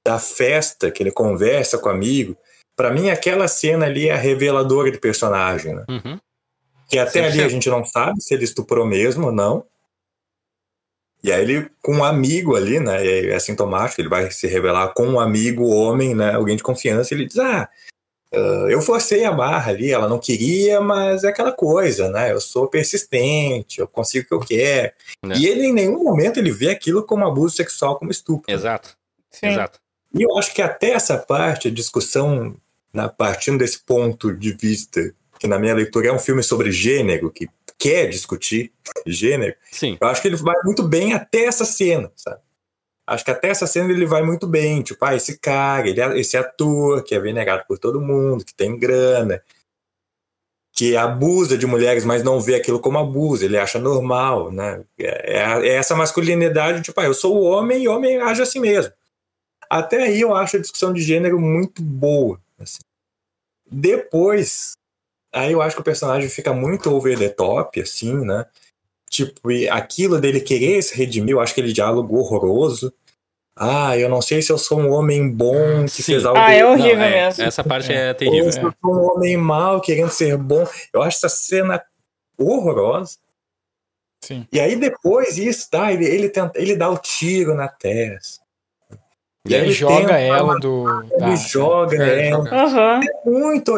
[0.06, 2.38] da festa, que ele conversa com o amigo,
[2.76, 5.74] para mim aquela cena ali é a reveladora do personagem.
[5.76, 5.86] Né?
[5.90, 6.20] Uhum.
[6.88, 7.46] Que até ali 100%.
[7.46, 9.66] a gente não sabe se ele estuprou mesmo ou não.
[11.24, 13.06] E aí ele, com um amigo ali, né?
[13.06, 16.34] e É sintomático, ele vai se revelar com um amigo, homem, né?
[16.34, 17.70] Alguém de confiança, ele diz, ah,
[18.34, 22.32] ah, eu forcei a barra ali, ela não queria, mas é aquela coisa, né?
[22.32, 24.92] Eu sou persistente, eu consigo o que eu quero.
[25.26, 25.38] É.
[25.38, 28.52] E ele, em nenhum momento, ele vê aquilo como abuso sexual, como estupro.
[28.52, 28.98] Exato,
[29.30, 29.48] Sim.
[29.48, 29.80] exato.
[30.14, 32.56] E eu acho que até essa parte, a discussão,
[32.92, 37.32] na, partindo desse ponto de vista, que na minha leitura é um filme sobre gênero,
[37.32, 37.48] que
[37.84, 38.72] quer discutir
[39.06, 39.98] gênero, Sim.
[40.00, 42.40] eu acho que ele vai muito bem até essa cena, sabe?
[43.06, 44.82] Acho que até essa cena ele vai muito bem.
[44.82, 48.54] Tipo, ah, esse cara, ele, é- esse ator que é venerado por todo mundo, que
[48.54, 49.44] tem grana,
[50.72, 54.86] que abusa de mulheres, mas não vê aquilo como abuso, ele acha normal, né?
[54.98, 58.62] É, é- é essa masculinidade, tipo, ah, eu sou o homem e homem age assim
[58.62, 58.94] mesmo.
[59.70, 62.40] Até aí eu acho a discussão de gênero muito boa.
[62.58, 62.80] assim.
[63.70, 64.78] Depois,
[65.34, 68.46] aí eu acho que o personagem fica muito over the top, assim, né?
[69.10, 72.94] Tipo, e aquilo dele querer se redimir, eu acho aquele diálogo horroroso.
[73.56, 76.14] Ah, eu não sei se eu sou um homem bom que Sim.
[76.14, 76.40] fez algo.
[76.40, 77.44] Ah, é Não, horrível é, mesmo.
[77.44, 78.52] Essa parte é, Ou terrível.
[78.52, 80.66] se eu sou um homem mau querendo ser bom.
[80.92, 81.84] Eu acho essa cena
[82.36, 83.18] horrorosa.
[84.24, 84.48] Sim.
[84.52, 85.92] E aí depois isso, tá?
[85.94, 88.42] Ele, ele, tenta, ele dá o tiro na testa.
[89.46, 90.86] E aí ele joga tenta ela do.
[91.12, 92.38] Ele da- joga É, ela.
[92.46, 92.56] joga.
[92.56, 93.00] Aham.
[93.26, 93.74] muito.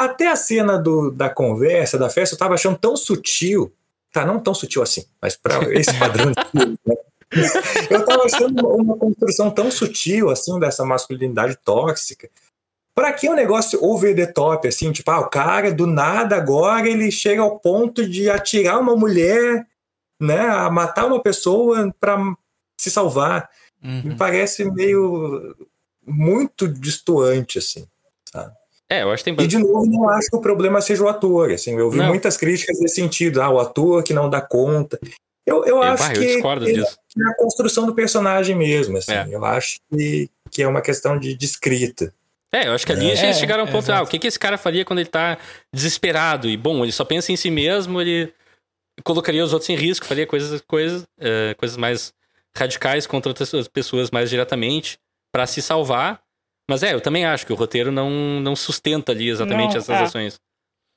[0.00, 3.70] Até a cena do, da conversa, da festa, eu tava achando tão sutil.
[4.10, 6.96] Tá, não tão sutil assim, mas para esse padrão de filme, né?
[7.88, 12.28] Eu tava achando uma, construção tão sutil, assim, dessa masculinidade tóxica.
[12.92, 16.88] Pra que um negócio over the top, assim, tipo, ah, o cara do nada agora
[16.88, 19.64] ele chega ao ponto de atirar uma mulher,
[20.20, 22.18] né, a matar uma pessoa pra
[22.76, 23.48] se salvar.
[23.80, 24.16] Me Uhum.
[24.16, 25.54] parece meio
[26.04, 27.86] muito distoante, assim.
[28.90, 29.46] É, eu acho que E tem.
[29.46, 31.52] de novo, não acho que o problema seja o ator.
[31.52, 32.08] Assim, eu vi Não.
[32.08, 33.40] muitas críticas nesse sentido.
[33.40, 34.98] Ah, o ator que não dá conta.
[35.46, 38.98] Eu, eu Eu, acho eu que, que é a construção do personagem mesmo.
[38.98, 39.12] Assim.
[39.12, 39.28] É.
[39.30, 42.12] Eu acho que, que é uma questão de, de escrita.
[42.52, 44.04] É, eu acho que ali É, eles chegaram a um é, ponto, ah, exato.
[44.06, 45.38] o que, que esse cara faria quando ele tá
[45.72, 46.48] desesperado?
[46.48, 48.32] E, bom, ele só pensa em si mesmo, ele
[49.04, 52.12] colocaria os outros em risco, faria coisas, coisas, eh, coisas mais
[52.56, 54.98] radicais contra outras pessoas mais diretamente
[55.32, 56.20] pra se salvar.
[56.70, 58.08] Mas é, eu também acho que o roteiro não,
[58.40, 60.02] não sustenta ali exatamente Não, essas é.
[60.04, 60.40] ações.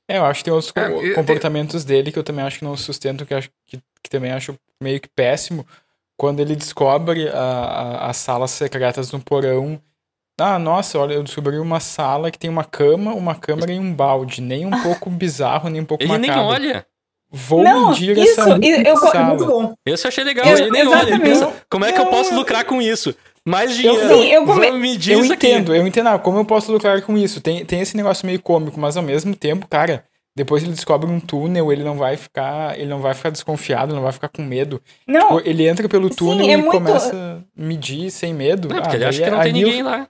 [0.08, 2.58] É, eu acho que tem outros É, co- e- comportamentos dele que eu também acho
[2.60, 5.66] que não sustentam, que, eu acho, que, que também acho meio que péssimo.
[6.16, 9.80] Quando ele descobre a- a- as salas secretas no porão.
[10.40, 13.92] Ah, nossa, olha, eu descobri uma sala que tem uma cama, uma câmera e um
[13.92, 14.40] balde.
[14.40, 16.50] Nem um pouco bizarro, nem um pouco Ele nem macabro.
[16.52, 16.86] olha.
[17.30, 19.24] Vou Não, medir isso, essa e eu- sala.
[19.30, 19.74] Muito bom.
[19.86, 21.02] Esse eu achei legal, Eu- ele nem olha.
[21.02, 21.22] Ele exatamente.
[21.40, 23.12] pensa, como é que eu posso eu- lucrar com isso?
[23.46, 24.08] Mais dinheiro.
[24.08, 25.46] Sim, eu come- Vamos medir Eu isso aqui.
[25.48, 26.08] entendo, eu entendo.
[26.08, 27.40] Ah, como eu posso lucrar com isso?
[27.40, 30.04] Tem, tem esse negócio meio cômico, mas ao mesmo tempo, cara,
[30.34, 34.02] depois ele descobre um túnel, ele não vai ficar, ele não vai ficar desconfiado, não
[34.02, 34.80] vai ficar com medo.
[35.06, 38.68] Não, Tipo, ele entra pelo Sim, túnel é e muito- começa a medir sem medo.
[38.68, 40.08] Não, Ah, porque ele acha que não tem ali eu- ninguém lá.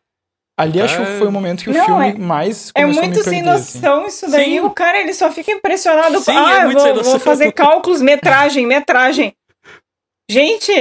[0.56, 0.84] Ali Tá.
[0.84, 3.24] acho que foi o momento que o Não, filme é- mais É começou muito me
[3.24, 3.78] sem perder, assim.
[3.80, 4.44] noção isso daí.
[4.44, 4.60] Sim.
[4.60, 6.20] O cara, ele só fica impressionado.
[6.20, 9.34] Sim, ah, é muito sem vou, vou fazer cálculos, metragem, metragem.
[10.30, 10.72] Gente,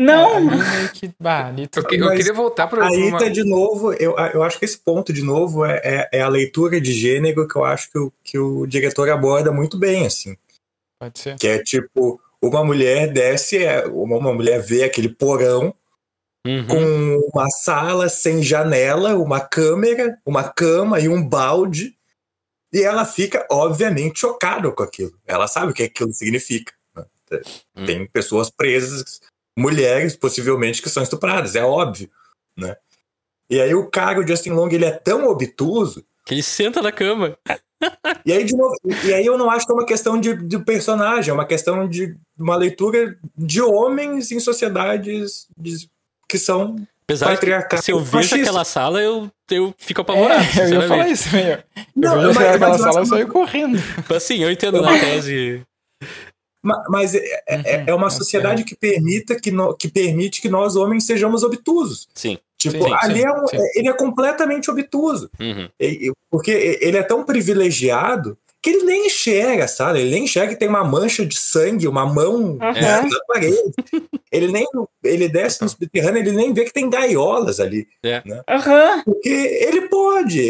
[0.00, 0.48] não.
[0.94, 3.18] Que, bah, ali Eu, que- eu queria voltar para Aí uma...
[3.18, 6.28] tá de novo, eu, eu acho que esse ponto de novo é, é, é a
[6.28, 10.36] leitura de gênero que eu acho que o, que o diretor aborda muito bem, assim.
[10.98, 11.36] pode ser.
[11.38, 15.74] Que é tipo, uma mulher desce, é, uma, uma mulher vê aquele porão
[16.46, 16.66] Uhum.
[16.66, 21.94] com uma sala sem janela, uma câmera, uma cama e um balde.
[22.72, 25.12] E ela fica, obviamente, chocada com aquilo.
[25.26, 26.72] Ela sabe o que aquilo significa.
[26.96, 27.04] né?
[27.76, 27.84] Hum.
[27.84, 29.20] Tem pessoas presas,
[29.56, 32.10] mulheres, possivelmente, que são estupradas, é óbvio.
[32.56, 32.76] Né?
[33.48, 36.04] E aí o cara, o Justin Long, ele é tão obtuso.
[36.24, 37.36] Que ele senta na cama.
[38.26, 38.74] E aí, de novo,
[39.06, 41.88] e aí eu não acho que é uma questão de, de personagem, é uma questão
[41.88, 45.88] de uma leitura de homens em sociedades de-
[46.28, 47.82] que são Apesar que patriarcadas.
[47.86, 48.40] se eu vejo machistas.
[48.40, 50.44] aquela sala, eu, eu fico apavorado.
[50.60, 51.48] É, eu ia falar isso meio.
[51.48, 51.62] Eu
[51.96, 53.78] Não, vejo mas- aquela mas eu sala, eu saio correndo.
[54.14, 55.62] Assim, eu entendo na tese.
[56.62, 60.40] Ma- Mas é, é- Uhum, é uma é sociedade que permita que, no- que permite
[60.42, 62.08] que nós homens sejamos obtusos.
[62.14, 62.38] Sim.
[62.58, 63.56] Tipo, Sim, ali sim, é um- sim.
[63.56, 65.30] é- ele é completamente obtuso.
[65.40, 65.68] Uhum.
[66.30, 66.50] Porque
[66.82, 70.00] ele é tão privilegiado que ele nem enxerga, sabe?
[70.00, 73.56] Ele nem enxerga que tem uma mancha de sangue, uma mão né, na parede.
[74.30, 74.66] Ele nem
[75.02, 77.88] ele desce no subterrâneo, ele nem vê que tem gaiolas ali.
[78.48, 79.02] Aham.
[79.04, 80.40] Porque ele pode,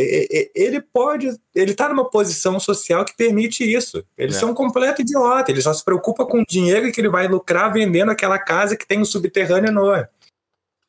[0.54, 4.04] ele pode, ele tá numa posição social que permite isso.
[4.18, 4.40] Eles É.
[4.40, 7.72] são um completo idiota, ele só se preocupa com o dinheiro que ele vai lucrar
[7.72, 10.06] vendendo aquela casa que tem um subterrâneo enorme.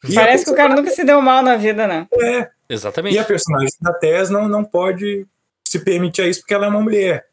[0.10, 2.08] E Parece que o cara nunca se deu mal na vida, né?
[2.20, 3.16] é, Exatamente.
[3.16, 5.28] e a personagem da Tess não, não pode
[5.72, 7.30] se permitir isso porque ela é uma mulher.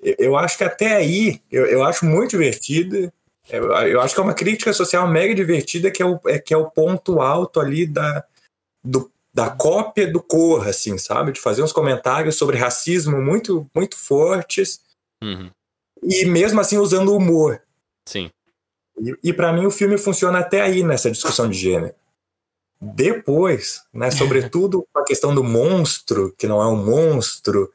[0.00, 3.12] Eu, eu acho que até aí, eu, eu acho muito divertida.
[3.50, 6.54] Eu, eu acho que é uma crítica social mega divertida, que é o, é, que
[6.54, 8.24] é o ponto alto ali da,
[8.84, 11.32] do, da cópia do Corra, assim, sabe?
[11.32, 14.80] De fazer uns comentários sobre racismo muito, muito fortes
[15.20, 15.50] Uhum.
[16.02, 17.60] e mesmo assim usando humor.
[18.08, 18.30] Sim.
[19.00, 21.94] E, e para mim o filme funciona até aí nessa discussão de gênero.
[22.84, 27.72] Depois, né, sobretudo com a questão do monstro, que não é um monstro,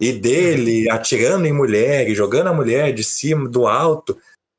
[0.00, 4.16] e dele atirando em mulher e jogando a mulher de cima, do alto.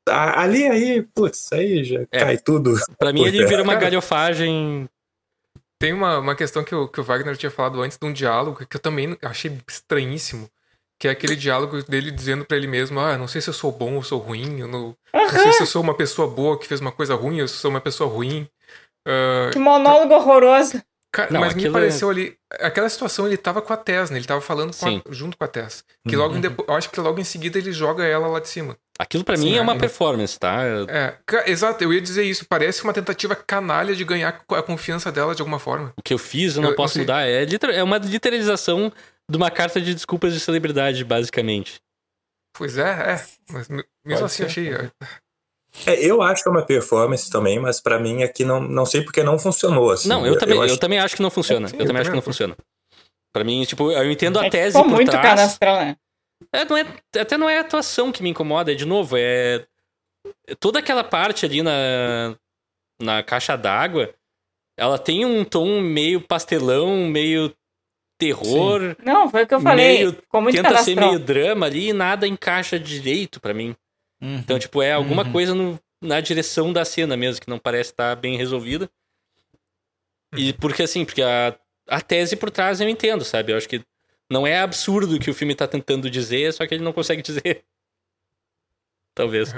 [0.08, 2.20] a- Ali aí, putz, aí já É.
[2.20, 2.74] cai tudo.
[2.98, 4.88] Pra mim, ele vira uma Cara, galhofagem.
[5.80, 8.64] Tem uma, uma questão que o, que o Wagner tinha falado antes de um diálogo
[8.66, 10.48] que eu também achei estranhíssimo.
[11.00, 13.72] Que é aquele diálogo dele dizendo pra ele mesmo: Ah, não sei se eu sou
[13.72, 16.66] bom ou sou ruim, eu não, não sei se eu sou uma pessoa boa que
[16.68, 18.48] fez uma coisa ruim ou se eu sou uma pessoa ruim.
[19.06, 20.82] Ah, Que monólogo horroroso.
[21.12, 22.36] Ca- Não, mas me é- pareceu ali.
[22.60, 24.18] Aquela situação ele tava com a Tess, né?
[24.18, 25.82] Ele tava falando com a- junto com a Tess.
[26.06, 26.40] Que logo em Uhum.
[26.42, 28.76] depo- eu acho que logo em seguida ele joga ela lá de cima.
[28.98, 29.78] Aquilo pra Sim, mim é uma é.
[29.78, 30.62] performance, tá?
[30.88, 32.44] É, ca- exato, eu ia dizer isso.
[32.46, 35.92] Parece uma tentativa canalha de ganhar a confiança dela de alguma forma.
[35.96, 37.26] O que eu fiz, eu não Eu- eu posso mudar.
[37.26, 38.92] É, é uma literalização
[39.30, 41.80] de uma carta de desculpas de celebridade, basicamente.
[42.58, 43.24] Pois é, é.
[43.50, 44.44] Mas me- mesmo Pode assim, ser.
[44.46, 44.90] achei.
[45.84, 49.02] É, eu acho que é uma performance também, mas pra mim aqui não, não sei
[49.02, 49.90] porque não funcionou.
[49.90, 50.08] Assim.
[50.08, 51.68] não, eu, também, eu, acho- também acho que não funciona.
[51.68, 52.56] Sim, eu eu também acho que não funciona.
[53.32, 55.26] Pra mim, tipo, eu entendo a É tese ficou por muito trás.
[55.28, 55.96] canastrão, né?
[56.52, 56.86] É, não é,
[57.20, 59.66] até não é a atuação que me incomoda, é de novo, é
[60.58, 62.34] toda aquela parte ali na,
[63.00, 64.12] na caixa d'água,
[64.78, 67.54] ela tem um tom meio pastelão, meio
[68.18, 69.98] terror, Não, foi o que eu falei.
[69.98, 73.74] Meio- Ficou muito tenta ser meio drama ali e nada encaixa direito pra mim.
[74.26, 74.36] Uhum.
[74.38, 75.32] Então, tipo, é alguma Uhum.
[75.32, 78.90] coisa no- na direção da cena mesmo, que não parece estar bem resolvida.
[80.36, 81.56] E porque assim, porque a,
[81.88, 83.52] a tese por trás eu entendo, sabe?
[83.52, 83.82] Eu acho que
[84.30, 87.22] não é absurdo o que o filme tá tentando dizer, só que ele não consegue
[87.22, 87.64] dizer.
[89.14, 89.54] Talvez.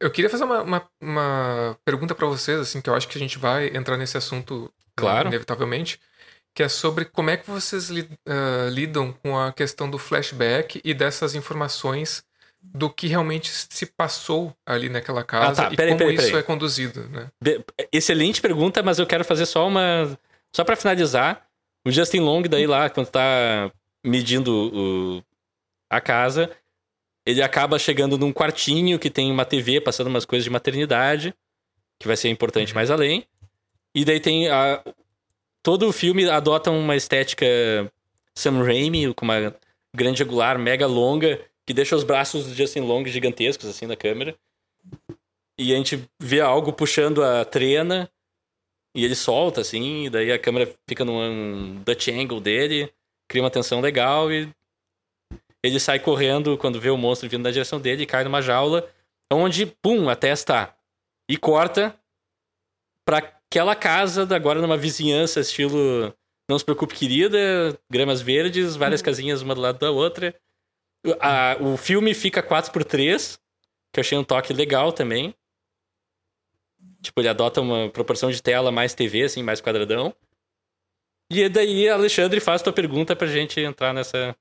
[0.00, 3.20] Eu queria fazer uma, uma, uma pergunta pra vocês, assim, que eu acho que a
[3.20, 5.28] gente vai entrar nesse assunto né, Claro.
[5.28, 6.00] inevitavelmente,
[6.54, 10.80] que é sobre como é que vocês li- ah, lidam com a questão do flashback
[10.84, 12.24] e dessas informações
[12.72, 15.72] do que realmente se passou ali naquela casa tá.
[15.72, 16.40] e Peraí, como peraí, isso peraí.
[16.40, 17.30] é conduzido, né?
[17.92, 20.18] Excelente pergunta, mas eu quero fazer só uma.
[20.54, 21.46] Só pra finalizar.
[21.86, 23.70] O Justin Long, daí lá, quando tá
[24.04, 25.22] medindo o...
[25.90, 26.50] a casa,
[27.26, 31.34] ele acaba chegando num quartinho que tem uma TV passando umas coisas de maternidade,
[32.00, 32.74] que vai ser importante Uhum.
[32.76, 33.24] mais além.
[33.94, 34.48] E daí tem.
[34.48, 34.82] A...
[35.62, 37.46] Todo o filme adota uma estética
[38.34, 39.54] Sam Raimi, com uma
[39.94, 44.36] grande angular mega longa, que deixa os braços do Justin Long gigantescos assim na câmera.
[45.58, 48.10] E a gente vê algo puxando a trena.
[48.96, 52.92] E ele solta, assim, e daí a câmera fica num Dutch angle dele,
[53.28, 54.48] cria uma tensão legal e
[55.64, 58.88] ele sai correndo quando vê o monstro vindo na direção dele e cai numa jaula,
[59.32, 60.72] onde, pum, a testa.
[61.28, 61.98] E corta
[63.04, 66.14] pra aquela casa, agora numa vizinhança, estilo
[66.48, 70.34] Não Se Preocupe Querida, gramas verdes, várias casinhas uma do lado da outra.
[71.04, 73.38] O- a- o filme fica 4x3,
[73.92, 75.34] que eu achei um toque legal também.
[77.02, 80.14] Tipo, ele adota uma proporção de tela mais TV, assim, mais quadradão.
[81.30, 84.36] E daí, Alexandre, faz tua pergunta pra gente entrar nessa,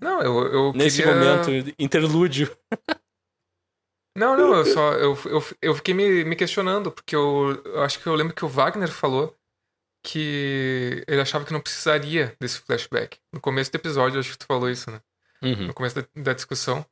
[0.00, 1.14] Não, eu, eu nesse queria...
[1.14, 2.56] momento interlúdio.
[4.16, 4.92] Não, não, eu só.
[4.92, 8.44] Eu, eu, eu fiquei me, me questionando, porque eu, eu acho que eu lembro que
[8.44, 9.36] o Wagner falou
[10.06, 13.18] que ele achava que não precisaria desse flashback.
[13.32, 15.00] No começo do episódio, eu acho que tu falou isso, né?
[15.44, 15.68] Uhum.
[15.68, 16.84] No começo da, da discussão.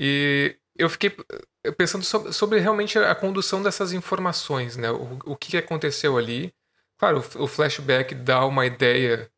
[0.00, 1.14] E eu fiquei
[1.76, 4.90] pensando sobre, sobre realmente a condução dessas informações, né?
[4.90, 6.54] O, o que aconteceu ali.
[6.98, 9.30] Claro, o, o flashback dá uma ideia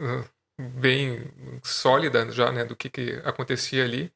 [0.00, 0.24] uh,
[0.60, 1.32] bem
[1.64, 2.64] sólida já, né?
[2.64, 4.12] Do que, que acontecia ali.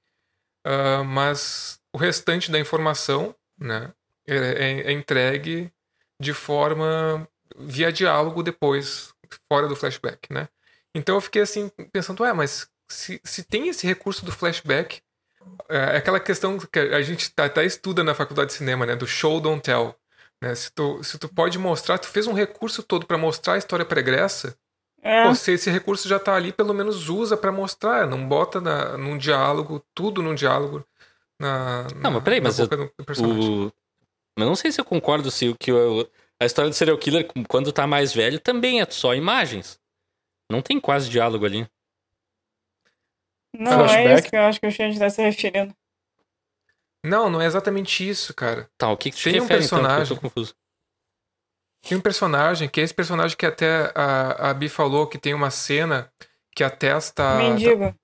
[0.64, 3.92] Ah, mas o restante da informação, né?
[4.26, 5.72] É, é- é entregue
[6.20, 7.26] de forma
[7.56, 9.12] via diálogo depois,
[9.50, 10.48] fora do flashback, né?
[10.94, 15.00] Então eu fiquei assim pensando, ué, mas se, se tem esse recurso do flashback,
[15.68, 18.94] é é aquela questão que a gente tá- até estuda na faculdade de cinema, né?
[18.96, 19.94] Do show don't tell.
[20.42, 20.54] Né?
[20.54, 23.84] Se, tu, se tu pode mostrar, tu fez um recurso todo para mostrar a história
[23.84, 24.56] pregressa,
[25.02, 28.96] É, se esse recurso já tá ali, pelo menos usa para mostrar, não bota na,
[28.98, 30.84] num diálogo, tudo num diálogo
[31.40, 33.66] na, Não, mas peraí, na mas boca do do personagem.
[33.66, 33.72] O...
[34.38, 36.08] Mas não sei se eu concordo se o que o-
[36.40, 39.78] a história do serial killer, quando tá mais velho, também é só imagens.
[40.50, 41.66] Não tem quase diálogo ali.
[43.54, 44.20] Não é flashback.
[44.20, 45.74] isso que eu acho que o Xande está se referindo.
[47.04, 48.68] Não, não é exatamente isso, cara.
[48.76, 49.78] Tá, o que, que te Tem um refere, então?
[49.78, 50.54] Porque personagem- Eu tô confuso.
[51.88, 55.32] Tem um personagem, que é esse personagem que até a, a Bi falou, que tem
[55.32, 56.12] uma cena
[56.54, 57.36] que a Tess tá...
[57.38, 57.94] Mendigo.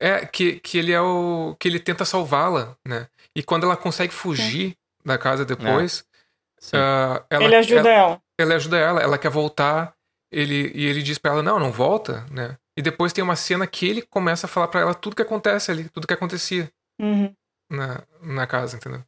[0.00, 1.56] É, que, que ele é o.
[1.58, 3.06] que ele tenta salvá-la, né?
[3.34, 6.04] E quando ela consegue fugir da casa depois,
[6.58, 6.76] Sim.
[6.76, 8.22] ah, ela, Ele ajuda ela, ela.
[8.38, 9.94] ela ajuda ela, ela quer voltar,
[10.32, 12.58] ele, e ele diz pra ela, não, não volta, né?
[12.76, 15.70] E depois tem uma cena que ele começa a falar pra ela tudo que acontece
[15.70, 16.68] ali, tudo que acontecia
[17.00, 17.32] Uhum.
[17.70, 19.02] na, na casa, entendeu?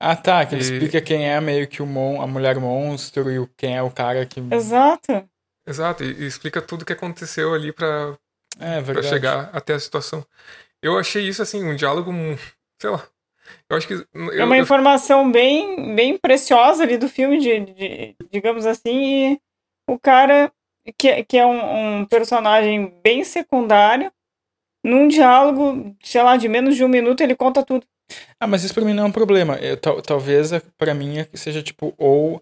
[0.00, 0.44] Ah, tá.
[0.44, 3.48] Que ele E- explica quem é meio que o mon a mulher monstro e o-
[3.56, 4.40] quem é o cara que.
[4.50, 5.26] Exato.
[5.66, 8.16] Exato, e, e explica tudo que aconteceu ali pra,
[8.60, 10.24] É, pra chegar até a situação.
[10.82, 12.38] Eu achei isso, assim, um diálogo, mu-
[12.80, 13.02] sei lá.
[13.70, 13.94] Eu acho que.
[13.94, 19.32] Eu, É uma eu- informação bem, bem preciosa ali do filme, de, de- digamos assim,
[19.32, 19.40] e
[19.88, 20.52] o cara,
[20.92, 24.12] que, que é um, um personagem bem secundário,
[24.84, 27.84] num diálogo, sei lá, de menos de um minuto, ele conta tudo.
[28.38, 29.56] Ah, mas isso pra mim não é um problema.
[29.56, 32.40] Eu, tal- talvez é- pra mim é que seja tipo, ou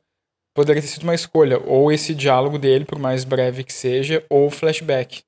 [0.54, 4.50] poderia ter sido uma escolha, ou esse diálogo dele, por mais breve que seja, ou
[4.50, 5.22] flashback.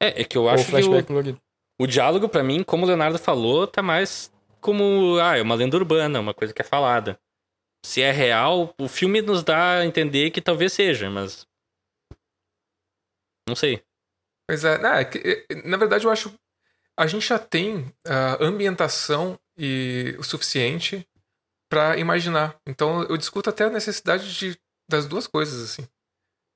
[0.00, 1.40] É, é que eu ou acho que flashback o, colorido.
[1.80, 5.18] o diálogo, pra mim, como o Leonardo falou, tá mais como.
[5.20, 7.18] Ah, é uma lenda urbana, uma coisa que é falada.
[7.84, 11.46] Se é real, o filme nos dá a entender que talvez seja, mas.
[13.48, 13.82] Não sei.
[14.48, 16.32] Pois é, né, é que, é, na verdade eu acho
[16.98, 21.06] a gente já tem ah, ambientação e o suficiente
[21.68, 22.58] pra imaginar.
[22.66, 24.58] Então eu discuto até a necessidade de,
[24.88, 25.86] das duas coisas assim.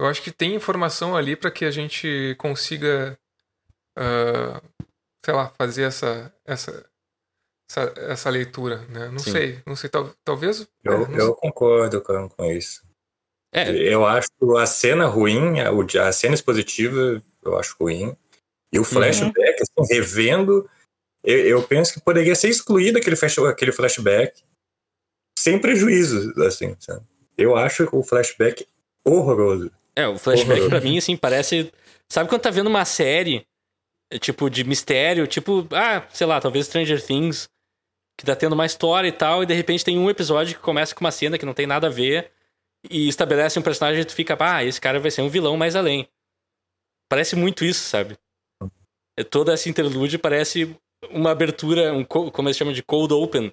[0.00, 3.18] Eu acho que tem informação ali pra que a gente consiga,
[3.98, 4.62] ah,
[5.24, 6.90] sei lá, fazer essa essa
[7.70, 9.08] essa, essa leitura, né?
[9.08, 9.30] Não Sim.
[9.30, 10.66] sei, não sei, tal, talvez.
[10.82, 12.82] Eu, é, não eu concordo com, com isso.
[13.52, 18.16] É, Eu acho a cena ruim, a, cena expositiva, eu acho ruim.
[18.72, 20.68] E o flashback, assim, revendo,
[21.24, 24.42] eu, eu penso que poderia ser excluído aquele, flash, aquele flashback
[25.38, 27.04] sem prejuízo, assim, sabe?
[27.36, 28.66] Eu acho o flashback
[29.04, 29.70] horroroso.
[29.96, 31.72] É, o flashback pra mim, assim, parece.
[32.08, 33.44] Sabe quando tá vendo uma série,
[34.10, 37.48] é, tipo, de mistério, tipo, ah, sei lá, talvez Stranger Things,
[38.18, 40.94] que tá tendo uma história e tal, e de repente tem um episódio que começa
[40.94, 42.30] com uma cena que não tem nada a ver,
[42.88, 45.74] e estabelece um personagem e tu fica, ah, esse cara vai ser um vilão mais
[45.76, 46.08] além.
[47.08, 48.16] Parece muito isso, sabe?
[49.18, 50.76] É, Toda essa interlude parece
[51.10, 53.52] uma abertura, um, co- como eles chamam de cold open.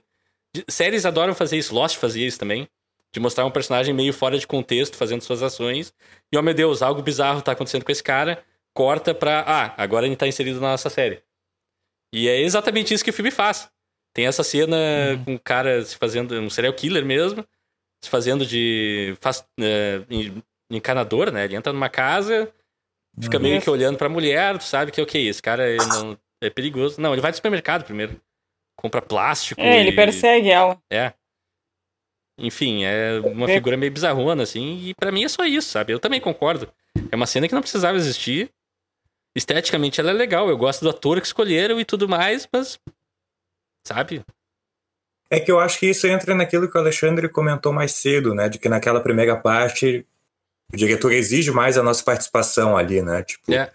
[0.70, 2.68] Séries adoram fazer isso, Lost fazia isso também.
[3.14, 5.94] De mostrar um personagem meio fora de contexto, fazendo suas ações.
[6.32, 8.44] E, oh meu Deus, algo bizarro tá acontecendo com esse cara.
[8.74, 9.44] Corta pra.
[9.48, 11.24] Ah, agora ele tá inserido na nossa série.
[12.14, 13.70] E é exatamente isso que o filme faz.
[14.14, 14.78] Tem essa cena
[15.26, 16.36] com o cara se fazendo.
[16.36, 17.46] Um serial killer mesmo.
[18.08, 19.18] Se fazendo de.
[19.20, 21.44] Faz, é, en- encanador, né?
[21.44, 22.50] Ele entra numa casa,
[23.22, 26.50] fica meio que olhando pra mulher, tu sabe que, ok, esse cara ele não, é
[26.50, 27.02] perigoso.
[27.02, 28.20] Não, ele vai no supermercado primeiro.
[28.80, 29.60] Compra plástico.
[29.60, 30.80] É, ele e- persegue ela.
[30.90, 31.12] é.
[32.40, 35.92] Enfim, é uma figura meio bizarrona, assim, e pra mim é só isso, sabe?
[35.92, 36.72] Eu também concordo.
[37.12, 38.50] É uma cena que não precisava existir.
[39.36, 42.80] Esteticamente ela é legal, eu gosto do ator que escolheram e tudo mais, mas.
[43.88, 44.24] Sabe?
[45.30, 48.48] É que eu acho que isso entra naquilo que o Alexandre comentou mais cedo, né?
[48.48, 50.06] De que naquela primeira parte
[50.74, 53.24] o diretor exige mais a nossa participação ali, né?
[53.24, 53.72] Tipo, É.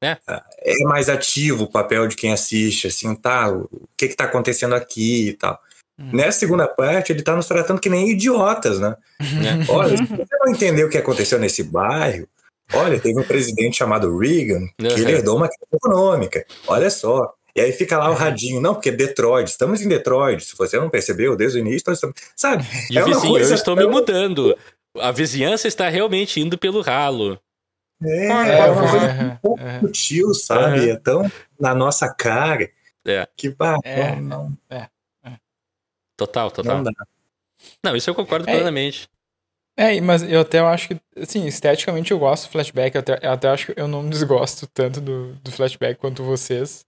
[0.00, 0.16] É.
[0.64, 3.50] é mais ativo o papel de quem assiste, assim, tá?
[3.50, 5.60] O que que tá acontecendo aqui e tal.
[5.98, 6.10] Hum.
[6.12, 8.94] Nessa segunda parte, ele tá nos tratando que nem idiotas, né?
[9.20, 9.66] né?
[9.68, 12.28] Olha, se você não entendeu o que aconteceu nesse bairro,
[12.72, 15.08] olha, teve um presidente chamado Reagan que ele Uhum.
[15.08, 16.46] herdou uma crise econômica.
[16.68, 17.34] Olha só.
[17.58, 20.44] E aí fica lá o radinho, não, porque Detroit, estamos em Detroit.
[20.44, 22.14] Se você não percebeu desde o início, nós estamos.
[22.36, 22.64] Sabe?
[22.88, 24.56] E É vizinho, coisa eu estou me mudando.
[25.00, 27.36] A vizinhança está realmente indo pelo ralo.
[28.00, 29.80] É, Ah, é é, uma coisa é, um pouco é.
[29.80, 30.80] sutil, sabe?
[30.82, 30.92] Uhum.
[30.92, 32.70] É tão na nossa cara
[33.04, 33.26] É.
[33.36, 34.14] que pá, É.
[34.14, 35.36] não, não,
[36.16, 36.82] Total, total.
[36.84, 36.92] não
[37.84, 38.52] Não, isso eu concordo É.
[38.54, 39.08] plenamente.
[39.76, 43.30] É, mas eu até acho que, assim, esteticamente eu gosto do flashback, eu até, eu
[43.32, 46.86] até acho que eu não desgosto tanto do, do flashback quanto vocês.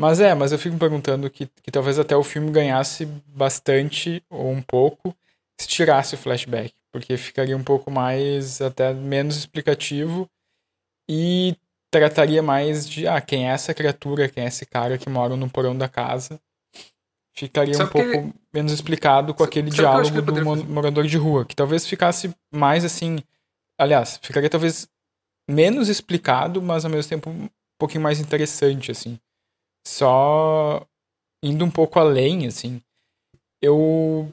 [0.00, 4.22] Mas é, mas eu fico me perguntando que, que talvez até o filme ganhasse bastante,
[4.30, 5.14] ou um pouco,
[5.60, 10.26] se tirasse o flashback, porque ficaria um pouco mais, até menos explicativo,
[11.06, 11.54] e
[11.92, 15.50] trataria mais de, ah, quem é essa criatura, quem é esse cara que mora no
[15.50, 16.40] porão da casa.
[17.36, 20.66] Ficaria Sabe um pouco menos explicado com Sabe- aquele sabe diálogo do fazer?
[20.66, 23.18] morador de rua, que talvez ficasse mais assim.
[23.78, 24.88] Aliás, ficaria talvez
[25.46, 27.48] menos explicado, mas ao mesmo tempo um
[27.78, 29.18] pouquinho mais interessante, assim.
[29.86, 30.86] Só
[31.42, 32.80] indo um pouco além, assim.
[33.62, 34.32] Eu.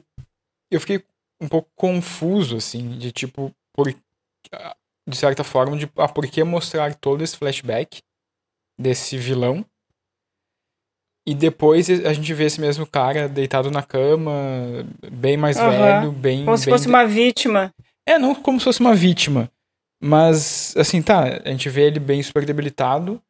[0.70, 1.04] Eu fiquei
[1.40, 6.94] um pouco confuso, assim, de tipo, por, de certa forma, de ah, por que mostrar
[6.94, 8.02] todo esse flashback
[8.78, 9.64] desse vilão
[11.28, 14.32] e depois a gente vê esse mesmo cara deitado na cama,
[15.12, 15.70] bem mais Aham.
[15.70, 16.42] velho, bem.
[16.42, 17.70] Como se bem fosse uma vítima.
[18.08, 19.50] É, não como se fosse uma vítima.
[20.02, 23.20] Mas, assim, tá, a gente vê ele bem super debilitado.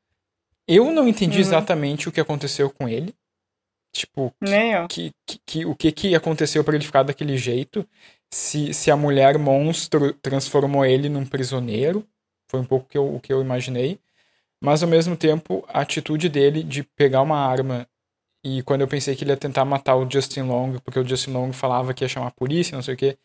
[0.69, 1.41] Eu não entendi Uhum.
[1.41, 3.15] exatamente o que aconteceu com ele.
[3.95, 4.33] Tipo,
[4.87, 7.87] que, que, que- o que, que aconteceu pra ele ficar daquele jeito.
[8.33, 12.07] Se, se a mulher monstro transformou ele num prisioneiro.
[12.51, 13.99] Foi um pouco que eu- o que eu imaginei.
[14.63, 17.87] Mas ao mesmo tempo, a atitude dele de pegar uma arma
[18.45, 21.33] e quando eu pensei que ele ia tentar matar o Justin Long, porque o Justin
[21.33, 23.19] Long falava que ia chamar a polícia, não sei o quê,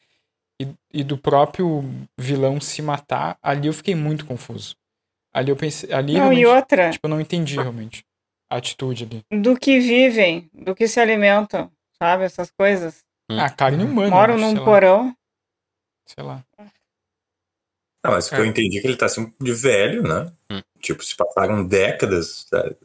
[0.61, 1.84] e, e do próprio
[2.20, 4.76] vilão se matar, ali eu fiquei muito confuso.
[5.34, 8.05] Ali eu pensei, ali Não, e outra, tipo, eu não entendi realmente
[8.49, 9.41] a atitude ali.
[9.41, 12.23] do que vivem, do que se alimentam, sabe?
[12.23, 13.03] Essas coisas.
[13.30, 13.39] Hum.
[13.39, 14.10] Ah, carne humana.
[14.11, 15.18] Moram sei num lá, porão.
[16.05, 16.43] Sei lá.
[18.05, 18.39] Não, mas o que É.
[18.39, 20.31] eu entendi é que ele tá assim de velho, né?
[20.51, 20.61] Hum.
[20.80, 22.45] Tipo, se passaram décadas.
[22.49, 22.76] sabe?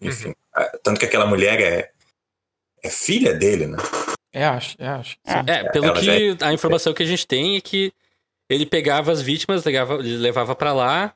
[0.00, 0.28] Enfim.
[0.28, 0.34] Uhum.
[0.52, 1.90] Ah, Tanto que aquela mulher é,
[2.82, 3.78] é filha dele, né?
[4.32, 5.16] É, acho, é, acho.
[5.24, 5.38] Sim.
[5.48, 7.92] É, pelo Ela que a informação que a gente tem é que
[8.48, 11.14] ele pegava as vítimas, levava, levava para lá,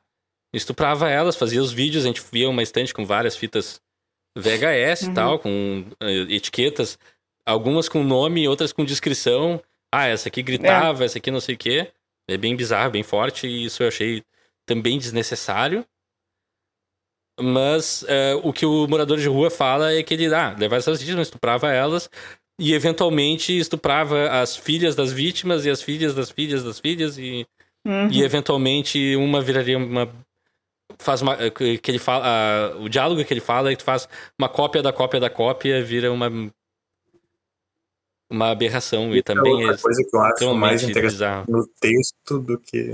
[0.53, 3.81] estuprava elas, fazia os vídeos, a gente via uma estante com várias fitas
[4.37, 5.11] VHS Uhum.
[5.11, 6.97] e tal, com eh, etiquetas,
[7.45, 9.61] algumas com nome, outras com descrição.
[9.91, 11.91] Ah, essa aqui gritava, essa aqui não sei o quê.
[12.29, 14.23] É bem bizarro, bem forte, e isso eu achei
[14.65, 15.83] também desnecessário.
[17.41, 20.99] Mas eh, o que o morador de rua fala é que ele ah, levava essas
[21.01, 22.09] vítimas, estuprava elas,
[22.59, 27.47] e eventualmente estuprava as filhas das vítimas e as filhas das filhas das filhas e,
[27.87, 28.09] Uhum.
[28.11, 30.13] e eventualmente uma viraria uma
[30.97, 34.07] faz uma que ele fala ah, o diálogo que ele fala é que tu faz
[34.37, 36.29] uma cópia da cópia da cópia vira uma
[38.31, 41.45] uma aberração e também é outra coisa que eu acho mais interessante bizarro.
[41.49, 42.91] no texto do que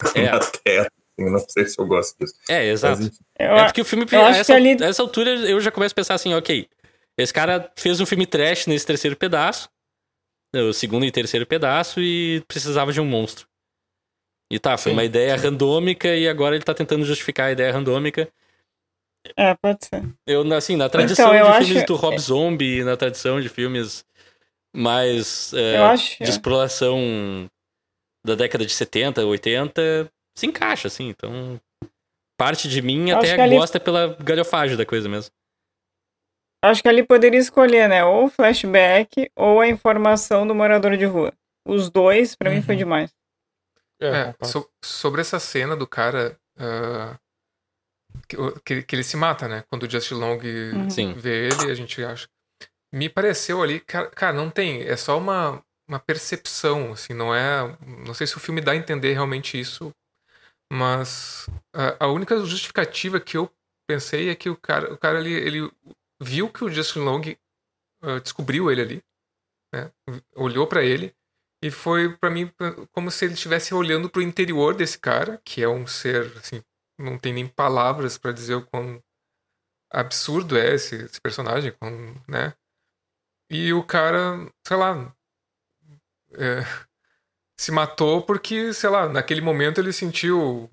[0.16, 0.30] É.
[0.32, 0.86] na tela.
[1.18, 2.34] assim, não sei se eu gosto disso.
[2.48, 3.00] É, exato.
[3.02, 5.30] Mas, Eu, É porque o filme, eu a acho essa, que ali- a essa altura,
[5.30, 6.68] eu já começo a pensar assim, ok,
[7.16, 9.68] esse cara fez um filme trash nesse terceiro pedaço,
[10.54, 13.46] o segundo e terceiro pedaço, e precisava de um monstro.
[14.52, 17.72] E tá, foi Sim, uma ideia randômica, e agora ele tá tentando justificar a ideia
[17.72, 18.28] randômica.
[19.34, 20.02] É, pode ser.
[20.26, 24.04] Eu, assim, na tradição Então, de acho- filmes do Rob Zombie, na tradição de filmes
[24.76, 26.22] mais é, acho.
[26.22, 27.48] de exploração
[28.26, 31.58] da década de 70, 80, se encaixa, assim, então...
[32.38, 35.32] Parte de mim Eu até ali- gosta pela galhofagem da coisa mesmo.
[36.64, 38.04] Acho que ali poderia escolher, né?
[38.04, 41.32] Ou o flashback ou a informação do morador de rua.
[41.66, 42.78] Os dois, pra mim, foi Uhum.
[42.80, 43.12] demais.
[44.02, 44.52] É, concordo.
[44.52, 47.16] so- sobre essa cena do cara ah,
[48.64, 49.64] que, que, ele se mata, né?
[49.68, 50.90] Quando o Justin Long Uhum.
[50.90, 51.12] Sim.
[51.14, 52.28] vê ele, a gente acha.
[52.92, 57.76] Me pareceu ali, cara, cara, não tem, é só uma, uma percepção, assim, não é.
[58.06, 59.92] Não sei se o filme dá a entender realmente isso,
[60.70, 63.50] mas a, a única justificativa que eu
[63.88, 65.70] pensei é que o cara, o cara ali, ele
[66.20, 67.22] viu que o Justin Long
[68.02, 69.02] ah, descobriu ele ali,
[69.74, 69.90] né?
[70.34, 71.14] Olhou pra ele
[71.62, 72.52] e foi pra mim
[72.90, 76.60] como se ele estivesse olhando pro interior desse cara, que é um ser, assim,
[76.98, 79.00] não tem nem palavras pra dizer o quão
[79.88, 81.92] absurdo é esse, esse personagem, quão,
[82.26, 82.52] né?
[83.48, 85.14] E o cara, sei lá,
[86.32, 86.62] é,
[87.56, 90.68] se matou porque, sei lá, naquele momento ele sentiu.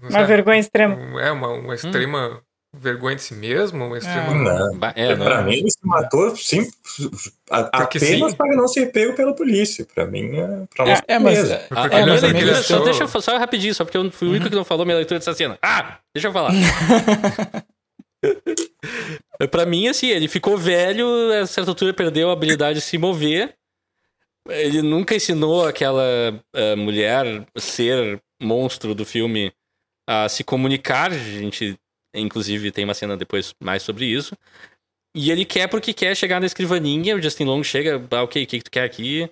[0.00, 1.20] Uma sabe, vergonha extrema.
[1.20, 4.34] É, uma, uma extrema vergonha de si mesmo, uma extrema.
[4.34, 4.78] Não.
[4.94, 5.24] É, não.
[5.24, 6.70] Pra mim, ele se matou sim,
[7.50, 8.36] apenas sim.
[8.36, 9.86] para não ser pego pela polícia.
[9.92, 13.08] Pra mim, é pra é, é, mas, é, a, a minha leitura, só deixa eu
[13.08, 14.50] só rapidinho, só porque eu fui o único uhum.
[14.50, 15.58] que não falou minha leitura dessa cena.
[15.62, 16.52] Ah, deixa eu falar.
[19.50, 21.06] pra mim, assim, ele ficou velho,
[21.42, 23.54] a certa altura perdeu a habilidade de se mover.
[24.48, 26.02] Ele nunca ensinou aquela
[26.56, 29.52] uh, mulher ser monstro do filme
[30.08, 31.12] a se comunicar.
[31.12, 31.78] A gente
[32.14, 34.36] Inclusive, tem uma cena depois mais sobre isso.
[35.14, 37.16] E ele quer porque quer chegar na escrivaninha.
[37.16, 39.28] O Justin Long chega, ah, ok, o que, que tu quer aqui?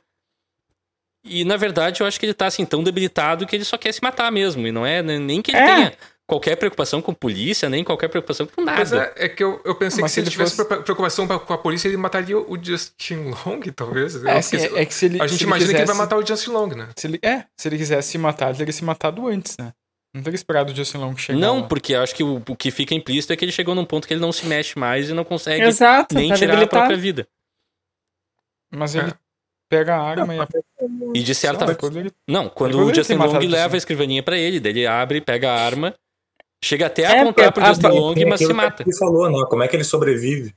[1.24, 3.92] E na verdade, eu acho que ele tá assim tão debilitado que ele só quer
[3.92, 4.66] se matar mesmo.
[4.66, 5.66] E não é nem que ele é.
[5.66, 5.92] tenha
[6.26, 9.12] qualquer preocupação com polícia, nem qualquer preocupação com nada.
[9.16, 10.82] É, é que eu, eu pensei Mas que se ele tivesse fosse...
[10.82, 14.22] preocupação com a polícia, ele mataria o Justin Long, talvez.
[14.24, 15.74] É, assim, é que se ele, a gente imagina quisesse...
[15.74, 16.88] que ele vai matar o Justin Long, né?
[16.96, 19.72] Se ele, é, se ele quisesse se matar, ele teria se matado antes, né?
[20.14, 21.38] Não teria esperado o Justin Long chegar.
[21.38, 21.66] Não, lá.
[21.66, 24.08] porque eu acho que o, o, que fica implícito é que ele chegou num ponto
[24.08, 27.28] que ele não se mexe mais e não consegue Exato, nem tirar a própria vida.
[28.70, 29.14] Mas ele é.
[29.68, 30.40] pega a arma e.
[30.40, 30.48] A...
[31.14, 32.00] E de certa forma.
[32.00, 32.12] Ele...
[32.26, 35.60] Não, quando o Justin Long leva a escrivaninha pra ele, daí ele abre, pega a
[35.60, 35.94] arma,
[36.62, 38.82] chega até a é, apontar pro Justin Long, mas se mata.
[38.82, 40.54] Ele falou, não, como é que ele sobrevive?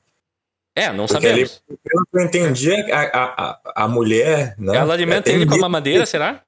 [0.75, 1.63] É, não porque sabemos.
[1.69, 4.55] Ele, pelo que eu entendi, a, a, a, mulher.
[4.57, 6.41] Né, Ela alimenta ele com a mamadeira, será?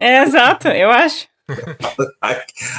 [0.00, 1.28] É, exato, eu acho.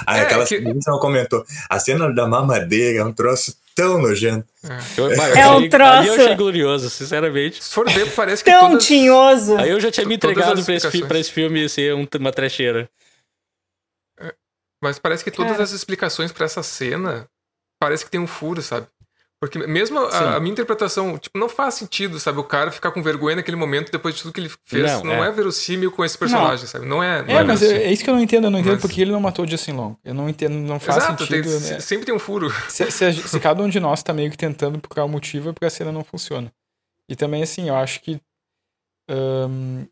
[0.06, 0.62] Aquela é, que...
[0.62, 1.46] não comentou.
[1.70, 4.48] A cena da mamadeira é um troço tão nojento.
[4.64, 5.92] É, é um troço.
[5.92, 7.64] Aí eu achei glorioso, sinceramente.
[7.64, 8.52] Se for ver, parece que.
[8.52, 8.86] Tão todas...
[8.86, 9.58] tinhoso.
[9.58, 12.90] Aí eu já tinha me entregado pra esse, pra esse filme ser um, uma trecheira.
[14.20, 14.34] É,
[14.82, 15.64] mas parece que todas Cara.
[15.64, 17.28] as explicações para essa cena
[17.80, 18.88] parece que tem um furo, sabe?
[19.44, 22.40] Porque mesmo a, a, minha interpretação, tipo, não faz sentido, sabe?
[22.40, 24.90] O cara ficar com vergonha naquele momento depois de tudo que ele fez.
[24.90, 25.28] Não, não é.
[25.28, 25.32] é.
[25.34, 26.72] verossímil com esse personagem, não.
[26.72, 26.86] sabe?
[26.86, 27.22] Não é.
[27.24, 28.46] Não é, é mas é, isso que eu não entendo.
[28.46, 28.82] Eu não entendo mas...
[28.82, 29.98] porque ele não matou o Justin Long.
[30.02, 31.44] Eu não entendo, não faz Exato, sentido.
[31.44, 31.80] Tem, né?
[31.82, 32.50] Sempre tem um furo.
[32.70, 35.50] Se, se, se, cada um de nós tá meio que tentando procurar o um motivo,
[35.50, 36.50] é porque a cena não funciona.
[37.10, 38.22] E também, assim, eu acho que.
[39.12, 39.86] Um,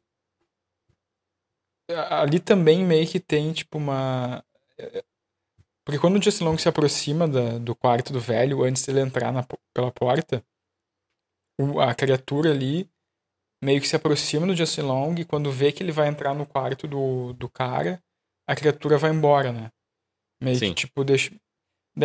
[2.09, 4.41] ali também meio que tem, tipo, uma.
[5.85, 9.31] Porque quando o Justin Long se aproxima da, do quarto do velho, antes dele entrar
[9.31, 10.43] na, pela porta,
[11.59, 12.89] o, a criatura ali
[13.63, 16.45] meio que se aproxima do Justin Long e quando vê que ele vai entrar no
[16.45, 18.01] quarto do, do cara,
[18.47, 19.71] a criatura vai embora, né?
[20.41, 20.69] Meio Sim.
[20.69, 21.31] que, tipo, deixa...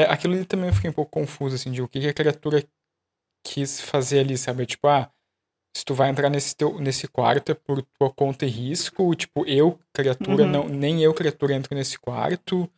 [0.08, 2.62] Aquilo ali também eu fiquei um pouco confuso, assim, de o que, que a criatura
[3.44, 4.66] quis fazer ali, sabe?
[4.66, 5.10] Tipo, ah,
[5.76, 9.46] se tu vai entrar nesse, teu, nesse quarto é por tua conta e risco, tipo,
[9.46, 10.50] eu, criatura, uhum.
[10.50, 12.68] não, nem eu, criatura, entro nesse quarto,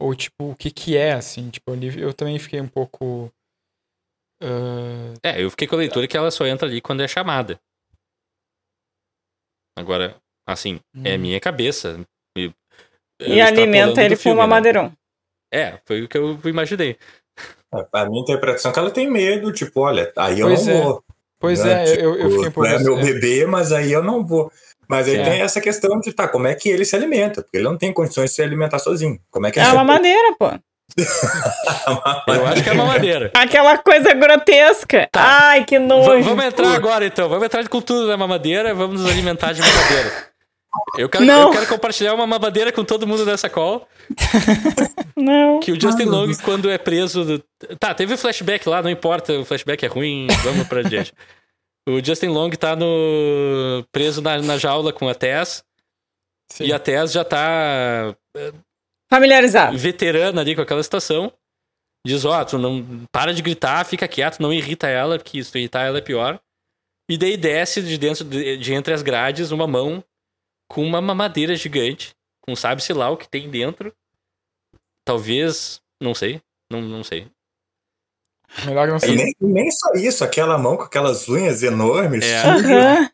[0.00, 1.50] ou, tipo, o que que é, assim?
[1.50, 3.30] Tipo, eu também fiquei um pouco...
[4.42, 5.14] Uh...
[5.22, 7.60] É, eu fiquei com a leitura que ela só entra ali quando é chamada.
[9.78, 10.16] Agora,
[10.46, 11.02] assim, hum.
[11.04, 11.20] é a hum.
[11.20, 12.00] minha cabeça.
[12.36, 12.52] E,
[13.20, 14.48] e alimenta ele com uma né?
[14.48, 14.92] madeirão.
[15.52, 16.96] É, foi o que eu imaginei.
[17.74, 20.72] É, a minha interpretação é que ela tem medo, tipo, olha, aí eu pois não
[20.72, 20.82] é.
[20.82, 21.04] vou.
[21.38, 21.82] Pois né?
[21.82, 22.68] é, tipo, eu, eu fiquei um pouco...
[22.68, 24.50] É meu bebê, mas aí eu não vou.
[24.90, 27.42] Mas aí tem essa questão de, tá, como é que ele se alimenta?
[27.42, 29.20] Porque ele não tem condições de se alimentar sozinho.
[29.30, 30.46] Como é que é uma madeira, pô.
[32.26, 33.30] Eu acho que é uma madeira.
[33.32, 35.08] Aquela coisa grotesca.
[35.12, 35.50] Tá.
[35.50, 36.10] Ai, que nojo.
[36.10, 37.28] V vamos entrar agora, então.
[37.28, 38.74] Vamos entrar com tudo na mamadeira.
[38.74, 40.30] Vamos nos alimentar de mamadeira.
[40.98, 43.86] Eu quero, eu quero compartilhar uma mamadeira com todo mundo dessa call.
[45.16, 45.60] Não.
[45.60, 47.24] Que o Justin Long, quando é preso.
[47.24, 47.44] Do...
[47.78, 51.12] Tá, teve flashback lá, não importa, o flashback é ruim, vamos pra diante.
[51.90, 55.64] O Justin Long tá no preso na, na jaula com a Tess.
[56.50, 56.64] Sim.
[56.64, 58.14] E a Tess já tá.
[58.36, 58.52] Eh,
[59.10, 59.76] Familiarizada.
[59.76, 61.32] Veterana ali com aquela situação.
[62.06, 63.06] Diz: Ó, oh, tu não.
[63.12, 66.40] Para de gritar, fica quieto, não irrita ela, porque se tu irritar ela é pior.
[67.08, 70.02] E daí desce de dentro de, de entre as grades uma mão
[70.68, 72.14] com uma mamadeira gigante.
[72.40, 73.94] Com sabe-se lá o que tem dentro.
[75.04, 75.80] Talvez.
[76.00, 76.40] Não sei.
[76.70, 77.26] Não, não sei.
[78.64, 79.14] Melhor não ser.
[79.14, 82.42] Nem, nem só isso, aquela mão com aquelas unhas enormes, é.
[82.42, 83.12] suja,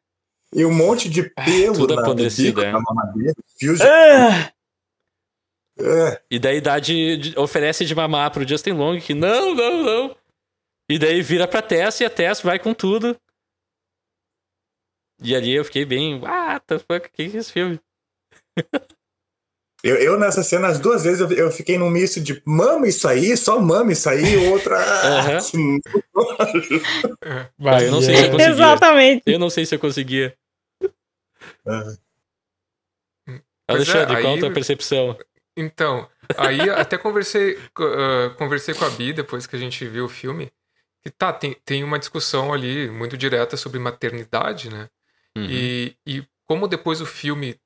[0.52, 2.72] e um monte de pelo Tudo na, bico, é.
[2.72, 3.86] na mamadeira, fios de...
[3.86, 4.52] É.
[6.30, 10.16] E daí dá de, de, oferece de mamar pro Justin Long que não, não, não.
[10.88, 13.14] E daí vira pra Tess e a Tess vai com tudo.
[15.22, 17.78] E ali eu fiquei bem, what the fuck, que é esse filme?
[19.86, 23.06] Eu, eu, nessa cena, as duas vezes, eu, eu fiquei num misto de mama isso
[23.06, 24.76] aí, só mama isso aí, outra.
[25.54, 25.80] Uhum.
[27.56, 28.50] Vai, eu não sei se eu conseguia.
[28.50, 29.22] Exatamente.
[29.26, 30.36] Eu não sei se eu conseguia.
[31.64, 31.96] Uhum.
[33.68, 35.18] Alexandre, é, qual a tua percepção?
[35.56, 40.08] Então, aí até conversei, uh, conversei com a Bi depois que a gente viu o
[40.08, 40.50] filme.
[41.02, 44.88] que tá, tem, tem uma discussão ali muito direta sobre maternidade, né?
[45.36, 45.46] Uhum.
[45.48, 47.56] E, e como depois o filme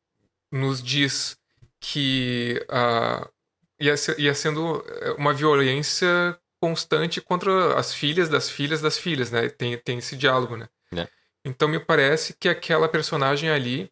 [0.52, 1.39] nos diz
[1.80, 3.28] que uh,
[3.80, 9.30] ia, se- ia sendo eh, uma violência constante contra as filhas das filhas das filhas,
[9.30, 9.48] né?
[9.48, 10.68] Tem, tem esse diálogo, né?
[10.94, 11.08] É.
[11.44, 13.90] Então me parece que aquela personagem ali,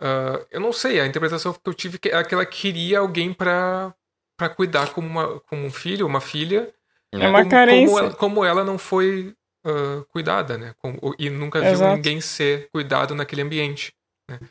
[0.00, 3.94] ah, eu não sei, a interpretação que eu tive é que ela queria alguém pra
[4.36, 6.72] para cuidar como, uma, como um filho, uma filha,
[7.12, 7.86] É uma como, carência.
[7.88, 9.34] como ela, como ela não foi
[9.66, 10.74] ah, cuidada, né?
[10.78, 11.96] Como- e nunca viu Exato.
[11.96, 13.92] ninguém ser cuidado naquele ambiente.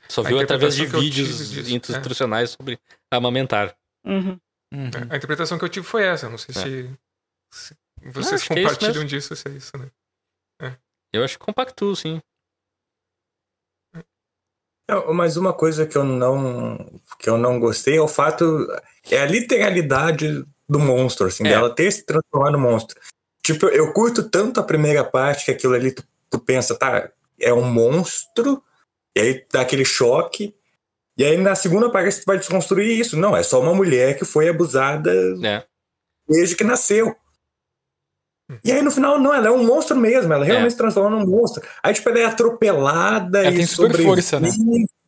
[0.07, 1.97] Só viu através de vídeos disso, é.
[1.97, 2.79] instrucionais sobre
[3.11, 3.75] amamentar.
[4.05, 4.39] Uhum.
[4.73, 4.89] Uhum.
[5.09, 6.29] A interpretação que eu tive foi essa.
[6.29, 6.61] Não sei É.
[6.61, 6.97] se,
[7.51, 7.77] se
[8.11, 9.89] vocês que é compartilham disso, se é isso, né?
[11.11, 12.21] Eu acho que compactou, sim.
[14.87, 16.77] Não, Mas uma coisa que eu não
[17.19, 18.67] que eu não gostei é o fato
[19.09, 21.49] é a literalidade do monstro, assim, É.
[21.49, 22.99] dela ter se transformado no monstro.
[23.43, 27.51] Tipo, eu curto tanto a primeira parte que aquilo ali tu, tu pensa, tá, é
[27.53, 28.63] um monstro,
[29.15, 30.55] e aí dá aquele choque,
[31.17, 33.17] e aí na segunda parte tu vai desconstruir isso.
[33.17, 35.11] Não, é só uma mulher que foi abusada
[35.43, 35.63] É.
[36.27, 37.15] desde que nasceu.
[38.63, 40.71] E aí no final, não, ela é um monstro mesmo, ela realmente É.
[40.71, 41.61] se transforma num monstro.
[41.83, 44.49] Aí, tipo, ela é atropelada Ela e tem super força, né?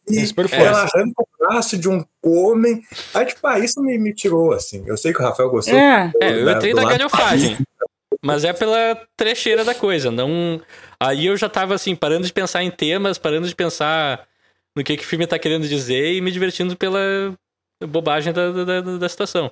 [0.06, 0.98] Tem super e Ela força.
[0.98, 2.84] arranca o braço de um homem.
[3.16, 4.84] Aí, tipo, ah, isso me, me tirou, assim.
[4.86, 5.74] Eu sei que o Rafael gostou.
[5.76, 7.58] É, É, eu da- entrei do na lado galhofagem.
[8.24, 10.12] Mas é pela trecheira da coisa.
[10.12, 10.62] Não...
[11.00, 14.28] Aí eu já tava assim, parando de pensar em temas, parando de pensar
[14.76, 17.00] no que, que o filme tá querendo dizer e me divertindo pela
[17.88, 19.52] bobagem da, da, da- da situação.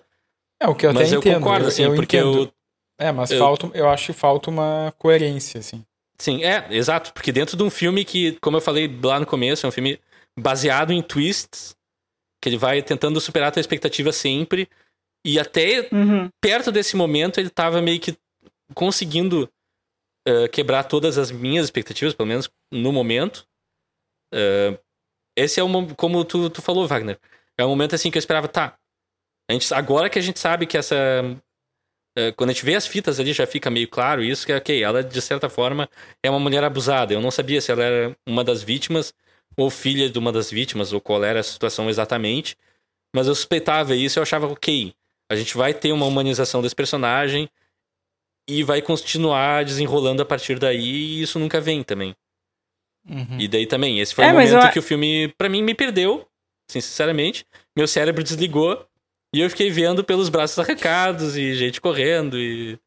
[0.61, 1.35] É, o que eu Mas até eu entendo.
[1.41, 2.43] concordo, assim, eu porque entendo.
[2.43, 2.53] eu.
[2.99, 5.83] É, mas eu- falta, eu acho que falta uma coerência, assim.
[6.17, 7.13] Sim, é, exato.
[7.13, 9.99] Porque dentro de um filme que, como eu falei lá no começo, é um filme
[10.37, 11.75] baseado em twists,
[12.41, 14.67] que ele vai tentando superar a tua expectativa sempre.
[15.25, 16.29] E até uhum.
[16.41, 18.17] perto desse momento ele tava meio que
[18.73, 19.49] conseguindo
[20.27, 23.47] eh, quebrar todas as minhas expectativas, pelo menos no momento.
[24.33, 24.79] Eh,
[25.37, 27.19] esse é o mo- como tu, tu falou, Wagner.
[27.57, 28.77] É um momento assim que eu esperava, tá.
[29.49, 30.95] A gente, agora que a gente sabe que essa.
[32.17, 34.83] eh, quando a gente vê as fitas ali, já fica meio claro isso, que ok,
[34.83, 35.89] ela de certa forma
[36.23, 37.13] é uma mulher abusada.
[37.13, 39.13] Eu não sabia se ela era uma das vítimas
[39.57, 42.55] ou filha de uma das vítimas, ou qual era a situação exatamente.
[43.15, 44.93] Mas eu suspeitava isso, eu achava, ok,
[45.31, 47.49] a gente vai ter uma humanização desse personagem
[48.49, 52.15] e vai continuar desenrolando a partir daí, e isso nunca vem também.
[53.09, 53.37] Uhum.
[53.39, 55.73] E daí também, esse foi É, o momento eu- que o filme, pra mim, me
[55.73, 56.25] perdeu,
[56.69, 57.45] assim, sinceramente.
[57.77, 58.85] Meu cérebro desligou
[59.33, 62.77] e eu fiquei vendo pelos braços arrancados e gente correndo e.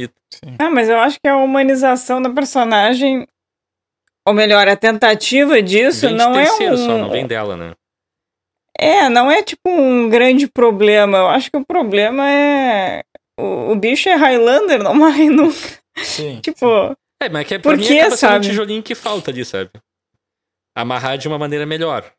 [0.00, 0.56] Sim.
[0.58, 3.24] Ah, mas eu acho que a humanização da personagem,
[4.26, 6.76] ou melhor, a tentativa disso vem de não é um.
[6.76, 7.72] só, não vem dela, né?
[8.76, 11.18] É, não é tipo um grande problema.
[11.18, 13.04] Eu acho que o problema é.
[13.38, 15.58] O, o bicho é Highlander, não morre nunca.
[15.98, 16.40] Sim.
[16.44, 18.46] Tipo, É, mas que pra Por mim acaba sendo sabe?
[18.46, 19.70] um tijolinho que falta ali, sabe?
[20.76, 22.12] Amarrar de uma maneira melhor.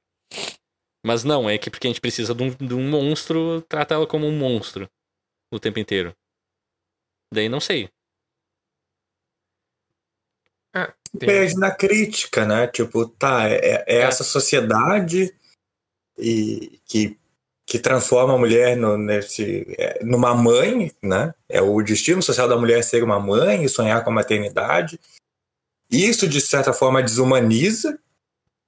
[1.05, 4.07] Mas não, é que porque a gente precisa de um, de um monstro, trata ela
[4.07, 4.89] como um monstro
[5.53, 6.15] o tempo inteiro.
[7.33, 7.89] Daí não sei.
[11.17, 12.67] Tem- perde na crítica, né?
[12.67, 14.01] Tipo, tá, é, é É.
[14.01, 15.33] essa sociedade
[16.17, 17.17] e que,
[17.65, 21.33] que transforma a mulher no, nesse, é, numa mãe, né?
[21.49, 24.99] É o destino social da mulher ser uma mãe e sonhar com a maternidade.
[25.89, 27.97] Isso, de certa forma, desumaniza,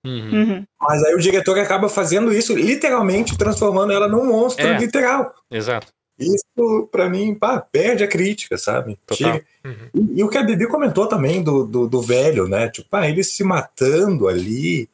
[0.06, 0.32] Uhum.
[0.32, 0.65] uhum.
[0.80, 4.78] mas aí o diretor acaba fazendo isso, literalmente transformando ela num monstro É.
[4.78, 5.34] literal.
[5.52, 5.88] Exato.
[6.18, 8.98] Isso, pra mim, pá, perde a crítica, sabe?
[9.06, 9.41] Total.
[9.65, 9.90] Uhum.
[9.94, 12.69] E, e o que a Bibi comentou também do, do, do velho, né?
[12.69, 14.90] Tipo, ah, ele se matando ali,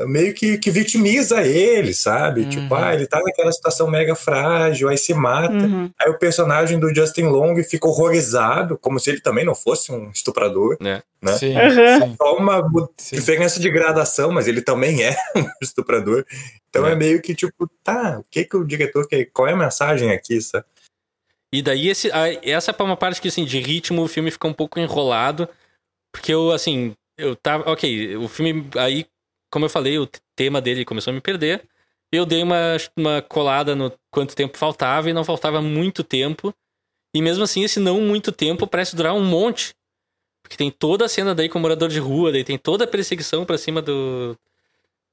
[0.00, 2.42] meio que, que vitimiza ele, sabe?
[2.42, 2.48] Uhum.
[2.48, 5.52] Tipo, ah, ele tá naquela situação mega frágil, aí se mata.
[5.54, 5.90] Uhum.
[6.00, 10.10] Aí o personagem do Justin Long fica horrorizado, como se ele também não fosse um
[10.10, 10.76] estuprador.
[10.80, 11.02] Né?
[11.22, 11.32] Né?
[11.38, 12.16] Sim, Uhum.
[12.16, 12.62] Só uma
[12.96, 13.16] sim.
[13.16, 16.26] diferença de gradação, mas ele também é um estuprador.
[16.68, 16.92] Então é.
[16.92, 16.96] É.
[16.96, 19.26] meio que tipo, tá, o que que o diretor quer?
[19.26, 20.66] Qual é a mensagem aqui, sabe?
[21.52, 22.10] E daí, esse,
[22.42, 25.48] essa é uma parte que, assim, de ritmo, o filme fica um pouco enrolado.
[26.12, 27.70] Porque eu, assim, eu tava.
[27.70, 29.06] Ok, o filme aí,
[29.54, 31.64] como eu falei, o tema dele começou a me perder.
[32.10, 36.52] Eu dei uma, uma colada no quanto tempo faltava e não faltava muito tempo.
[37.14, 39.72] E mesmo assim, esse não muito tempo parece durar um monte.
[40.42, 42.88] Porque tem toda a cena daí com o morador de rua, daí tem toda a
[42.88, 44.36] perseguição pra cima do.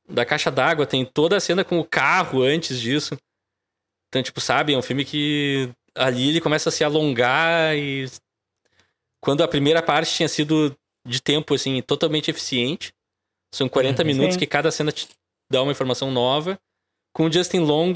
[0.09, 3.15] Da caixa d'água, tem toda a cena com o carro antes disso.
[4.07, 8.09] Então, tipo, sabe, é um filme que ali ele começa a se alongar e.
[9.21, 12.91] Quando a primeira parte tinha sido de tempo, assim, totalmente eficiente.
[13.53, 14.07] São 40 Uhum.
[14.07, 14.39] minutos Sim.
[14.39, 15.07] que cada cena te
[15.51, 16.59] dá uma informação nova.
[17.13, 17.93] Com o Justin Long,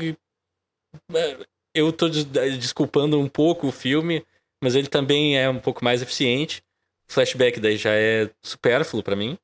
[1.13, 4.25] é, eu tô des- desculpando um pouco o filme,
[4.63, 6.61] mas ele também é um pouco mais eficiente.
[7.09, 9.37] Flashback daí já é supérfluo para mim.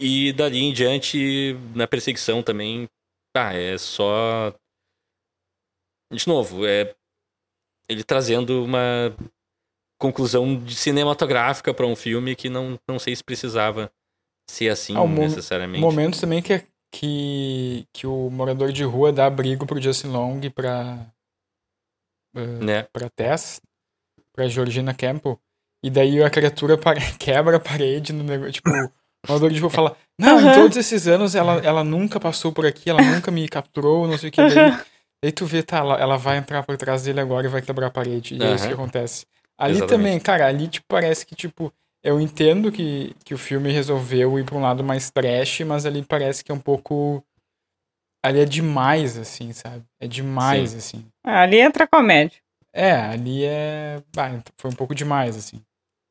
[0.00, 2.88] E dali em diante, na perseguição também,
[3.36, 4.54] ah, é só.
[6.12, 6.94] De novo, é
[7.88, 9.14] ele trazendo uma
[10.00, 13.90] conclusão cinematográfica para um filme que não, não sei se precisava
[14.50, 15.80] ser assim Ah, necessariamente.
[15.80, 16.62] Momentos também que,
[16.92, 21.06] que, que o morador de rua dá abrigo pro Justin Long e pra,
[22.34, 22.82] eh, Né?
[22.92, 23.60] pra Tess,
[24.32, 25.38] pra Georgina Campbell.
[25.84, 26.76] E daí a criatura
[27.18, 28.52] quebra a parede no negócio.
[28.52, 28.90] Tipo, o
[29.28, 30.54] morador de rua fala: Não, em Aham.
[30.54, 34.28] todos esses anos ela, ela nunca passou por aqui, ela nunca me capturou, não sei
[34.30, 34.42] o que.
[34.42, 34.72] Daí,
[35.22, 37.86] daí tu vê, tá, ela, ela vai entrar por trás dele agora e vai quebrar
[37.88, 38.34] a parede.
[38.34, 39.26] E é isso que acontece.
[39.56, 40.02] Ali Exatamente.
[40.02, 41.72] também, cara, ali tipo, parece que, tipo,
[42.02, 46.02] eu entendo que, que o filme resolveu ir pra um lado mais trash, mas ali
[46.02, 47.22] parece que é um pouco.
[48.24, 49.84] Ali é demais, assim, sabe?
[50.00, 51.04] É demais, assim.
[51.24, 52.38] Ali entra a comédia.
[52.72, 54.02] É, ali é.
[54.16, 55.60] Ah, foi um pouco demais, assim.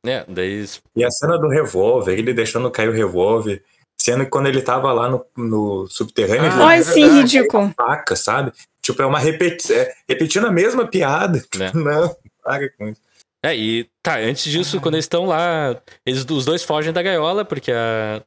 [0.05, 0.65] É, daí
[0.95, 3.63] E a cena do revólver, ele deixando cair o revólver,
[3.99, 7.73] sendo que quando ele tava lá no, no subterrâneo, Ah, ele Ai, é sim, ridículo.
[7.75, 8.51] faca, sabe?
[8.81, 11.43] Tipo, é uma repetição, é, repetindo a mesma piada.
[11.57, 11.71] Né.
[11.75, 13.01] Não, para com isso.
[13.47, 14.81] É, e tá, antes disso, Ai.
[14.83, 18.21] quando eles estão lá, eles, os dois fogem da gaiola, porque a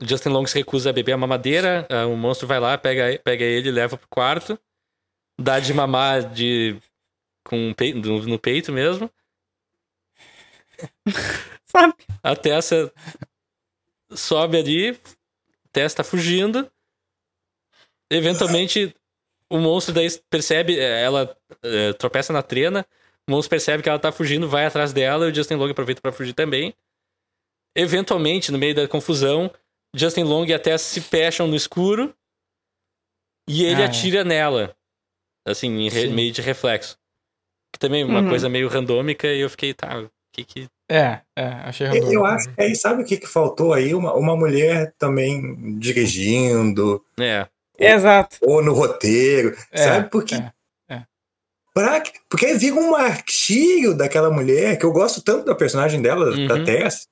[0.00, 3.18] o Justin Long se recusa a beber a mamadeira, a- o monstro vai lá, pega,
[3.22, 4.58] pega ele, leva pro quarto,
[5.40, 6.76] dá de mamar de,
[7.44, 9.10] com no, no peito mesmo.
[11.64, 11.94] Sabe?
[12.22, 12.92] A Tessa
[14.12, 14.98] sobe ali,
[15.72, 16.70] Tessa tá fugindo.
[18.10, 18.94] Eventualmente,
[19.50, 22.86] o monstro daí percebe, ela eh, tropeça na trena,
[23.28, 26.00] o monstro percebe que ela tá fugindo, vai atrás dela, e o Justin Long aproveita
[26.00, 26.74] pra fugir também.
[27.76, 29.52] Eventualmente, no meio da confusão,
[29.94, 32.14] Justin Long e a se fecham no escuro
[33.48, 33.88] e ele Ah, é.
[33.88, 34.74] atira nela.
[35.46, 36.98] Assim, em re- meio de reflexo.
[37.72, 38.28] Que também é uma Uhum.
[38.30, 40.66] coisa meio randômica e eu fiquei, tá, o que que.
[40.90, 42.14] É, é, achei Eu, randômico.
[42.14, 43.94] eu acho que aí, sabe o que, que faltou aí?
[43.94, 47.46] Uma, uma mulher também dirigindo, É,
[47.78, 48.38] Exato.
[48.42, 50.10] ou no roteiro, É, sabe?
[50.10, 50.50] Porque, é.
[51.78, 56.02] Pra, que- porque aí vira um martírio daquela mulher, que eu gosto tanto da personagem
[56.02, 56.64] dela, da Uhum.
[56.64, 57.06] Tess.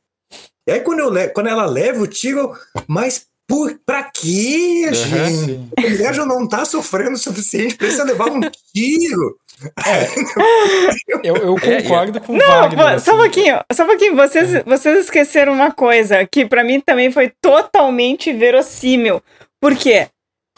[0.68, 2.52] E aí quando, eu le- quando ela leva o tiro,
[2.88, 5.60] mas por, pra quê, Aham, gente?
[5.78, 8.40] A mulher já não tá sofrendo o suficiente pra você levar um
[8.74, 9.38] tiro.
[11.24, 12.76] Eu, eu É, concordo com o Não, Wagner.
[12.78, 13.22] pô, só um assim.
[13.22, 14.16] pouquinho, só um pouquinho.
[14.16, 19.22] Vocês, vocês esqueceram uma coisa que pra mim também foi totalmente verossímil.
[19.60, 20.08] Por quê?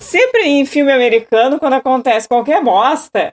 [0.00, 3.32] Sempre em filme americano, quando acontece qualquer bosta, é,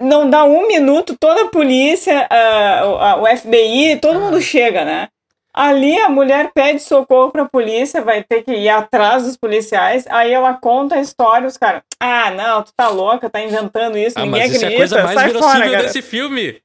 [0.00, 5.08] não dá um minuto, toda a polícia, ah, o- FBI, todo mundo chega, né?
[5.54, 10.32] Ali a mulher pede socorro pra polícia, vai ter que ir atrás dos policiais, aí
[10.32, 14.22] ela conta a história, os caras, ah, não, tu tá louca, tá inventando isso, Ah,
[14.24, 16.60] ninguém mas isso é a acredita, coisa mais sai verossímil fora, desse filme.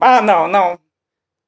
[0.00, 0.78] Ah, não, não.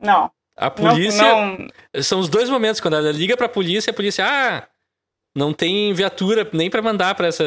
[0.00, 0.30] Não.
[0.58, 1.22] A Não, polícia.
[1.22, 1.68] não,
[2.02, 4.66] São os dois momentos quando ela liga pra polícia, a polícia, ah,
[5.34, 7.44] não tem viatura nem pra mandar pra essa.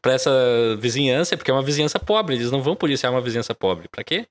[0.00, 0.30] Pra essa
[0.78, 2.34] vizinhança, porque é uma vizinhança pobre.
[2.36, 3.88] Eles não vão policiar uma vizinhança pobre.
[3.88, 4.26] Pra quê?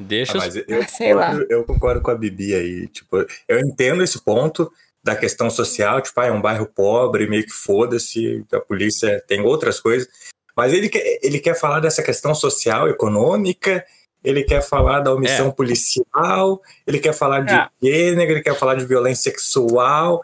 [0.00, 0.44] Deixa Ah, os.
[0.44, 1.30] mas eu, Ah, sei lá.
[1.30, 2.88] concordo- eu concordo com a Bibi aí.
[2.88, 7.44] Tipo, eu entendo esse ponto da questão social, tipo, ah, é um bairro pobre, meio
[7.44, 10.08] que foda-se, a polícia tem outras coisas.
[10.56, 13.84] Mas ele quer, ele quer falar dessa questão social, econômica,
[14.22, 15.52] ele quer falar da omissão É.
[15.52, 17.68] policial, ele quer falar de É.
[17.82, 20.20] gênero, ele quer falar de violência sexual.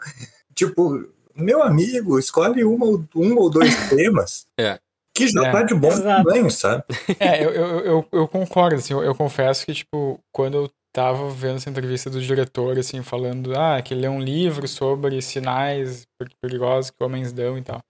[0.53, 1.07] Tipo,
[1.37, 4.45] meu amigo, escolhe uma, ou- um ou dois temas.
[4.59, 4.79] É.
[5.13, 5.51] Que já É.
[5.51, 6.23] tá de bom Exato.
[6.25, 6.83] tamanho, sabe?
[7.19, 11.29] É, eu, eu, eu, eu concordo, assim, eu, eu confesso que, tipo, quando eu tava
[11.29, 16.05] vendo essa entrevista do diretor, assim, falando, ah, que ele é um livro sobre sinais
[16.19, 17.81] per- perigosos que homens dão e tal.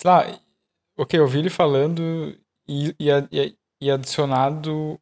[0.00, 0.40] Sei lá,
[0.98, 2.36] ok, eu vi ele falando
[2.68, 4.98] e, e, e, e adicionado,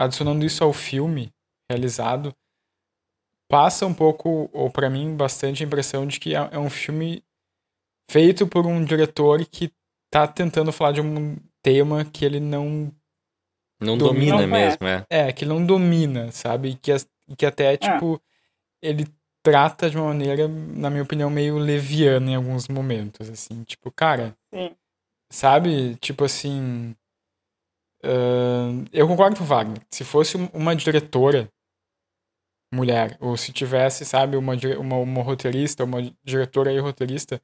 [0.00, 1.30] adicionando isso ao filme
[1.70, 2.32] realizado,
[3.50, 7.22] passa um pouco, ou pra mim, bastante a impressão de que é, é um filme
[8.10, 9.72] feito por um diretor que
[10.10, 12.92] tá tentando falar de um tema que ele não
[13.80, 14.46] Não Domina- domina é.
[14.68, 15.04] mesmo, é.
[15.10, 16.74] é, que ele não domina, sabe?
[16.76, 16.92] Que,
[17.36, 18.20] que até, tipo,
[18.82, 19.06] ele
[19.42, 23.62] trata de uma maneira, na minha opinião, meio leviana em alguns momentos, assim.
[23.64, 24.74] Tipo, cara, Sim.
[25.30, 25.94] sabe?
[25.96, 26.94] Tipo assim.
[28.02, 29.80] ahn, eu concordo com o Wagner.
[29.90, 31.48] Se fosse um- uma diretora
[32.72, 37.40] mulher, ou se tivesse, sabe, uma, uma, uma roteirista, uma diretora e roteirista,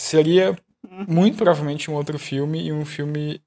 [0.00, 0.56] seria
[0.88, 1.04] Uhum.
[1.08, 3.42] muito provavelmente um outro filme e um filme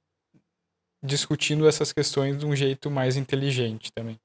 [1.02, 4.20] discutindo essas questões de um jeito mais inteligente também.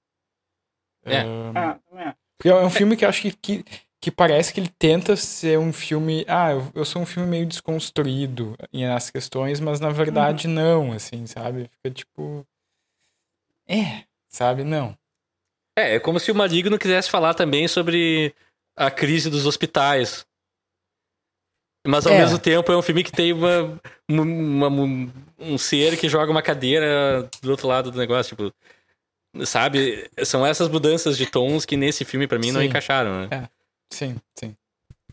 [1.06, 1.19] É.
[1.19, 2.18] Ah, também acho.
[2.38, 3.65] porque é um filme que eu acho que, que,
[4.02, 6.26] que parece que ele tenta ser um filme.
[6.27, 10.91] Ah, eu, eu sou um filme meio desconstruído em- nas questões, mas na verdade não,
[10.91, 11.69] assim, sabe?
[11.77, 12.45] Fica tipo.
[13.68, 14.64] É, sabe?
[14.64, 14.97] Não.
[15.77, 18.34] É, é como se o Maligno quisesse falar também sobre
[18.76, 20.26] a crise dos hospitais.
[21.86, 22.20] Mas ao É.
[22.20, 23.80] mesmo tempo é um filme que tem uma,
[24.10, 28.53] uma- uma- um ser que joga uma cadeira do outro lado do negócio, tipo.
[29.45, 30.10] Sabe?
[30.24, 32.68] São essas mudanças de tons que nesse filme, pra mim, não Sim.
[32.68, 33.49] encaixaram, né?
[33.91, 34.56] Sim, sim.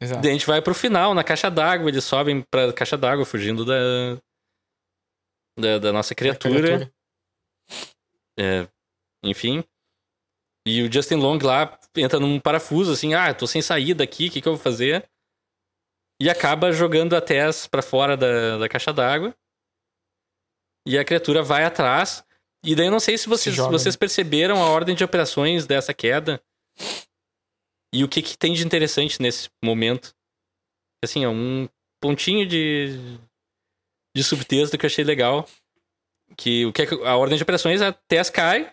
[0.00, 0.22] Exato.
[0.22, 3.64] Daí a gente vai pro final, na caixa d'água, eles sobem pra caixa d'água, fugindo
[3.64, 4.16] da,
[5.58, 6.90] da, da nossa criatura.
[8.38, 8.66] É,
[9.24, 9.62] enfim.
[10.66, 14.30] E o Justin Long lá entra num parafuso, assim, ah, tô sem saída aqui, o
[14.30, 15.04] que, que eu vou fazer?
[16.20, 19.34] E acaba jogando a Tess pra fora da, da caixa d'água.
[20.86, 22.24] E a criatura vai atrás.
[22.64, 23.98] E daí eu não sei se vocês, joga, vocês né?
[23.98, 26.40] perceberam a ordem de operações dessa queda.
[27.92, 30.14] E o que, que tem de interessante nesse momento.
[31.04, 31.68] Assim, é um
[32.00, 33.18] pontinho de,
[34.16, 35.48] de subtexto que eu achei legal.
[36.36, 38.72] Que o que é a ordem de operações, a Tess cai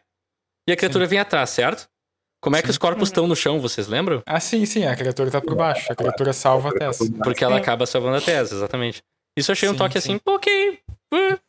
[0.68, 1.90] e a criatura vem atrás, certo?
[2.42, 2.72] Como é que Sim.
[2.72, 3.12] os corpos Uhum.
[3.12, 4.24] estão no chão, vocês lembram?
[4.26, 5.92] Ah, sim, sim, a criatura tá por baixo.
[5.92, 7.00] A criatura salva a Tess.
[7.24, 9.04] Porque ela acaba salvando a Tess, exatamente.
[9.38, 10.14] Isso eu achei um Sim, toque sim.
[10.16, 10.80] assim, ok.
[11.14, 11.40] uh,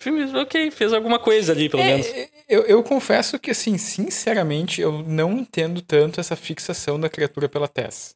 [0.00, 2.06] Filme, ok, fez alguma coisa ali, pelo menos.
[2.06, 7.48] É, eu, eu confesso que, assim, sinceramente, eu não entendo tanto essa fixação da criatura
[7.48, 8.14] pela Tess.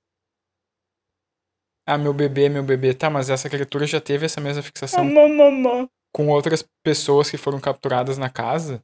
[1.84, 2.94] Ah, meu bebê, meu bebê.
[2.94, 5.88] Tá, mas essa criatura já teve essa mesma fixação Mamamã.
[6.14, 8.80] com outras pessoas que foram capturadas na casa.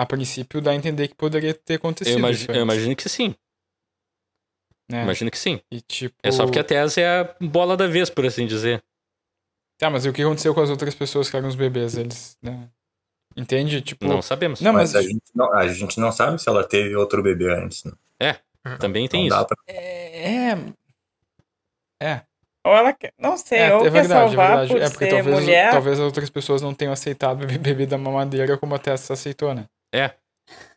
[0.00, 3.34] A princípio, dá a entender que poderia ter acontecido Eu, isso eu imagino que sim.
[4.88, 5.02] né?
[5.02, 5.60] Imagino que sim.
[5.72, 6.14] E, tipo...
[6.22, 8.80] É só porque a Tess é a bola da vez, por assim dizer.
[9.76, 11.96] Tá, mas e o que aconteceu com as outras pessoas que eram os bebês?
[11.96, 12.68] Eles, né?
[13.36, 13.80] Entende?
[13.80, 14.06] Tipo...
[14.06, 14.60] Não sabemos.
[14.60, 15.04] Não, Mas mas...
[15.04, 17.82] a gente, não, a gente não sabe se ela teve outro bebê antes.
[17.82, 17.92] Né?
[18.78, 19.36] Também tem não isso.
[19.36, 19.56] dá pra...
[19.66, 20.54] É...
[22.00, 22.22] É,
[22.64, 23.12] Ou ela quer.
[23.18, 24.72] Não sei, é, ou é quer verdade, é salvar verdade.
[24.72, 25.70] por É porque ser talvez, mulher.
[25.72, 29.66] talvez outras pessoas não tenham aceitado beber bebida mamadeira como a Tessa aceitou, né?
[29.92, 30.12] É.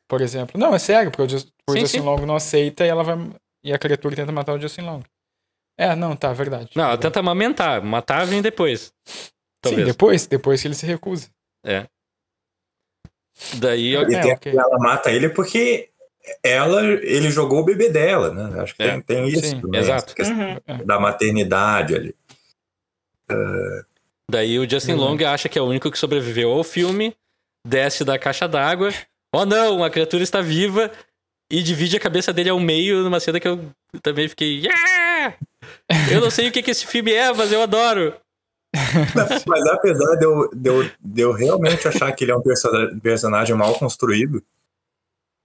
[0.08, 0.60] Por exemplo.
[0.60, 2.04] Não, é sério, porque o, Just, o Sim, Justin sim.
[2.06, 3.16] Long não aceita e ela vai.
[3.64, 5.02] E a criatura tenta matar o Justin Long.
[5.78, 6.70] É, não, tá, verdade.
[6.76, 7.82] Não, ela tenta amamentar.
[7.84, 8.94] Matar vem depois.
[9.06, 9.30] Sim,
[9.62, 9.88] Talvez.
[9.88, 11.30] depois, depois que ele se recusa.
[11.66, 11.86] É.
[13.58, 14.52] Daí, eu- E É, tem- ok.
[14.58, 15.90] ela mata ele porque
[16.44, 18.62] ela, ele jogou o bebê dela, né?
[18.62, 18.92] Acho que É.
[18.92, 19.42] tem, tem isso.
[19.46, 20.14] Sim, exato.
[20.22, 20.86] Uhum.
[20.86, 22.16] Da maternidade ali.
[24.30, 24.98] daí o Justin Uhum.
[25.00, 27.16] Long acha que é o único que sobreviveu ao filme,
[27.66, 28.90] desce da caixa d'água.
[29.34, 30.92] Oh não, a criatura está viva
[31.52, 33.70] e divide a cabeça dele ao meio numa cena que eu
[34.02, 34.60] também fiquei.
[34.66, 35.36] "Yeah!"
[36.12, 38.14] Eu não sei o que, que esse filme é, mas eu adoro.
[39.46, 42.70] Mas apesar de eu, de, eu, de eu realmente achar que ele é um perso-
[43.04, 44.42] personagem mal construído,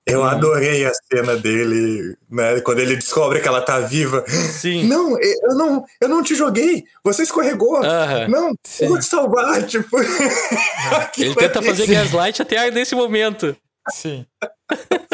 [0.07, 2.61] eu adorei a cena dele, né?
[2.61, 4.25] Quando ele descobre que ela tá viva.
[4.29, 4.85] Sim.
[4.87, 7.83] Não, eu não, eu não te joguei, você escorregou.
[7.85, 8.29] Aham.
[8.29, 8.89] Não, eu Sim.
[8.89, 9.97] vou te salvar, tipo.
[11.19, 11.93] Ele tenta fazer Sim.
[11.93, 13.57] gaslight até nesse momento.
[13.91, 14.27] Sim.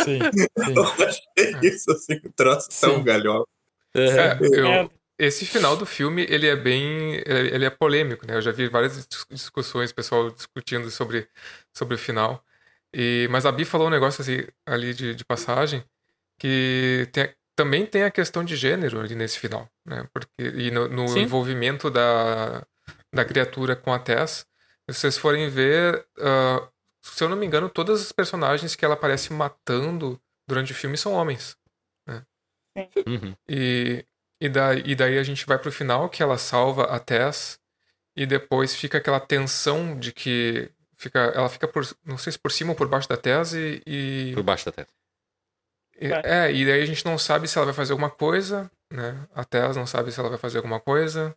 [0.05, 0.19] Sim.
[0.21, 0.49] Sim.
[0.75, 3.05] Eu achei isso assim, um troço tão Sim.
[3.05, 3.47] galhofa.
[3.95, 4.17] Aham.
[4.17, 4.89] É, eu- É.
[5.19, 7.23] esse final do filme, ele é bem.
[7.27, 8.35] Ele é polêmico, né?
[8.37, 11.29] Eu já vi várias dis- discussões, pessoal discutindo sobre,
[11.75, 12.43] sobre o final.
[12.95, 15.83] E, mas a Bi falou um negócio assim, ali de, de passagem,
[16.39, 20.07] que tem- também tem a questão de gênero ali nesse final, né?
[20.13, 22.67] Porque, e no, no envolvimento da,
[23.15, 24.47] da criatura com a Tess.
[24.91, 26.69] Se vocês forem ver, ah,
[27.03, 30.97] se eu não me engano, todas as personagens que ela aparece matando durante o filme
[30.97, 31.57] são homens.
[33.07, 33.37] Uhum.
[33.49, 34.05] E,
[34.41, 37.59] e, daí, e daí a gente vai pro final, que ela salva a Tess,
[38.17, 40.71] e depois fica aquela tensão de que
[41.03, 44.33] fica, ela fica por, não sei se por cima ou por baixo da Tess, e,
[44.35, 44.93] Por baixo da testa.
[46.01, 49.17] e- é, e daí a gente não sabe se ela vai fazer alguma coisa, né?
[49.35, 51.35] A Tess não sabe se ela vai fazer alguma coisa.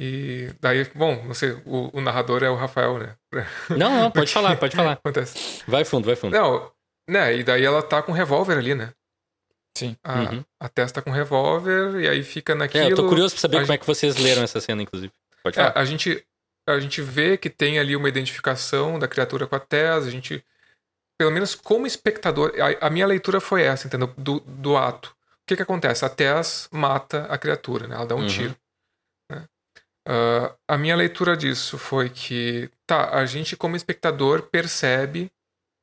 [0.00, 3.16] E daí, bom, não sei, o, o narrador é o Rafael, né?
[3.70, 4.92] Não, não, pode falar, pode falar.
[4.92, 5.62] Acontece.
[5.66, 6.32] Vai fundo, vai fundo.
[6.36, 6.70] Não,
[7.08, 7.36] né?
[7.36, 8.92] E daí ela tá com um revólver ali, né?
[9.76, 9.96] Sim.
[10.04, 10.44] A, Uhum.
[10.60, 12.84] a Tess tá com um revólver, e aí fica naquilo.
[12.84, 15.12] É, eu tô curioso pra saber a como é que vocês leram essa cena, inclusive.
[15.42, 15.78] Pode É, falar.
[15.80, 16.24] a gente
[16.74, 20.44] a gente vê que tem ali uma identificação da criatura com a Tess, a gente
[21.20, 24.14] pelo menos como espectador, a, a minha leitura foi essa, entendeu?
[24.16, 25.08] Do, do ato.
[25.08, 26.04] O que que acontece?
[26.04, 27.96] A Tess mata a criatura, né?
[27.96, 28.26] Ela dá um Uhum.
[28.28, 28.56] tiro.
[29.30, 29.44] né?
[30.06, 35.30] Ah, a minha leitura disso foi que, tá, a gente como espectador percebe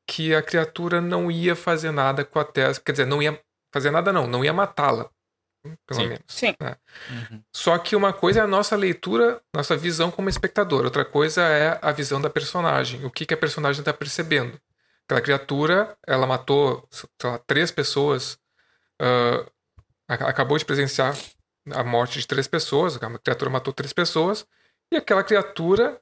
[0.09, 3.39] que a criatura não ia fazer nada com a Tess, quer dizer, não ia
[3.73, 5.09] fazer nada não, não ia matá-la,
[5.85, 6.07] pelo Sim.
[6.07, 6.23] menos.
[6.27, 6.55] Sim.
[7.09, 7.43] Uhum.
[7.53, 11.79] Só que uma coisa é a nossa leitura, nossa visão como espectador, outra coisa é
[11.81, 14.59] a visão da personagem, o que, que a personagem está percebendo.
[15.05, 18.37] Aquela criatura, ela matou, sei lá, três pessoas,
[20.07, 21.15] a- acabou de presenciar
[21.71, 24.45] a morte de três pessoas, a criatura matou três pessoas,
[24.91, 25.99] e aquela criatura,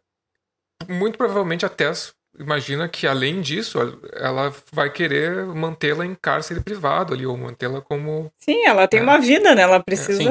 [0.90, 3.78] muito provavelmente a Tess imagina que além disso,
[4.14, 8.32] ela vai querer mantê-la em cárcere privado ali, ou mantê-la como.
[8.38, 9.04] Sim, ela tem É.
[9.04, 9.62] uma vida, né?
[9.64, 10.24] Ela precisa.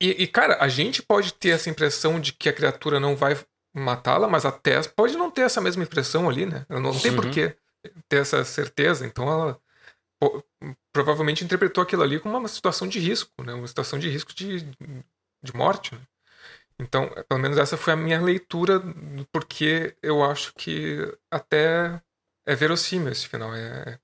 [0.00, 3.36] E, e, cara, a gente pode ter essa impressão de que a criatura não vai
[3.74, 6.64] matá-la, mas a Tess pode não ter essa mesma impressão ali, né?
[6.68, 7.16] Ela não tem Uhum.
[7.16, 7.54] por que
[8.08, 9.04] ter essa certeza.
[9.06, 9.60] Então ela
[10.92, 13.52] provavelmente interpretou aquilo ali como uma situação de risco, né?
[13.54, 14.60] Uma situação de risco de,
[15.42, 15.94] de morte.
[15.94, 16.00] né?
[16.80, 18.80] Então, pelo menos essa foi a minha leitura,
[19.32, 20.98] porque eu acho que
[21.30, 22.00] até
[22.46, 23.54] é verossímil esse final.
[23.54, 23.98] É,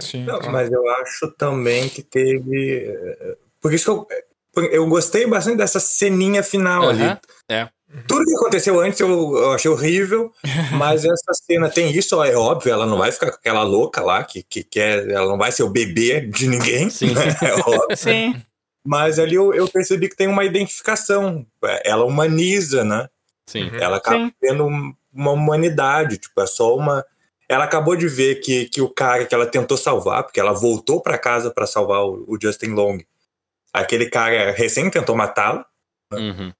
[0.00, 0.24] Sim.
[0.24, 2.84] Não, mas eu acho também que teve.
[2.86, 4.14] eh, Por isso que
[4.60, 7.04] eu, eu gostei bastante dessa ceninha final ali.
[7.04, 7.68] Aham, é.
[8.08, 10.32] Tudo que aconteceu antes eu, eu achei horrível,
[10.72, 14.24] mas essa cena tem isso, é óbvio, ela não vai ficar com aquela louca lá,
[14.24, 17.12] que, que quer, ela não vai ser o bebê de ninguém, Sim.
[17.14, 17.20] né?
[17.42, 17.96] é óbvio.
[17.96, 18.42] Sim.
[18.84, 21.46] Mas ali eu, eu percebi que tem uma identificação,
[21.84, 23.08] ela humaniza, né?
[23.48, 23.70] Sim.
[23.70, 23.76] Uhum.
[23.76, 24.32] Ela acaba Sim.
[24.40, 27.04] tendo um- uma humanidade, tipo, é só uma.
[27.48, 31.00] Ela acabou de ver que, que o cara que ela tentou salvar, porque ela voltou
[31.02, 32.98] para casa para salvar o, o Justin Long,
[33.72, 35.64] aquele cara recém tentou matá-la,
[36.12, 36.52] Uhum.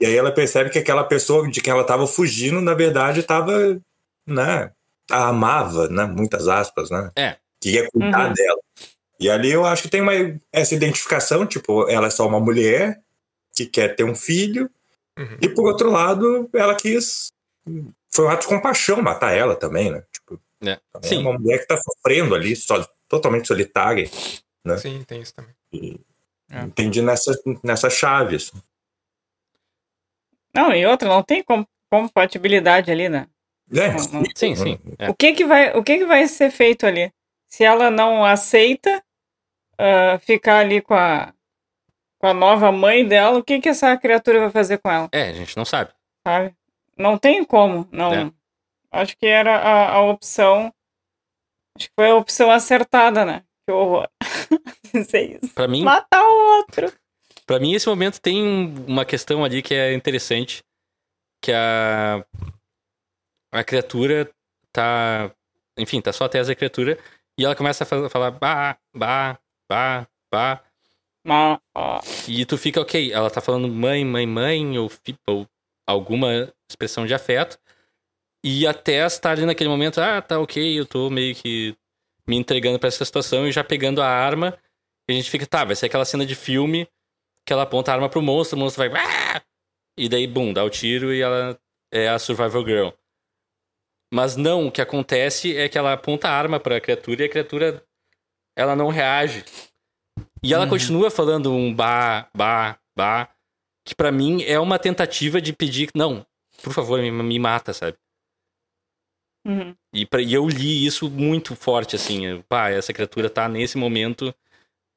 [0.00, 3.78] e aí ela percebe que aquela pessoa de quem ela estava fugindo, na verdade, estava,
[4.26, 4.70] né,
[5.10, 7.10] a amava, né, muitas aspas, né?
[7.16, 7.36] É.
[7.60, 8.32] Que ia cuidar Uhum.
[8.34, 8.58] dela.
[9.22, 10.12] E ali eu acho que tem uma,
[10.52, 13.00] essa identificação, tipo, ela é só uma mulher
[13.54, 14.68] que quer ter um filho,
[15.18, 15.36] Uhum.
[15.42, 17.30] e por outro lado, ela quis.
[18.10, 20.02] Foi um ato de compaixão matar ela também, né?
[20.10, 20.80] Tipo, É.
[21.02, 21.16] Sim.
[21.16, 24.10] é uma mulher que tá sofrendo ali, só, totalmente solitária.
[24.64, 24.76] né?
[24.78, 25.54] Sim, tem isso também.
[25.72, 26.00] E
[26.50, 26.62] É.
[26.62, 27.32] Entendi nessa,
[27.62, 28.36] nessa chave.
[28.36, 28.60] assim.
[30.54, 33.26] Não, e outra, não tem com- compatibilidade ali, né?
[33.74, 34.22] É, Não, não.
[34.34, 34.78] Sim, sim.
[34.98, 35.08] É.
[35.10, 37.10] O que que vai, o que que vai ser feito ali?
[37.46, 39.02] Se ela não aceita
[39.82, 41.32] ah, ficar ali com a,
[42.18, 45.28] com a nova mãe dela, o que que essa criatura vai fazer com ela, É,
[45.28, 45.90] a gente não sabe.
[46.26, 46.54] sabe?
[46.96, 48.12] Não tem como, não.
[48.12, 48.32] É.
[48.92, 50.72] Acho que era a, a opção,
[51.76, 53.42] acho que foi a opção acertada, né?
[53.66, 54.08] Que horror.
[54.92, 55.54] Dizer isso.
[55.54, 56.92] Pra mim, Matar o outro.
[57.46, 58.42] Pra mim, esse momento tem
[58.86, 60.62] uma questão ali que é interessante.
[61.42, 62.24] Que a.
[63.52, 64.30] A criatura
[64.72, 65.30] tá.
[65.78, 66.98] Enfim, tá só a tese da criatura.
[67.38, 69.38] E ela começa a fa- falar bah, bah,
[69.70, 70.06] Mas,
[71.74, 74.90] ó, E tu fica, ok, ela tá falando mãe, mãe, mãe, ou,
[75.26, 75.46] ou
[75.86, 77.58] alguma expressão de afeto.
[78.44, 81.76] E a Tess tá ali naquele momento, ah, tá ok, eu tô meio que
[82.26, 84.58] me entregando pra essa situação e já pegando a arma.
[85.08, 86.88] E a gente fica, tá, vai ser aquela cena de filme
[87.46, 89.00] que ela aponta a arma pro monstro, o monstro vai.
[89.00, 89.42] "Ah!"
[89.98, 91.58] E daí, bum, dá o tiro e ela
[91.92, 92.88] é a Survival Girl.
[94.12, 97.28] Mas não, o que acontece é que ela aponta a arma pra criatura e a
[97.28, 97.84] criatura
[98.56, 99.44] ela não reage.
[100.42, 100.70] E ela Uhum.
[100.70, 103.28] continua falando um ba, ba, ba,
[103.86, 106.26] que pra mim é uma tentativa de pedir, não,
[106.62, 107.96] por favor, me, me mata, sabe?
[109.46, 109.74] uhum.
[109.94, 112.42] E, pra- e eu li isso muito forte, assim.
[112.48, 114.34] Pá, essa criatura tá nesse momento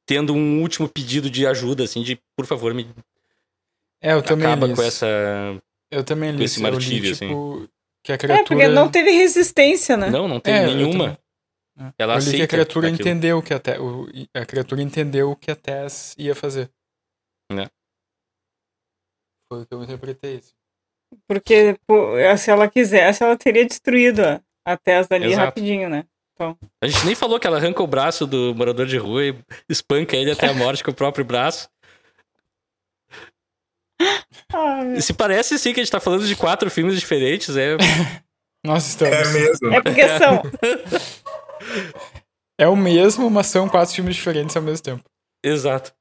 [0.08, 2.88] tendo um último pedido de ajuda, assim, de por favor, me
[4.02, 4.88] É, eu também acaba li com isso.
[4.88, 5.06] essa.
[5.90, 6.66] Eu também li com esse isso.
[6.66, 7.28] Eu li, martírio, assim.
[7.28, 7.68] tipo,
[8.04, 8.44] que a É, criatura...
[8.48, 10.10] porque não teve resistência, né?
[10.10, 11.18] Não, não tem É, eu nenhuma.
[11.78, 11.92] É.
[11.98, 13.00] Ela eu li que aceita a criatura aquilo.
[13.08, 16.70] entendeu que a, Te- o- a criatura entendeu o que a Tess ia fazer.
[17.52, 17.68] Né.
[19.48, 20.36] Foi o que eu interpretei.
[20.38, 20.52] assim.
[21.28, 25.44] Porque pô, se ela quisesse, ela teria destruído a, a Tesla ali Exato.
[25.46, 26.04] rapidinho, né?
[26.82, 29.38] A gente nem falou que ela arranca o braço do morador de rua e
[29.70, 31.68] espanca ele até a morte com o próprio braço.
[34.52, 37.76] Ah, E se parece sim que a gente tá falando de quatro filmes diferentes, é.
[38.64, 39.16] Nós estamos.
[39.16, 39.72] É mesmo.
[39.74, 40.42] é porque são.
[42.58, 45.04] É o mesmo, mas são quatro filmes diferentes ao mesmo tempo.
[45.44, 45.92] Exato.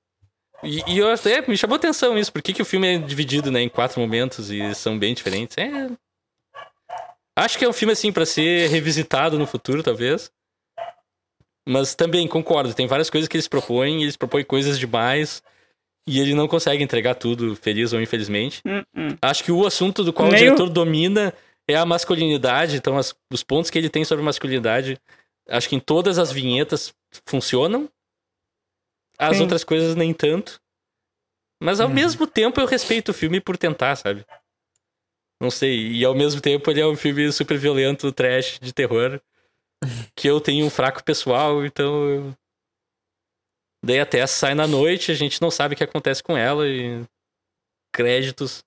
[0.64, 3.52] E, e eu até me chamou atenção isso, por que, que o filme é dividido
[3.52, 5.58] né, em quatro momentos e são bem diferentes.
[5.58, 5.90] É.
[7.38, 10.32] Acho que é um filme assim pra ser revisitado no futuro, talvez.
[11.68, 15.44] Mas também concordo, tem várias coisas que eles propõem, e eles propõem coisas demais.
[16.08, 18.62] E ele não consegue entregar tudo, feliz ou infelizmente.
[18.66, 19.08] Hum, hum.
[19.22, 21.34] Acho que o assunto do qual Nem o o- diretor domina
[21.68, 22.78] é a masculinidade.
[22.78, 25.00] Então, as- os pontos que ele tem sobre masculinidade,
[25.50, 26.94] acho que em todas as vinhetas
[27.28, 27.90] funcionam.
[29.18, 29.44] As Sim.
[29.44, 30.60] outras coisas nem tanto.
[31.62, 31.94] Mas ao Uhum.
[31.94, 34.26] mesmo tempo eu respeito o filme por tentar, sabe?
[35.40, 35.94] Não sei.
[35.94, 39.22] E ao mesmo tempo ele é um filme super violento, trash, de terror.
[40.16, 42.10] Que eu tenho um fraco pessoal, então.
[42.10, 42.38] eu-
[43.84, 46.68] Daí a Tess sai na noite, a gente não sabe o que acontece com ela
[46.68, 47.06] e.
[47.94, 48.64] Créditos.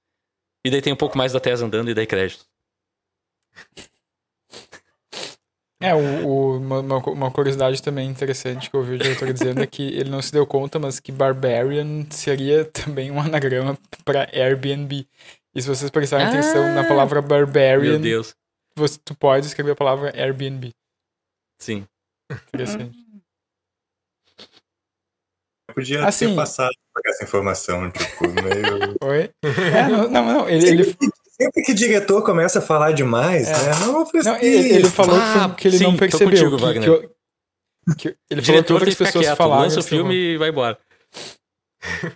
[0.65, 2.47] E daí tem um pouco mais da Tess andando e daí créditos.
[5.81, 9.33] É, o, o- uma, uma cu- uma curiosidade também interessante que eu ouvi o diretor
[9.33, 13.79] dizendo é que ele não se deu conta, mas que Barbarian seria também um anagrama
[14.05, 15.07] para Airbnb.
[15.55, 16.31] E se vocês prestarem Ah!
[16.31, 18.35] atenção na palavra Meu Barbarian, Deus.
[18.77, 20.73] você, tu pode escrever a palavra Airbnb.
[21.61, 21.87] Sim.
[22.49, 22.99] Interessante.
[25.69, 26.73] Eu podia Assim- ter passado
[27.07, 28.97] essa informação, tipo, meio.
[29.03, 29.31] Oi?
[29.43, 30.97] É, não, não, não, Ele, ele,
[31.41, 33.53] Sempre que diretor começa a falar demais, É.
[33.53, 33.71] né?
[33.81, 36.29] Não, não, ele, ele falou Ah, que ele sim, não percebeu.
[36.29, 37.01] contigo, que- Wagner.
[37.01, 37.09] que
[37.97, 39.63] que ele O falou que diretor que ficar pessoas quieto, falaram.
[39.63, 40.79] lança o filme e vai embora.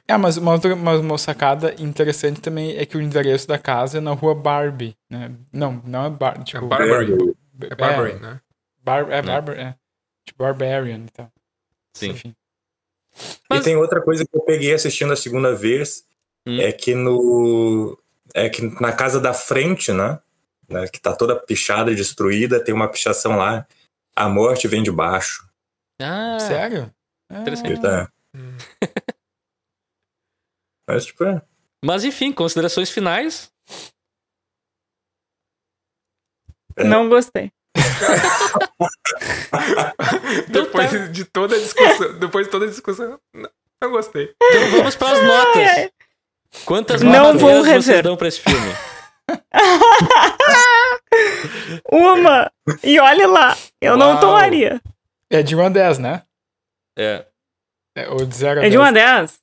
[0.08, 3.98] É, mas uma, outra, mas uma sacada interessante também é que o endereço da casa
[3.98, 5.30] é na rua Barbie, né?
[5.52, 6.66] Não, não é Barbie, É tipo...
[6.66, 7.12] Barbary.
[7.12, 8.40] é, É Barbary, né?
[8.84, 9.74] Bar, é Barbar, é.
[10.26, 11.30] Tipo Barbarian e tal.
[11.94, 12.10] Sim.
[12.10, 12.34] Enfim.
[13.48, 16.04] Mas- E tem outra coisa que eu peguei assistindo a segunda vez,
[16.46, 16.58] Hum.
[16.60, 17.96] é que no.
[18.34, 20.20] É que na casa da frente, né?
[20.68, 23.66] né, Que tá toda pichada, destruída, tem uma pichação lá.
[24.16, 25.46] A morte vem de baixo.
[26.00, 26.92] Ah, Sério?
[27.30, 27.80] Ah, Interessante.
[27.80, 28.10] Tá?
[28.34, 28.56] Hum.
[30.88, 31.40] Mas, tipo, é.
[31.84, 33.50] Mas enfim, considerações finais.
[36.76, 37.52] Não gostei.
[40.48, 42.18] depois de toda a discussão.
[42.18, 43.20] Depois de toda a discussão.
[43.34, 43.50] Não,
[43.82, 44.34] não gostei.
[44.42, 45.90] Então vamos para as notas.
[46.64, 48.02] Quantas Não vou vocês rever.
[48.02, 48.72] dão pra esse filme?
[51.90, 52.50] Uma!
[52.82, 54.20] E olhe lá, eu não Uau.
[54.20, 54.80] tomaria.
[55.30, 56.22] É de 1 a 10, né?
[56.96, 57.26] É.
[57.96, 58.72] É, ou de 0 a É 10.
[58.72, 59.42] de uma 10?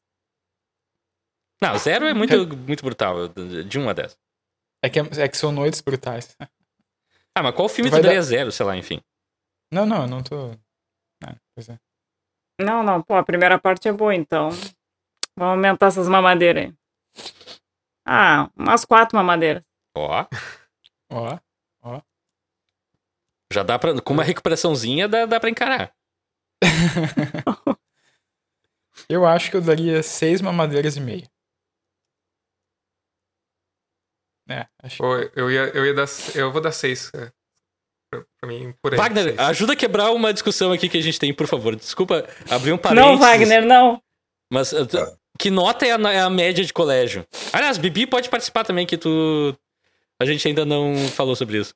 [1.62, 3.28] Não, zero é muito, muito brutal.
[3.28, 4.18] De 1 a 10.
[4.84, 6.36] É que, é que são noites brutais.
[7.36, 9.02] Ah, mas qual filme Tu tu daria dar- zero, sei lá, enfim.
[9.72, 10.52] Não, não, eu não tô...
[11.24, 11.78] Ah, pois é.
[12.62, 14.50] Não, não, pô, a primeira parte é boa, então.
[15.36, 16.74] Vamos aumentar essas mamadeiras aí.
[18.06, 19.64] Ah, umas quatro mamadeiras.
[19.96, 20.26] Ó,
[21.12, 21.40] Ó,
[23.52, 24.00] já dá pra.
[24.02, 25.92] Com uma recuperaçãozinha dá, dá pra encarar.
[29.10, 31.28] eu acho que eu daria 6 mamadeiras e meia.
[34.48, 35.04] É, acho que...
[35.40, 36.08] Eu ia, eu ia dar.
[36.34, 37.12] Eu vou dar seis.
[37.14, 37.32] É.
[38.12, 38.98] Pra, pra mim, por aí.
[38.98, 39.40] Wagner, seis.
[39.40, 41.76] ajuda a quebrar uma discussão aqui que a gente tem, por favor.
[41.76, 43.12] Desculpa abrir um parênteses.
[43.12, 44.02] Não, Wagner, não.
[44.52, 44.88] Mas uh,
[45.40, 47.26] que nota é a, é a média de colégio?
[47.51, 49.56] Aliás, Bibi pode participar também, que tu.
[50.22, 51.74] A gente ainda não falou sobre isso.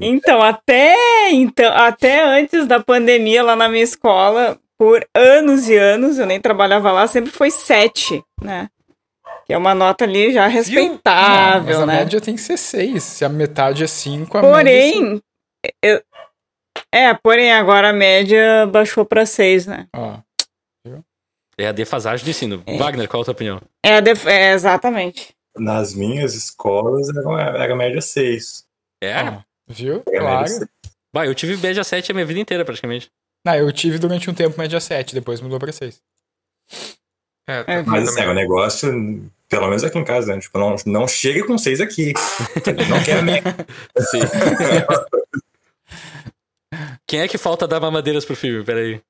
[0.00, 6.18] Então, até, então, até antes da pandemia lá na minha escola, por anos e anos,
[6.18, 8.68] eu nem trabalhava lá, sempre foi sete, né?
[9.46, 11.96] Que é uma nota ali já Não, mas respeitável, a né?
[11.98, 13.02] média tem que ser 6.
[13.02, 14.52] Se a metade é 5, a média é
[14.92, 15.22] Porém,
[15.82, 16.02] eu-
[16.92, 19.86] é, porém agora a média baixou pra seis, né?
[19.94, 20.04] seis.
[20.04, 20.18] Ó,
[21.58, 22.62] É a defasagem do ensino.
[22.66, 22.76] É.
[22.78, 23.60] Wagner, qual a tua opinião?
[23.84, 25.34] É, a def- é, exatamente.
[25.56, 28.64] Nas minhas escolas era, era média 6.
[29.02, 29.22] É?
[29.22, 30.02] ó, viu?
[30.08, 30.68] Era Claro.
[31.12, 33.10] Bah, eu tive média 7 a minha vida inteira, praticamente.
[33.44, 36.00] Não, eu tive durante um tempo média 7, depois mudou pra 6.
[37.48, 40.40] É, É, Mas assim, o negócio, pelo menos aqui em casa, né?
[40.40, 42.12] Tipo, não, não chegue com 6 aqui.
[42.88, 43.40] Não quero nem.
[44.10, 44.20] Sim.
[47.06, 48.62] Quem é que falta dar mamadeiras pro filme?
[48.64, 49.00] Peraí.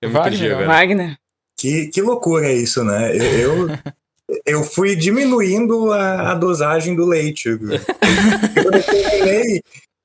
[0.00, 0.66] Eu me Wagner, perdi agora.
[0.66, 1.18] Wagner.
[1.56, 3.16] Que, que loucura é isso, né?
[3.16, 3.78] Eu, eu,
[4.44, 7.50] eu fui diminuindo a, a dosagem do leite.
[7.58, 9.62] quando, eu terminei,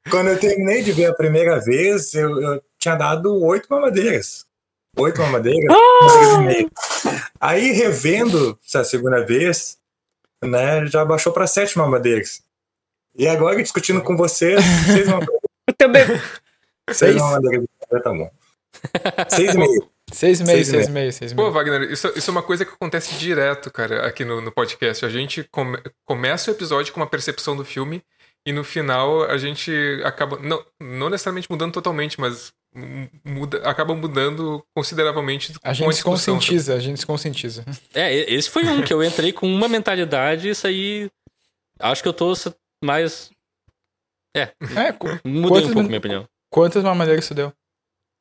[0.10, 4.46] quando eu terminei de ver a primeira vez, eu, eu tinha dado oito mamadeiras.
[4.98, 5.76] Oito mamadeiras,
[6.44, 6.72] meio.
[7.40, 9.78] Aí, revendo essa segunda vez,
[10.44, 12.42] né, já baixou para sete mamadeiras.
[13.16, 15.38] E agora, discutindo com vocês, seis mamadeiras.
[15.70, 16.18] O teu bebê.
[16.94, 17.16] Seis Seis?
[17.18, 17.66] mamadeiras,
[18.02, 18.32] tá bom.
[19.30, 19.90] Seis e meio.
[20.10, 21.52] 6,5, Seis e 6,5, Pô, 6,5.
[21.52, 25.06] Wagner, isso, isso é uma coisa que acontece direto, cara, aqui no, no podcast.
[25.06, 28.02] A gente come- começa o episódio com uma percepção do filme
[28.46, 29.70] e no final a gente
[30.06, 30.40] acaba.
[30.40, 35.94] Não, não necessariamente mudando totalmente, mas mu- muda, acaba mudando consideravelmente A com gente se
[35.96, 37.66] discussão, conscientiza, a gente se conscientiza.
[37.94, 41.10] É, esse foi um que eu entrei com uma mentalidade e saí.
[41.82, 42.32] Acho que eu tô
[42.82, 43.30] mais.
[44.34, 44.46] É,
[44.98, 46.26] qu- Mudei um pouco minha opinião.
[46.50, 47.52] quantas mamadeiras tu deu?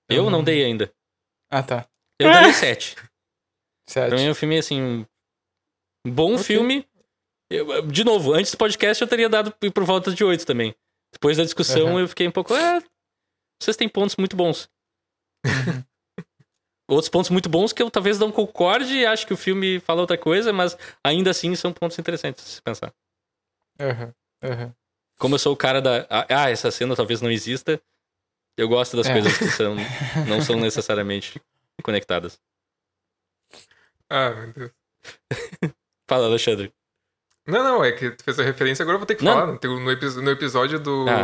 [0.09, 0.93] Eu não dei ainda.
[1.51, 1.89] Ah, tá.
[2.19, 2.97] Eu daria 7.
[3.89, 4.09] Sete.
[4.09, 5.07] Pra mim é um filme assim.
[6.07, 6.45] Um bom Ok.
[6.45, 6.87] filme.
[7.51, 10.75] Eu- de novo, antes do podcast eu teria dado por volta de 8 também.
[11.13, 12.01] Depois da discussão Aham.
[12.01, 12.55] eu fiquei um pouco.
[12.55, 12.81] É,
[13.63, 14.69] vocês têm pontos muito bons.
[15.45, 15.85] Uhum.
[16.89, 20.01] Outros pontos muito bons que eu talvez não concorde e acho que o filme fala
[20.03, 22.93] outra coisa, mas ainda assim são pontos interessantes se pensar.
[23.81, 24.75] Aham, aham.
[25.19, 26.07] Como eu sou o cara da.
[26.29, 27.81] Ah, essa cena talvez não exista.
[28.57, 29.13] Eu gosto das É.
[29.13, 29.75] coisas que são,
[30.29, 31.41] não são necessariamente
[31.83, 32.41] conectadas.
[34.09, 34.71] Ah, meu Deus.
[36.09, 36.73] Fala, Alexandre.
[37.47, 39.33] Não, não, é que tu fez a referência, agora eu vou ter que Não.
[39.33, 39.59] falar.
[39.59, 39.81] Tem- No,
[40.23, 41.23] no episódio do, Ah.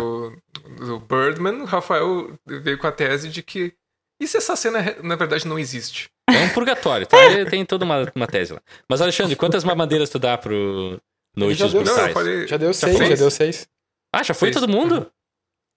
[0.85, 3.75] do Birdman, o Rafael veio com a tese de que.
[4.21, 6.11] E se essa cena, na verdade, não existe?
[6.31, 7.17] É um purgatório, tá?
[7.25, 8.61] Ele Tem toda uma, uma tese lá.
[8.89, 11.01] Mas, Alexandre, quantas mamadeiras tu dá pro
[11.37, 12.13] Noites Já deu Não, eu Brutais?
[12.15, 12.47] falei.
[12.47, 13.19] Já deu Já seis, já fez?
[13.19, 13.69] deu seis.
[14.15, 14.61] Ah, já foi Fez.
[14.61, 15.11] todo mundo?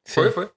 [0.08, 0.50] Foi, foi.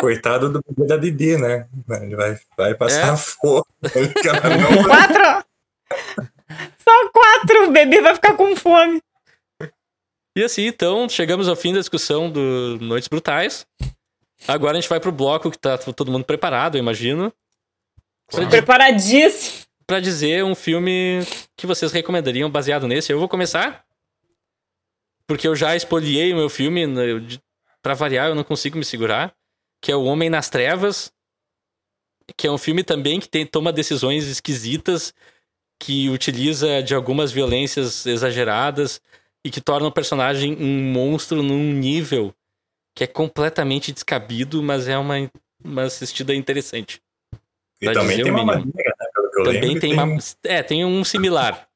[0.00, 1.68] Coitado do bebê da Bibi, né?
[2.02, 3.16] Ele vai, vai passar É.
[3.16, 3.64] fome.
[3.82, 5.44] Não Quatro!
[6.78, 7.68] Só quatro!
[7.68, 9.00] O bebê vai ficar com fome.
[10.36, 13.66] E assim, então, chegamos ao fim da discussão do Noites Brutais.
[14.48, 17.32] Agora a gente vai pro bloco que tá todo mundo preparado, eu imagino.
[18.28, 18.48] Claro.
[18.48, 19.62] Preparadíssimo.
[19.86, 21.20] Pra dizer um filme
[21.56, 23.12] que vocês recomendariam baseado nesse.
[23.12, 23.84] Eu vou começar.
[25.26, 26.86] Porque eu já espoliei o meu filme.
[26.86, 27.22] né, eu-
[27.82, 29.34] Pra variar, eu não consigo me segurar.
[29.82, 31.12] Que é O Homem nas Trevas.
[32.36, 35.12] Que é um filme também que tem, toma decisões esquisitas.
[35.78, 39.00] Que utiliza de algumas violências exageradas.
[39.44, 42.32] E que torna o personagem um monstro num nível
[42.94, 45.14] que é completamente descabido, mas é uma,
[45.64, 47.00] uma assistida interessante.
[47.80, 49.06] E também tem uma maneira, né?
[49.44, 50.18] Também lembro, tem uma.
[50.44, 51.66] É, tem um similar.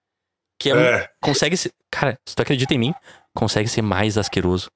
[0.60, 1.72] Que é, um- É, Consegue ser.
[1.90, 2.94] Cara, se tu acredita em mim,
[3.34, 4.70] consegue ser mais asqueroso.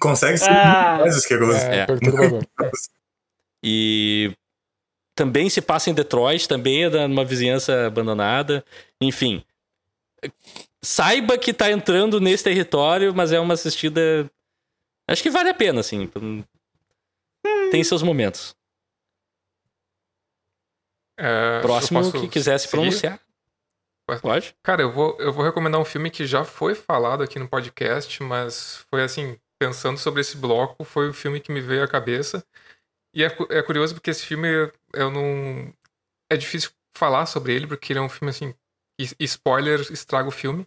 [0.00, 0.98] Consegue ser Ah.
[1.00, 1.58] mais asqueroso.
[1.58, 1.86] É, É.
[1.86, 2.42] perturbador.
[3.62, 4.32] E
[5.14, 8.64] também se passa em Detroit, também é da- numa vizinhança abandonada.
[9.00, 9.44] Enfim.
[10.82, 14.30] Saiba que tá entrando nesse território, mas é uma assistida.
[15.08, 16.08] Acho que vale a pena, assim.
[17.70, 18.54] Tem seus momentos.
[21.18, 23.18] É, Próximo que quiser se pronunciar.
[24.06, 24.20] Pode.
[24.20, 24.56] Pode?
[24.62, 28.22] Cara, eu vou, eu vou recomendar um filme que já foi falado aqui no podcast,
[28.22, 32.44] mas foi assim, pensando sobre esse bloco, foi o filme que me veio à cabeça.
[33.14, 34.48] E é, é curioso porque esse filme
[34.92, 35.72] eu não.
[36.30, 38.54] É difícil falar sobre ele, porque ele é um filme assim.
[39.20, 40.66] Spoiler estraga o filme.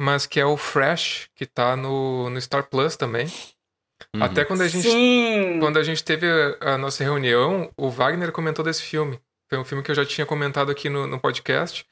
[0.00, 3.26] Mas que é o Fresh, que tá no, no Star Plus também.
[4.14, 4.22] Uhum.
[4.22, 5.58] Até quando a gente Sim.
[5.60, 9.20] quando a gente teve a, a nossa reunião, o Wagner comentou desse filme.
[9.48, 11.86] Foi um filme que eu já tinha comentado aqui no, no podcast.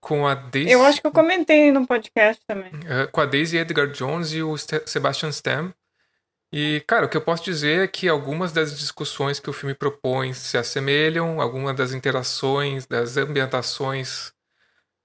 [0.00, 2.70] Com a Daisy, Eu acho que eu comentei no podcast também.
[2.86, 5.74] eh, com a Daisy Edgar Jones e o Sebastian Stan.
[6.52, 9.74] E, cara, o que eu posso dizer é que algumas das discussões que o filme
[9.74, 14.32] propõe se assemelham, algumas das interações, das ambientações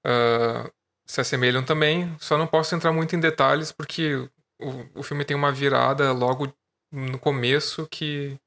[0.06, 0.70] ah,
[1.06, 2.16] se assemelham também.
[2.20, 4.16] Só não posso entrar muito em detalhes porque
[4.62, 6.54] o, o filme tem uma virada logo
[6.92, 8.38] no começo que,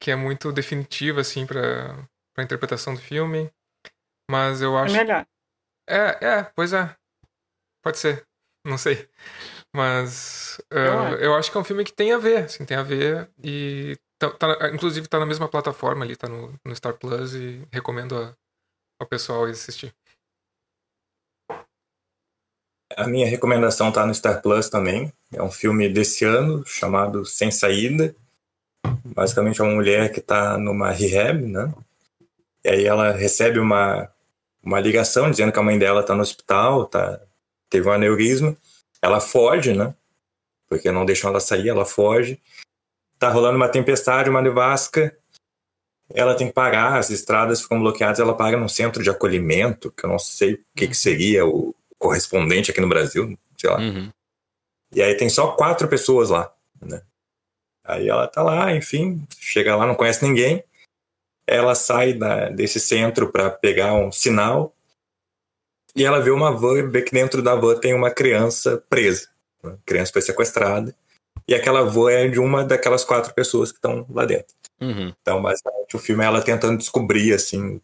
[0.00, 1.96] que é muito definitiva, assim, para
[2.36, 3.50] a interpretação do filme.
[4.30, 5.26] Mas eu É acho melhor.
[5.94, 6.94] É, é, pois é.
[7.82, 8.26] Pode ser.
[8.64, 9.08] Não sei.
[9.74, 11.14] Mas uh, Eu acho.
[11.16, 13.28] eu acho que é um filme que tem a ver, assim, tem a ver.
[13.42, 17.66] E tá, tá- inclusive tá na mesma plataforma ali, tá no, no Star Plus e
[17.72, 18.36] recomendo a-
[19.00, 19.94] ao pessoal ir assistir.
[22.96, 25.12] A minha recomendação tá no Star Plus também.
[25.32, 28.14] É um filme desse ano chamado Sem Saída.
[29.04, 31.72] Basicamente é uma mulher que tá numa rehab, né?
[32.64, 34.11] E aí ela recebe uma,
[34.62, 37.20] uma ligação dizendo que a mãe dela tá no hospital, tá,
[37.68, 38.56] teve um aneurisma.
[39.00, 39.94] Ela foge, né?
[40.68, 42.40] Porque não deixam ela sair, ela foge.
[43.18, 45.16] Tá rolando uma tempestade, uma nevasca.
[46.14, 50.04] Ela tem que parar, as estradas ficam bloqueadas, ela paga num centro de acolhimento, que
[50.04, 53.78] eu não sei o que, que seria o correspondente aqui no Brasil, sei lá.
[53.78, 54.10] Uhum.
[54.94, 57.00] E aí tem só quatro pessoas lá, né?
[57.84, 60.62] Aí ela tá lá, enfim, chega lá, não conhece ninguém.
[61.46, 64.74] Ela sai da- desse centro para pegar um sinal
[65.94, 69.28] e ela vê uma van e vê que dentro da van tem uma criança presa.
[69.62, 70.94] A criança foi sequestrada
[71.46, 74.54] e aquela van é de uma daquelas quatro pessoas que estão lá dentro.
[74.80, 75.12] Uhum.
[75.20, 77.80] Então, basicamente, o filme é ela tentando descobrir, assim,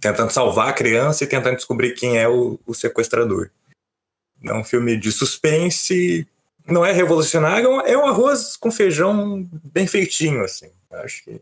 [0.00, 3.50] tentando salvar a criança e tentando descobrir quem é o, o sequestrador.
[4.42, 6.26] É um filme de suspense,
[6.66, 10.70] não é revolucionário, é um arroz com feijão bem feitinho, assim.
[10.90, 11.40] Acho que.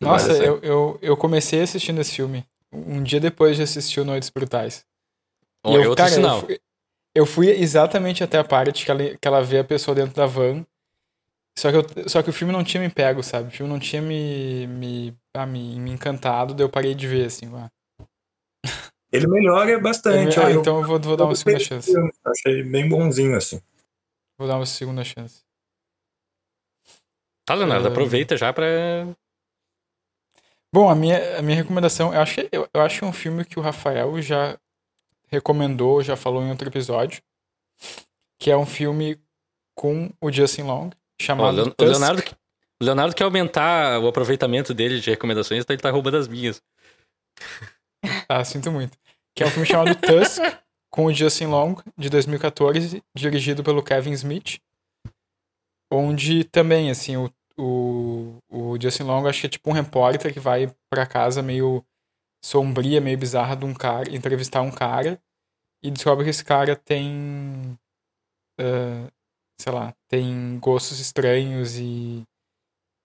[0.00, 4.04] Nossa, vale eu, eu, eu comecei assistindo esse filme um dia depois de assistir o
[4.04, 4.84] Noites Brutais.
[5.66, 6.36] E eu, é outro cara, sinal.
[6.38, 6.60] Eu fui,
[7.14, 10.26] eu fui exatamente até a parte que ela, que ela vê a pessoa dentro da
[10.26, 10.64] van.
[11.58, 13.48] Só que, eu- só que o filme não tinha me pego, sabe?
[13.48, 17.26] O filme não tinha me, me, ah, me, me encantado, daí eu parei de ver,
[17.26, 17.50] assim.
[17.56, 17.68] ah.
[19.10, 20.38] Ele melhora bastante.
[20.38, 21.90] ah, ó, eu- então eu vou, vou dar uma segunda chance.
[21.90, 23.60] filme, Achei bem bonzinho, assim.
[24.38, 25.42] Vou dar uma segunda chance.
[27.44, 27.90] Tá, Leonardo, Ah.
[27.90, 28.64] aproveita já pra.
[30.72, 33.12] Bom, a minha, a minha recomendação, eu acho, que, eu, eu acho que é um
[33.12, 34.58] filme que o Rafael já
[35.28, 37.22] recomendou, já falou em outro episódio,
[38.38, 39.18] que é um filme
[39.74, 40.90] com o Justin Long,
[41.20, 41.84] chamado Leon- o.
[41.84, 42.22] Leonardo,
[42.80, 46.62] o Leonardo quer aumentar o aproveitamento dele de recomendações, então ele tá roubando as minhas.
[48.28, 48.96] Ah, sinto muito.
[49.34, 50.40] Que é um filme chamado Tusk,
[50.90, 54.60] com o Justin Long, de 2014, dirigido pelo Kevin Smith,
[55.90, 60.40] onde também, assim, o, o, o Justin Long acho que é tipo um repórter que
[60.40, 61.84] vai pra casa meio
[62.42, 65.20] sombria, meio bizarra de um cara, entrevistar um cara,
[65.82, 67.78] e descobre que esse cara tem...
[68.58, 69.10] ah,
[69.60, 72.24] sei lá, tem gostos estranhos e.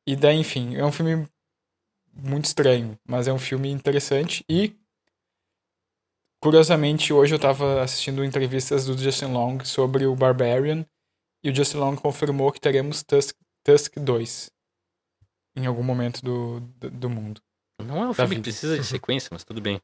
[0.08, 1.28] E daí, enfim, é um filme
[2.14, 4.76] muito estranho, mas é um filme interessante e.
[6.42, 10.86] Curiosamente, hoje eu tava assistindo entrevistas do Justin Long sobre o Barbarian
[11.42, 13.34] e o Justin Long confirmou que teremos Tusk,
[13.64, 14.52] Tusk 2
[15.56, 17.42] em algum momento do, do, do mundo.
[17.82, 18.44] Não é um filme que vida.
[18.44, 19.82] precisa de sequência, mas tudo bem.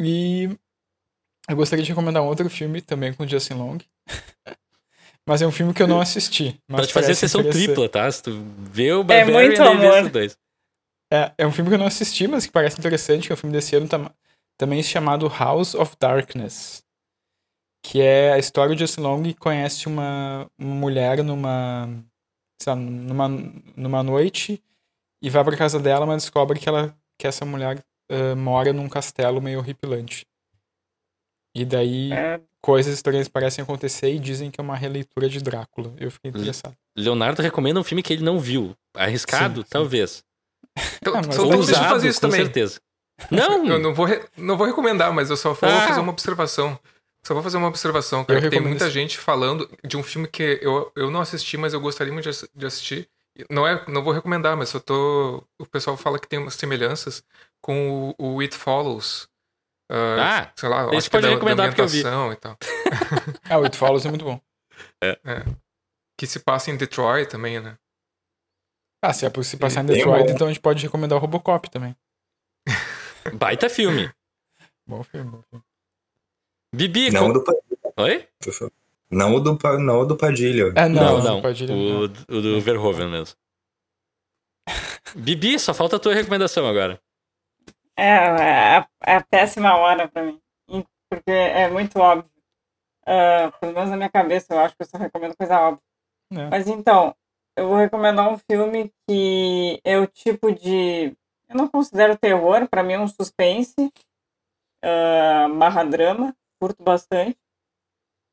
[0.00, 0.44] E
[1.48, 3.78] eu gostaria de recomendar um outro filme também com o Justin Long.
[5.26, 6.58] mas é um filme que eu não assisti.
[6.68, 8.10] Mas pra te fazer parece sessão tripla, tá?
[8.10, 10.10] Se tu vê o Barbarian muito daí vê amor.
[10.10, 10.36] dois.
[11.12, 13.36] É, é um filme que eu não assisti, mas que parece interessante, que é um
[13.36, 14.14] filme desse ano tam-
[14.56, 16.84] também chamado House of Darkness.
[17.82, 21.88] Que é a história de Justin Long que conhece uma, uma mulher numa,
[22.60, 23.28] sei lá, numa,
[23.76, 24.62] numa noite
[25.22, 28.88] e vai pra casa dela, mas descobre que, ela, que essa mulher eh, mora num
[28.88, 30.26] castelo meio horripilante.
[31.54, 35.92] E daí É, coisas estranhas parecem acontecer e dizem que é uma releitura de Drácula.
[35.98, 36.74] Eu fiquei interessado.
[36.96, 38.74] Leonardo recomenda um filme que ele não viu.
[38.94, 39.68] Arriscado, Sim, sim.
[39.70, 40.24] talvez.
[41.02, 42.44] Então, Ah, só Ousado, fazer isso com também.
[42.44, 42.80] certeza.
[43.30, 43.66] Não!
[43.66, 45.88] Eu não vou, re- não vou recomendar, mas eu só vou Ah.
[45.88, 46.78] fazer uma observação.
[47.26, 48.38] Só vou fazer uma observação, cara.
[48.38, 48.94] Eu que Tem muita esse.
[48.94, 52.48] gente falando de um filme que eu, eu não assisti, mas eu gostaria muito de,
[52.54, 53.08] de assistir.
[53.48, 55.44] Não, é, não vou recomendar, mas eu tô.
[55.58, 57.22] O pessoal fala que tem umas semelhanças
[57.60, 59.28] com o, o It Follows.
[59.90, 62.00] Ah, Ah, sei lá, é pode da, recomendar da porque eu vi.
[62.00, 62.56] e tal.
[63.48, 64.40] Ah, o It Follows é muito bom.
[66.18, 67.76] Que se passa em Detroit também, né?
[69.02, 70.32] Ah, se é por se passar em Detroit, bom.
[70.34, 71.96] então a gente pode recomendar o Robocop também.
[73.34, 74.10] baita filme.
[74.86, 75.64] Bom filme, bom filme.
[76.74, 78.28] Bibi, Não o do Padilha, Oi?
[79.10, 80.72] Não o do, não o do Padilha.
[80.76, 81.42] Ah, Não, não, não.
[81.42, 82.02] Padilha, o, não.
[82.04, 82.08] o
[82.42, 83.36] do Verhoeven mesmo.
[85.16, 87.00] Bibi, só falta a tua recomendação agora.
[87.96, 90.40] é, é, a, é a péssima hora pra mim.
[91.10, 92.30] Porque é muito óbvio.
[93.04, 95.82] Ah, pelo menos na minha cabeça, eu acho que eu só recomendo coisa óbvia.
[96.32, 96.48] É.
[96.48, 97.12] Mas então,
[97.56, 101.06] eu vou recomendar um filme que é o tipo de.
[101.48, 103.92] Eu não considero terror, pra mim é um suspense,
[104.84, 107.38] ah, barra drama, curto bastante.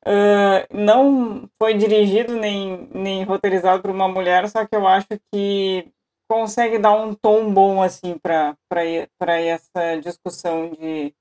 [0.06, 5.92] Ah, não foi dirigido nem, nem roteirizado por uma mulher, só que eu acho que
[6.30, 11.14] consegue dar um tom bom assim para para essa discussão de,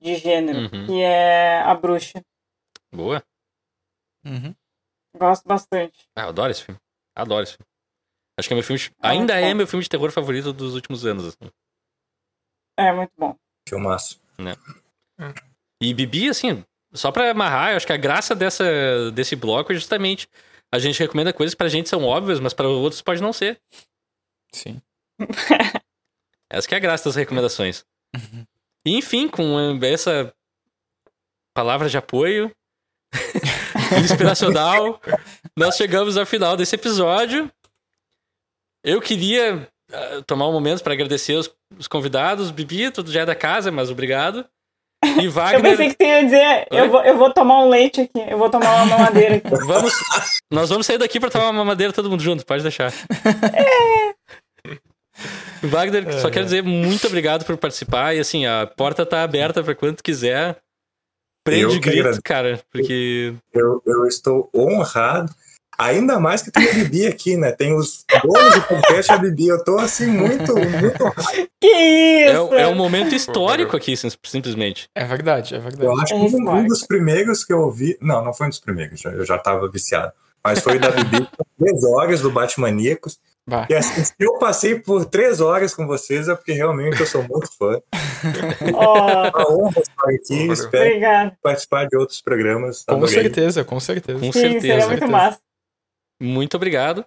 [0.00, 0.86] de gênero, Uhum.
[0.86, 2.22] que é A Bruxa.
[2.92, 3.22] Boa.
[4.24, 4.54] Uhum.
[5.16, 6.08] Gosto bastante.
[6.16, 6.80] Ah, eu adoro esse filme.
[7.14, 7.68] Adoro esse filme.
[8.38, 8.78] Acho que é meu filme.
[8.80, 9.56] de- Ainda é bom.
[9.56, 11.26] meu filme de terror favorito dos últimos anos.
[11.26, 11.50] assim.
[12.78, 13.34] É muito bom.
[13.68, 14.20] Filmaço.
[15.80, 19.74] E Bibi, assim, só pra amarrar, eu acho que a graça dessa, desse bloco é
[19.74, 20.28] justamente
[20.72, 23.60] a gente recomenda coisas que pra gente são óbvias, mas para outros pode não ser.
[24.52, 24.80] Sim.
[26.50, 27.84] Essa que é a graça das recomendações.
[28.84, 30.32] E, enfim, com essa
[31.54, 32.50] palavra de apoio
[34.02, 34.98] inspiracional,
[35.54, 37.52] nós chegamos ao final desse episódio.
[38.82, 42.50] Eu queria ah, tomar um momento para agradecer os, os convidados.
[42.50, 44.48] Bibi, tudo já é da casa, mas obrigado.
[45.04, 46.80] E Eu Wagner, pensei que tu ia dizer, Oi?
[46.80, 49.48] eu vou, eu vou tomar um leite aqui, eu vou tomar uma mamadeira aqui.
[49.64, 49.92] vamos,
[50.50, 52.92] nós vamos sair daqui para tomar uma mamadeira todo mundo junto, pode deixar.
[55.62, 56.30] Wagner, só É.
[56.30, 60.56] quero dizer muito obrigado por participar e assim, a porta tá aberta para quanto quiser.
[61.44, 65.32] Prende Eu grito, cara, porque Eu, eu estou honrado.
[65.80, 67.52] Ainda mais que tem a Bibi aqui, né?
[67.52, 69.46] Tem os donos do podcast, a Bibi.
[69.48, 71.14] Eu tô assim, muito, muito.
[71.60, 72.54] Que é, isso!
[72.54, 74.88] é um momento histórico aqui, sim- simplesmente.
[74.94, 75.86] É verdade, é Eu verdade.
[76.02, 76.68] acho É que um, um histórico.
[76.68, 77.96] dos primeiros que eu ouvi.
[78.00, 80.12] Não, não foi um dos primeiros, eu já tava viciado.
[80.44, 83.18] Mas foi da Bibi, três horas do Batmaníacos.
[83.46, 83.66] Bah.
[83.70, 87.22] E assim, se eu passei por três horas com vocês, é porque realmente eu sou
[87.22, 87.80] muito fã.
[88.62, 90.52] É uma honra estar aqui.
[90.52, 91.38] Espero obrigada.
[91.42, 92.84] participar de outros programas.
[92.86, 93.14] Com Adorei.
[93.14, 94.18] certeza, com certeza.
[94.18, 94.86] Com Sim, seria certeza.
[94.86, 95.06] muito certeza.
[95.12, 95.38] massa.
[96.20, 97.04] Muito obrigado.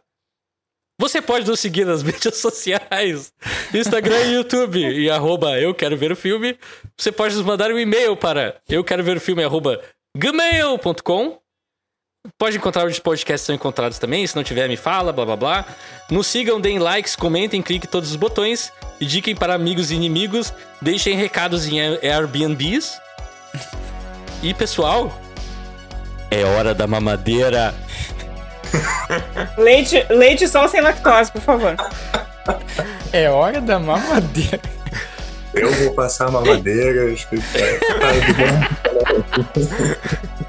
[1.00, 3.34] Você pode nos seguir nas mídias sociais,
[3.74, 6.58] Instagram e YouTube, e arroba eu quero ver o filme.
[6.96, 9.82] Você pode nos mandar um e-mail para eu quero ver o filme, arroba
[10.16, 11.40] gmail.com.
[12.38, 15.66] Pode encontrar os podcasts são encontrados também, se não tiver me fala, blá blá blá.
[16.10, 21.16] Nos sigam, deem likes, comentem, cliquem todos os botões, indiquem para amigos e inimigos, deixem
[21.16, 23.00] recados em Airbnbs.
[24.44, 25.12] E pessoal,
[26.30, 27.74] é hora da mamadeira.
[29.58, 31.76] Leite, leite só sem lactose, por favor.
[33.12, 34.60] É hora da mamadeira.
[35.54, 37.14] Eu vou passar a mamadeira.